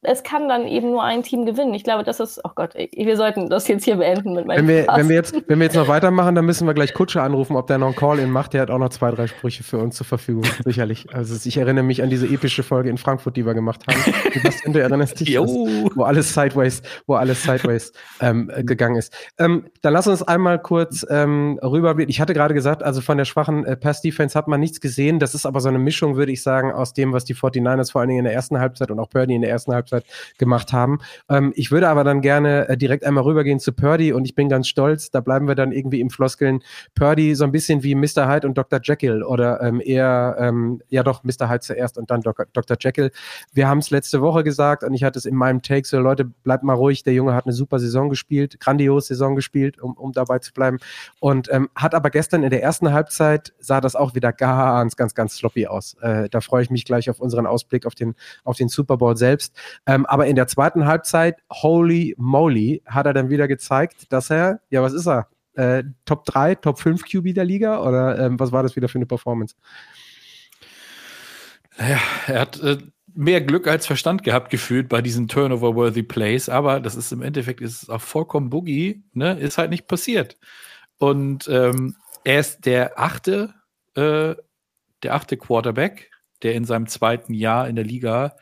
es 0.03 0.23
kann 0.23 0.49
dann 0.49 0.67
eben 0.69 0.91
nur 0.91 1.03
ein 1.03 1.25
Team 1.25 1.45
gewinnen. 1.45 1.75
Ich 1.75 1.83
glaube, 1.83 2.05
das 2.05 2.21
ist, 2.21 2.41
oh 2.45 2.51
Gott, 2.55 2.75
wir 2.75 3.17
sollten 3.17 3.49
das 3.49 3.67
jetzt 3.67 3.85
hier 3.85 3.97
beenden 3.97 4.33
mit 4.35 4.47
meinem 4.47 4.59
wenn 4.59 4.69
wir, 4.69 4.87
wenn 4.95 5.09
wir 5.09 5.17
jetzt 5.17 5.35
Wenn 5.49 5.59
wir 5.59 5.65
jetzt 5.65 5.75
noch 5.75 5.89
weitermachen, 5.89 6.37
dann 6.37 6.45
müssen 6.45 6.69
wir 6.69 6.75
gleich 6.75 6.95
Kutsche 6.95 7.21
anrufen, 7.21 7.57
ob 7.57 7.67
der 7.67 7.79
noch 7.79 7.89
einen 7.89 7.97
Call-In 7.97 8.31
macht. 8.31 8.55
Der 8.55 8.63
hat 8.63 8.71
auch 8.71 8.79
noch 8.79 8.91
zwei, 8.91 9.11
drei 9.11 9.27
Sprüche 9.27 9.65
für 9.65 9.79
uns 9.79 9.97
zur 9.97 10.07
Verfügung, 10.07 10.45
sicherlich. 10.65 11.13
Also 11.13 11.37
ich 11.45 11.57
erinnere 11.57 11.85
mich 11.85 12.01
an 12.01 12.11
diese 12.11 12.29
epische 12.29 12.63
Folge 12.63 12.91
in 12.91 12.97
Frankfurt, 12.97 13.37
die 13.37 13.45
wir 13.45 13.55
gemacht 13.55 13.83
haben. 13.89 14.15
Sebastian, 14.33 14.73
du 14.73 14.81
erinnerst 14.81 15.19
dich, 15.19 15.37
was, 15.37 15.51
wo 15.97 16.05
alles 16.05 16.33
sideways, 16.33 16.83
wo 17.09 17.15
alles 17.15 17.43
sideways 17.43 17.93
ähm, 18.21 18.53
gegangen 18.59 18.97
ist. 18.97 19.13
Ähm, 19.37 19.67
dann 19.83 19.95
lass 19.95 20.07
uns 20.07 20.23
einmal 20.23 20.61
kurz 20.61 21.05
ähm, 21.11 21.59
rüber. 21.61 21.99
Ich 21.99 22.21
hatte 22.21 22.35
gerade 22.35 22.55
gesagt, 22.55 22.85
also 22.85 23.01
von 23.01 23.19
der 23.19 23.25
schwachen 23.25 23.65
äh, 23.65 23.77
Pass-Defense 23.77 24.39
hat 24.39 24.47
man 24.47 24.61
nichts 24.61 24.81
gesehen. 24.81 25.19
Das 25.19 25.35
ist 25.35 25.45
aber 25.45 25.61
so 25.61 25.69
eine 25.69 25.81
Mischung, 25.81 26.15
würde 26.15 26.31
ich 26.31 26.45
sagen, 26.45 26.71
aus 26.71 26.93
dem, 26.93 27.13
was 27.13 27.25
die 27.25 27.35
49ers 27.35 27.91
vor 27.91 28.01
allen 28.01 28.09
Dingen 28.11 28.21
in 28.21 28.25
der 28.27 28.35
ersten 28.35 28.61
Halbzeit 28.61 28.93
und 28.93 29.01
auch 29.01 29.11
Purdy 29.11 29.35
in 29.35 29.43
der 29.43 29.51
ersten 29.51 29.75
Halbzeit 29.75 29.88
Halbzeit 29.93 30.05
gemacht 30.39 30.73
haben. 30.73 30.99
Ähm, 31.29 31.53
ich 31.57 31.71
würde 31.71 31.89
aber 31.89 32.05
dann 32.05 32.21
gerne 32.21 32.69
äh, 32.69 32.77
direkt 32.77 33.05
einmal 33.05 33.25
rübergehen 33.25 33.61
zu 33.61 33.73
Purdy 33.73 34.13
und 34.13 34.25
ich 34.25 34.35
bin 34.35 34.49
ganz 34.49 34.69
stolz, 34.69 35.11
da 35.11 35.21
bleiben 35.21 35.49
wir 35.49 35.55
dann 35.55 35.73
irgendwie 35.73 36.01
im 36.01 36.11
Floskeln. 36.11 36.61
Purdy 36.95 37.35
so 37.35 37.45
ein 37.45 37.53
bisschen 37.53 37.83
wie 37.83 37.95
Mr. 37.95 38.29
Hyde 38.29 38.47
und 38.47 38.57
Dr. 38.57 38.81
Jekyll 38.83 39.23
oder 39.23 39.61
ähm, 39.63 39.81
eher, 39.85 40.37
ähm, 40.39 40.83
ja 40.89 41.03
doch, 41.03 41.25
Mr. 41.25 41.49
Hyde 41.49 41.61
zuerst 41.61 41.99
und 41.99 42.11
dann 42.11 42.23
Dr. 42.23 42.47
Dr. 42.53 42.77
Jekyll. 42.81 43.11
Wir 43.53 43.69
haben 43.69 43.79
es 43.79 43.91
letzte 43.91 44.21
Woche 44.21 44.45
gesagt 44.45 44.85
und 44.85 44.95
ich 44.95 45.05
hatte 45.05 45.19
es 45.19 45.25
in 45.25 45.35
meinem 45.35 45.63
Take 45.63 45.87
so, 45.87 45.99
Leute, 45.99 46.25
bleibt 46.25 46.65
mal 46.65 46.75
ruhig, 46.75 47.03
der 47.03 47.15
Junge 47.15 47.35
hat 47.35 47.47
eine 47.47 47.53
super 47.53 47.79
Saison 47.79 48.09
gespielt, 48.09 48.61
grandios 48.61 49.09
Saison 49.09 49.37
gespielt, 49.37 49.81
um, 49.81 49.95
um 49.95 50.13
dabei 50.13 50.39
zu 50.39 50.53
bleiben 50.53 50.79
und 51.21 51.49
ähm, 51.53 51.69
hat 51.75 51.95
aber 51.95 52.11
gestern 52.11 52.43
in 52.43 52.51
der 52.51 52.63
ersten 52.63 52.93
Halbzeit 52.93 53.53
sah 53.59 53.81
das 53.81 53.97
auch 53.97 54.15
wieder 54.15 54.33
ganz, 54.33 54.97
ganz, 54.97 55.15
ganz 55.15 55.37
sloppy 55.37 55.67
aus. 55.67 55.95
Äh, 56.01 56.29
da 56.29 56.41
freue 56.41 56.63
ich 56.63 56.71
mich 56.71 56.85
gleich 56.85 57.11
auf 57.11 57.21
unseren 57.21 57.47
Ausblick 57.47 57.87
auf 57.87 57.95
den, 57.95 58.15
auf 58.45 58.57
den 58.57 58.69
Super 58.69 58.97
Bowl 58.97 59.17
selbst. 59.17 59.55
Ähm, 59.87 60.07
aber 60.07 60.27
in 60.27 60.37
der 60.37 60.47
zweiten 60.47 60.87
Halbzeit, 60.87 61.43
holy 61.51 62.15
moly, 62.19 62.83
hat 62.87 63.07
er 63.07 63.15
dann 63.15 63.31
wieder 63.31 63.49
gezeigt, 63.49 64.13
dass 64.13 64.31
er, 64.31 64.61
ja, 64.71 64.83
was 64.83 64.93
ist 64.93 65.07
er? 65.07 65.29
Äh, 65.55 65.85
Top 66.05 66.25
3, 66.25 66.57
Top 66.57 66.79
5 66.79 67.05
QB 67.05 67.35
der 67.35 67.45
Liga? 67.45 67.81
Oder 67.81 68.19
ähm, 68.19 68.39
was 68.39 68.53
war 68.53 68.63
das 68.63 68.77
wieder 68.77 68.89
für 68.89 68.99
eine 68.99 69.07
Performance? 69.07 69.55
Naja, 71.79 71.99
er 72.27 72.41
hat 72.41 72.61
äh, 72.61 72.79
mehr 73.15 73.41
Glück 73.41 73.67
als 73.67 73.87
Verstand 73.87 74.23
gehabt, 74.23 74.51
gefühlt 74.51 74.89
bei 74.89 75.03
diesen 75.03 75.27
Turnover-worthy 75.27 76.05
Plays, 76.05 76.49
aber 76.49 76.81
das 76.81 76.95
ist 76.95 77.13
im 77.13 77.23
Endeffekt 77.23 77.61
ist 77.61 77.89
auch 77.91 78.01
vollkommen 78.01 78.51
Boogie, 78.51 79.03
ne? 79.13 79.39
Ist 79.39 79.59
halt 79.59 79.71
nicht 79.71 79.89
passiert. 79.89 80.37
Und 80.99 81.49
ähm, 81.49 81.97
er 82.25 82.41
ist 82.41 82.67
der 82.67 82.99
achte, 82.99 83.55
äh, 83.95 84.35
der 85.03 85.15
achte 85.15 85.37
Quarterback, 85.37 86.11
der 86.43 86.55
in 86.55 86.65
seinem 86.65 86.87
zweiten 86.87 87.35
Jahr 87.35 87.69
in 87.69 87.77
der 87.77 87.85
Liga 87.85 88.37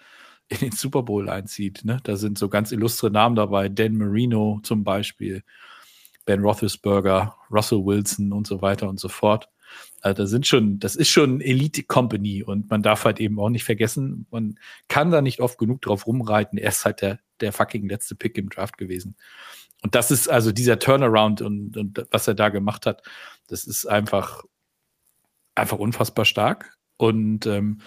in 0.48 0.58
den 0.58 0.72
Super 0.72 1.02
Bowl 1.02 1.28
einzieht. 1.28 1.84
Ne? 1.84 2.00
Da 2.04 2.16
sind 2.16 2.38
so 2.38 2.48
ganz 2.48 2.72
illustre 2.72 3.10
Namen 3.10 3.36
dabei. 3.36 3.68
Dan 3.68 3.96
Marino 3.96 4.60
zum 4.62 4.84
Beispiel, 4.84 5.42
Ben 6.24 6.40
Roethlisberger, 6.40 7.36
Russell 7.50 7.84
Wilson 7.84 8.32
und 8.32 8.46
so 8.46 8.62
weiter 8.62 8.88
und 8.88 9.00
so 9.00 9.08
fort. 9.08 9.48
Also 10.00 10.22
da 10.22 10.26
sind 10.26 10.46
schon, 10.46 10.78
das 10.78 10.94
ist 10.94 11.08
schon 11.08 11.40
Elite 11.40 11.82
Company 11.82 12.42
und 12.42 12.70
man 12.70 12.82
darf 12.82 13.04
halt 13.04 13.18
eben 13.20 13.40
auch 13.40 13.48
nicht 13.48 13.64
vergessen, 13.64 14.26
man 14.30 14.58
kann 14.88 15.10
da 15.10 15.20
nicht 15.20 15.40
oft 15.40 15.58
genug 15.58 15.82
drauf 15.82 16.06
rumreiten. 16.06 16.58
Er 16.58 16.68
ist 16.68 16.84
halt 16.84 17.02
der, 17.02 17.18
der 17.40 17.52
fucking 17.52 17.88
letzte 17.88 18.14
Pick 18.14 18.38
im 18.38 18.48
Draft 18.48 18.78
gewesen. 18.78 19.16
Und 19.82 19.94
das 19.94 20.10
ist 20.10 20.28
also 20.28 20.52
dieser 20.52 20.78
Turnaround 20.78 21.42
und, 21.42 21.76
und 21.76 22.06
was 22.10 22.28
er 22.28 22.34
da 22.34 22.48
gemacht 22.48 22.86
hat, 22.86 23.02
das 23.48 23.64
ist 23.64 23.86
einfach, 23.86 24.44
einfach 25.54 25.78
unfassbar 25.78 26.24
stark. 26.24 26.76
Und 26.96 27.46
ähm, 27.46 27.80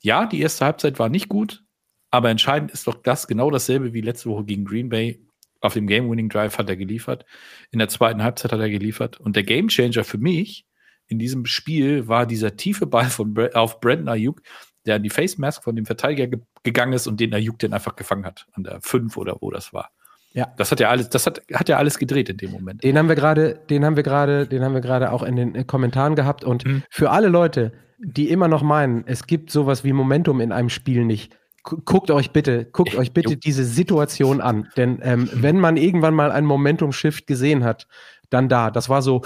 ja, 0.00 0.26
die 0.26 0.40
erste 0.40 0.64
Halbzeit 0.64 0.98
war 0.98 1.08
nicht 1.08 1.28
gut, 1.28 1.64
aber 2.10 2.30
entscheidend 2.30 2.70
ist 2.70 2.86
doch 2.86 2.94
das 2.94 3.26
genau 3.26 3.50
dasselbe 3.50 3.92
wie 3.92 4.00
letzte 4.00 4.30
Woche 4.30 4.44
gegen 4.44 4.64
Green 4.64 4.88
Bay. 4.88 5.24
Auf 5.60 5.74
dem 5.74 5.86
Game-Winning-Drive 5.86 6.56
hat 6.56 6.70
er 6.70 6.76
geliefert. 6.76 7.26
In 7.70 7.78
der 7.78 7.88
zweiten 7.88 8.22
Halbzeit 8.22 8.52
hat 8.52 8.60
er 8.60 8.70
geliefert. 8.70 9.20
Und 9.20 9.36
der 9.36 9.42
Game-Changer 9.42 10.04
für 10.04 10.18
mich 10.18 10.64
in 11.06 11.18
diesem 11.18 11.44
Spiel 11.44 12.08
war 12.08 12.24
dieser 12.24 12.56
tiefe 12.56 12.86
Ball 12.86 13.06
von 13.06 13.36
auf 13.54 13.80
Brandon 13.80 14.08
Ayuk, 14.08 14.40
der 14.86 14.96
an 14.96 15.02
die 15.02 15.10
Face 15.10 15.38
Mask 15.38 15.62
von 15.62 15.76
dem 15.76 15.84
Verteidiger 15.84 16.28
ge 16.28 16.40
gegangen 16.62 16.92
ist 16.92 17.06
und 17.06 17.18
den 17.20 17.32
Ayuk 17.32 17.58
den 17.58 17.72
einfach 17.72 17.96
gefangen 17.96 18.26
hat. 18.26 18.46
An 18.52 18.64
der 18.64 18.80
5 18.82 19.16
oder 19.16 19.36
wo 19.40 19.50
das 19.50 19.72
war. 19.72 19.90
Ja. 20.32 20.52
Das 20.58 20.70
hat 20.70 20.78
ja 20.78 20.90
alles, 20.90 21.08
das 21.08 21.26
hat, 21.26 21.42
hat 21.52 21.68
ja 21.68 21.78
alles 21.78 21.98
gedreht 21.98 22.28
in 22.28 22.36
dem 22.36 22.50
Moment. 22.50 22.84
Den 22.84 22.98
haben 22.98 23.08
wir 23.08 23.16
gerade, 23.16 23.60
den 23.70 23.84
haben 23.84 23.96
wir 23.96 24.02
gerade, 24.02 24.46
den 24.46 24.62
haben 24.62 24.74
wir 24.74 24.80
gerade 24.80 25.10
auch 25.10 25.22
in 25.22 25.36
den 25.36 25.66
Kommentaren 25.66 26.14
gehabt. 26.14 26.44
Und 26.44 26.66
mhm. 26.66 26.82
für 26.90 27.10
alle 27.10 27.28
Leute, 27.28 27.72
die 27.98 28.30
immer 28.30 28.46
noch 28.46 28.62
meinen, 28.62 29.04
es 29.06 29.26
gibt 29.26 29.50
sowas 29.50 29.84
wie 29.84 29.92
Momentum 29.92 30.40
in 30.40 30.52
einem 30.52 30.68
Spiel 30.68 31.04
nicht, 31.04 31.36
guckt 31.62 32.10
euch 32.10 32.30
bitte, 32.32 32.64
guckt 32.64 32.94
euch 32.96 33.12
bitte 33.12 33.36
diese 33.36 33.64
Situation 33.64 34.40
an. 34.40 34.68
Denn 34.76 35.00
ähm, 35.02 35.28
wenn 35.32 35.58
man 35.58 35.76
irgendwann 35.76 36.14
mal 36.14 36.32
einen 36.32 36.46
Momentum-Shift 36.46 37.26
gesehen 37.26 37.64
hat, 37.64 37.86
dann 38.30 38.48
da. 38.48 38.70
Das 38.70 38.88
war 38.88 39.02
so 39.02 39.22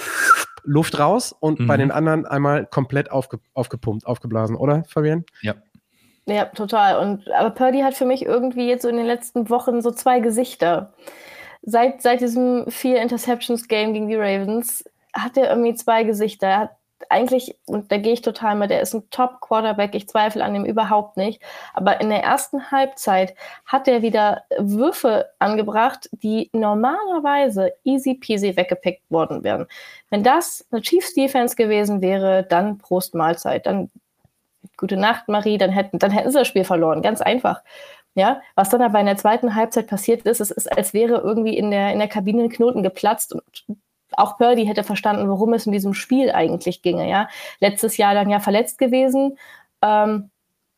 Luft 0.64 0.98
raus 0.98 1.32
und 1.38 1.60
mhm. 1.60 1.66
bei 1.66 1.76
den 1.76 1.90
anderen 1.90 2.26
einmal 2.26 2.66
komplett 2.66 3.10
aufge 3.10 3.38
aufgepumpt, 3.52 4.06
aufgeblasen, 4.06 4.56
oder, 4.56 4.84
Fabian? 4.88 5.24
Ja. 5.42 5.54
Ja, 6.26 6.46
total. 6.46 6.98
Und 6.98 7.30
aber 7.32 7.50
Purdy 7.50 7.80
hat 7.80 7.94
für 7.94 8.06
mich 8.06 8.24
irgendwie 8.24 8.66
jetzt 8.66 8.82
so 8.82 8.88
in 8.88 8.96
den 8.96 9.04
letzten 9.04 9.50
Wochen 9.50 9.82
so 9.82 9.90
zwei 9.90 10.20
Gesichter. 10.20 10.94
Seit, 11.60 12.00
seit 12.00 12.22
diesem 12.22 12.64
vier 12.70 13.02
Interceptions-Game 13.02 13.92
gegen 13.92 14.08
die 14.08 14.16
Ravens 14.16 14.84
hat 15.12 15.36
er 15.36 15.50
irgendwie 15.50 15.74
zwei 15.74 16.04
Gesichter. 16.04 16.46
Er 16.46 16.60
hat 16.60 16.70
eigentlich, 17.10 17.56
und 17.66 17.90
da 17.90 17.98
gehe 17.98 18.12
ich 18.12 18.22
total 18.22 18.54
mit, 18.54 18.70
er 18.70 18.80
ist 18.80 18.94
ein 18.94 19.08
Top-Quarterback, 19.10 19.94
ich 19.94 20.08
zweifle 20.08 20.44
an 20.44 20.54
ihm 20.54 20.64
überhaupt 20.64 21.16
nicht. 21.16 21.42
Aber 21.72 22.00
in 22.00 22.08
der 22.10 22.22
ersten 22.22 22.70
Halbzeit 22.70 23.34
hat 23.66 23.88
er 23.88 24.02
wieder 24.02 24.42
Würfe 24.58 25.30
angebracht, 25.38 26.08
die 26.12 26.50
normalerweise 26.52 27.72
easy 27.84 28.14
peasy 28.14 28.56
weggepickt 28.56 29.02
worden 29.10 29.44
wären. 29.44 29.66
Wenn 30.10 30.22
das 30.22 30.66
eine 30.70 30.82
Chiefs 30.82 31.14
Defense 31.14 31.56
gewesen 31.56 32.00
wäre, 32.00 32.44
dann 32.44 32.78
Prost 32.78 33.14
Mahlzeit, 33.14 33.66
dann 33.66 33.90
gute 34.76 34.96
Nacht, 34.96 35.28
Marie, 35.28 35.58
dann 35.58 35.70
hätten, 35.70 35.98
dann 35.98 36.10
hätten 36.10 36.30
sie 36.30 36.38
das 36.38 36.48
Spiel 36.48 36.64
verloren. 36.64 37.02
Ganz 37.02 37.20
einfach. 37.20 37.62
Ja, 38.16 38.40
was 38.54 38.70
dann 38.70 38.82
aber 38.82 39.00
in 39.00 39.06
der 39.06 39.16
zweiten 39.16 39.56
Halbzeit 39.56 39.88
passiert 39.88 40.22
ist, 40.22 40.40
es 40.40 40.52
ist, 40.52 40.70
als 40.76 40.94
wäre 40.94 41.18
irgendwie 41.18 41.56
in 41.56 41.70
der, 41.72 41.92
in 41.92 41.98
der 41.98 42.08
Kabine 42.08 42.44
ein 42.44 42.48
Knoten 42.48 42.84
geplatzt 42.84 43.32
und 43.32 43.42
auch 44.16 44.36
Purdy 44.38 44.66
hätte 44.66 44.84
verstanden, 44.84 45.28
worum 45.28 45.52
es 45.54 45.66
in 45.66 45.72
diesem 45.72 45.94
Spiel 45.94 46.30
eigentlich 46.30 46.82
ginge. 46.82 47.08
Ja, 47.08 47.28
letztes 47.60 47.96
Jahr 47.96 48.14
dann 48.14 48.30
ja 48.30 48.40
verletzt 48.40 48.78
gewesen, 48.78 49.38
ähm, 49.82 50.30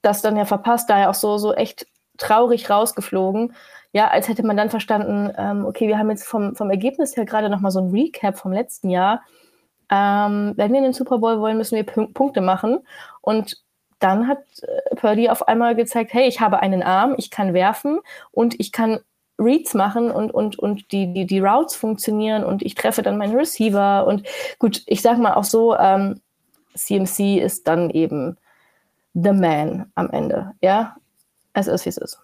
das 0.03 0.23
dann 0.23 0.37
ja 0.37 0.45
verpasst, 0.45 0.91
daher 0.91 1.11
auch 1.11 1.15
so 1.15 1.39
so 1.39 1.55
echt 1.55 1.87
traurig 2.19 2.71
rausgeflogen. 2.71 3.55
Ja, 3.93 4.09
als 4.09 4.29
hätte 4.29 4.45
man 4.45 4.57
dann 4.57 4.71
verstanden, 4.71 5.33
ähm, 5.39 5.65
okay, 5.65 5.89
wir 5.89 5.99
haben 5.99 6.11
jetzt 6.11 6.27
vom, 6.27 6.55
vom 6.55 6.71
Ergebnis 6.71 7.17
her 7.17 7.25
gerade 7.25 7.49
nochmal 7.49 7.71
so 7.71 7.81
ein 7.81 7.91
Recap 7.91 8.37
vom 8.39 8.53
letzten 8.53 8.91
Jahr. 8.91 9.23
Ähm, 9.91 10.53
wenn 10.57 10.73
wir 10.73 10.79
in 10.79 10.85
den 10.85 10.93
Super 10.93 11.19
Bowl 11.19 11.41
wollen, 11.41 11.57
müssen 11.57 11.77
wir 11.77 11.85
P 11.85 12.07
Punkte 12.09 12.41
machen. 12.41 12.81
Und 13.21 13.63
dann 13.99 14.29
hat 14.29 14.39
äh, 14.63 14.95
Purdy 14.97 15.29
auf 15.31 15.49
einmal 15.49 15.75
gezeigt, 15.75 16.13
hey, 16.13 16.27
ich 16.27 16.41
habe 16.41 16.61
einen 16.61 16.83
Arm, 16.83 17.15
ich 17.17 17.31
kann 17.31 17.55
werfen 17.55 18.01
und 18.33 18.59
ich 18.61 18.73
kann 18.73 19.01
Reads 19.39 19.75
machen 19.75 20.11
und, 20.11 20.31
und, 20.31 20.59
und 20.59 20.93
die, 20.93 21.13
die, 21.13 21.27
die 21.27 21.41
Routes 21.41 21.77
funktionieren 21.77 22.45
und 22.45 22.63
ich 22.63 22.75
treffe 22.75 23.03
dann 23.03 23.19
meinen 23.19 23.37
Receiver 23.37 24.07
und 24.07 24.27
gut, 24.59 24.83
ich 24.87 25.03
sag 25.03 25.19
mal 25.19 25.35
auch 25.35 25.45
so, 25.45 25.77
ähm, 25.77 26.21
CMC 26.75 27.39
ist 27.39 27.67
dann 27.69 27.91
eben 27.91 28.37
the 29.15 29.33
man 29.33 29.91
am 29.95 30.11
Ende, 30.11 30.53
ja. 30.61 30.97
Es 31.55 31.69
ist, 31.69 31.87
wie 31.87 31.89
es 31.89 31.97
ist. 31.97 32.19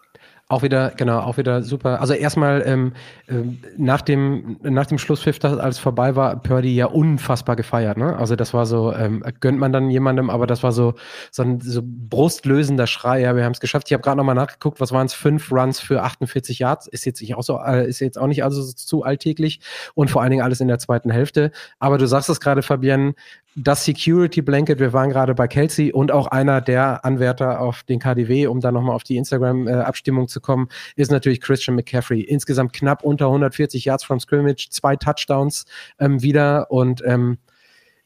Auch 0.52 0.62
wieder, 0.62 0.90
genau, 0.90 1.20
auch 1.20 1.38
wieder 1.38 1.62
super. 1.62 2.02
Also 2.02 2.12
erstmal 2.12 2.62
ähm, 2.66 2.92
ähm, 3.26 3.62
nach 3.78 4.02
dem 4.02 4.58
nach 4.62 4.84
dem 4.84 4.98
Schlusspfiff, 4.98 5.42
alles 5.42 5.78
vorbei 5.78 6.14
war, 6.14 6.42
Purdy 6.42 6.74
ja 6.74 6.84
unfassbar 6.84 7.56
gefeiert. 7.56 7.96
Ne? 7.96 8.14
Also 8.18 8.36
das 8.36 8.52
war 8.52 8.66
so, 8.66 8.92
ähm, 8.92 9.24
gönnt 9.40 9.58
man 9.58 9.72
dann 9.72 9.88
jemandem, 9.88 10.28
aber 10.28 10.46
das 10.46 10.62
war 10.62 10.72
so 10.72 10.92
so 11.30 11.42
ein 11.42 11.62
so 11.62 11.80
brustlösender 11.82 12.86
Schrei. 12.86 13.22
Ja, 13.22 13.34
wir 13.34 13.46
haben 13.46 13.52
es 13.52 13.60
geschafft. 13.60 13.86
Ich 13.86 13.94
habe 13.94 14.02
gerade 14.02 14.18
nochmal 14.18 14.34
nachgeguckt, 14.34 14.78
was 14.78 14.92
waren 14.92 15.06
es? 15.06 15.14
Fünf 15.14 15.50
Runs 15.50 15.80
für 15.80 16.02
48 16.02 16.58
Yards. 16.58 16.86
Ist 16.86 17.06
jetzt 17.06 17.22
nicht 17.22 17.34
auch 17.34 17.42
so, 17.42 17.58
äh, 17.58 17.88
ist 17.88 18.00
jetzt 18.00 18.18
auch 18.18 18.26
nicht 18.26 18.44
also 18.44 18.62
zu 18.62 19.04
alltäglich 19.04 19.60
und 19.94 20.10
vor 20.10 20.20
allen 20.20 20.32
Dingen 20.32 20.42
alles 20.42 20.60
in 20.60 20.68
der 20.68 20.78
zweiten 20.78 21.10
Hälfte. 21.10 21.50
Aber 21.78 21.96
du 21.96 22.06
sagst 22.06 22.28
es 22.28 22.40
gerade, 22.40 22.60
Fabian, 22.60 23.14
das 23.54 23.84
Security 23.84 24.40
Blanket, 24.40 24.78
wir 24.78 24.92
waren 24.92 25.10
gerade 25.10 25.34
bei 25.34 25.46
Kelsey 25.46 25.92
und 25.92 26.10
auch 26.10 26.26
einer 26.28 26.60
der 26.60 27.04
Anwärter 27.04 27.60
auf 27.60 27.82
den 27.82 27.98
KDW, 27.98 28.46
um 28.46 28.60
da 28.60 28.72
nochmal 28.72 28.94
auf 28.96 29.02
die 29.02 29.16
Instagram-Abstimmung 29.16 30.28
zu 30.28 30.40
kommen, 30.40 30.68
ist 30.96 31.10
natürlich 31.10 31.40
Christian 31.40 31.76
McCaffrey. 31.76 32.22
Insgesamt 32.22 32.72
knapp 32.72 33.04
unter 33.04 33.26
140 33.26 33.84
Yards 33.84 34.04
from 34.04 34.20
Scrimmage, 34.20 34.68
zwei 34.70 34.96
Touchdowns 34.96 35.66
ähm, 35.98 36.22
wieder 36.22 36.70
und 36.70 37.02
ähm, 37.04 37.38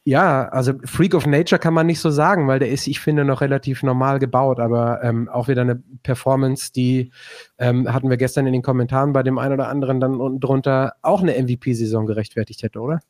ja, 0.09 0.49
also 0.51 0.73
Freak 0.85 1.15
of 1.15 1.27
Nature 1.27 1.59
kann 1.59 1.75
man 1.75 1.87
nicht 1.87 1.99
so 1.99 2.11
sagen, 2.11 2.47
weil 2.47 2.61
der 2.61 2.71
ist, 2.71 2.87
ich 2.87 3.01
finde, 3.01 3.25
noch 3.25 3.41
relativ 3.41 3.83
normal 3.83 4.21
gebaut, 4.21 4.61
aber 4.61 5.03
ähm, 5.03 5.29
auch 5.29 5.49
wieder 5.49 5.63
eine 5.63 5.83
Performance, 6.05 6.73
die 6.73 7.11
ähm, 7.59 7.93
hatten 7.93 8.09
wir 8.09 8.17
gestern 8.17 8.47
in 8.47 8.53
den 8.53 8.63
Kommentaren 8.63 9.13
bei 9.13 9.25
dem 9.25 9.37
einen 9.37 9.55
oder 9.55 9.69
anderen 9.69 9.99
dann 9.99 10.21
unten 10.21 10.39
drunter 10.39 10.95
auch 11.03 11.23
eine 11.23 11.33
MVP-Saison 11.33 12.07
gerechtfertigt 12.07 12.63
hätte, 12.63 12.79
oder? 12.79 13.01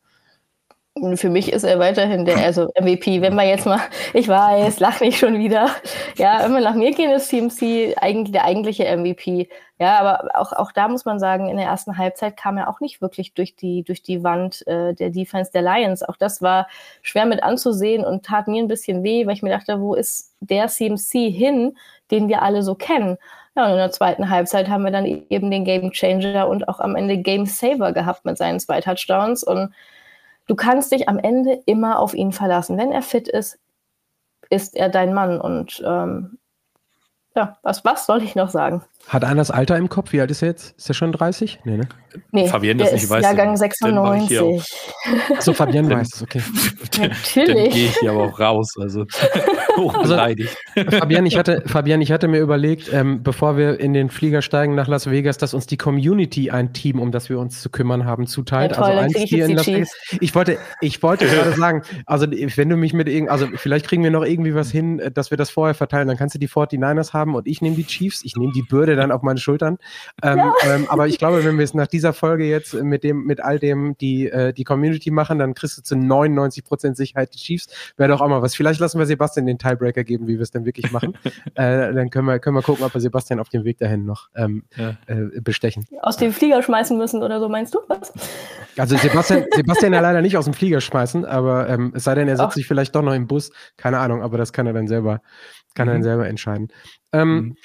Für 1.15 1.29
mich 1.29 1.51
ist 1.51 1.63
er 1.63 1.79
weiterhin 1.79 2.25
der 2.25 2.37
also 2.37 2.69
MVP. 2.79 3.21
Wenn 3.21 3.35
man 3.35 3.47
jetzt 3.47 3.65
mal, 3.65 3.79
ich 4.13 4.27
weiß, 4.27 4.79
lach 4.79 4.99
mich 4.99 5.17
schon 5.17 5.37
wieder. 5.37 5.69
Ja, 6.15 6.47
wir 6.49 6.61
nach 6.61 6.75
mir 6.75 6.91
gehen, 6.91 7.11
ist 7.11 7.29
CMC 7.29 7.95
eigentlich 7.97 8.31
der 8.31 8.45
eigentliche 8.45 8.85
MVP. 8.95 9.49
Ja, 9.79 9.99
aber 9.99 10.29
auch, 10.33 10.53
auch 10.53 10.71
da 10.71 10.87
muss 10.87 11.05
man 11.05 11.19
sagen, 11.19 11.49
in 11.49 11.57
der 11.57 11.67
ersten 11.67 11.97
Halbzeit 11.97 12.35
kam 12.35 12.57
er 12.57 12.67
auch 12.67 12.79
nicht 12.79 13.01
wirklich 13.01 13.33
durch 13.33 13.55
die, 13.55 13.83
durch 13.83 14.01
die 14.01 14.23
Wand 14.23 14.65
äh, 14.67 14.93
der 14.93 15.11
Defense 15.11 15.51
der 15.51 15.61
Lions. 15.61 16.01
Auch 16.01 16.17
das 16.17 16.41
war 16.41 16.67
schwer 17.03 17.27
mit 17.27 17.43
anzusehen 17.43 18.03
und 18.03 18.25
tat 18.25 18.47
mir 18.47 18.63
ein 18.63 18.67
bisschen 18.67 19.03
weh, 19.03 19.27
weil 19.27 19.33
ich 19.33 19.43
mir 19.43 19.51
dachte, 19.51 19.79
wo 19.79 19.93
ist 19.93 20.33
der 20.39 20.67
CMC 20.67 21.29
hin, 21.29 21.77
den 22.09 22.27
wir 22.27 22.41
alle 22.41 22.63
so 22.63 22.73
kennen? 22.73 23.17
Ja, 23.55 23.65
und 23.65 23.71
in 23.71 23.77
der 23.77 23.91
zweiten 23.91 24.29
Halbzeit 24.29 24.69
haben 24.69 24.83
wir 24.83 24.91
dann 24.91 25.05
eben 25.05 25.51
den 25.51 25.65
Game 25.65 25.91
Changer 25.91 26.47
und 26.47 26.67
auch 26.67 26.79
am 26.79 26.95
Ende 26.95 27.17
Game 27.17 27.45
Saver 27.45 27.91
gehabt 27.91 28.25
mit 28.25 28.37
seinen 28.37 28.59
zwei 28.59 28.81
Touchdowns 28.81 29.43
und 29.43 29.73
du 30.47 30.55
kannst 30.55 30.91
dich 30.91 31.07
am 31.07 31.19
Ende 31.19 31.61
immer 31.65 31.99
auf 31.99 32.13
ihn 32.13 32.31
verlassen. 32.31 32.77
Wenn 32.77 32.91
er 32.91 33.01
fit 33.01 33.27
ist, 33.27 33.59
ist 34.49 34.75
er 34.75 34.89
dein 34.89 35.13
Mann. 35.13 35.39
Und 35.39 35.83
ähm, 35.85 36.39
ja, 37.35 37.57
was, 37.61 37.85
was 37.85 38.05
soll 38.05 38.23
ich 38.23 38.35
noch 38.35 38.49
sagen? 38.49 38.83
Hat 39.07 39.23
einer 39.23 39.35
das 39.35 39.51
Alter 39.51 39.77
im 39.77 39.87
Kopf? 39.87 40.11
Wie 40.11 40.19
alt 40.19 40.31
ist 40.31 40.41
er 40.41 40.49
jetzt? 40.49 40.77
Ist 40.77 40.89
er 40.89 40.93
schon 40.93 41.13
30? 41.13 41.59
Nee, 41.63 41.77
ne? 41.77 41.87
Nee, 42.31 42.47
Fabian 42.47 42.77
das 42.77 42.91
nicht 42.91 43.09
weiß. 43.09 43.23
Jahrgang 43.23 43.55
96. 43.55 44.39
Achso, 45.35 45.53
Fabian 45.53 45.89
weiß 45.89 46.09
es, 46.15 46.21
okay. 46.21 46.41
Natürlich. 46.99 47.47
Dann 47.47 47.69
gehe 47.69 47.85
ich 47.85 47.97
hier 47.99 48.11
aber 48.11 48.25
auch 48.25 48.39
raus. 48.39 48.73
Also, 48.79 49.05
hochbeleidigt. 49.75 50.55
Also, 50.77 50.97
Fabian, 50.97 51.25
ich 51.25 51.37
hatte, 51.37 51.63
Fabian, 51.65 52.01
ich 52.01 52.11
hatte 52.11 52.27
mir 52.27 52.39
überlegt, 52.39 52.93
ähm, 52.93 53.23
bevor 53.23 53.57
wir 53.57 53.79
in 53.79 53.93
den 53.93 54.09
Flieger 54.09 54.41
steigen 54.41 54.75
nach 54.75 54.87
Las 54.87 55.09
Vegas, 55.09 55.37
dass 55.37 55.53
uns 55.53 55.65
die 55.65 55.77
Community 55.77 56.51
ein 56.51 56.73
Team, 56.73 56.99
um 56.99 57.11
das 57.11 57.29
wir 57.29 57.39
uns 57.39 57.61
zu 57.61 57.69
kümmern 57.69 58.05
haben, 58.05 58.27
zuteilt. 58.27 58.71
Ja, 58.71 58.77
toll, 58.77 58.91
also 58.91 58.99
eins 58.99 59.29
hier 59.29 59.45
in 59.45 59.55
Las 59.55 59.67
Vegas. 59.67 59.91
Ich 60.19 60.35
wollte, 60.35 60.59
ich 60.81 61.01
wollte 61.01 61.25
gerade 61.27 61.53
sagen, 61.53 61.81
also 62.05 62.27
wenn 62.29 62.69
du 62.69 62.75
mich 62.75 62.93
mit 62.93 63.09
irgend, 63.09 63.29
also 63.31 63.47
vielleicht 63.55 63.87
kriegen 63.87 64.03
wir 64.03 64.11
noch 64.11 64.23
irgendwie 64.23 64.53
was 64.53 64.69
hin, 64.69 65.01
dass 65.13 65.31
wir 65.31 65.37
das 65.37 65.49
vorher 65.49 65.73
verteilen, 65.73 66.07
dann 66.07 66.17
kannst 66.17 66.35
du 66.35 66.39
die 66.39 66.49
49ers 66.49 67.13
haben 67.13 67.35
und 67.35 67.47
ich 67.47 67.61
nehme 67.61 67.75
die 67.75 67.85
Chiefs. 67.85 68.23
Ich 68.23 68.35
nehme 68.35 68.51
die 68.53 68.63
Bürde 68.63 68.96
dann 68.97 69.11
auf 69.11 69.21
meine 69.21 69.39
Schultern. 69.39 69.77
Ähm, 70.23 70.37
ja. 70.37 70.53
ähm, 70.65 70.87
aber 70.89 71.07
ich 71.07 71.17
glaube, 71.17 71.45
wenn 71.45 71.57
wir 71.57 71.63
es 71.63 71.73
nach 71.73 71.87
dieser 71.87 72.13
Folge 72.13 72.45
jetzt 72.45 72.73
mit 72.73 73.03
dem, 73.03 73.25
mit 73.25 73.39
all 73.39 73.59
dem 73.59 73.97
die, 73.97 74.29
äh, 74.29 74.53
die 74.53 74.63
Community 74.63 75.11
machen, 75.11 75.39
dann 75.39 75.53
kriegst 75.53 75.77
du 75.77 75.81
zu 75.81 75.95
99% 75.95 76.95
Sicherheit 76.95 77.33
die 77.33 77.37
Chiefs. 77.37 77.67
Wäre 77.97 78.09
doch 78.09 78.21
auch 78.21 78.27
mal 78.27 78.41
was. 78.41 78.55
Vielleicht 78.55 78.79
lassen 78.79 78.99
wir 78.99 79.05
Sebastian 79.05 79.45
den 79.45 79.57
Tiebreaker 79.57 80.03
geben, 80.03 80.27
wie 80.27 80.35
wir 80.35 80.41
es 80.41 80.51
dann 80.51 80.65
wirklich 80.65 80.91
machen. 80.91 81.17
äh, 81.55 81.93
dann 81.93 82.09
können 82.09 82.27
wir, 82.27 82.39
können 82.39 82.55
wir 82.55 82.63
gucken, 82.63 82.83
ob 82.85 82.93
wir 82.93 83.01
Sebastian 83.01 83.39
auf 83.39 83.49
dem 83.49 83.63
Weg 83.63 83.77
dahin 83.77 84.05
noch 84.05 84.29
ähm, 84.35 84.63
ja. 84.75 84.97
äh, 85.07 85.41
bestechen. 85.41 85.85
Aus 86.01 86.17
dem 86.17 86.33
Flieger 86.33 86.61
schmeißen 86.61 86.97
müssen 86.97 87.23
oder 87.23 87.39
so, 87.39 87.49
meinst 87.49 87.73
du? 87.73 87.79
Was? 87.87 88.13
Also 88.77 88.97
Sebastian, 88.97 89.45
Sebastian 89.55 89.93
ja 89.93 90.01
leider 90.01 90.21
nicht 90.21 90.37
aus 90.37 90.45
dem 90.45 90.53
Flieger 90.53 90.81
schmeißen, 90.81 91.25
aber 91.25 91.69
ähm, 91.69 91.93
es 91.95 92.03
sei 92.03 92.15
denn, 92.15 92.27
er 92.27 92.37
setzt 92.37 92.47
Ach. 92.49 92.53
sich 92.53 92.67
vielleicht 92.67 92.95
doch 92.95 93.01
noch 93.01 93.13
im 93.13 93.27
Bus. 93.27 93.51
Keine 93.77 93.99
Ahnung, 93.99 94.21
aber 94.21 94.37
das 94.37 94.53
kann 94.53 94.67
er 94.67 94.73
dann 94.73 94.87
selber, 94.87 95.21
kann 95.75 95.87
mhm. 95.87 95.91
er 95.91 95.93
dann 95.93 96.03
selber 96.03 96.27
entscheiden. 96.27 96.69
Ähm, 97.13 97.35
mhm. 97.35 97.55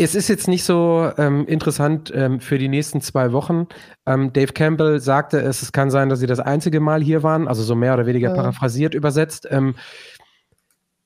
Es 0.00 0.14
ist 0.14 0.28
jetzt 0.28 0.46
nicht 0.46 0.62
so 0.62 1.10
ähm, 1.18 1.44
interessant 1.48 2.12
ähm, 2.14 2.38
für 2.38 2.56
die 2.56 2.68
nächsten 2.68 3.00
zwei 3.00 3.32
Wochen. 3.32 3.66
Ähm, 4.06 4.32
Dave 4.32 4.52
Campbell 4.52 5.00
sagte 5.00 5.40
es, 5.40 5.60
es 5.60 5.72
kann 5.72 5.90
sein, 5.90 6.08
dass 6.08 6.20
sie 6.20 6.28
das 6.28 6.38
einzige 6.38 6.78
Mal 6.78 7.02
hier 7.02 7.24
waren, 7.24 7.48
also 7.48 7.64
so 7.64 7.74
mehr 7.74 7.94
oder 7.94 8.06
weniger 8.06 8.28
ja. 8.28 8.34
paraphrasiert 8.36 8.94
übersetzt. 8.94 9.48
Ähm, 9.50 9.74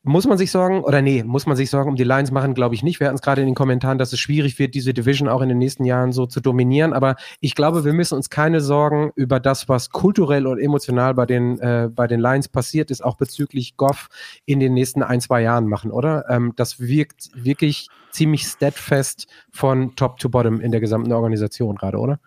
muss 0.03 0.27
man 0.27 0.37
sich 0.37 0.51
sorgen, 0.51 0.83
oder 0.83 1.01
nee, 1.01 1.23
muss 1.23 1.47
man 1.47 1.57
sich 1.57 1.71
sorgen 1.71 1.89
um 1.89 1.97
die 1.97 2.05
Lions 2.05 2.33
machen, 2.33 2.53
glaube 2.53 2.75
ich 2.75 2.83
nicht. 2.83 3.01
Wir 3.01 3.07
hatten 3.07 3.15
es 3.15 3.23
gerade 3.23 3.41
in 3.41 3.47
den 3.47 3.55
Kommentaren, 3.55 3.97
dass 3.97 4.13
es 4.13 4.21
schwierig 4.21 4.59
wird, 4.59 4.75
diese 4.75 4.93
Division 4.93 5.29
auch 5.29 5.41
in 5.41 5.49
den 5.49 5.59
nächsten 5.59 5.87
Jahren 5.87 6.13
so 6.13 6.27
zu 6.27 6.41
dominieren. 6.41 6.93
Aber 6.93 7.17
ich 7.41 7.55
glaube, 7.55 7.87
wir 7.87 7.95
müssen 7.95 8.17
uns 8.17 8.29
keine 8.29 8.61
Sorgen 8.61 9.13
über 9.15 9.41
das, 9.41 9.71
was 9.71 9.89
kulturell 9.89 10.47
und 10.47 10.59
emotional 10.59 11.15
bei 11.15 11.25
den, 11.25 11.59
äh, 11.61 11.89
bei 11.91 12.07
den 12.09 12.21
Lions 12.21 12.49
passiert 12.49 12.91
ist, 12.91 13.03
auch 13.03 13.17
bezüglich 13.17 13.79
Goff 13.79 14.09
in 14.45 14.61
den 14.61 14.75
nächsten 14.75 15.03
ein, 15.03 15.23
zwei 15.23 15.41
Jahren 15.41 15.67
machen, 15.67 15.93
oder? 15.93 16.29
Ähm, 16.29 16.53
das 16.57 16.79
wirkt 16.79 17.31
wirklich 17.35 17.89
ziemlich 18.13 18.45
steadfast 18.45 19.27
von 19.51 19.97
Top 19.97 20.19
to 20.19 20.29
Bottom 20.29 20.61
in 20.61 20.71
der 20.71 20.81
gesamten 20.81 21.13
Organisation 21.13 21.77
gerade, 21.77 21.99
oder? 21.99 22.21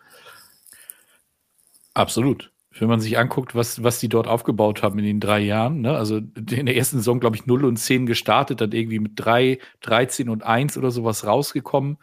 Absolut 1.93 2.51
wenn 2.79 2.89
man 2.89 2.99
sich 2.99 3.17
anguckt, 3.17 3.55
was, 3.55 3.83
was 3.83 3.99
die 3.99 4.09
dort 4.09 4.27
aufgebaut 4.27 4.83
haben 4.83 4.99
in 4.99 5.05
den 5.05 5.19
drei 5.19 5.39
Jahren, 5.39 5.81
ne? 5.81 5.95
also 5.95 6.17
in 6.17 6.65
der 6.65 6.75
ersten 6.75 6.97
Saison, 6.97 7.19
glaube 7.19 7.35
ich, 7.37 7.45
0 7.45 7.65
und 7.65 7.77
10 7.77 8.05
gestartet, 8.05 8.61
dann 8.61 8.71
irgendwie 8.71 8.99
mit 8.99 9.13
3, 9.15 9.59
13 9.81 10.29
und 10.29 10.43
1 10.43 10.77
oder 10.77 10.91
sowas 10.91 11.25
rausgekommen. 11.25 11.97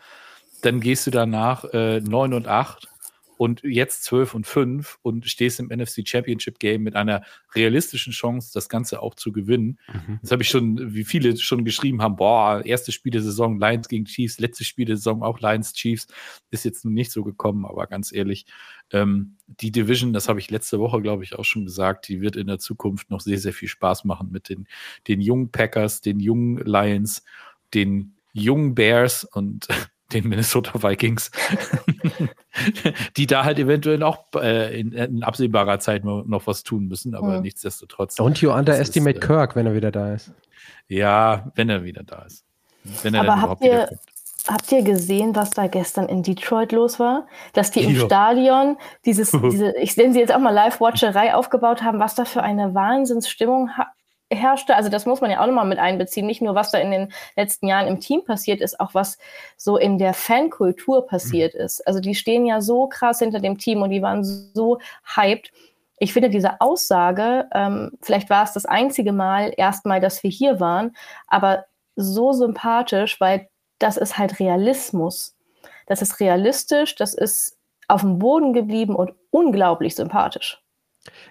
Dann 0.62 0.80
gehst 0.80 1.06
du 1.06 1.10
danach 1.10 1.64
äh, 1.72 2.00
9 2.00 2.34
und 2.34 2.48
8 2.48 2.88
und 3.42 3.64
jetzt 3.64 4.04
12 4.04 4.36
und 4.36 4.46
5 4.46 5.00
und 5.02 5.26
stehst 5.26 5.58
im 5.58 5.66
NFC 5.66 6.06
Championship 6.06 6.60
Game 6.60 6.84
mit 6.84 6.94
einer 6.94 7.24
realistischen 7.56 8.12
Chance, 8.12 8.52
das 8.54 8.68
Ganze 8.68 9.02
auch 9.02 9.16
zu 9.16 9.32
gewinnen. 9.32 9.80
Mhm. 9.92 10.20
Das 10.22 10.30
habe 10.30 10.44
ich 10.44 10.48
schon, 10.48 10.94
wie 10.94 11.02
viele 11.02 11.36
schon 11.36 11.64
geschrieben 11.64 12.02
haben, 12.02 12.14
boah, 12.14 12.64
erste 12.64 12.92
Spiel 12.92 13.10
der 13.10 13.20
Saison 13.20 13.58
Lions 13.58 13.88
gegen 13.88 14.04
Chiefs, 14.04 14.38
letzte 14.38 14.62
Spiel 14.62 14.84
der 14.84 14.96
Saison 14.96 15.24
auch 15.24 15.40
Lions 15.40 15.72
Chiefs, 15.72 16.06
ist 16.52 16.64
jetzt 16.64 16.84
nun 16.84 16.94
nicht 16.94 17.10
so 17.10 17.24
gekommen, 17.24 17.66
aber 17.66 17.88
ganz 17.88 18.12
ehrlich, 18.12 18.46
ähm, 18.92 19.38
die 19.48 19.72
Division, 19.72 20.12
das 20.12 20.28
habe 20.28 20.38
ich 20.38 20.48
letzte 20.48 20.78
Woche, 20.78 21.02
glaube 21.02 21.24
ich, 21.24 21.34
auch 21.34 21.44
schon 21.44 21.64
gesagt, 21.64 22.06
die 22.06 22.20
wird 22.20 22.36
in 22.36 22.46
der 22.46 22.60
Zukunft 22.60 23.10
noch 23.10 23.20
sehr, 23.20 23.38
sehr 23.38 23.52
viel 23.52 23.66
Spaß 23.66 24.04
machen 24.04 24.30
mit 24.30 24.50
den, 24.50 24.68
den 25.08 25.20
jungen 25.20 25.50
Packers, 25.50 26.00
den 26.00 26.20
jungen 26.20 26.58
Lions, 26.58 27.24
den 27.74 28.14
jungen 28.32 28.76
Bears 28.76 29.24
und 29.24 29.66
den 30.12 30.28
Minnesota 30.28 30.82
Vikings, 30.82 31.30
die 33.16 33.26
da 33.26 33.44
halt 33.44 33.58
eventuell 33.58 34.02
auch 34.02 34.24
äh, 34.36 34.78
in, 34.78 34.92
in, 34.92 35.22
absehbarer 35.22 35.78
Zeit 35.80 36.04
noch 36.04 36.46
was 36.46 36.62
tun 36.62 36.88
müssen, 36.88 37.14
aber 37.14 37.36
mhm. 37.36 37.42
nichtsdestotrotz. 37.42 38.18
Don't 38.18 38.40
you 38.40 38.52
underestimate 38.52 39.18
ist, 39.18 39.24
äh, 39.24 39.26
Kirk, 39.26 39.56
wenn 39.56 39.66
er 39.66 39.74
wieder 39.74 39.90
da 39.90 40.14
ist. 40.14 40.32
Ja, 40.88 41.50
wenn 41.54 41.68
er 41.68 41.84
wieder 41.84 42.02
da 42.02 42.22
ist. 42.22 42.44
Wenn 43.02 43.14
er 43.14 43.20
aber 43.22 43.40
habt 43.40 43.64
ihr, 43.64 43.88
habt 44.48 44.72
ihr 44.72 44.82
gesehen, 44.82 45.34
was 45.34 45.50
da 45.50 45.66
gestern 45.66 46.08
in 46.08 46.22
Detroit 46.22 46.72
los 46.72 46.98
war? 46.98 47.26
Dass 47.52 47.70
die 47.70 47.84
im 47.84 47.94
jo. 47.94 48.06
Stadion 48.06 48.76
dieses, 49.04 49.30
diese, 49.50 49.76
ich 49.78 49.96
nenne 49.96 50.12
sie 50.12 50.20
jetzt 50.20 50.34
auch 50.34 50.40
mal 50.40 50.50
Live-Watcherei 50.50 51.34
aufgebaut 51.34 51.82
haben, 51.82 51.98
was 52.00 52.14
da 52.14 52.24
für 52.24 52.42
eine 52.42 52.74
Wahnsinnsstimmung 52.74 53.70
herrschte. 54.34 54.76
Also 54.76 54.88
das 54.88 55.06
muss 55.06 55.20
man 55.20 55.30
ja 55.30 55.40
auch 55.40 55.46
nochmal 55.46 55.66
mit 55.66 55.78
einbeziehen. 55.78 56.26
Nicht 56.26 56.42
nur, 56.42 56.54
was 56.54 56.70
da 56.70 56.78
in 56.78 56.90
den 56.90 57.12
letzten 57.36 57.66
Jahren 57.66 57.88
im 57.88 58.00
Team 58.00 58.24
passiert 58.24 58.60
ist, 58.60 58.80
auch 58.80 58.94
was 58.94 59.18
so 59.56 59.76
in 59.76 59.98
der 59.98 60.14
Fankultur 60.14 61.06
passiert 61.06 61.54
ist. 61.54 61.86
Also 61.86 62.00
die 62.00 62.14
stehen 62.14 62.46
ja 62.46 62.60
so 62.60 62.86
krass 62.86 63.18
hinter 63.18 63.40
dem 63.40 63.58
Team 63.58 63.82
und 63.82 63.90
die 63.90 64.02
waren 64.02 64.24
so 64.24 64.78
hyped. 65.16 65.52
Ich 65.98 66.12
finde 66.12 66.30
diese 66.30 66.60
Aussage, 66.60 67.48
ähm, 67.52 67.92
vielleicht 68.00 68.28
war 68.30 68.44
es 68.44 68.52
das 68.52 68.66
einzige 68.66 69.12
Mal 69.12 69.52
erstmal, 69.56 70.00
dass 70.00 70.22
wir 70.22 70.30
hier 70.30 70.58
waren, 70.58 70.96
aber 71.28 71.66
so 71.96 72.32
sympathisch, 72.32 73.20
weil 73.20 73.48
das 73.78 73.96
ist 73.96 74.18
halt 74.18 74.40
Realismus. 74.40 75.36
Das 75.86 76.02
ist 76.02 76.20
realistisch, 76.20 76.94
das 76.94 77.14
ist 77.14 77.58
auf 77.88 78.00
dem 78.00 78.18
Boden 78.18 78.52
geblieben 78.52 78.96
und 78.96 79.12
unglaublich 79.30 79.94
sympathisch. 79.94 80.61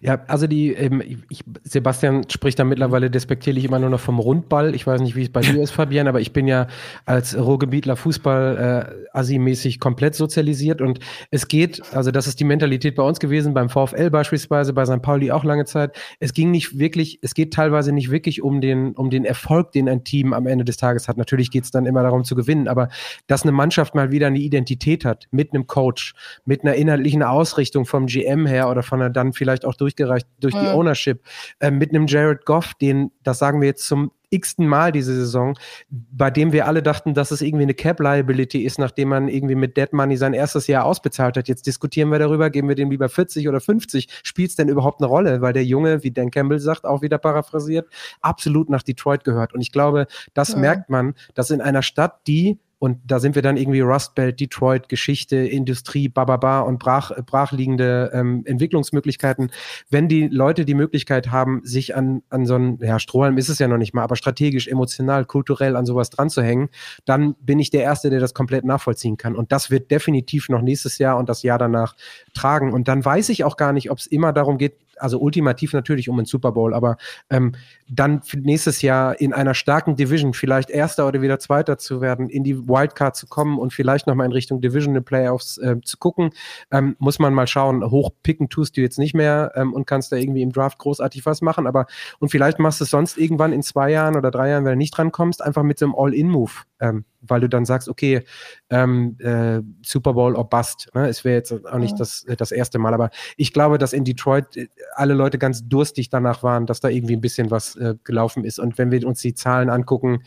Ja, 0.01 0.23
also 0.27 0.47
die, 0.47 0.73
ähm, 0.73 1.01
ich, 1.29 1.43
Sebastian 1.63 2.23
spricht 2.29 2.59
da 2.59 2.63
mittlerweile 2.65 3.09
despektierlich 3.09 3.63
immer 3.63 3.79
nur 3.79 3.89
noch 3.89 3.99
vom 3.99 4.19
Rundball. 4.19 4.75
Ich 4.75 4.85
weiß 4.85 4.99
nicht, 4.99 5.15
wie 5.15 5.21
es 5.23 5.31
bei 5.31 5.41
dir 5.41 5.61
ist, 5.61 5.71
Fabian, 5.71 6.07
aber 6.07 6.19
ich 6.19 6.33
bin 6.33 6.47
ja 6.47 6.67
als 7.05 7.37
Ruhrgebietler 7.37 7.95
Fußball 7.95 8.95
äh, 9.13 9.17
Assi-mäßig 9.17 9.79
komplett 9.79 10.15
sozialisiert 10.15 10.81
und 10.81 10.99
es 11.29 11.47
geht, 11.47 11.81
also 11.93 12.11
das 12.11 12.27
ist 12.27 12.39
die 12.39 12.43
Mentalität 12.43 12.95
bei 12.95 13.03
uns 13.03 13.19
gewesen, 13.19 13.53
beim 13.53 13.69
VfL 13.69 14.09
beispielsweise, 14.09 14.73
bei 14.73 14.85
St. 14.85 15.01
Pauli 15.01 15.31
auch 15.31 15.43
lange 15.43 15.65
Zeit. 15.65 15.95
Es 16.19 16.33
ging 16.33 16.51
nicht 16.51 16.77
wirklich, 16.77 17.19
es 17.21 17.33
geht 17.33 17.53
teilweise 17.53 17.93
nicht 17.93 18.11
wirklich 18.11 18.41
um 18.41 18.59
den, 18.59 18.93
um 18.93 19.09
den 19.09 19.23
Erfolg, 19.23 19.71
den 19.71 19.87
ein 19.87 20.03
Team 20.03 20.33
am 20.33 20.47
Ende 20.47 20.65
des 20.65 20.77
Tages 20.77 21.07
hat. 21.07 21.17
Natürlich 21.17 21.49
geht 21.49 21.63
es 21.63 21.71
dann 21.71 21.85
immer 21.85 22.03
darum 22.03 22.23
zu 22.25 22.35
gewinnen, 22.35 22.67
aber 22.67 22.89
dass 23.27 23.43
eine 23.43 23.53
Mannschaft 23.53 23.95
mal 23.95 24.11
wieder 24.11 24.27
eine 24.27 24.39
Identität 24.39 25.05
hat, 25.05 25.27
mit 25.31 25.53
einem 25.53 25.67
Coach, 25.67 26.13
mit 26.43 26.63
einer 26.63 26.73
inhaltlichen 26.73 27.23
Ausrichtung 27.23 27.85
vom 27.85 28.07
GM 28.07 28.45
her 28.45 28.69
oder 28.69 28.83
von 28.83 29.01
einer 29.01 29.09
dann 29.09 29.31
vielleicht 29.31 29.60
auch 29.65 29.75
durchgereicht 29.75 30.27
durch 30.39 30.53
die 30.53 30.67
Ownership, 30.67 31.21
äh, 31.59 31.71
mit 31.71 31.89
einem 31.89 32.07
Jared 32.07 32.45
Goff, 32.45 32.73
den, 32.75 33.11
das 33.23 33.39
sagen 33.39 33.61
wir 33.61 33.67
jetzt 33.67 33.85
zum 33.85 34.11
x-ten 34.31 34.65
Mal 34.65 34.91
diese 34.91 35.13
Saison, 35.13 35.57
bei 35.89 36.31
dem 36.31 36.53
wir 36.53 36.65
alle 36.65 36.81
dachten, 36.81 37.13
dass 37.13 37.31
es 37.31 37.41
irgendwie 37.41 37.63
eine 37.63 37.73
Cap-Liability 37.73 38.63
ist, 38.63 38.79
nachdem 38.79 39.09
man 39.09 39.27
irgendwie 39.27 39.55
mit 39.55 39.77
Dead 39.77 39.91
Money 39.91 40.17
sein 40.17 40.33
erstes 40.33 40.67
Jahr 40.67 40.85
ausbezahlt 40.85 41.37
hat. 41.37 41.47
Jetzt 41.47 41.67
diskutieren 41.67 42.09
wir 42.09 42.19
darüber, 42.19 42.49
geben 42.49 42.69
wir 42.69 42.75
dem 42.75 42.89
lieber 42.89 43.09
40 43.09 43.47
oder 43.49 43.59
50. 43.59 44.07
Spielt 44.23 44.49
es 44.49 44.55
denn 44.55 44.69
überhaupt 44.69 45.01
eine 45.01 45.07
Rolle? 45.07 45.41
Weil 45.41 45.53
der 45.53 45.65
Junge, 45.65 46.03
wie 46.03 46.11
Dan 46.11 46.31
Campbell 46.31 46.59
sagt, 46.59 46.85
auch 46.85 47.01
wieder 47.01 47.17
paraphrasiert, 47.17 47.87
absolut 48.21 48.69
nach 48.69 48.83
Detroit 48.83 49.25
gehört. 49.25 49.53
Und 49.53 49.61
ich 49.61 49.71
glaube, 49.71 50.07
das 50.33 50.53
ja. 50.53 50.57
merkt 50.57 50.89
man, 50.89 51.13
dass 51.33 51.51
in 51.51 51.61
einer 51.61 51.83
Stadt, 51.83 52.21
die 52.25 52.57
und 52.81 52.97
da 53.05 53.19
sind 53.19 53.35
wir 53.35 53.43
dann 53.43 53.57
irgendwie 53.57 53.81
Rust 53.81 54.15
Belt, 54.15 54.39
Detroit, 54.39 54.89
Geschichte, 54.89 55.35
Industrie, 55.35 56.09
bababa 56.09 56.61
und 56.61 56.79
brach, 56.79 57.11
brachliegende 57.27 58.09
ähm, 58.11 58.41
Entwicklungsmöglichkeiten. 58.45 59.51
Wenn 59.91 60.07
die 60.07 60.27
Leute 60.27 60.65
die 60.65 60.73
Möglichkeit 60.73 61.29
haben, 61.29 61.61
sich 61.63 61.95
an, 61.95 62.23
an 62.31 62.47
so 62.47 62.55
einen, 62.55 62.79
ja, 62.81 62.97
Strohhalm 62.97 63.37
ist 63.37 63.49
es 63.49 63.59
ja 63.59 63.67
noch 63.67 63.77
nicht 63.77 63.93
mal, 63.93 64.01
aber 64.01 64.15
strategisch, 64.15 64.67
emotional, 64.67 65.25
kulturell 65.25 65.75
an 65.75 65.85
sowas 65.85 66.09
dran 66.09 66.31
zu 66.31 66.41
hängen, 66.41 66.69
dann 67.05 67.35
bin 67.35 67.59
ich 67.59 67.69
der 67.69 67.83
Erste, 67.83 68.09
der 68.09 68.19
das 68.19 68.33
komplett 68.33 68.65
nachvollziehen 68.65 69.15
kann. 69.15 69.35
Und 69.35 69.51
das 69.51 69.69
wird 69.69 69.91
definitiv 69.91 70.49
noch 70.49 70.63
nächstes 70.63 70.97
Jahr 70.97 71.19
und 71.19 71.29
das 71.29 71.43
Jahr 71.43 71.59
danach 71.59 71.95
tragen. 72.33 72.73
Und 72.73 72.87
dann 72.87 73.05
weiß 73.05 73.29
ich 73.29 73.43
auch 73.43 73.57
gar 73.57 73.73
nicht, 73.73 73.91
ob 73.91 73.99
es 73.99 74.07
immer 74.07 74.33
darum 74.33 74.57
geht, 74.57 74.73
also 75.01 75.19
ultimativ 75.19 75.73
natürlich 75.73 76.09
um 76.09 76.17
den 76.17 76.25
Super 76.25 76.51
Bowl, 76.51 76.73
aber 76.73 76.97
ähm, 77.29 77.53
dann 77.89 78.21
nächstes 78.35 78.81
Jahr 78.81 79.19
in 79.19 79.33
einer 79.33 79.53
starken 79.53 79.95
Division 79.95 80.33
vielleicht 80.33 80.69
Erster 80.69 81.07
oder 81.07 81.21
wieder 81.21 81.39
Zweiter 81.39 81.77
zu 81.77 82.01
werden, 82.01 82.29
in 82.29 82.43
die 82.43 82.57
Wildcard 82.67 83.15
zu 83.15 83.27
kommen 83.27 83.59
und 83.59 83.73
vielleicht 83.73 84.07
nochmal 84.07 84.25
in 84.25 84.31
Richtung 84.31 84.61
Divisional 84.61 85.01
Playoffs 85.01 85.57
äh, 85.57 85.77
zu 85.83 85.97
gucken, 85.97 86.31
ähm, 86.71 86.95
muss 86.99 87.19
man 87.19 87.33
mal 87.33 87.47
schauen. 87.47 87.83
Hochpicken 87.83 88.49
tust 88.49 88.77
du 88.77 88.81
jetzt 88.81 88.99
nicht 88.99 89.13
mehr 89.13 89.51
ähm, 89.55 89.73
und 89.73 89.85
kannst 89.85 90.11
da 90.11 90.15
irgendwie 90.15 90.41
im 90.41 90.51
Draft 90.51 90.77
großartig 90.79 91.25
was 91.25 91.41
machen, 91.41 91.67
aber 91.67 91.85
und 92.19 92.29
vielleicht 92.29 92.59
machst 92.59 92.79
du 92.79 92.83
es 92.83 92.89
sonst 92.89 93.17
irgendwann 93.17 93.53
in 93.53 93.63
zwei 93.63 93.91
Jahren 93.91 94.15
oder 94.15 94.31
drei 94.31 94.49
Jahren, 94.49 94.65
wenn 94.65 94.73
du 94.73 94.77
nicht 94.77 94.97
dran 94.97 95.11
kommst, 95.11 95.43
einfach 95.43 95.63
mit 95.63 95.79
so 95.79 95.85
einem 95.85 95.95
All-In-Move 95.95 96.51
ähm, 96.81 97.05
weil 97.21 97.39
du 97.39 97.47
dann 97.47 97.65
sagst, 97.65 97.87
okay, 97.87 98.23
ähm, 98.69 99.15
äh, 99.19 99.61
Super 99.85 100.13
Bowl 100.13 100.35
or 100.35 100.49
Bust. 100.49 100.89
Ne? 100.93 101.07
Es 101.07 101.23
wäre 101.23 101.35
jetzt 101.35 101.51
auch 101.65 101.77
nicht 101.77 101.99
das, 101.99 102.25
das 102.37 102.51
erste 102.51 102.79
Mal, 102.79 102.93
aber 102.93 103.11
ich 103.37 103.53
glaube, 103.53 103.77
dass 103.77 103.93
in 103.93 104.03
Detroit 104.03 104.57
äh, 104.57 104.67
alle 104.95 105.13
Leute 105.13 105.37
ganz 105.37 105.67
durstig 105.67 106.09
danach 106.09 106.43
waren, 106.43 106.65
dass 106.65 106.79
da 106.79 106.89
irgendwie 106.89 107.15
ein 107.15 107.21
bisschen 107.21 107.51
was 107.51 107.75
äh, 107.75 107.95
gelaufen 108.03 108.43
ist. 108.43 108.59
Und 108.59 108.77
wenn 108.77 108.91
wir 108.91 109.07
uns 109.07 109.21
die 109.21 109.35
Zahlen 109.35 109.69
angucken, 109.69 110.23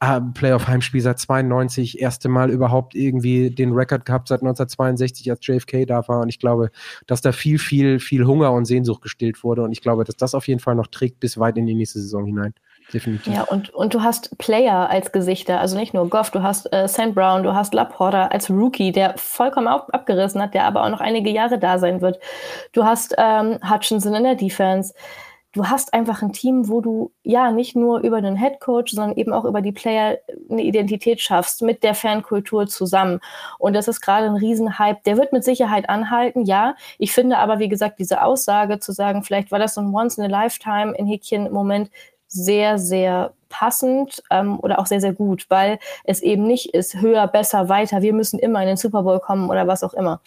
äh, 0.00 0.20
Playoff-Heimspiel 0.32 1.02
seit 1.02 1.18
92, 1.18 2.00
erste 2.00 2.30
Mal 2.30 2.50
überhaupt 2.50 2.94
irgendwie 2.94 3.50
den 3.50 3.72
Rekord 3.72 4.06
gehabt 4.06 4.28
seit 4.28 4.40
1962, 4.40 5.30
als 5.30 5.46
JFK 5.46 5.84
da 5.84 6.08
war. 6.08 6.20
Und 6.20 6.30
ich 6.30 6.38
glaube, 6.38 6.70
dass 7.06 7.20
da 7.20 7.32
viel, 7.32 7.58
viel, 7.58 8.00
viel 8.00 8.24
Hunger 8.24 8.52
und 8.52 8.64
Sehnsucht 8.64 9.02
gestillt 9.02 9.44
wurde. 9.44 9.62
Und 9.62 9.72
ich 9.72 9.82
glaube, 9.82 10.04
dass 10.04 10.16
das 10.16 10.34
auf 10.34 10.48
jeden 10.48 10.60
Fall 10.60 10.74
noch 10.74 10.86
trägt 10.86 11.20
bis 11.20 11.38
weit 11.38 11.58
in 11.58 11.66
die 11.66 11.74
nächste 11.74 12.00
Saison 12.00 12.24
hinein 12.24 12.54
definitiv. 12.92 13.32
Ja, 13.32 13.42
und, 13.42 13.70
und 13.70 13.94
du 13.94 14.02
hast 14.02 14.36
Player 14.38 14.88
als 14.90 15.12
Gesichter, 15.12 15.60
also 15.60 15.76
nicht 15.76 15.94
nur 15.94 16.08
Goff, 16.08 16.30
du 16.30 16.42
hast 16.42 16.72
äh, 16.72 16.88
St. 16.88 17.14
Brown, 17.14 17.42
du 17.42 17.54
hast 17.54 17.74
Laporta 17.74 18.26
als 18.28 18.50
Rookie, 18.50 18.92
der 18.92 19.16
vollkommen 19.16 19.68
ab, 19.68 19.88
abgerissen 19.92 20.40
hat, 20.40 20.54
der 20.54 20.64
aber 20.64 20.84
auch 20.84 20.90
noch 20.90 21.00
einige 21.00 21.30
Jahre 21.30 21.58
da 21.58 21.78
sein 21.78 22.00
wird. 22.00 22.20
Du 22.72 22.84
hast 22.84 23.14
ähm, 23.18 23.58
Hutchinson 23.68 24.14
in 24.14 24.24
der 24.24 24.34
Defense. 24.34 24.94
Du 25.52 25.66
hast 25.66 25.94
einfach 25.94 26.22
ein 26.22 26.32
Team, 26.32 26.68
wo 26.68 26.80
du 26.80 27.10
ja 27.24 27.50
nicht 27.50 27.74
nur 27.74 27.98
über 28.00 28.22
den 28.22 28.36
Head 28.36 28.60
Coach, 28.60 28.92
sondern 28.92 29.16
eben 29.18 29.32
auch 29.32 29.44
über 29.44 29.62
die 29.62 29.72
Player 29.72 30.18
eine 30.48 30.62
Identität 30.62 31.20
schaffst 31.20 31.62
mit 31.62 31.82
der 31.82 31.94
Fankultur 31.96 32.68
zusammen. 32.68 33.18
Und 33.58 33.72
das 33.72 33.88
ist 33.88 34.00
gerade 34.00 34.26
ein 34.26 34.36
Riesenhype. 34.36 35.00
Der 35.06 35.16
wird 35.16 35.32
mit 35.32 35.42
Sicherheit 35.42 35.88
anhalten, 35.88 36.44
ja. 36.44 36.76
Ich 36.98 37.10
finde 37.10 37.38
aber, 37.38 37.58
wie 37.58 37.68
gesagt, 37.68 37.98
diese 37.98 38.22
Aussage 38.22 38.78
zu 38.78 38.92
sagen, 38.92 39.24
vielleicht 39.24 39.50
war 39.50 39.58
das 39.58 39.74
so 39.74 39.80
ein 39.80 39.92
Once 39.92 40.18
in 40.18 40.24
a 40.24 40.28
Lifetime 40.28 40.94
in 40.96 41.08
Häkchen 41.08 41.50
Moment, 41.50 41.90
sehr, 42.30 42.78
sehr 42.78 43.32
passend 43.48 44.22
ähm, 44.30 44.58
oder 44.60 44.78
auch 44.78 44.86
sehr, 44.86 45.00
sehr 45.00 45.12
gut, 45.12 45.46
weil 45.50 45.78
es 46.04 46.22
eben 46.22 46.44
nicht 46.46 46.72
ist 46.74 47.00
höher, 47.00 47.26
besser, 47.26 47.68
weiter, 47.68 48.00
wir 48.00 48.14
müssen 48.14 48.38
immer 48.38 48.62
in 48.62 48.68
den 48.68 48.76
Super 48.76 49.02
Bowl 49.02 49.20
kommen 49.20 49.50
oder 49.50 49.66
was 49.66 49.82
auch 49.82 49.92
immer. 49.92 50.20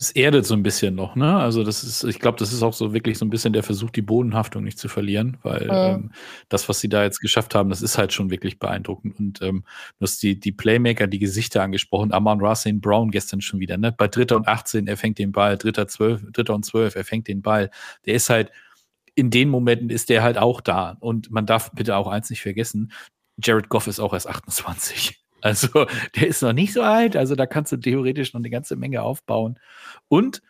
Es 0.00 0.12
erdet 0.12 0.46
so 0.46 0.54
ein 0.54 0.62
bisschen 0.62 0.94
noch, 0.94 1.16
ne? 1.16 1.36
Also 1.36 1.64
das 1.64 1.82
ist, 1.82 2.04
ich 2.04 2.20
glaube, 2.20 2.38
das 2.38 2.52
ist 2.52 2.62
auch 2.62 2.72
so 2.72 2.92
wirklich 2.92 3.18
so 3.18 3.24
ein 3.24 3.30
bisschen 3.30 3.52
der 3.52 3.64
Versuch, 3.64 3.90
die 3.90 4.02
Bodenhaftung 4.02 4.62
nicht 4.62 4.78
zu 4.78 4.88
verlieren, 4.88 5.38
weil 5.42 5.64
mhm. 5.64 5.70
ähm, 5.72 6.12
das, 6.48 6.68
was 6.68 6.78
sie 6.78 6.88
da 6.88 7.02
jetzt 7.02 7.18
geschafft 7.20 7.56
haben, 7.56 7.68
das 7.68 7.82
ist 7.82 7.98
halt 7.98 8.12
schon 8.12 8.30
wirklich 8.30 8.60
beeindruckend. 8.60 9.18
Und 9.18 9.42
ähm, 9.42 9.64
du 9.98 10.02
hast 10.04 10.22
die, 10.22 10.38
die 10.38 10.52
Playmaker, 10.52 11.08
die 11.08 11.18
Gesichter 11.18 11.62
angesprochen, 11.62 12.12
Amon 12.12 12.40
Racine 12.40 12.78
Brown 12.78 13.10
gestern 13.10 13.40
schon 13.40 13.58
wieder, 13.58 13.76
ne? 13.76 13.90
Bei 13.90 14.06
Dritter 14.06 14.36
und 14.36 14.46
18, 14.46 14.86
er 14.86 14.96
fängt 14.96 15.18
den 15.18 15.32
Ball, 15.32 15.58
Dritter, 15.58 15.88
12, 15.88 16.30
Dritter 16.32 16.54
und 16.54 16.64
12, 16.64 16.94
er 16.94 17.04
fängt 17.04 17.26
den 17.26 17.42
Ball. 17.42 17.70
Der 18.06 18.14
ist 18.14 18.30
halt, 18.30 18.52
in 19.16 19.30
den 19.30 19.48
Momenten 19.48 19.90
ist 19.90 20.10
der 20.10 20.22
halt 20.22 20.38
auch 20.38 20.60
da. 20.60 20.96
Und 21.00 21.32
man 21.32 21.44
darf 21.44 21.72
bitte 21.72 21.96
auch 21.96 22.06
eins 22.06 22.30
nicht 22.30 22.42
vergessen, 22.42 22.92
Jared 23.42 23.68
Goff 23.68 23.86
ist 23.86 24.00
auch 24.00 24.12
erst 24.12 24.28
28. 24.28 25.18
Also 25.40 25.86
der 26.16 26.28
ist 26.28 26.42
noch 26.42 26.52
nicht 26.52 26.72
so 26.72 26.82
alt, 26.82 27.16
also 27.16 27.34
da 27.34 27.46
kannst 27.46 27.72
du 27.72 27.76
theoretisch 27.76 28.32
noch 28.32 28.40
eine 28.40 28.50
ganze 28.50 28.76
Menge 28.76 29.02
aufbauen. 29.02 29.58
Und 30.08 30.42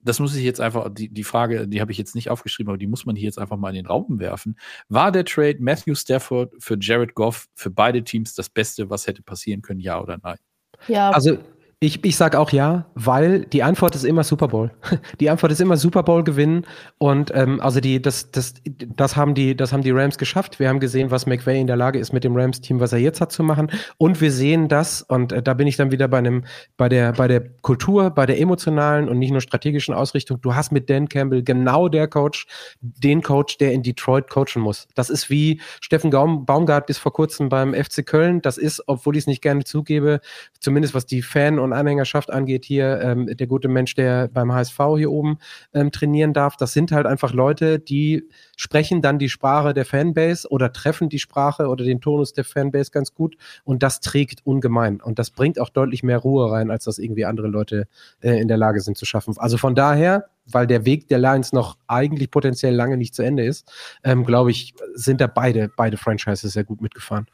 das 0.00 0.20
muss 0.20 0.36
ich 0.36 0.44
jetzt 0.44 0.60
einfach, 0.60 0.88
die, 0.92 1.08
die 1.08 1.24
Frage, 1.24 1.66
die 1.66 1.80
habe 1.80 1.90
ich 1.90 1.98
jetzt 1.98 2.14
nicht 2.14 2.30
aufgeschrieben, 2.30 2.70
aber 2.70 2.78
die 2.78 2.86
muss 2.86 3.06
man 3.06 3.16
hier 3.16 3.24
jetzt 3.26 3.38
einfach 3.38 3.56
mal 3.56 3.70
in 3.70 3.74
den 3.74 3.86
Raum 3.86 4.20
werfen. 4.20 4.56
War 4.88 5.10
der 5.10 5.24
Trade 5.24 5.56
Matthew 5.58 5.96
Stafford 5.96 6.54
für 6.58 6.76
Jared 6.80 7.14
Goff 7.14 7.48
für 7.54 7.70
beide 7.70 8.04
Teams 8.04 8.34
das 8.34 8.48
Beste, 8.48 8.88
was 8.88 9.08
hätte 9.08 9.22
passieren 9.22 9.62
können, 9.62 9.80
ja 9.80 10.00
oder 10.00 10.18
nein? 10.22 10.38
Ja. 10.86 11.10
Also 11.10 11.38
ich, 11.78 12.02
ich 12.06 12.16
sage 12.16 12.38
auch 12.38 12.52
ja, 12.52 12.86
weil 12.94 13.44
die 13.44 13.62
Antwort 13.62 13.94
ist 13.94 14.04
immer 14.04 14.24
Super 14.24 14.48
Bowl. 14.48 14.70
Die 15.20 15.28
Antwort 15.28 15.52
ist 15.52 15.60
immer 15.60 15.76
Super 15.76 16.02
Bowl 16.02 16.24
gewinnen. 16.24 16.64
Und 16.96 17.30
ähm, 17.34 17.60
also 17.60 17.80
die, 17.80 18.00
das, 18.00 18.30
das, 18.30 18.54
das 18.64 19.14
haben 19.14 19.34
die, 19.34 19.54
das 19.54 19.74
haben 19.74 19.82
die 19.82 19.90
Rams 19.90 20.16
geschafft. 20.16 20.58
Wir 20.58 20.70
haben 20.70 20.80
gesehen, 20.80 21.10
was 21.10 21.26
McVay 21.26 21.60
in 21.60 21.66
der 21.66 21.76
Lage 21.76 21.98
ist, 21.98 22.14
mit 22.14 22.24
dem 22.24 22.34
Rams-Team, 22.34 22.80
was 22.80 22.94
er 22.94 22.98
jetzt 22.98 23.20
hat, 23.20 23.30
zu 23.30 23.42
machen. 23.42 23.70
Und 23.98 24.22
wir 24.22 24.32
sehen 24.32 24.68
das, 24.68 25.02
und 25.02 25.32
äh, 25.32 25.42
da 25.42 25.52
bin 25.52 25.66
ich 25.66 25.76
dann 25.76 25.90
wieder 25.90 26.08
bei 26.08 26.18
einem, 26.18 26.44
bei 26.78 26.88
der, 26.88 27.12
bei 27.12 27.28
der 27.28 27.40
Kultur, 27.60 28.08
bei 28.08 28.24
der 28.24 28.40
emotionalen 28.40 29.06
und 29.08 29.18
nicht 29.18 29.30
nur 29.30 29.42
strategischen 29.42 29.94
Ausrichtung. 29.94 30.40
Du 30.40 30.54
hast 30.54 30.72
mit 30.72 30.88
Dan 30.88 31.10
Campbell 31.10 31.42
genau 31.42 31.88
der 31.88 32.08
Coach, 32.08 32.46
den 32.80 33.20
Coach, 33.20 33.58
der 33.58 33.72
in 33.72 33.82
Detroit 33.82 34.30
coachen 34.30 34.62
muss. 34.62 34.88
Das 34.94 35.10
ist 35.10 35.28
wie 35.28 35.60
Steffen 35.82 36.08
Baumgart 36.10 36.86
bis 36.86 36.96
vor 36.96 37.12
kurzem 37.12 37.50
beim 37.50 37.74
FC 37.74 38.06
Köln. 38.06 38.40
Das 38.40 38.56
ist, 38.56 38.82
obwohl 38.86 39.16
ich 39.16 39.24
es 39.24 39.26
nicht 39.26 39.42
gerne 39.42 39.64
zugebe, 39.64 40.20
zumindest 40.58 40.94
was 40.94 41.04
die 41.04 41.20
Fan- 41.20 41.58
und 41.58 41.75
Anhängerschaft 41.76 42.32
angeht, 42.32 42.64
hier 42.64 43.00
ähm, 43.00 43.26
der 43.36 43.46
gute 43.46 43.68
Mensch, 43.68 43.94
der 43.94 44.28
beim 44.28 44.52
HSV 44.52 44.78
hier 44.96 45.10
oben 45.10 45.38
ähm, 45.74 45.92
trainieren 45.92 46.32
darf. 46.32 46.56
Das 46.56 46.72
sind 46.72 46.92
halt 46.92 47.06
einfach 47.06 47.32
Leute, 47.32 47.78
die 47.78 48.28
sprechen 48.56 49.02
dann 49.02 49.18
die 49.18 49.28
Sprache 49.28 49.74
der 49.74 49.84
Fanbase 49.84 50.48
oder 50.48 50.72
treffen 50.72 51.08
die 51.08 51.18
Sprache 51.18 51.68
oder 51.68 51.84
den 51.84 52.00
Tonus 52.00 52.32
der 52.32 52.44
Fanbase 52.44 52.90
ganz 52.90 53.14
gut 53.14 53.36
und 53.64 53.82
das 53.82 54.00
trägt 54.00 54.44
ungemein 54.44 55.00
und 55.00 55.18
das 55.18 55.30
bringt 55.30 55.60
auch 55.60 55.68
deutlich 55.68 56.02
mehr 56.02 56.18
Ruhe 56.18 56.50
rein, 56.50 56.70
als 56.70 56.84
das 56.84 56.98
irgendwie 56.98 57.24
andere 57.24 57.48
Leute 57.48 57.86
äh, 58.20 58.40
in 58.40 58.48
der 58.48 58.56
Lage 58.56 58.80
sind 58.80 58.96
zu 58.96 59.04
schaffen. 59.04 59.34
Also 59.36 59.58
von 59.58 59.74
daher, 59.74 60.26
weil 60.46 60.66
der 60.66 60.84
Weg 60.84 61.08
der 61.08 61.18
Lions 61.18 61.52
noch 61.52 61.76
eigentlich 61.86 62.30
potenziell 62.30 62.74
lange 62.74 62.96
nicht 62.96 63.14
zu 63.14 63.22
Ende 63.22 63.44
ist, 63.44 63.70
ähm, 64.04 64.24
glaube 64.24 64.50
ich, 64.50 64.74
sind 64.94 65.20
da 65.20 65.26
beide, 65.26 65.70
beide 65.74 65.96
Franchises 65.96 66.52
sehr 66.52 66.64
gut 66.64 66.80
mitgefahren. 66.80 67.26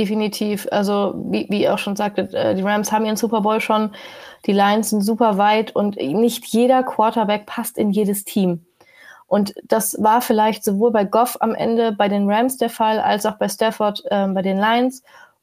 Definitiv. 0.00 0.66
Also, 0.70 1.12
wie, 1.26 1.46
wie 1.50 1.64
ihr 1.64 1.74
auch 1.74 1.78
schon 1.78 1.94
sagtet, 1.94 2.32
äh, 2.32 2.54
die 2.54 2.62
Rams 2.62 2.90
haben 2.90 3.04
ihren 3.04 3.18
Super 3.18 3.42
Bowl 3.42 3.60
schon. 3.60 3.90
Die 4.46 4.52
Lions 4.52 4.88
sind 4.88 5.02
super 5.02 5.36
weit 5.36 5.76
und 5.76 5.96
nicht 5.96 6.46
jeder 6.46 6.82
Quarterback 6.82 7.44
passt 7.44 7.76
in 7.76 7.90
jedes 7.90 8.24
Team. 8.24 8.64
Und 9.26 9.52
das 9.62 10.02
war 10.02 10.22
vielleicht 10.22 10.64
sowohl 10.64 10.90
bei 10.90 11.04
Goff 11.04 11.36
am 11.40 11.54
Ende 11.54 11.92
bei 11.92 12.08
den 12.08 12.30
Rams 12.30 12.56
der 12.56 12.70
Fall, 12.70 12.98
als 12.98 13.26
auch 13.26 13.34
bei 13.34 13.50
Stafford 13.50 14.02
äh, 14.06 14.26
bei 14.28 14.40
den 14.40 14.56
Lions. 14.56 15.02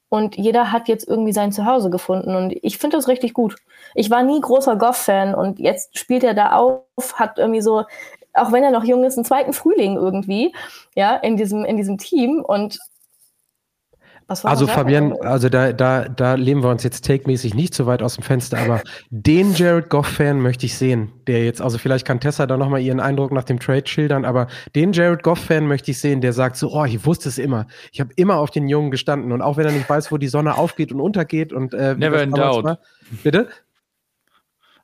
Und 0.10 0.36
jeder 0.38 0.72
hat 0.72 0.88
jetzt 0.88 1.08
irgendwie 1.08 1.34
sein 1.34 1.52
Zuhause 1.52 1.92
gefunden. 1.92 2.36
Und 2.36 2.56
ich 2.64 2.80
finde 2.80 2.98
das 2.98 3.08
richtig 3.08 3.36
gut. 3.36 3.58
Ich 3.94 4.10
war 4.10 4.24
nie 4.24 4.42
großer 4.42 4.76
Goff-Fan 4.76 5.36
und 5.36 5.60
jetzt 5.60 5.96
spielt 6.00 6.24
er 6.24 6.34
da 6.34 6.54
auf, 6.54 6.82
hat 7.14 7.38
irgendwie 7.38 7.62
so, 7.62 7.84
auch 8.34 8.52
wenn 8.52 8.64
er 8.64 8.72
noch 8.72 8.86
jung 8.86 9.04
ist, 9.04 9.18
einen 9.18 9.26
zweiten 9.26 9.54
Frühling 9.54 9.98
irgendwie, 9.98 10.56
ja, 10.96 11.16
in 11.16 11.38
diesem, 11.38 11.64
in 11.64 11.78
diesem 11.78 12.00
Team. 12.00 12.44
Und 12.44 12.80
also 14.28 14.68
Fabian, 14.68 15.14
also 15.22 15.48
da, 15.48 15.72
da, 15.72 16.10
da 16.10 16.34
lehnen 16.34 16.62
wir 16.62 16.70
uns 16.70 16.84
jetzt 16.84 17.06
take-mäßig 17.06 17.54
nicht 17.54 17.74
so 17.74 17.86
weit 17.86 18.02
aus 18.02 18.16
dem 18.16 18.24
Fenster, 18.24 18.58
aber 18.58 18.82
den 19.10 19.54
Jared 19.54 19.90
Goff-Fan 19.90 20.42
möchte 20.42 20.66
ich 20.66 20.78
sehen, 20.78 21.12
der 21.28 21.46
jetzt, 21.46 21.62
also 21.62 21.78
vielleicht 21.78 22.06
kann 22.06 22.20
Tessa 22.20 22.46
da 22.46 22.58
nochmal 22.58 22.82
ihren 22.82 23.00
Eindruck 23.00 23.32
nach 23.32 23.46
dem 23.46 23.60
Trade 23.60 23.88
schildern, 23.88 24.26
aber 24.26 24.48
den 24.76 24.92
Jared 24.92 25.24
Goff-Fan 25.24 25.66
möchte 25.66 25.92
ich 25.92 26.00
sehen, 26.00 26.20
der 26.20 26.34
sagt 26.34 26.58
so, 26.58 26.72
oh, 26.74 26.84
ich 26.84 27.06
wusste 27.06 27.30
es 27.30 27.38
immer. 27.38 27.68
Ich 27.92 28.02
habe 28.02 28.10
immer 28.18 28.38
auf 28.38 28.52
den 28.52 28.68
Jungen 28.68 28.92
gestanden 28.92 29.32
und 29.32 29.42
auch 29.42 29.56
wenn 29.56 29.66
er 29.66 29.72
nicht 29.72 29.90
weiß, 29.90 30.12
wo 30.12 30.18
die 30.18 30.28
Sonne 30.28 30.58
aufgeht 30.58 30.92
und 30.92 31.00
untergeht 31.00 31.54
und 31.54 31.74
äh, 31.74 31.96
Never 31.96 32.22
in 32.22 32.32
doubt. 32.32 32.80
Bitte? 33.24 33.48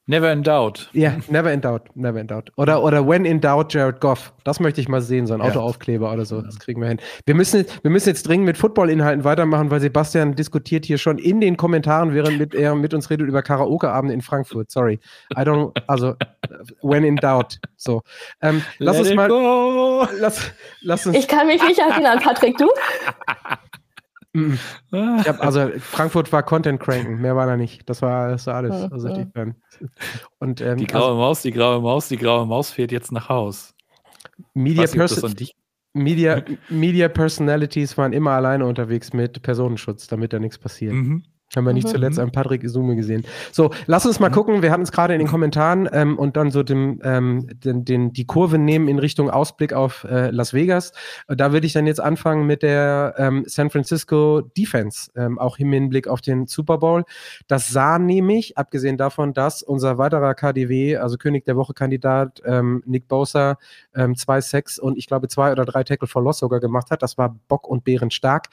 Never 0.05 0.33
in 0.33 0.43
doubt. 0.43 0.89
Ja, 0.91 1.11
yeah, 1.11 1.21
never 1.29 1.51
in 1.53 1.61
doubt, 1.61 1.95
never 1.95 2.19
in 2.19 2.27
doubt. 2.27 2.51
Oder, 2.57 2.83
oder 2.83 3.07
when 3.07 3.23
in 3.23 3.39
doubt, 3.39 3.73
Jared 3.73 4.01
Goff. 4.01 4.33
Das 4.43 4.59
möchte 4.59 4.81
ich 4.81 4.89
mal 4.89 5.01
sehen, 5.01 5.27
so 5.27 5.33
ein 5.33 5.39
ja. 5.39 5.45
Autoaufkleber 5.45 6.11
oder 6.11 6.25
so. 6.25 6.41
Das 6.41 6.59
kriegen 6.59 6.81
wir 6.81 6.89
hin. 6.89 6.99
Wir 7.25 7.35
müssen, 7.35 7.65
wir 7.83 7.89
müssen 7.89 8.09
jetzt 8.09 8.27
dringend 8.27 8.45
mit 8.45 8.57
Football-Inhalten 8.57 9.23
weitermachen, 9.23 9.71
weil 9.71 9.79
Sebastian 9.79 10.35
diskutiert 10.35 10.85
hier 10.85 10.97
schon 10.97 11.19
in 11.19 11.39
den 11.39 11.55
Kommentaren, 11.55 12.13
während 12.13 12.37
mit, 12.37 12.53
er 12.53 12.75
mit 12.75 12.93
uns 12.93 13.09
redet 13.09 13.29
über 13.29 13.41
Karaoke-Abende 13.41 14.13
in 14.13 14.21
Frankfurt. 14.21 14.71
Sorry. 14.71 14.99
I 15.37 15.41
don't, 15.41 15.71
also, 15.87 16.15
when 16.81 17.05
in 17.05 17.15
doubt. 17.15 17.59
So. 17.77 18.01
Ähm, 18.41 18.61
lass 18.79 18.97
Let 18.97 19.05
uns 19.05 19.15
mal. 19.15 20.09
Lass, 20.19 20.51
lass 20.81 21.07
uns. 21.07 21.17
Ich 21.17 21.29
kann 21.29 21.47
mich 21.47 21.65
nicht 21.65 21.79
erinnern, 21.79 22.19
Patrick, 22.19 22.57
du? 22.57 22.67
Mhm. 24.33 24.57
Hab, 24.91 25.43
also 25.43 25.69
Frankfurt 25.79 26.31
war 26.31 26.41
Content 26.43 26.79
cranken, 26.79 27.21
mehr 27.21 27.35
war 27.35 27.45
da 27.45 27.55
nicht. 27.55 27.87
Das 27.87 28.01
war, 28.01 28.29
das 28.29 28.47
war 28.47 28.55
alles. 28.55 28.91
Also 28.91 29.09
die, 29.09 29.27
und, 30.39 30.59
ähm, 30.59 30.77
die 30.77 30.87
graue 30.87 31.03
also, 31.03 31.15
Maus, 31.15 31.41
die 31.43 31.51
graue 31.51 31.81
Maus, 31.81 32.07
die 32.07 32.17
graue 32.17 32.45
Maus 32.45 32.71
fährt 32.71 32.91
jetzt 32.91 33.11
nach 33.11 33.29
Haus. 33.29 33.75
Media, 34.55 34.87
Person 34.87 35.35
Media, 35.93 36.43
Media 36.69 37.07
Personalities 37.07 37.97
waren 37.97 38.13
immer 38.13 38.31
alleine 38.31 38.65
unterwegs 38.65 39.13
mit 39.13 39.43
Personenschutz, 39.43 40.07
damit 40.07 40.33
da 40.33 40.39
nichts 40.39 40.57
passiert. 40.57 40.93
Mhm. 40.93 41.23
Haben 41.55 41.65
wir 41.65 41.73
nicht 41.73 41.87
mhm. 41.87 41.91
zuletzt 41.91 42.19
an 42.19 42.31
Patrick 42.31 42.63
Isume 42.63 42.95
gesehen. 42.95 43.25
So, 43.51 43.69
lass 43.85 44.05
uns 44.07 44.19
mal 44.19 44.29
mhm. 44.29 44.33
gucken. 44.33 44.61
Wir 44.63 44.71
hatten 44.71 44.81
es 44.81 44.91
gerade 44.91 45.13
in 45.13 45.19
den 45.19 45.27
Kommentaren 45.27 45.87
ähm, 45.93 46.17
und 46.17 46.35
dann 46.35 46.49
so 46.49 46.63
dem, 46.63 46.99
ähm, 47.03 47.47
den, 47.63 47.85
den, 47.85 48.11
die 48.11 48.25
Kurve 48.25 48.57
nehmen 48.57 48.87
in 48.87 48.97
Richtung 48.97 49.29
Ausblick 49.29 49.71
auf 49.71 50.03
äh, 50.05 50.31
Las 50.31 50.53
Vegas. 50.53 50.93
Da 51.27 51.53
würde 51.53 51.67
ich 51.67 51.73
dann 51.73 51.85
jetzt 51.85 52.01
anfangen 52.01 52.47
mit 52.47 52.63
der 52.63 53.13
ähm, 53.17 53.43
San 53.45 53.69
Francisco 53.69 54.41
Defense, 54.57 55.11
ähm, 55.15 55.37
auch 55.37 55.59
im 55.59 55.71
Hinblick 55.71 56.07
auf 56.07 56.21
den 56.21 56.47
Super 56.47 56.79
Bowl. 56.79 57.03
Das 57.47 57.69
sah 57.69 57.99
nämlich, 57.99 58.57
abgesehen 58.57 58.97
davon, 58.97 59.33
dass 59.33 59.61
unser 59.61 59.99
weiterer 59.99 60.33
KDW, 60.33 60.97
also 60.97 61.17
König 61.17 61.45
der 61.45 61.55
Woche 61.55 61.75
Kandidat, 61.75 62.41
ähm, 62.45 62.81
Nick 62.87 63.07
Bosa, 63.07 63.57
ähm, 63.93 64.15
zwei 64.15 64.41
Sex 64.41 64.79
und 64.79 64.97
ich 64.97 65.05
glaube 65.05 65.27
zwei 65.27 65.51
oder 65.51 65.65
drei 65.65 65.83
Tackle 65.83 66.07
for 66.07 66.23
Loss 66.23 66.39
sogar 66.39 66.59
gemacht 66.59 66.89
hat. 66.89 67.03
Das 67.03 67.19
war 67.19 67.35
Bock 67.47 67.67
und 67.67 67.83
Bären 67.83 68.09
stark. 68.09 68.47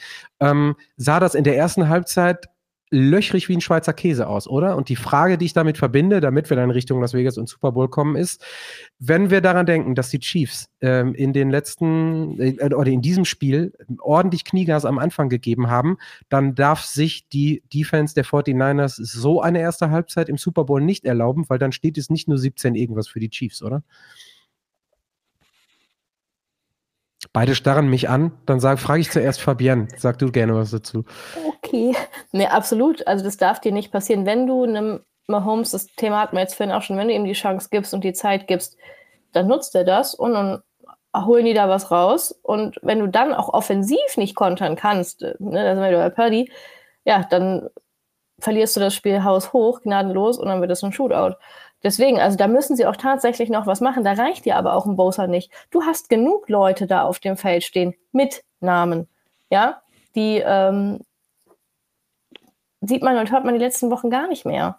Sah 0.97 1.21
das 1.21 1.35
in 1.35 1.45
der 1.45 1.57
ersten 1.57 1.89
Halbzeit 1.89 2.49
löchrig 2.91 3.49
wie 3.49 3.57
ein 3.57 3.61
Schweizer 3.61 3.93
Käse 3.93 4.27
aus, 4.27 4.49
oder? 4.49 4.77
Und 4.77 4.89
die 4.89 4.97
Frage, 4.97 5.39
die 5.39 5.47
ich 5.47 5.53
damit 5.53 5.79
verbinde, 5.79 6.21
damit 6.21 6.51
wir 6.51 6.57
dann 6.57 6.71
Richtung 6.71 7.01
Las 7.01 7.15
Vegas 7.15 7.39
und 7.39 7.49
Super 7.49 7.73
Bowl 7.73 7.89
kommen, 7.89 8.17
ist, 8.17 8.45
wenn 8.99 9.31
wir 9.31 9.41
daran 9.41 9.65
denken, 9.65 9.95
dass 9.95 10.11
die 10.11 10.19
Chiefs 10.19 10.69
ähm, 10.81 11.15
in 11.15 11.33
den 11.33 11.51
letzten 11.51 12.41
äh, 12.41 12.75
oder 12.75 12.91
in 12.91 13.01
diesem 13.01 13.25
Spiel 13.25 13.73
ordentlich 14.01 14.45
Kniegas 14.45 14.85
am 14.85 14.99
Anfang 14.99 15.29
gegeben 15.29 15.71
haben, 15.71 15.99
dann 16.29 16.55
darf 16.57 16.83
sich 16.83 17.29
die 17.29 17.63
Defense 17.73 18.15
der 18.15 18.25
49ers 18.25 18.97
so 19.01 19.41
eine 19.41 19.61
erste 19.61 19.91
Halbzeit 19.91 20.29
im 20.29 20.37
Super 20.37 20.65
Bowl 20.65 20.81
nicht 20.81 21.05
erlauben, 21.05 21.45
weil 21.49 21.59
dann 21.59 21.73
steht 21.73 21.97
es 21.97 22.11
nicht 22.11 22.27
nur 22.27 22.39
17 22.39 22.75
irgendwas 22.75 23.07
für 23.07 23.21
die 23.21 23.31
Chiefs, 23.31 23.63
oder? 23.63 23.85
Beide 27.33 27.55
starren 27.55 27.89
mich 27.89 28.09
an, 28.09 28.33
dann 28.47 28.61
frage 28.77 29.01
ich 29.01 29.11
zuerst 29.11 29.41
Fabienne. 29.41 29.87
Sag 29.97 30.19
du 30.19 30.33
gerne 30.33 30.55
was 30.55 30.73
dazu. 30.73 31.05
Okay. 31.47 31.95
Nee, 32.33 32.47
absolut. 32.47 33.07
Also 33.07 33.25
das 33.25 33.37
darf 33.37 33.61
dir 33.61 33.71
nicht 33.71 33.93
passieren. 33.93 34.27
Wenn 34.27 34.49
du 34.49 34.65
einem 34.65 35.01
Mahomes, 35.29 35.71
das 35.71 35.87
Thema 35.87 36.21
hatten 36.21 36.37
wir 36.37 36.43
jetzt 36.43 36.55
vorhin 36.57 36.75
auch 36.75 36.83
schon, 36.83 36.97
wenn 36.97 37.09
du 37.09 37.15
ihm 37.15 37.25
die 37.25 37.33
Chance 37.33 37.69
gibst 37.71 37.95
und 37.95 38.03
die 38.03 38.13
Zeit 38.13 38.49
gibst, 38.49 38.77
dann 39.33 39.47
nutzt 39.47 39.77
er 39.77 39.85
das 39.85 40.15
und 40.15 40.35
dann 40.35 40.63
holen 41.17 41.45
die 41.45 41.55
da 41.55 41.69
was 41.69 41.91
raus. 41.91 42.33
Und 42.43 42.79
wenn 42.83 42.99
du 42.99 43.07
dann 43.07 43.33
auch 43.33 43.49
offensiv 43.53 44.17
nicht 44.17 44.35
kontern 44.35 44.77
kannst, 44.77 45.23
ne, 45.23 45.37
da 45.39 45.75
sind 45.75 45.85
wir 45.85 45.99
bei 45.99 46.11
Purdy, 46.11 46.51
ja, 47.05 47.25
dann 47.31 47.69
verlierst 48.41 48.77
du 48.77 48.81
das 48.81 48.95
Spiel 48.95 49.23
haushoch, 49.23 49.83
gnadenlos 49.83 50.39
und 50.39 50.49
dann 50.49 50.61
wird 50.61 50.71
es 50.71 50.83
ein 50.83 50.93
Shootout. 50.93 51.37
Deswegen, 51.83 52.21
also 52.21 52.37
da 52.37 52.47
müssen 52.47 52.77
sie 52.77 52.87
auch 52.87 52.97
tatsächlich 52.97 53.49
noch 53.49 53.67
was 53.67 53.81
machen. 53.81 54.05
Da 54.05 54.13
reicht 54.13 54.45
dir 54.45 54.57
aber 54.57 54.75
auch 54.75 54.87
ein 54.87 54.97
Bowser 54.97 55.27
nicht. 55.27 55.51
Du 55.71 55.83
hast 55.83 56.11
genug 56.11 56.49
Leute 56.49 56.87
da 56.87 57.03
auf 57.03 57.21
dem 57.21 57.37
Feld 57.37 57.65
stehen 57.65 57.95
mit 58.13 58.45
Namen, 58.61 59.09
ja, 59.49 59.81
die 60.15 60.43
ähm, 60.45 61.01
sieht 62.81 63.03
man 63.03 63.17
und 63.17 63.33
hört 63.33 63.45
man 63.45 63.55
die 63.55 63.61
letzten 63.61 63.91
Wochen 63.91 64.11
gar 64.11 64.27
nicht 64.27 64.45
mehr. 64.45 64.79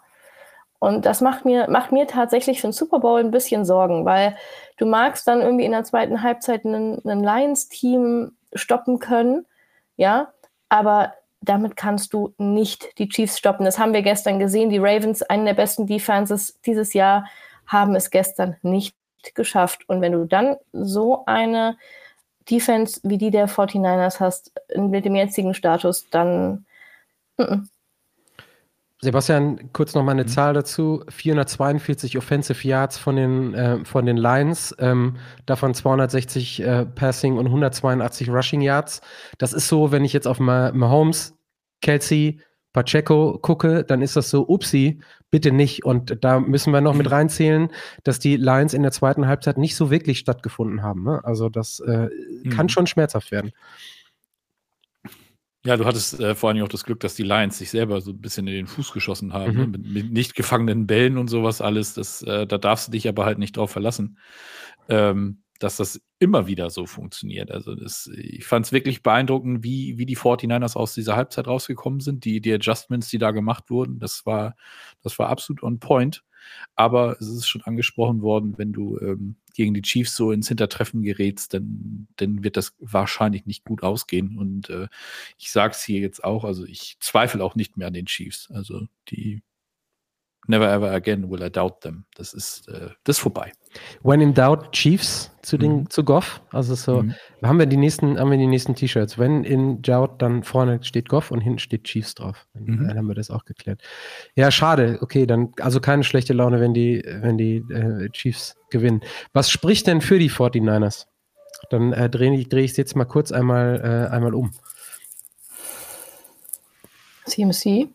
Und 0.78 1.06
das 1.06 1.20
macht 1.20 1.44
mir, 1.44 1.70
macht 1.70 1.92
mir 1.92 2.08
tatsächlich 2.08 2.60
für 2.60 2.66
den 2.66 2.72
Super 2.72 2.98
Bowl 2.98 3.20
ein 3.20 3.30
bisschen 3.30 3.64
Sorgen, 3.64 4.04
weil 4.04 4.36
du 4.78 4.86
magst 4.86 5.28
dann 5.28 5.40
irgendwie 5.40 5.64
in 5.64 5.70
der 5.70 5.84
zweiten 5.84 6.22
Halbzeit 6.22 6.64
einen, 6.64 7.00
Lions-Team 7.04 8.36
stoppen 8.52 8.98
können, 8.98 9.46
ja, 9.96 10.32
aber 10.68 11.14
damit 11.42 11.76
kannst 11.76 12.12
du 12.12 12.34
nicht 12.38 12.98
die 12.98 13.08
Chiefs 13.08 13.38
stoppen. 13.38 13.64
Das 13.64 13.78
haben 13.78 13.92
wir 13.92 14.02
gestern 14.02 14.38
gesehen. 14.38 14.70
Die 14.70 14.78
Ravens, 14.78 15.22
eine 15.22 15.46
der 15.46 15.54
besten 15.54 15.86
Defenses 15.86 16.58
dieses 16.64 16.94
Jahr, 16.94 17.26
haben 17.66 17.94
es 17.94 18.10
gestern 18.10 18.56
nicht 18.62 18.96
geschafft. 19.34 19.88
Und 19.88 20.00
wenn 20.00 20.12
du 20.12 20.24
dann 20.24 20.56
so 20.72 21.24
eine 21.26 21.76
Defense 22.50 23.00
wie 23.02 23.18
die 23.18 23.30
der 23.30 23.48
49ers 23.48 24.20
hast, 24.20 24.52
mit 24.76 25.04
dem 25.04 25.14
jetzigen 25.14 25.54
Status, 25.54 26.08
dann. 26.10 26.66
N 27.38 27.46
-n. 27.46 27.68
Sebastian, 29.04 29.72
kurz 29.72 29.94
noch 29.94 30.04
mal 30.04 30.12
eine 30.12 30.22
mhm. 30.22 30.28
Zahl 30.28 30.54
dazu. 30.54 31.02
442 31.08 32.18
Offensive 32.18 32.66
Yards 32.66 32.98
von 32.98 33.16
den, 33.16 33.52
äh, 33.52 33.84
von 33.84 34.06
den 34.06 34.16
Lions, 34.16 34.74
ähm, 34.78 35.16
davon 35.44 35.74
260 35.74 36.62
äh, 36.62 36.86
Passing 36.86 37.36
und 37.36 37.46
182 37.46 38.30
Rushing 38.30 38.60
Yards. 38.60 39.00
Das 39.38 39.52
ist 39.52 39.66
so, 39.66 39.90
wenn 39.90 40.04
ich 40.04 40.12
jetzt 40.12 40.28
auf 40.28 40.38
Mahomes, 40.38 41.36
Kelsey, 41.80 42.40
Pacheco 42.72 43.38
gucke, 43.42 43.82
dann 43.82 44.02
ist 44.02 44.14
das 44.14 44.30
so, 44.30 44.46
upsi, 44.48 45.00
bitte 45.32 45.50
nicht. 45.50 45.84
Und 45.84 46.24
da 46.24 46.38
müssen 46.38 46.72
wir 46.72 46.80
noch 46.80 46.94
mit 46.94 47.06
mhm. 47.06 47.12
reinzählen, 47.12 47.68
dass 48.04 48.20
die 48.20 48.36
Lions 48.36 48.72
in 48.72 48.82
der 48.82 48.92
zweiten 48.92 49.26
Halbzeit 49.26 49.58
nicht 49.58 49.74
so 49.74 49.90
wirklich 49.90 50.20
stattgefunden 50.20 50.82
haben. 50.84 51.02
Ne? 51.02 51.20
Also 51.24 51.48
das 51.48 51.80
äh, 51.80 52.08
mhm. 52.44 52.50
kann 52.50 52.68
schon 52.68 52.86
schmerzhaft 52.86 53.32
werden. 53.32 53.50
Ja, 55.64 55.76
du 55.76 55.84
hattest 55.84 56.18
äh, 56.18 56.34
vor 56.34 56.50
allem 56.50 56.62
auch 56.64 56.68
das 56.68 56.84
Glück, 56.84 56.98
dass 57.00 57.14
die 57.14 57.22
Lions 57.22 57.58
sich 57.58 57.70
selber 57.70 58.00
so 58.00 58.10
ein 58.10 58.20
bisschen 58.20 58.48
in 58.48 58.54
den 58.54 58.66
Fuß 58.66 58.92
geschossen 58.92 59.32
haben, 59.32 59.56
ne? 59.56 59.66
mhm. 59.66 59.72
ne? 59.72 59.78
mit, 59.78 59.92
mit, 59.92 60.12
nicht 60.12 60.34
gefangenen 60.34 60.86
Bällen 60.86 61.18
und 61.18 61.28
sowas 61.28 61.60
alles. 61.60 61.94
Das, 61.94 62.22
äh, 62.22 62.46
da 62.46 62.58
darfst 62.58 62.88
du 62.88 62.92
dich 62.92 63.08
aber 63.08 63.24
halt 63.24 63.38
nicht 63.38 63.56
drauf 63.56 63.70
verlassen, 63.70 64.18
ähm, 64.88 65.42
dass 65.60 65.76
das 65.76 66.00
immer 66.18 66.48
wieder 66.48 66.68
so 66.68 66.86
funktioniert. 66.86 67.52
Also 67.52 67.76
das, 67.76 68.10
ich 68.12 68.44
fand 68.44 68.66
es 68.66 68.72
wirklich 68.72 69.04
beeindruckend, 69.04 69.62
wie, 69.62 69.98
wie 69.98 70.06
die 70.06 70.16
49ers 70.16 70.76
aus 70.76 70.94
dieser 70.94 71.14
Halbzeit 71.14 71.46
rausgekommen 71.46 72.00
sind, 72.00 72.24
die, 72.24 72.40
die 72.40 72.52
Adjustments, 72.52 73.08
die 73.08 73.18
da 73.18 73.30
gemacht 73.30 73.70
wurden. 73.70 74.00
Das 74.00 74.26
war, 74.26 74.56
das 75.02 75.18
war 75.20 75.28
absolut 75.28 75.62
on 75.62 75.78
point. 75.78 76.24
Aber 76.74 77.16
es 77.20 77.28
ist 77.28 77.46
schon 77.46 77.62
angesprochen 77.62 78.22
worden, 78.22 78.58
wenn 78.58 78.72
du 78.72 78.98
ähm, 79.00 79.36
gegen 79.54 79.74
die 79.74 79.82
Chiefs 79.82 80.16
so 80.16 80.32
ins 80.32 80.48
Hintertreffen 80.48 81.02
gerätst, 81.02 81.54
dann, 81.54 82.08
dann 82.16 82.42
wird 82.44 82.56
das 82.56 82.74
wahrscheinlich 82.78 83.46
nicht 83.46 83.64
gut 83.64 83.82
ausgehen. 83.82 84.38
Und 84.38 84.70
äh, 84.70 84.88
ich 85.38 85.52
sage 85.52 85.72
es 85.72 85.82
hier 85.82 86.00
jetzt 86.00 86.24
auch, 86.24 86.44
also 86.44 86.64
ich 86.64 86.96
zweifle 87.00 87.44
auch 87.44 87.54
nicht 87.54 87.76
mehr 87.76 87.88
an 87.88 87.94
den 87.94 88.06
Chiefs. 88.06 88.50
Also 88.50 88.86
die 89.08 89.42
Never 90.48 90.68
ever 90.68 90.90
again 90.90 91.30
will 91.30 91.42
I 91.42 91.50
doubt 91.50 91.82
them. 91.82 92.04
Das 92.16 92.34
ist, 92.34 92.68
äh, 92.68 92.90
das 93.04 93.16
ist 93.16 93.22
vorbei. 93.22 93.52
When 94.02 94.20
in 94.20 94.34
doubt, 94.34 94.72
Chiefs 94.72 95.30
zu, 95.42 95.56
den, 95.56 95.80
mhm. 95.80 95.90
zu 95.90 96.04
Goff. 96.04 96.42
Also 96.50 96.74
so, 96.74 97.02
mhm. 97.02 97.14
haben 97.42 97.58
wir 97.60 97.66
die 97.66 97.76
nächsten, 97.76 98.18
haben 98.18 98.30
wir 98.30 98.38
die 98.38 98.48
nächsten 98.48 98.74
T-Shirts. 98.74 99.18
When 99.18 99.44
in 99.44 99.82
doubt, 99.82 100.20
dann 100.20 100.42
vorne 100.42 100.82
steht 100.82 101.08
Goff 101.08 101.30
und 101.30 101.40
hinten 101.40 101.60
steht 101.60 101.84
Chiefs 101.84 102.16
drauf. 102.16 102.46
Mhm. 102.54 102.88
Dann 102.88 102.98
haben 102.98 103.06
wir 103.06 103.14
das 103.14 103.30
auch 103.30 103.44
geklärt. 103.44 103.82
Ja, 104.34 104.50
schade. 104.50 104.98
Okay, 105.00 105.26
dann, 105.26 105.52
also 105.60 105.80
keine 105.80 106.02
schlechte 106.02 106.32
Laune, 106.32 106.60
wenn 106.60 106.74
die, 106.74 107.02
wenn 107.06 107.38
die 107.38 107.58
äh, 107.70 108.08
Chiefs 108.10 108.56
gewinnen. 108.70 109.00
Was 109.32 109.48
spricht 109.48 109.86
denn 109.86 110.00
für 110.00 110.18
die 110.18 110.30
49ers? 110.30 111.06
Dann 111.70 111.92
äh, 111.92 112.10
drehe 112.10 112.34
ich 112.34 112.70
es 112.72 112.76
jetzt 112.76 112.96
mal 112.96 113.04
kurz 113.04 113.30
einmal, 113.30 114.08
äh, 114.10 114.12
einmal 114.12 114.34
um. 114.34 114.50
CMC. 117.26 117.88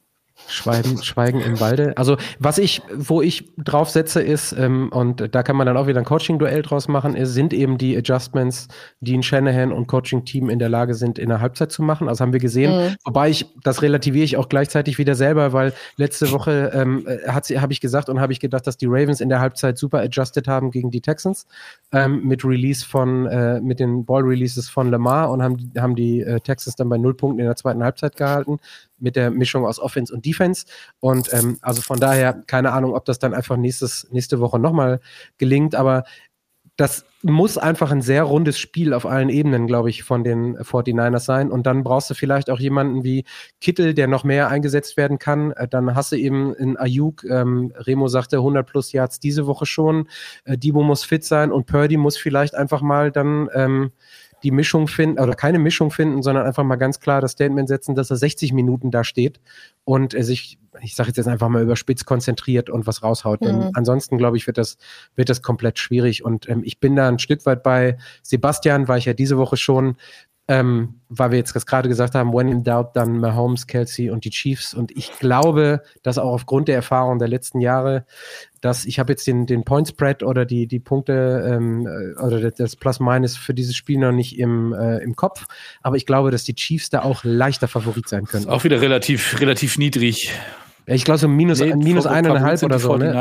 Schweigen, 0.49 1.03
Schweigen 1.03 1.41
im 1.41 1.59
Walde. 1.59 1.93
Also 1.97 2.17
was 2.39 2.57
ich, 2.57 2.81
wo 2.95 3.21
ich 3.21 3.51
drauf 3.57 3.89
setze 3.89 4.21
ist, 4.21 4.53
ähm, 4.53 4.89
und 4.91 5.33
da 5.33 5.43
kann 5.43 5.55
man 5.55 5.67
dann 5.67 5.77
auch 5.77 5.87
wieder 5.87 5.99
ein 5.99 6.05
Coaching-Duell 6.05 6.61
draus 6.61 6.87
machen, 6.87 7.15
ist, 7.15 7.33
sind 7.33 7.53
eben 7.53 7.77
die 7.77 7.97
Adjustments, 7.97 8.67
die 9.01 9.17
ein 9.17 9.23
Shanahan 9.23 9.71
und 9.71 9.87
Coaching-Team 9.87 10.49
in 10.49 10.59
der 10.59 10.69
Lage 10.69 10.93
sind, 10.93 11.19
in 11.19 11.29
der 11.29 11.41
Halbzeit 11.41 11.71
zu 11.71 11.83
machen. 11.83 12.07
Also 12.07 12.21
haben 12.21 12.33
wir 12.33 12.39
gesehen. 12.39 12.71
Mhm. 12.71 12.95
Wobei 13.05 13.29
ich, 13.29 13.45
das 13.63 13.81
relativiere 13.81 14.23
ich 14.23 14.38
auch 14.38 14.49
gleichzeitig 14.49 14.97
wieder 14.97 15.15
selber, 15.15 15.53
weil 15.53 15.73
letzte 15.97 16.31
Woche 16.31 16.72
ähm, 16.73 17.05
äh, 17.07 17.27
habe 17.30 17.73
ich 17.73 17.81
gesagt 17.81 18.09
und 18.09 18.19
habe 18.19 18.34
ich 18.34 18.39
gedacht, 18.39 18.65
dass 18.65 18.77
die 18.77 18.88
Ravens 18.88 19.22
in 19.22 19.30
der 19.30 19.39
Halbzeit 19.39 19.77
super 19.77 19.99
adjusted 19.99 20.47
haben 20.47 20.72
gegen 20.72 20.91
die 20.91 21.01
Texans 21.01 21.45
ähm, 21.91 22.23
mit 22.23 22.45
Release 22.45 22.85
von, 22.85 23.26
äh, 23.26 23.59
mit 23.59 23.80
den 23.80 24.05
Ball-Releases 24.05 24.69
von 24.69 24.89
Lamar 24.89 25.31
und 25.31 25.43
haben, 25.43 25.72
haben 25.77 25.95
die 25.95 26.22
äh, 26.22 26.39
Texans 26.39 26.76
dann 26.76 26.89
bei 26.89 26.97
null 26.97 27.13
Punkten 27.13 27.39
in 27.39 27.45
der 27.45 27.55
zweiten 27.55 27.84
Halbzeit 27.84 28.15
gehalten 28.15 28.59
mit 28.99 29.15
der 29.15 29.32
Mischung 29.32 29.65
aus 29.65 29.80
Offense 29.80 30.14
und 30.14 30.26
Defense. 30.26 30.65
Und 30.99 31.34
ähm, 31.34 31.57
also 31.61 31.82
von 31.82 31.99
daher, 31.99 32.34
keine 32.48 32.72
Ahnung, 32.72 32.95
ob 32.95 33.06
das 33.06 33.19
dann 33.19 33.34
einfach 33.34 33.57
nächstes, 33.57 34.07
nächste 34.11 34.40
Woche 34.40 34.60
nochmal 34.60 34.99
gelingt, 35.38 35.76
aber 35.76 36.03
das 36.78 37.06
muss 37.24 37.57
einfach 37.57 37.91
ein 37.91 38.03
sehr 38.03 38.22
rundes 38.22 38.60
Spiel 38.60 38.94
auf 38.94 39.07
allen 39.07 39.30
Ebenen, 39.30 39.65
glaube 39.65 39.90
ich, 39.90 40.03
von 40.03 40.24
den 40.24 40.56
49ers 40.57 41.22
sein. 41.22 41.52
Und 41.52 41.65
dann 41.65 41.84
brauchst 41.84 42.11
du 42.11 42.14
vielleicht 42.14 42.52
auch 42.52 42.60
jemanden 42.60 43.03
wie 43.03 43.26
Kittel, 43.60 43.95
der 43.95 44.07
noch 44.07 44.24
mehr 44.24 44.49
eingesetzt 44.49 44.95
werden 44.95 45.18
kann. 45.18 45.52
Äh, 45.53 45.68
dann 45.68 45.95
hast 45.95 46.11
du 46.11 46.18
eben 46.18 46.53
in 46.53 46.78
Ayuk, 46.78 47.24
ähm, 47.24 47.74
Remo 47.76 48.07
sagte 48.07 48.38
100 48.38 48.68
plus 48.68 48.91
Yards 48.91 49.19
diese 49.19 49.48
Woche 49.48 49.65
schon. 49.65 50.07
Äh, 50.45 50.60
Debo 50.60 50.84
muss 50.84 51.03
fit 51.03 51.24
sein 51.24 51.52
und 51.52 51.65
Purdy 51.65 51.98
muss 51.98 52.15
vielleicht 52.15 52.53
einfach 52.53 52.84
mal 52.84 53.11
dann 53.11 53.49
ähm, 53.56 53.91
die 54.43 54.51
Mischung 54.51 54.88
finden 54.88 55.19
oder 55.19 55.34
keine 55.34 55.59
Mischung 55.59 55.91
finden, 55.91 56.22
sondern 56.22 56.45
einfach 56.45 56.64
mal 56.64 56.76
ganz 56.76 56.99
klar 56.99 57.22
das 57.22 57.31
Statement 57.31 57.68
setzen, 57.68 57.95
dass 57.95 58.11
er 58.11 58.18
60 58.18 58.53
Minuten 58.53 58.91
da 58.91 59.03
steht 59.03 59.39
und 59.84 60.14
er 60.14 60.23
sich, 60.23 60.59
ich 60.81 60.95
sage 60.95 61.11
jetzt 61.15 61.27
einfach 61.27 61.49
mal 61.49 61.64
überspitzt 61.64 62.05
konzentriert 62.05 62.69
und 62.69 62.85
was 62.85 63.01
raushaut. 63.01 63.41
Mhm. 63.41 63.45
Denn 63.45 63.72
ansonsten, 63.73 64.18
glaube 64.18 64.38
ich, 64.38 64.45
wird 64.45 64.57
das, 64.57 64.77
wird 65.15 65.30
das 65.30 65.41
komplett 65.41 65.80
schwierig. 65.80 66.23
Und 66.23 66.47
ähm, 66.49 66.61
ich 66.64 66.80
bin 66.80 66.95
da 66.95 67.07
ein 67.07 67.19
Stück 67.19 67.45
weit 67.45 67.64
bei 67.64 67.97
Sebastian, 68.22 68.88
war 68.88 68.97
ich 68.97 69.05
ja 69.05 69.14
diese 69.14 69.38
Woche 69.38 69.57
schon, 69.57 69.97
ähm, 70.47 71.01
weil 71.09 71.31
wir 71.31 71.38
jetzt 71.38 71.53
gerade 71.65 71.89
gesagt 71.89 72.15
haben, 72.15 72.34
when 72.34 72.47
in 72.47 72.64
doubt, 72.64 72.95
dann 72.95 73.19
Mahomes, 73.19 73.68
Kelsey 73.68 74.09
und 74.09 74.23
die 74.23 74.30
Chiefs. 74.30 74.73
Und 74.73 74.95
ich 74.95 75.11
glaube, 75.19 75.81
dass 76.03 76.18
auch 76.18 76.31
aufgrund 76.31 76.69
der 76.69 76.76
Erfahrung 76.76 77.19
der 77.19 77.27
letzten 77.27 77.59
Jahre, 77.59 78.05
dass 78.61 78.85
ich 78.85 78.99
habe 78.99 79.13
jetzt 79.13 79.27
den, 79.27 79.45
den 79.45 79.63
Point 79.63 79.88
Spread 79.88 80.23
oder 80.23 80.45
die, 80.45 80.67
die 80.67 80.79
Punkte 80.79 81.43
ähm, 81.47 81.88
äh, 81.88 82.19
oder 82.21 82.51
das 82.51 82.75
Plus-Minus 82.75 83.38
für 83.38 83.53
dieses 83.53 83.75
Spiel 83.75 83.97
noch 83.97 84.11
nicht 84.11 84.38
im, 84.39 84.73
äh, 84.73 84.97
im 84.99 85.15
Kopf, 85.15 85.45
aber 85.81 85.95
ich 85.95 86.05
glaube, 86.05 86.31
dass 86.31 86.43
die 86.43 86.55
Chiefs 86.55 86.89
da 86.89 87.03
auch 87.03 87.23
leichter 87.23 87.67
Favorit 87.67 88.07
sein 88.07 88.25
können. 88.25 88.47
auch 88.47 88.63
wieder 88.63 88.81
relativ, 88.81 89.39
relativ 89.39 89.77
niedrig. 89.77 90.31
Ich 90.85 91.03
glaube 91.03 91.17
so 91.17 91.27
minus, 91.27 91.59
nee, 91.59 91.75
minus 91.75 92.05
eineinhalb 92.05 92.63
oder 92.63 92.79
so. 92.79 92.95
Ne? 92.95 93.13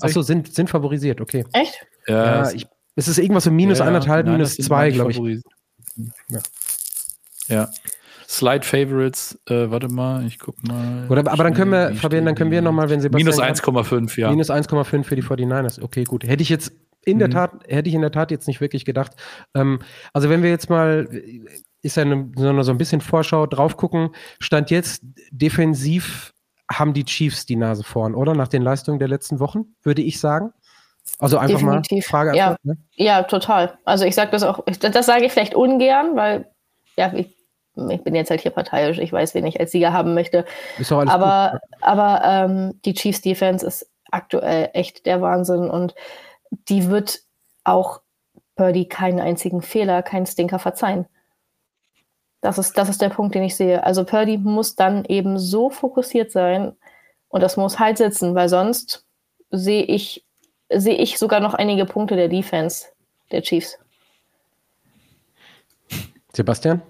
Achso, 0.00 0.20
sind, 0.20 0.54
sind 0.54 0.68
favorisiert, 0.68 1.22
okay. 1.22 1.44
Echt? 1.52 1.86
Ja, 2.06 2.44
ja 2.44 2.52
ich, 2.52 2.66
es 2.96 3.08
ist 3.08 3.18
irgendwas 3.18 3.44
so 3.44 3.50
minus 3.50 3.78
ja, 3.78 3.86
eineinhalb, 3.86 4.26
minus 4.26 4.56
zwei, 4.56 4.90
glaube 4.90 5.12
ich. 5.12 5.42
Ja. 6.28 6.40
Ja. 7.48 7.70
Slide 8.28 8.64
Favorites, 8.64 9.38
äh, 9.48 9.70
warte 9.70 9.88
mal, 9.88 10.24
ich 10.26 10.38
guck 10.38 10.56
mal. 10.66 11.06
Oder, 11.08 11.30
aber 11.30 11.44
dann 11.44 11.54
können 11.54 11.70
wir, 11.70 11.94
Fabian, 11.94 12.24
dann 12.24 12.34
können 12.34 12.50
wir 12.50 12.62
nochmal, 12.62 12.90
wenn 12.90 13.00
Sebastian. 13.00 13.34
Minus 13.34 13.62
1,5, 13.62 14.20
ja. 14.20 14.30
Minus 14.30 14.50
1,5 14.50 15.04
für 15.04 15.16
die 15.16 15.22
49ers. 15.22 15.82
Okay, 15.82 16.04
gut. 16.04 16.24
Hätte 16.24 16.42
ich 16.42 16.48
jetzt 16.48 16.72
in 17.04 17.16
mhm. 17.16 17.20
der 17.20 17.30
Tat, 17.30 17.52
hätte 17.68 17.88
ich 17.88 17.94
in 17.94 18.00
der 18.00 18.12
Tat 18.12 18.30
jetzt 18.30 18.46
nicht 18.46 18.60
wirklich 18.60 18.84
gedacht. 18.84 19.12
Ähm, 19.54 19.80
also 20.12 20.30
wenn 20.30 20.42
wir 20.42 20.50
jetzt 20.50 20.70
mal, 20.70 21.08
ist 21.82 21.96
ja 21.96 22.02
eine, 22.02 22.30
so 22.36 22.70
ein 22.72 22.78
bisschen 22.78 23.00
Vorschau 23.00 23.46
drauf 23.46 23.76
gucken, 23.76 24.10
stand 24.40 24.70
jetzt 24.70 25.02
defensiv 25.30 26.32
haben 26.70 26.94
die 26.94 27.04
Chiefs 27.04 27.46
die 27.46 27.56
Nase 27.56 27.84
vorn, 27.84 28.14
oder? 28.14 28.34
Nach 28.34 28.48
den 28.48 28.62
Leistungen 28.62 28.98
der 28.98 29.08
letzten 29.08 29.38
Wochen, 29.38 29.74
würde 29.82 30.02
ich 30.02 30.18
sagen. 30.18 30.52
Also 31.18 31.38
einfach 31.38 31.58
Definitiv. 31.58 32.04
mal 32.04 32.08
Frage. 32.08 32.36
Ja, 32.36 32.56
ne? 32.62 32.78
ja, 32.94 33.22
total. 33.24 33.78
Also 33.84 34.04
ich 34.06 34.14
sage 34.14 34.30
das 34.30 34.42
auch, 34.42 34.64
das 34.80 35.06
sage 35.06 35.26
ich 35.26 35.32
vielleicht 35.32 35.54
ungern, 35.54 36.16
weil 36.16 36.50
ja, 36.96 37.12
ich, 37.14 37.34
ich, 37.76 38.02
bin 38.02 38.14
jetzt 38.14 38.30
halt 38.30 38.40
hier 38.40 38.50
parteiisch, 38.50 38.98
ich 38.98 39.12
weiß, 39.12 39.34
wen 39.34 39.46
ich 39.46 39.60
als 39.60 39.72
Sieger 39.72 39.92
haben 39.92 40.14
möchte. 40.14 40.44
aber 41.08 41.52
gut. 41.52 41.70
aber 41.80 42.22
ähm, 42.24 42.80
die 42.84 42.94
Chiefs 42.94 43.20
Defense 43.20 43.66
ist 43.66 43.90
aktuell 44.10 44.70
echt 44.72 45.06
der 45.06 45.20
Wahnsinn 45.20 45.68
und 45.68 45.94
die 46.68 46.88
wird 46.88 47.20
auch 47.64 48.00
Birdie 48.56 48.86
keinen 48.88 49.20
einzigen 49.20 49.62
Fehler, 49.62 50.02
keinen 50.02 50.26
Stinker 50.26 50.58
verzeihen. 50.58 51.06
Das 52.40 52.58
ist, 52.58 52.76
das 52.76 52.88
ist 52.88 53.00
der 53.00 53.08
Punkt, 53.08 53.34
den 53.34 53.42
ich 53.42 53.56
sehe. 53.56 53.82
Also 53.84 54.04
Purdy 54.04 54.38
muss 54.38 54.76
dann 54.76 55.04
eben 55.06 55.38
so 55.38 55.70
fokussiert 55.70 56.30
sein 56.30 56.76
und 57.28 57.42
das 57.42 57.56
muss 57.56 57.78
halt 57.78 57.98
sitzen, 57.98 58.34
weil 58.34 58.48
sonst 58.48 59.04
sehe 59.50 59.82
ich, 59.82 60.24
sehe 60.68 60.96
ich 60.96 61.18
sogar 61.18 61.40
noch 61.40 61.54
einige 61.54 61.86
Punkte 61.86 62.16
der 62.16 62.28
Defense 62.28 62.88
der 63.32 63.42
Chiefs. 63.42 63.78
Sebastian? 66.32 66.82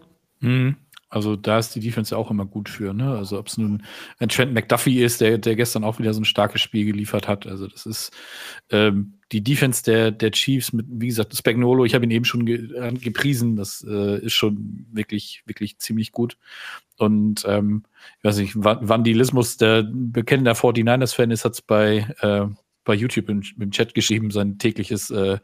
Mhm. 0.44 0.76
Also 1.14 1.36
da 1.36 1.58
ist 1.58 1.76
die 1.76 1.80
Defense 1.80 2.12
ja 2.12 2.18
auch 2.18 2.32
immer 2.32 2.44
gut 2.44 2.68
für, 2.68 2.92
ne? 2.92 3.16
Also 3.16 3.38
ob 3.38 3.46
es 3.46 3.56
nun 3.56 3.84
ein 4.18 4.28
Trent 4.28 4.52
McDuffie 4.52 5.00
ist, 5.00 5.20
der, 5.20 5.38
der 5.38 5.54
gestern 5.54 5.84
auch 5.84 6.00
wieder 6.00 6.12
so 6.12 6.20
ein 6.20 6.24
starkes 6.24 6.60
Spiel 6.60 6.86
geliefert 6.86 7.28
hat. 7.28 7.46
Also 7.46 7.68
das 7.68 7.86
ist 7.86 8.10
ähm, 8.70 9.14
die 9.30 9.40
Defense 9.40 9.84
der, 9.84 10.10
der 10.10 10.32
Chiefs 10.32 10.72
mit, 10.72 10.86
wie 10.88 11.06
gesagt, 11.06 11.36
Spagnolo, 11.36 11.84
ich 11.84 11.94
habe 11.94 12.04
ihn 12.04 12.10
eben 12.10 12.24
schon 12.24 12.44
ge 12.46 12.68
äh, 12.74 12.92
gepriesen, 12.92 13.54
das 13.54 13.86
äh, 13.88 14.18
ist 14.24 14.32
schon 14.32 14.86
wirklich, 14.90 15.44
wirklich 15.46 15.78
ziemlich 15.78 16.10
gut. 16.10 16.36
Und 16.96 17.44
ähm, 17.46 17.84
ich 18.18 18.24
weiß 18.24 18.38
nicht, 18.38 18.56
Vandalismus, 18.56 19.56
der 19.56 19.84
bekennender 19.84 20.54
49ers-Fan 20.54 21.30
ist, 21.30 21.44
hat 21.44 21.52
es 21.52 21.62
bei 21.62 22.08
äh, 22.22 22.46
bei 22.84 22.94
YouTube 22.94 23.28
im, 23.28 23.42
im 23.58 23.70
Chat 23.70 23.94
geschrieben, 23.94 24.30
sein 24.30 24.58
tägliches 24.58 25.10
äh, 25.10 25.38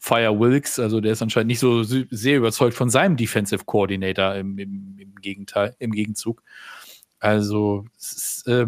Fire 0.00 0.38
Wilkes. 0.38 0.78
Also 0.78 1.00
der 1.00 1.12
ist 1.12 1.22
anscheinend 1.22 1.48
nicht 1.48 1.60
so 1.60 1.82
sehr 1.82 2.38
überzeugt 2.38 2.74
von 2.74 2.90
seinem 2.90 3.16
Defensive 3.16 3.64
Coordinator 3.64 4.34
im, 4.34 4.58
im, 4.58 4.96
im 4.98 5.14
Gegenteil, 5.16 5.76
im 5.78 5.92
Gegenzug. 5.92 6.42
Also 7.18 7.84
es 7.98 8.12
ist, 8.12 8.48
äh, 8.48 8.66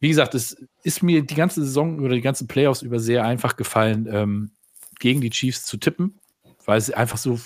wie 0.00 0.08
gesagt, 0.08 0.34
es 0.34 0.56
ist 0.82 1.02
mir 1.02 1.22
die 1.22 1.34
ganze 1.34 1.64
Saison 1.64 2.00
oder 2.00 2.14
die 2.14 2.20
ganzen 2.20 2.46
Playoffs 2.46 2.82
über 2.82 2.98
sehr 2.98 3.24
einfach 3.24 3.56
gefallen, 3.56 4.08
ähm, 4.10 4.50
gegen 4.98 5.20
die 5.20 5.30
Chiefs 5.30 5.64
zu 5.64 5.76
tippen, 5.76 6.18
weil 6.64 6.78
es 6.78 6.90
einfach 6.90 7.18
so 7.18 7.38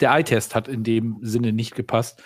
der 0.00 0.12
Eye-Test 0.12 0.54
hat 0.54 0.68
in 0.68 0.84
dem 0.84 1.18
Sinne 1.22 1.52
nicht 1.52 1.74
gepasst. 1.74 2.22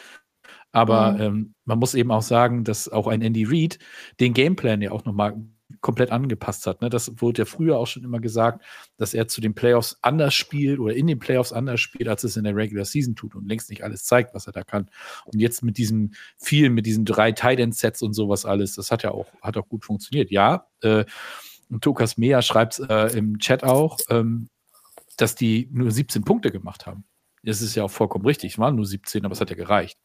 Aber 0.72 1.12
mhm. 1.12 1.20
ähm, 1.20 1.55
man 1.64 1.78
muss 1.78 1.94
eben 1.94 2.10
auch 2.10 2.22
sagen, 2.22 2.64
dass 2.64 2.89
auch 2.89 3.06
ein 3.06 3.22
Andy 3.22 3.44
Reid 3.44 3.78
den 4.18 4.35
Gameplan 4.35 4.82
ja 4.82 4.93
auch 4.93 5.05
nochmal 5.05 5.36
komplett 5.81 6.11
angepasst 6.11 6.66
hat. 6.66 6.82
Ne? 6.82 6.90
Das 6.90 7.20
wurde 7.20 7.43
ja 7.43 7.44
früher 7.44 7.78
auch 7.78 7.86
schon 7.86 8.05
immer 8.05 8.20
gesagt, 8.20 8.65
dass 8.97 9.15
er 9.15 9.28
zu 9.28 9.40
den 9.40 9.55
Playoffs 9.55 9.98
anders 10.02 10.35
spielt 10.35 10.78
oder 10.78 10.94
in 10.94 11.07
den 11.07 11.19
Playoffs 11.19 11.52
anders 11.52 11.81
spielt, 11.81 12.09
als 12.09 12.24
es 12.24 12.36
in 12.36 12.44
der 12.44 12.55
Regular 12.55 12.85
Season 12.85 13.16
tut 13.16 13.35
und 13.35 13.48
längst 13.48 13.70
nicht 13.70 13.82
alles 13.82 14.05
zeigt, 14.05 14.35
was 14.35 14.47
er 14.47 14.52
da 14.52 14.62
kann. 14.62 14.90
Und 15.24 15.40
jetzt 15.40 15.62
mit 15.62 15.78
diesem 15.78 16.12
vielen, 16.39 16.74
mit 16.74 16.86
diesen 16.86 17.05
drei 17.05 17.32
Tight 17.32 17.61
End 17.61 17.74
Sets 17.74 18.02
und 18.02 18.12
sowas 18.12 18.44
alles, 18.44 18.74
das 18.74 18.90
hat 18.90 19.02
ja 19.02 19.11
auch, 19.12 19.27
hat 19.43 19.57
auch 19.57 19.69
gut 19.69 19.85
funktioniert. 19.85 20.31
Ja, 20.31 20.66
äh, 20.82 21.05
und 21.70 21.82
Tokas 21.85 22.19
Mea 22.19 22.43
schreibt 22.43 22.81
äh, 22.81 23.16
im 23.16 23.39
Chat 23.39 23.62
auch, 23.65 23.98
ähm, 24.11 24.48
dass 25.16 25.35
die 25.35 25.69
nur 25.73 25.90
17 25.90 26.24
Punkte 26.24 26.51
gemacht 26.51 26.86
haben. 26.86 27.05
Das 27.43 27.62
ist 27.62 27.74
ja 27.74 27.85
auch 27.85 27.90
vollkommen 27.90 28.27
richtig. 28.27 28.52
Es 28.52 28.59
waren 28.59 28.77
nur 28.77 28.86
17, 28.86 29.24
aber 29.24 29.32
es 29.32 29.40
hat 29.40 29.51
ja 29.51 29.57
gereicht. 29.57 29.98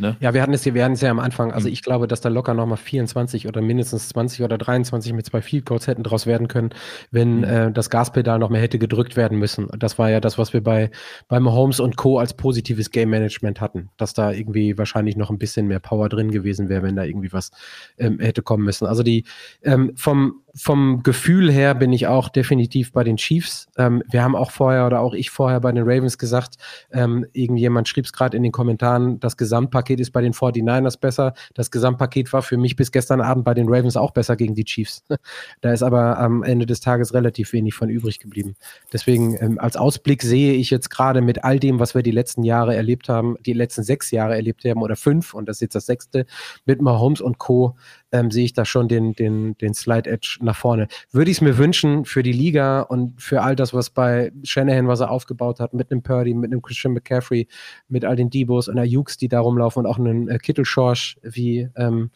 Ne? 0.00 0.16
Ja, 0.20 0.32
wir 0.34 0.42
hatten 0.42 0.54
es, 0.54 0.64
wir 0.64 0.82
hatten 0.82 0.94
es 0.94 1.00
ja 1.02 1.10
am 1.10 1.18
Anfang. 1.18 1.52
Also 1.52 1.68
mhm. 1.68 1.74
ich 1.74 1.82
glaube, 1.82 2.08
dass 2.08 2.20
da 2.20 2.28
locker 2.28 2.54
nochmal 2.54 2.78
24 2.78 3.46
oder 3.46 3.60
mindestens 3.60 4.08
20 4.08 4.42
oder 4.42 4.56
23 4.56 5.12
mit 5.12 5.26
zwei 5.26 5.42
Field 5.42 5.66
Goals 5.66 5.86
hätten 5.86 6.02
draus 6.02 6.26
werden 6.26 6.48
können, 6.48 6.70
wenn 7.10 7.38
mhm. 7.38 7.44
äh, 7.44 7.72
das 7.72 7.90
Gaspedal 7.90 8.38
noch 8.38 8.48
mehr 8.48 8.60
hätte 8.60 8.78
gedrückt 8.78 9.16
werden 9.16 9.38
müssen. 9.38 9.68
Das 9.78 9.98
war 9.98 10.10
ja 10.10 10.20
das, 10.20 10.38
was 10.38 10.52
wir 10.52 10.62
bei 10.62 10.90
beim 11.28 11.50
Holmes 11.50 11.80
und 11.80 11.96
Co. 11.96 12.18
als 12.18 12.34
positives 12.34 12.90
Game 12.90 13.10
Management 13.10 13.60
hatten, 13.60 13.90
dass 13.98 14.14
da 14.14 14.32
irgendwie 14.32 14.78
wahrscheinlich 14.78 15.16
noch 15.16 15.30
ein 15.30 15.38
bisschen 15.38 15.66
mehr 15.66 15.80
Power 15.80 16.08
drin 16.08 16.30
gewesen 16.30 16.68
wäre, 16.68 16.82
wenn 16.82 16.96
da 16.96 17.04
irgendwie 17.04 17.32
was 17.32 17.50
ähm, 17.98 18.18
hätte 18.20 18.42
kommen 18.42 18.64
müssen. 18.64 18.86
Also 18.86 19.02
die 19.02 19.24
ähm, 19.62 19.92
vom 19.96 20.40
vom 20.54 21.02
Gefühl 21.02 21.50
her 21.50 21.74
bin 21.74 21.92
ich 21.92 22.06
auch 22.06 22.28
definitiv 22.28 22.92
bei 22.92 23.04
den 23.04 23.16
Chiefs. 23.16 23.68
Ähm, 23.76 24.02
wir 24.10 24.22
haben 24.22 24.34
auch 24.34 24.50
vorher 24.50 24.86
oder 24.86 25.00
auch 25.00 25.14
ich 25.14 25.30
vorher 25.30 25.60
bei 25.60 25.70
den 25.70 25.84
Ravens 25.84 26.18
gesagt, 26.18 26.56
ähm, 26.92 27.26
irgendjemand 27.32 27.88
schrieb 27.88 28.04
es 28.04 28.12
gerade 28.12 28.36
in 28.36 28.42
den 28.42 28.52
Kommentaren, 28.52 29.20
das 29.20 29.36
Gesamtpaket 29.36 30.00
ist 30.00 30.10
bei 30.10 30.20
den 30.22 30.32
49ers 30.32 30.98
besser. 30.98 31.34
Das 31.54 31.70
Gesamtpaket 31.70 32.32
war 32.32 32.42
für 32.42 32.56
mich 32.56 32.76
bis 32.76 32.90
gestern 32.90 33.20
Abend 33.20 33.44
bei 33.44 33.54
den 33.54 33.68
Ravens 33.68 33.96
auch 33.96 34.10
besser 34.10 34.36
gegen 34.36 34.54
die 34.54 34.64
Chiefs. 34.64 35.04
da 35.60 35.72
ist 35.72 35.82
aber 35.82 36.18
am 36.18 36.42
Ende 36.42 36.66
des 36.66 36.80
Tages 36.80 37.14
relativ 37.14 37.52
wenig 37.52 37.74
von 37.74 37.88
übrig 37.88 38.18
geblieben. 38.18 38.56
Deswegen 38.92 39.36
ähm, 39.40 39.58
als 39.58 39.76
Ausblick 39.76 40.22
sehe 40.22 40.54
ich 40.54 40.70
jetzt 40.70 40.90
gerade 40.90 41.20
mit 41.20 41.44
all 41.44 41.58
dem, 41.58 41.78
was 41.78 41.94
wir 41.94 42.02
die 42.02 42.10
letzten 42.10 42.42
Jahre 42.42 42.74
erlebt 42.74 43.08
haben, 43.08 43.36
die 43.46 43.52
letzten 43.52 43.84
sechs 43.84 44.10
Jahre 44.10 44.34
erlebt 44.34 44.64
haben 44.64 44.82
oder 44.82 44.96
fünf 44.96 45.34
und 45.34 45.48
das 45.48 45.58
ist 45.58 45.62
jetzt 45.62 45.74
das 45.74 45.86
sechste 45.86 46.26
mit 46.64 46.82
Mahomes 46.82 47.20
und 47.20 47.38
Co 47.38 47.76
ähm, 48.12 48.30
sehe 48.30 48.44
ich 48.44 48.52
da 48.52 48.64
schon 48.64 48.88
den, 48.88 49.12
den, 49.14 49.56
den 49.58 49.74
Slide 49.74 50.10
Edge 50.10 50.38
nach 50.40 50.56
vorne. 50.56 50.88
Würde 51.12 51.30
ich 51.30 51.38
es 51.38 51.40
mir 51.40 51.58
wünschen 51.58 52.04
für 52.04 52.22
die 52.22 52.32
Liga 52.32 52.82
und 52.82 53.20
für 53.20 53.42
all 53.42 53.56
das, 53.56 53.74
was 53.74 53.90
bei 53.90 54.32
Shanahan, 54.42 54.88
was 54.88 55.00
er 55.00 55.10
aufgebaut 55.10 55.60
hat, 55.60 55.74
mit 55.74 55.90
einem 55.90 56.02
Purdy, 56.02 56.34
mit 56.34 56.52
einem 56.52 56.62
Christian 56.62 56.94
McCaffrey, 56.94 57.48
mit 57.88 58.04
all 58.04 58.16
den 58.16 58.30
Debos 58.30 58.68
und 58.68 58.78
Ayuks, 58.78 59.16
die 59.16 59.28
da 59.28 59.40
rumlaufen 59.40 59.84
und 59.84 59.90
auch 59.90 59.98
einen 59.98 60.28
äh, 60.28 60.38
Kittel 60.38 60.64
Schorsch 60.64 61.18
wie, 61.22 61.68
ähm, 61.76 62.10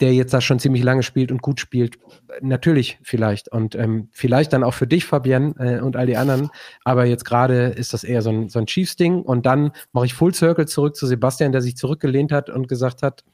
der 0.00 0.14
jetzt 0.14 0.32
da 0.32 0.40
schon 0.40 0.58
ziemlich 0.58 0.82
lange 0.82 1.02
spielt 1.02 1.32
und 1.32 1.42
gut 1.42 1.60
spielt, 1.60 1.98
natürlich 2.40 2.98
vielleicht. 3.02 3.50
Und 3.50 3.74
ähm, 3.74 4.08
vielleicht 4.12 4.52
dann 4.52 4.64
auch 4.64 4.74
für 4.74 4.86
dich, 4.86 5.04
Fabienne, 5.04 5.54
äh, 5.58 5.80
und 5.80 5.96
all 5.96 6.06
die 6.06 6.16
anderen. 6.16 6.50
Aber 6.84 7.04
jetzt 7.04 7.24
gerade 7.24 7.66
ist 7.68 7.92
das 7.92 8.04
eher 8.04 8.22
so 8.22 8.30
ein, 8.30 8.48
so 8.48 8.58
ein 8.58 8.66
Chiefs-Ding. 8.66 9.22
Und 9.22 9.46
dann 9.46 9.72
mache 9.92 10.06
ich 10.06 10.14
Full 10.14 10.34
Circle 10.34 10.66
zurück 10.66 10.96
zu 10.96 11.06
Sebastian, 11.06 11.52
der 11.52 11.62
sich 11.62 11.76
zurückgelehnt 11.76 12.32
hat 12.32 12.48
und 12.48 12.68
gesagt 12.68 13.02
hat, 13.02 13.24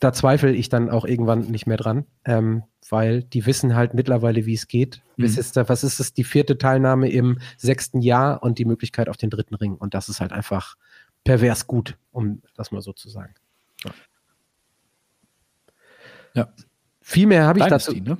da 0.00 0.12
zweifle 0.12 0.52
ich 0.52 0.68
dann 0.68 0.90
auch 0.90 1.04
irgendwann 1.04 1.50
nicht 1.50 1.66
mehr 1.66 1.76
dran, 1.76 2.06
ähm, 2.24 2.62
weil 2.88 3.22
die 3.22 3.46
wissen 3.46 3.74
halt 3.74 3.94
mittlerweile, 3.94 4.46
wie 4.46 4.54
es 4.54 4.68
geht. 4.68 5.02
Mhm. 5.16 5.24
Ist 5.24 5.56
da, 5.56 5.68
was 5.68 5.82
ist 5.82 5.98
das? 5.98 6.12
Die 6.12 6.24
vierte 6.24 6.56
Teilnahme 6.56 7.10
im 7.10 7.38
sechsten 7.56 8.00
Jahr 8.00 8.42
und 8.42 8.58
die 8.58 8.64
Möglichkeit 8.64 9.08
auf 9.08 9.16
den 9.16 9.30
dritten 9.30 9.54
Ring. 9.56 9.74
Und 9.74 9.94
das 9.94 10.08
ist 10.08 10.20
halt 10.20 10.32
einfach 10.32 10.76
pervers 11.24 11.66
gut, 11.66 11.98
um 12.12 12.42
das 12.54 12.70
mal 12.70 12.80
so 12.80 12.92
zu 12.92 13.08
sagen. 13.08 13.34
Ja. 13.84 13.90
ja. 16.34 16.48
Viel 17.00 17.26
mehr 17.26 17.46
habe 17.46 17.58
ich 17.58 17.66
dazu. 17.66 17.92
Ne? 17.92 18.18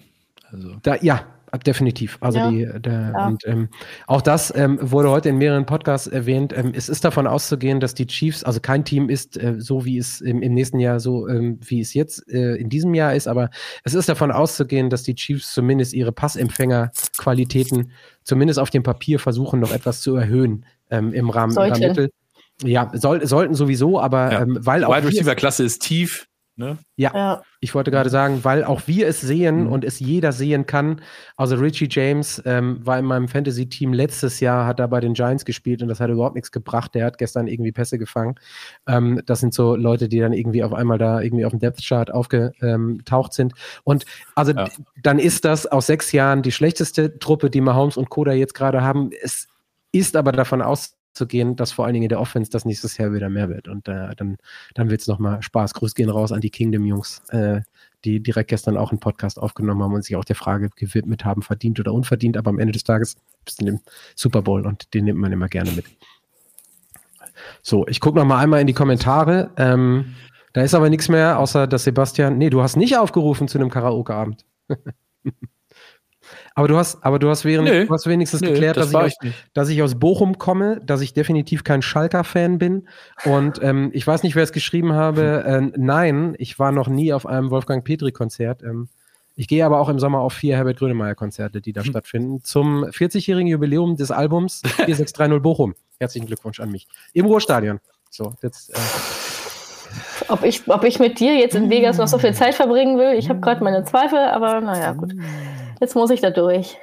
Also. 0.51 0.77
Da, 0.83 0.97
ja, 0.97 1.27
definitiv. 1.65 2.19
Also 2.21 2.39
ja. 2.39 2.51
die, 2.51 2.81
der, 2.81 3.13
ja. 3.17 3.27
und 3.27 3.47
ähm, 3.47 3.69
auch 4.07 4.23
das 4.23 4.55
ähm, 4.55 4.79
wurde 4.81 5.11
heute 5.11 5.29
in 5.29 5.37
mehreren 5.37 5.67
Podcasts 5.67 6.07
erwähnt. 6.07 6.53
Ähm, 6.57 6.73
es 6.75 6.89
ist 6.89 7.05
davon 7.05 7.27
auszugehen, 7.27 7.81
dass 7.81 7.95
die 7.95 8.07
Chiefs, 8.07 8.45
also 8.45 8.61
kein 8.61 8.85
Team 8.85 9.09
ist 9.09 9.37
äh, 9.37 9.57
so, 9.59 9.85
wie 9.85 9.99
es 9.99 10.21
im, 10.21 10.43
im 10.43 10.55
nächsten 10.55 10.79
Jahr 10.79 11.01
so, 11.01 11.29
ähm, 11.29 11.59
wie 11.65 11.81
es 11.81 11.95
jetzt 11.95 12.29
äh, 12.31 12.57
in 12.57 12.69
diesem 12.69 12.95
Jahr 12.95 13.15
ist, 13.15 13.29
aber 13.29 13.51
es 13.85 13.95
ist 13.95 14.09
davon 14.09 14.31
auszugehen, 14.31 14.91
dass 14.91 15.03
die 15.03 15.15
Chiefs 15.15 15.53
zumindest 15.53 15.95
ihre 15.95 16.13
Passempfängerqualitäten 16.13 17.93
zumindest 18.23 18.59
auf 18.59 18.71
dem 18.71 18.83
Papier 18.83 19.19
versuchen, 19.19 19.59
noch 19.61 19.73
etwas 19.73 20.01
zu 20.03 20.15
erhöhen 20.15 20.67
ähm, 20.91 21.13
im 21.13 21.31
Rahmen 21.31 21.53
Sollten. 21.53 21.81
ihrer 21.81 21.89
Mittel. 21.89 22.11
Ja, 22.63 22.91
soll, 22.93 23.27
sollten 23.27 23.55
sowieso, 23.55 24.01
aber 24.01 24.33
ja. 24.33 24.43
ähm, 24.43 24.59
weil 24.61 24.85
auch. 24.85 24.95
Wide 24.95 25.07
Receiver 25.07 25.35
Klasse 25.35 25.65
ist 25.65 25.81
tief. 25.81 26.27
Ne? 26.59 26.77
Ja, 26.97 27.13
ja, 27.15 27.43
ich 27.61 27.73
wollte 27.77 27.93
gerade 27.93 28.11
sagen, 28.11 28.41
weil 28.43 28.65
auch 28.65 28.83
wir 28.87 29.07
es 29.07 29.21
sehen 29.21 29.67
mhm. 29.67 29.73
und 29.73 29.85
es 29.85 30.01
jeder 30.01 30.33
sehen 30.33 30.67
kann. 30.67 31.01
Also 31.37 31.55
Richie 31.55 31.87
James 31.89 32.43
ähm, 32.45 32.85
war 32.85 32.99
in 32.99 33.05
meinem 33.05 33.29
Fantasy-Team 33.29 33.93
letztes 33.93 34.41
Jahr, 34.41 34.67
hat 34.67 34.81
da 34.81 34.89
bei 34.89 34.99
den 34.99 35.15
Giants 35.15 35.45
gespielt 35.45 35.83
und 35.83 35.89
das 35.89 36.01
hat 36.01 36.11
überhaupt 36.11 36.35
nichts 36.35 36.51
gebracht. 36.51 36.97
Der 36.97 37.07
hat 37.07 37.17
gestern 37.17 37.47
irgendwie 37.47 37.71
Pässe 37.71 37.97
gefangen. 37.97 38.35
Ähm, 38.89 39.23
das 39.25 39.39
sind 39.39 39.55
so 39.55 39.77
Leute, 39.77 40.09
die 40.09 40.19
dann 40.19 40.33
irgendwie 40.33 40.65
auf 40.65 40.73
einmal 40.73 40.99
da 40.99 41.21
irgendwie 41.21 41.45
auf 41.45 41.53
dem 41.53 41.61
Depth-Chart 41.61 42.13
aufgetaucht 42.13 43.33
sind. 43.33 43.53
Und 43.85 44.05
also 44.35 44.53
ja. 44.53 44.69
dann 45.05 45.21
ist 45.21 45.45
das 45.45 45.65
aus 45.65 45.87
sechs 45.87 46.11
Jahren 46.11 46.43
die 46.43 46.51
schlechteste 46.51 47.21
Truppe, 47.21 47.51
die 47.51 47.61
Mahomes 47.61 47.97
und 47.97 48.11
Koda 48.11 48.33
jetzt 48.33 48.55
gerade 48.55 48.83
haben. 48.83 49.11
Es 49.23 49.47
ist 49.93 50.17
aber 50.17 50.33
davon 50.33 50.61
aus 50.61 50.98
zu 51.13 51.27
gehen, 51.27 51.57
dass 51.57 51.73
vor 51.73 51.85
allen 51.85 51.95
Dingen 51.95 52.05
in 52.05 52.11
der 52.11 52.21
Offense 52.21 52.51
das 52.51 52.65
nächstes 52.65 52.97
Jahr 52.97 53.13
wieder 53.13 53.29
mehr 53.29 53.49
wird. 53.49 53.69
Und 53.69 53.89
äh, 53.89 54.15
dann, 54.17 54.37
dann 54.75 54.91
wird 54.91 55.01
es 55.01 55.09
nochmal 55.09 55.43
Spaß. 55.43 55.75
Grüß 55.75 55.95
gehen 55.95 56.11
raus 56.11 56.33
an 56.33 56.41
die 56.41 56.51
Kingdom-Jungs, 56.51 57.23
äh, 57.31 57.63
die 58.05 58.23
direkt 58.23 58.51
gestern 58.51 58.77
auch 58.77 58.91
einen 58.91 59.01
Podcast 59.01 59.39
aufgenommen 59.39 59.83
haben 59.83 59.95
und 59.95 60.05
sich 60.05 60.17
auch 60.17 60.25
der 60.25 60.37
Frage 60.37 60.71
gewidmet 60.77 61.25
haben, 61.25 61.43
verdient 61.43 61.81
oder 61.81 61.93
unverdient. 61.93 62.37
Aber 62.37 62.51
am 62.51 62.59
Ende 62.59 62.73
des 62.73 62.85
Tages 62.85 63.17
bist 63.45 63.61
du 63.61 63.67
im 63.67 63.81
Super 64.15 64.43
Bowl 64.43 64.67
und 64.67 64.95
den 64.95 65.05
nimmt 65.05 65.19
man 65.19 65.33
immer 65.33 65.49
gerne 65.49 65.73
mit. 65.73 65.87
So, 67.63 67.87
ich 67.87 68.01
gucke 68.01 68.19
nochmal 68.19 68.43
einmal 68.43 68.61
in 68.61 68.67
die 68.67 68.73
Kommentare. 68.75 69.51
Ähm, 69.57 70.15
da 70.53 70.63
ist 70.63 70.75
aber 70.75 70.91
nichts 70.91 71.09
mehr, 71.09 71.39
außer 71.39 71.67
dass 71.67 71.85
Sebastian. 71.85 72.39
Nee, 72.39 72.51
du 72.51 72.63
hast 72.63 72.77
nicht 72.77 72.97
aufgerufen 72.97 73.49
zu 73.49 73.59
einem 73.59 73.71
Karaoke-Abend. 73.71 74.45
Aber 76.55 76.69
du 76.69 76.77
hast, 76.77 77.05
aber 77.05 77.19
du 77.19 77.29
hast, 77.29 77.45
während, 77.45 77.69
nee, 77.69 77.85
du 77.85 77.93
hast 77.93 78.07
wenigstens 78.07 78.41
nee, 78.41 78.49
geklärt, 78.49 78.77
das 78.77 78.91
dass, 78.91 79.07
ich 79.09 79.17
aus, 79.21 79.35
dass 79.55 79.69
ich 79.69 79.83
aus 79.83 79.99
Bochum 79.99 80.39
komme, 80.39 80.81
dass 80.85 81.01
ich 81.01 81.15
definitiv 81.15 81.65
kein 81.65 81.83
Schalker-Fan 81.83 82.59
bin. 82.59 82.89
Und 83.25 83.63
ähm, 83.63 83.91
ich 83.93 84.07
weiß 84.07 84.23
nicht, 84.23 84.35
wer 84.35 84.43
es 84.43 84.53
geschrieben 84.53 84.93
habe. 84.93 85.45
Äh, 85.45 85.73
nein, 85.77 86.35
ich 86.39 86.59
war 86.59 86.73
noch 86.73 86.89
nie 86.89 87.13
auf 87.13 87.27
einem 87.27 87.51
Wolfgang 87.51 87.85
Petri-Konzert. 87.85 88.63
Ähm, 88.63 88.89
ich 89.39 89.47
gehe 89.47 89.65
aber 89.65 89.79
auch 89.79 89.89
im 89.89 90.01
Sommer 90.01 90.19
auf 90.19 90.33
vier 90.33 90.57
Herbert 90.57 90.79
Grönemeyer-Konzerte, 90.79 91.61
die 91.61 91.73
da 91.73 91.83
hm. 91.83 91.91
stattfinden, 91.91 92.43
zum 92.43 92.85
40-jährigen 92.85 93.49
Jubiläum 93.49 93.97
des 93.97 94.11
Albums 94.11 94.63
4630 94.63 95.41
Bochum. 95.41 95.75
Herzlichen 96.01 96.27
Glückwunsch 96.27 96.59
an 96.59 96.73
mich. 96.73 96.89
Im 97.13 97.27
Ruhrstadion. 97.27 97.79
So, 98.11 98.35
jetzt. 98.43 98.71
Äh, 98.71 98.79
ob 100.29 100.43
ich, 100.43 100.69
ob 100.69 100.85
ich 100.85 100.99
mit 100.99 101.21
dir 101.21 101.37
jetzt 101.37 101.55
in 101.55 101.71
Vegas 101.71 101.99
noch 101.99 102.09
so 102.09 102.19
viel 102.19 102.35
Zeit 102.35 102.55
verbringen 102.55 102.99
will, 102.99 103.17
ich 103.17 103.29
habe 103.29 103.41
gerade 103.41 103.63
meine 103.63 103.85
Zweifel, 103.85 104.19
aber 104.19 104.61
naja, 104.61 104.93
gut. 104.93 105.15
Jetzt 105.81 105.95
muss 105.95 106.11
ich 106.11 106.21
da 106.21 106.31
durch. 106.31 106.77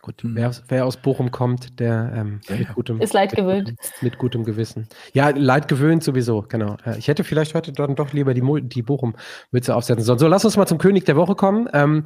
Gut, 0.00 0.14
wer, 0.22 0.52
wer 0.68 0.86
aus 0.86 0.96
Bochum 0.96 1.30
kommt, 1.30 1.80
der 1.80 2.12
ähm, 2.14 2.40
mit 2.48 2.72
gutem, 2.74 3.00
ist 3.00 3.14
leid 3.14 3.34
gewöhnt. 3.34 3.68
Mit, 3.68 3.78
mit, 4.00 4.18
gutem 4.18 4.44
Gewissen. 4.44 4.88
Ja, 5.12 5.30
leid 5.30 5.66
gewöhnt 5.66 6.04
sowieso, 6.04 6.44
genau. 6.48 6.76
Ich 6.96 7.08
hätte 7.08 7.24
vielleicht 7.24 7.54
heute 7.54 7.72
dann 7.72 7.96
doch 7.96 8.12
lieber 8.12 8.32
die, 8.32 8.42
die 8.62 8.82
Bochum-Mütze 8.82 9.74
aufsetzen 9.74 10.04
sollen. 10.04 10.20
So, 10.20 10.28
lass 10.28 10.44
uns 10.44 10.56
mal 10.56 10.66
zum 10.66 10.78
König 10.78 11.04
der 11.04 11.16
Woche 11.16 11.34
kommen. 11.34 11.68
Ähm, 11.72 12.04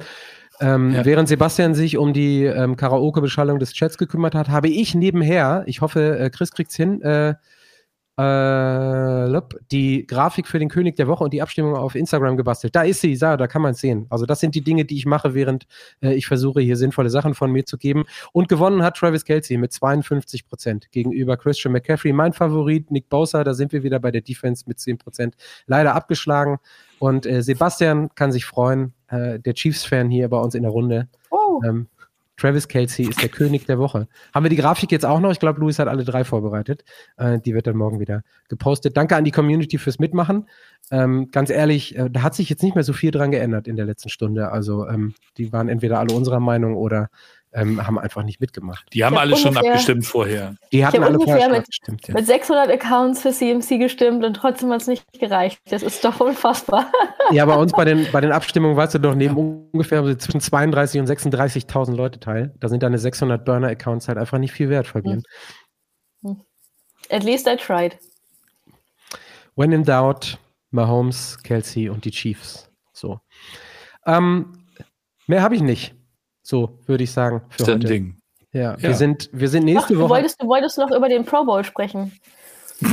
ähm, 0.59 0.91
ja. 0.93 1.05
Während 1.05 1.27
Sebastian 1.29 1.75
sich 1.75 1.97
um 1.97 2.13
die 2.13 2.45
ähm, 2.45 2.75
Karaoke-Beschallung 2.75 3.59
des 3.59 3.73
Chats 3.73 3.97
gekümmert 3.97 4.35
hat, 4.35 4.49
habe 4.49 4.69
ich 4.69 4.95
nebenher, 4.95 5.63
ich 5.67 5.81
hoffe, 5.81 6.17
äh, 6.17 6.29
Chris 6.29 6.51
kriegt's 6.51 6.75
hin, 6.75 7.01
äh, 7.01 7.35
äh, 8.17 9.41
die 9.71 10.05
Grafik 10.05 10.47
für 10.47 10.59
den 10.59 10.69
König 10.69 10.95
der 10.95 11.07
Woche 11.07 11.23
und 11.23 11.33
die 11.33 11.41
Abstimmung 11.41 11.75
auf 11.75 11.95
Instagram 11.95 12.37
gebastelt. 12.37 12.75
Da 12.75 12.83
ist 12.83 13.01
sie, 13.01 13.17
da, 13.17 13.37
da 13.37 13.47
kann 13.47 13.61
man 13.61 13.71
es 13.71 13.79
sehen. 13.79 14.05
Also 14.09 14.25
das 14.25 14.39
sind 14.39 14.53
die 14.55 14.63
Dinge, 14.63 14.85
die 14.85 14.97
ich 14.97 15.05
mache, 15.05 15.33
während 15.33 15.65
äh, 16.01 16.13
ich 16.13 16.27
versuche, 16.27 16.61
hier 16.61 16.77
sinnvolle 16.77 17.09
Sachen 17.09 17.33
von 17.33 17.51
mir 17.51 17.65
zu 17.65 17.77
geben. 17.77 18.05
Und 18.31 18.49
gewonnen 18.49 18.83
hat 18.83 18.97
Travis 18.97 19.25
Kelsey 19.25 19.57
mit 19.57 19.73
52 19.73 20.47
Prozent 20.47 20.91
gegenüber 20.91 21.37
Christian 21.37 21.71
McCaffrey. 21.71 22.13
Mein 22.13 22.33
Favorit, 22.33 22.91
Nick 22.91 23.09
Bosa, 23.09 23.43
da 23.43 23.53
sind 23.53 23.71
wir 23.71 23.83
wieder 23.83 23.99
bei 23.99 24.11
der 24.11 24.21
Defense 24.21 24.65
mit 24.67 24.79
10 24.79 24.99
Prozent. 24.99 25.35
Leider 25.65 25.95
abgeschlagen. 25.95 26.59
Und 26.99 27.25
äh, 27.25 27.41
Sebastian 27.41 28.09
kann 28.15 28.31
sich 28.31 28.45
freuen, 28.45 28.93
äh, 29.07 29.39
der 29.39 29.53
Chiefs-Fan 29.55 30.09
hier 30.09 30.29
bei 30.29 30.37
uns 30.37 30.55
in 30.55 30.63
der 30.63 30.71
Runde. 30.71 31.07
Oh. 31.31 31.61
Ähm, 31.67 31.87
Travis 32.37 32.67
Kelsey 32.67 33.07
ist 33.07 33.21
der 33.21 33.29
König 33.29 33.65
der 33.65 33.79
Woche. 33.79 34.07
Haben 34.33 34.45
wir 34.45 34.49
die 34.49 34.55
Grafik 34.55 34.91
jetzt 34.91 35.05
auch 35.05 35.19
noch? 35.19 35.31
Ich 35.31 35.39
glaube, 35.39 35.59
Luis 35.59 35.79
hat 35.79 35.87
alle 35.87 36.03
drei 36.03 36.23
vorbereitet. 36.23 36.83
Äh, 37.17 37.39
die 37.39 37.53
wird 37.53 37.67
dann 37.67 37.77
morgen 37.77 37.99
wieder 37.99 38.23
gepostet. 38.49 38.97
Danke 38.97 39.15
an 39.15 39.23
die 39.23 39.31
Community 39.31 39.77
fürs 39.77 39.99
Mitmachen. 39.99 40.47
Ähm, 40.91 41.29
ganz 41.31 41.49
ehrlich, 41.49 41.97
äh, 41.97 42.09
da 42.09 42.21
hat 42.21 42.35
sich 42.35 42.49
jetzt 42.49 42.63
nicht 42.63 42.75
mehr 42.75 42.83
so 42.83 42.93
viel 42.93 43.11
dran 43.11 43.31
geändert 43.31 43.67
in 43.67 43.75
der 43.75 43.85
letzten 43.85 44.09
Stunde. 44.09 44.51
Also 44.51 44.87
ähm, 44.87 45.13
die 45.37 45.53
waren 45.53 45.69
entweder 45.69 45.99
alle 45.99 46.13
unserer 46.13 46.39
Meinung 46.39 46.75
oder 46.75 47.09
ähm, 47.53 47.85
haben 47.85 47.99
einfach 47.99 48.23
nicht 48.23 48.39
mitgemacht. 48.39 48.85
Die 48.93 49.03
haben 49.03 49.17
alle 49.17 49.37
schon 49.37 49.55
abgestimmt 49.55 50.05
vorher. 50.05 50.55
Die 50.71 50.85
hatten 50.85 51.03
alle 51.03 51.19
vorher 51.19 51.49
mit, 51.49 51.59
abgestimmt. 51.59 52.07
Ja. 52.07 52.13
Mit 52.13 52.25
600 52.25 52.69
Accounts 52.69 53.21
für 53.21 53.31
CMC 53.31 53.79
gestimmt 53.79 54.23
und 54.23 54.33
trotzdem 54.33 54.71
hat 54.71 54.81
es 54.81 54.87
nicht 54.87 55.05
gereicht. 55.19 55.59
Das 55.69 55.83
ist 55.83 56.03
doch 56.03 56.19
unfassbar. 56.21 56.91
Ja, 57.31 57.45
bei 57.45 57.55
uns 57.55 57.71
bei 57.71 57.85
den, 57.85 58.07
bei 58.11 58.21
den 58.21 58.31
Abstimmungen 58.31 58.75
weißt 58.75 58.95
du 58.95 58.99
doch, 58.99 59.15
neben 59.15 59.67
ungefähr 59.71 60.17
zwischen 60.17 60.41
32 60.41 60.99
und 60.99 61.09
36.000 61.09 61.95
Leute 61.95 62.19
teil. 62.19 62.53
Da 62.59 62.69
sind 62.69 62.83
deine 62.83 62.97
600 62.97 63.45
Burner-Accounts 63.45 64.07
halt 64.07 64.17
einfach 64.17 64.39
nicht 64.39 64.51
viel 64.51 64.69
wert, 64.69 64.87
Fabian. 64.87 65.23
Hm. 66.23 66.41
At 67.09 67.23
least 67.23 67.47
I 67.47 67.55
tried. 67.55 67.97
When 69.55 69.71
in 69.71 69.83
doubt, 69.83 70.39
Mahomes, 70.71 71.37
Kelsey 71.43 71.89
und 71.89 72.05
die 72.05 72.11
Chiefs. 72.11 72.71
So. 72.91 73.19
Ähm, 74.05 74.65
mehr 75.27 75.43
habe 75.43 75.55
ich 75.55 75.61
nicht. 75.61 75.93
So 76.43 76.77
würde 76.85 77.03
ich 77.03 77.11
sagen. 77.11 77.41
Für 77.49 77.65
heute. 77.65 78.13
Ja, 78.51 78.75
ja, 78.75 78.81
Wir, 78.81 78.93
sind, 78.93 79.29
wir 79.33 79.49
sind 79.49 79.65
nächste 79.65 79.95
Ach, 79.95 79.99
Woche. 79.99 80.09
Wolltest, 80.09 80.41
du 80.41 80.47
wolltest 80.47 80.77
noch 80.77 80.91
über 80.91 81.09
den 81.09 81.25
Pro 81.25 81.43
Bowl 81.43 81.63
sprechen. 81.63 82.11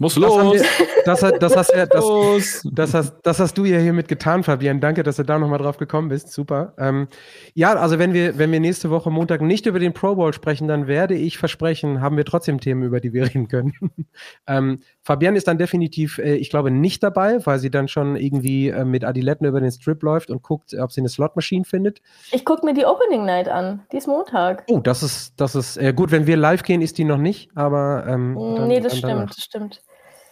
Muss 0.00 0.14
los. 0.16 0.54
Wir, 0.54 0.62
das, 1.04 1.20
das, 1.20 1.56
hast, 1.56 1.72
das, 1.72 2.62
das, 2.64 2.94
hast, 2.94 3.16
das 3.22 3.40
hast 3.40 3.58
du 3.58 3.64
ja 3.64 3.78
hiermit 3.78 4.06
getan, 4.06 4.44
Fabian. 4.44 4.80
Danke, 4.80 5.02
dass 5.02 5.16
du 5.16 5.24
da 5.24 5.40
nochmal 5.40 5.58
drauf 5.58 5.76
gekommen 5.76 6.08
bist. 6.08 6.30
Super. 6.30 6.72
Ähm, 6.78 7.08
ja, 7.54 7.74
also 7.74 7.98
wenn 7.98 8.12
wir, 8.12 8.38
wenn 8.38 8.52
wir 8.52 8.60
nächste 8.60 8.90
Woche 8.90 9.10
Montag 9.10 9.40
nicht 9.40 9.66
über 9.66 9.80
den 9.80 9.94
Pro 9.94 10.14
Bowl 10.14 10.32
sprechen, 10.32 10.68
dann 10.68 10.86
werde 10.86 11.16
ich 11.16 11.36
versprechen, 11.36 12.00
haben 12.00 12.16
wir 12.16 12.24
trotzdem 12.24 12.60
Themen, 12.60 12.84
über 12.84 13.00
die 13.00 13.12
wir 13.12 13.24
reden 13.24 13.48
können. 13.48 13.72
ähm, 14.46 14.78
Fabian 15.02 15.34
ist 15.34 15.48
dann 15.48 15.58
definitiv, 15.58 16.18
äh, 16.18 16.36
ich 16.36 16.48
glaube, 16.48 16.70
nicht 16.70 17.02
dabei, 17.02 17.44
weil 17.44 17.58
sie 17.58 17.70
dann 17.70 17.88
schon 17.88 18.14
irgendwie 18.14 18.68
äh, 18.68 18.84
mit 18.84 19.04
Adiletten 19.04 19.48
über 19.48 19.60
den 19.60 19.72
Strip 19.72 20.00
läuft 20.04 20.30
und 20.30 20.44
guckt, 20.44 20.74
ob 20.74 20.92
sie 20.92 21.00
eine 21.00 21.08
Slot-Maschine 21.08 21.64
findet. 21.64 22.02
Ich 22.30 22.44
gucke 22.44 22.64
mir 22.64 22.74
die 22.74 22.84
Opening 22.84 23.24
Night 23.24 23.48
an. 23.48 23.80
Die 23.90 23.96
ist 23.96 24.06
Montag. 24.06 24.62
Oh, 24.68 24.78
das 24.78 25.02
ist, 25.02 25.40
das 25.40 25.56
ist 25.56 25.76
äh, 25.76 25.92
gut. 25.92 26.12
Wenn 26.12 26.28
wir 26.28 26.36
live 26.36 26.62
gehen, 26.62 26.82
ist 26.82 26.98
die 26.98 27.04
noch 27.04 27.18
nicht, 27.18 27.50
aber. 27.56 28.04
Ähm, 28.06 28.36
dann, 28.38 28.68
nee, 28.68 28.78
das 28.78 28.96
stimmt, 28.96 29.30
das 29.30 29.42
stimmt. 29.42 29.82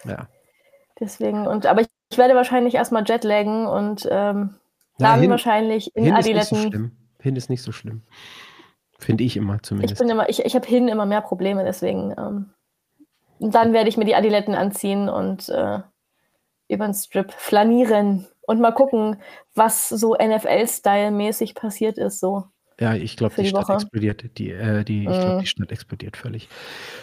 Ja. 0.09 0.29
Deswegen, 0.99 1.47
und 1.47 1.67
aber 1.67 1.83
ich, 1.83 1.89
ich 2.11 2.19
werde 2.19 2.35
wahrscheinlich 2.35 2.75
erstmal 2.75 3.05
Jetlaggen 3.07 3.67
und 3.67 4.09
ähm, 4.11 4.57
dann 4.99 5.21
hin, 5.21 5.31
wahrscheinlich 5.31 5.95
in 5.95 6.05
hin 6.05 6.15
Adiletten. 6.15 6.41
Ist 6.41 6.53
nicht 6.53 6.63
so 6.63 6.71
schlimm. 6.71 6.93
Hin 7.21 7.37
ist 7.37 7.51
nicht 7.51 7.63
so 7.63 7.73
schlimm. 7.73 8.03
Finde 8.99 9.25
ich 9.25 9.37
immer 9.37 9.63
zumindest. 9.63 9.95
Ich 9.95 9.99
bin 9.99 10.09
immer, 10.09 10.29
ich, 10.29 10.45
ich 10.45 10.55
habe 10.55 10.67
hin 10.67 10.89
immer 10.89 11.07
mehr 11.07 11.21
Probleme, 11.21 11.65
deswegen. 11.65 12.15
Ähm, 12.17 12.51
dann 13.39 13.73
werde 13.75 13.89
ich 13.89 13.99
mir 13.99 14.07
die 14.07 14.15
Adiletten 14.15 14.55
anziehen 14.55 15.09
und 15.11 15.49
äh, 15.51 15.81
über 16.69 16.87
den 16.87 16.95
Strip 16.95 17.33
flanieren 17.33 18.27
und 18.47 18.61
mal 18.61 18.73
gucken, 18.73 19.21
was 19.55 19.89
so 19.89 20.15
NFL-Style-mäßig 20.15 21.55
passiert 21.55 21.99
ist. 21.99 22.21
So. 22.21 22.45
Ja, 22.79 22.95
ich 22.95 23.17
glaube, 23.17 23.35
die, 23.39 23.49
Stadt 23.49 23.71
explodiert. 23.71 24.25
Die, 24.37 24.51
äh, 24.51 24.85
die, 24.85 25.05
ich 25.05 25.05
glaube, 25.07 25.41
die 25.41 25.47
Stadt 25.47 25.73
explodiert 25.73 26.17
völlig. 26.17 26.49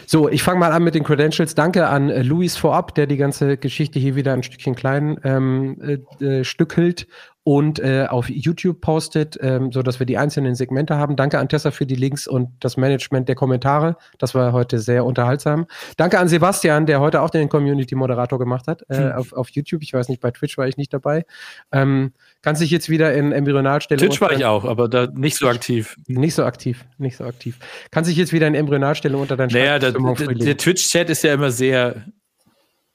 So, 0.06 0.30
ich 0.30 0.44
fange 0.44 0.60
mal 0.60 0.72
an 0.72 0.84
mit 0.84 0.94
den 0.94 1.04
Credentials. 1.04 1.56
Danke 1.56 1.88
an 1.88 2.12
äh, 2.12 2.22
Luis 2.22 2.58
vorab, 2.58 2.94
der 2.94 3.08
die 3.08 3.18
ganze 3.18 3.58
Geschichte 3.58 3.98
hier 3.98 4.16
wieder 4.16 4.34
ein 4.34 4.44
Stückchen 4.44 4.76
klein 4.76 5.20
ähm, 5.24 6.00
äh, 6.20 6.26
äh 6.26 6.44
stückelt 6.44 7.08
und 7.44 7.80
äh, 7.80 8.06
auf 8.08 8.30
YouTube 8.30 8.82
postet, 8.82 9.38
ähm, 9.42 9.72
so 9.72 9.82
dass 9.82 10.00
wir 10.00 10.06
die 10.06 10.18
einzelnen 10.18 10.56
Segmente 10.56 10.98
haben. 10.98 11.16
Danke 11.16 11.40
an 11.40 11.50
Tessa 11.50 11.72
für 11.72 11.86
die 11.86 11.96
Links 11.96 12.28
und 12.28 12.50
das 12.60 12.78
Management 12.78 13.28
der 13.28 13.36
Kommentare. 13.36 13.98
Das 14.18 14.34
war 14.34 14.54
heute 14.54 14.80
sehr 14.80 15.04
unterhaltsam. 15.04 15.66
Danke 15.98 16.20
an 16.20 16.28
Sebastian, 16.28 16.86
der 16.86 17.02
heute 17.02 17.22
auch 17.22 17.30
den 17.30 17.50
Community-Moderator 17.50 18.40
gemacht 18.40 18.68
hat 18.68 18.84
äh, 18.90 18.98
hm. 18.98 19.12
auf, 19.14 19.34
auf 19.34 19.50
YouTube. 19.50 19.82
Ich 19.82 19.94
weiß 19.94 20.08
nicht, 20.08 20.22
bei 20.22 20.32
Twitch 20.32 20.58
war 20.58 20.68
ich 20.68 20.78
nicht 20.78 20.94
dabei. 20.94 21.26
Ähm, 21.72 22.14
kann 22.44 22.58
sich 22.58 22.70
jetzt 22.70 22.90
wieder 22.90 23.14
in 23.14 23.32
Embryonalstellung. 23.32 24.06
Twitch 24.06 24.20
war 24.20 24.34
ich 24.34 24.44
auch, 24.44 24.66
aber 24.66 24.90
da 24.90 25.08
nicht 25.08 25.38
so 25.38 25.48
aktiv. 25.48 25.96
Nicht 26.08 26.36
so 26.36 26.44
aktiv, 26.44 26.84
nicht 26.98 27.16
so 27.16 27.24
aktiv. 27.24 27.58
Kann 27.90 28.04
sich 28.04 28.18
jetzt 28.18 28.34
wieder 28.34 28.48
in 28.48 28.54
Embryonalstellung 28.54 29.22
unter 29.22 29.38
deinen 29.38 29.52
Naja, 29.52 29.80
der, 29.80 29.94
der, 29.94 30.28
der 30.28 30.58
Twitch-Chat 30.58 31.10
ist 31.10 31.24
ja 31.24 31.34
immer 31.34 31.52
sehr, 31.52 32.06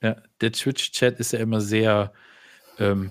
ja, 0.02 0.16
der 0.42 0.52
Twitch-Chat 0.52 1.18
ist 1.18 1.32
ja 1.32 1.38
immer 1.38 1.62
sehr, 1.62 2.12
ähm, 2.78 3.10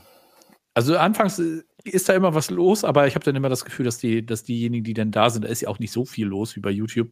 also 0.76 0.96
anfangs 0.96 1.40
äh, 1.40 1.64
ist 1.84 2.08
da 2.08 2.14
immer 2.14 2.36
was 2.36 2.52
los, 2.52 2.84
aber 2.84 3.08
ich 3.08 3.16
habe 3.16 3.26
dann 3.26 3.36
immer 3.36 3.50
das 3.50 3.66
Gefühl, 3.66 3.86
dass 3.86 3.98
die, 3.98 4.24
dass 4.24 4.44
diejenigen, 4.44 4.84
die 4.84 4.94
dann 4.94 5.10
da 5.10 5.32
sind, 5.32 5.44
da 5.44 5.50
ist 5.50 5.62
ja 5.62 5.70
auch 5.70 5.80
nicht 5.80 5.92
so 5.92 6.06
viel 6.06 6.28
los 6.28 6.56
wie 6.56 6.60
bei 6.60 6.70
YouTube, 6.70 7.10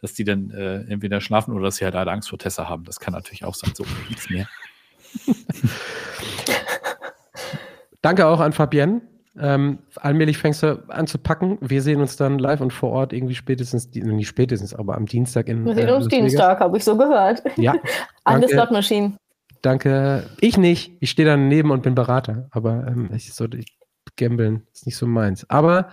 dass 0.00 0.14
die 0.14 0.22
dann 0.22 0.50
äh, 0.50 0.82
entweder 0.82 1.20
schlafen 1.20 1.54
oder 1.54 1.64
dass 1.64 1.76
sie 1.76 1.84
halt 1.84 1.96
alle 1.96 2.12
Angst 2.12 2.28
vor 2.28 2.38
Tessa 2.38 2.68
haben. 2.68 2.84
Das 2.84 3.00
kann 3.00 3.14
natürlich 3.14 3.42
auch 3.42 3.56
sein. 3.56 3.72
So 3.74 3.84
nichts 4.08 4.30
mehr. 4.30 4.48
Danke 8.02 8.26
auch 8.26 8.40
an 8.40 8.52
Fabienne. 8.52 9.02
Ähm, 9.38 9.78
allmählich 9.96 10.38
fängst 10.38 10.62
du 10.62 10.82
an 10.88 11.06
zu 11.06 11.16
packen. 11.18 11.58
Wir 11.60 11.82
sehen 11.82 12.00
uns 12.00 12.16
dann 12.16 12.38
live 12.38 12.60
und 12.60 12.72
vor 12.72 12.90
Ort 12.90 13.12
irgendwie 13.12 13.34
spätestens, 13.34 13.88
nicht 13.94 14.28
spätestens, 14.28 14.74
aber 14.74 14.96
am 14.96 15.06
Dienstag 15.06 15.48
in. 15.48 15.64
Wir 15.64 15.74
sehen 15.74 15.88
äh, 15.88 15.92
uns 15.92 16.08
Dienstag, 16.08 16.60
habe 16.60 16.76
ich 16.76 16.84
so 16.84 16.96
gehört. 16.96 17.42
Ja. 17.56 17.74
an 18.24 18.40
der 18.40 18.50
Slot 18.50 18.70
Machine. 18.70 19.12
Danke. 19.62 20.24
Ich 20.40 20.56
nicht. 20.56 20.92
Ich 21.00 21.10
stehe 21.10 21.28
daneben 21.28 21.70
und 21.70 21.82
bin 21.82 21.94
Berater. 21.94 22.48
Aber 22.50 22.86
ähm, 22.88 23.10
ich, 23.14 23.32
so, 23.32 23.46
ich, 23.46 23.78
Gambeln 24.16 24.66
ist 24.72 24.86
nicht 24.86 24.96
so 24.96 25.06
meins. 25.06 25.48
Aber 25.48 25.90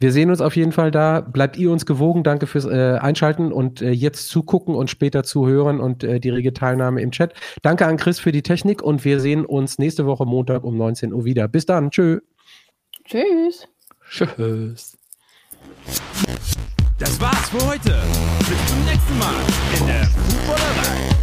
wir 0.00 0.12
sehen 0.12 0.30
uns 0.30 0.40
auf 0.40 0.54
jeden 0.54 0.72
Fall 0.72 0.90
da. 0.90 1.20
Bleibt 1.20 1.56
ihr 1.56 1.72
uns 1.72 1.84
gewogen. 1.84 2.22
Danke 2.22 2.46
fürs 2.46 2.66
äh, 2.66 2.98
Einschalten 3.00 3.52
und 3.52 3.82
äh, 3.82 3.90
jetzt 3.90 4.28
zugucken 4.28 4.74
und 4.74 4.90
später 4.90 5.24
zuhören 5.24 5.80
und 5.80 6.04
äh, 6.04 6.20
die 6.20 6.30
rege 6.30 6.52
Teilnahme 6.52 7.02
im 7.02 7.10
Chat. 7.10 7.34
Danke 7.62 7.86
an 7.86 7.96
Chris 7.96 8.20
für 8.20 8.30
die 8.30 8.42
Technik 8.42 8.80
und 8.80 9.04
wir 9.04 9.18
sehen 9.18 9.44
uns 9.44 9.78
nächste 9.78 10.06
Woche 10.06 10.24
Montag 10.24 10.62
um 10.62 10.76
19 10.76 11.12
Uhr 11.12 11.24
wieder. 11.24 11.48
Bis 11.48 11.66
dann. 11.66 11.90
Tschö. 11.90 12.20
Tschüss. 13.04 13.66
Tschüss. 14.08 14.96
Das 16.98 17.20
war's 17.20 17.48
für 17.48 17.66
heute. 17.66 18.00
Bis 18.38 18.66
zum 18.66 18.84
nächsten 18.84 19.18
Mal 19.18 19.34
in 19.80 19.86
der 19.86 20.04
Fußballerei. 20.04 21.17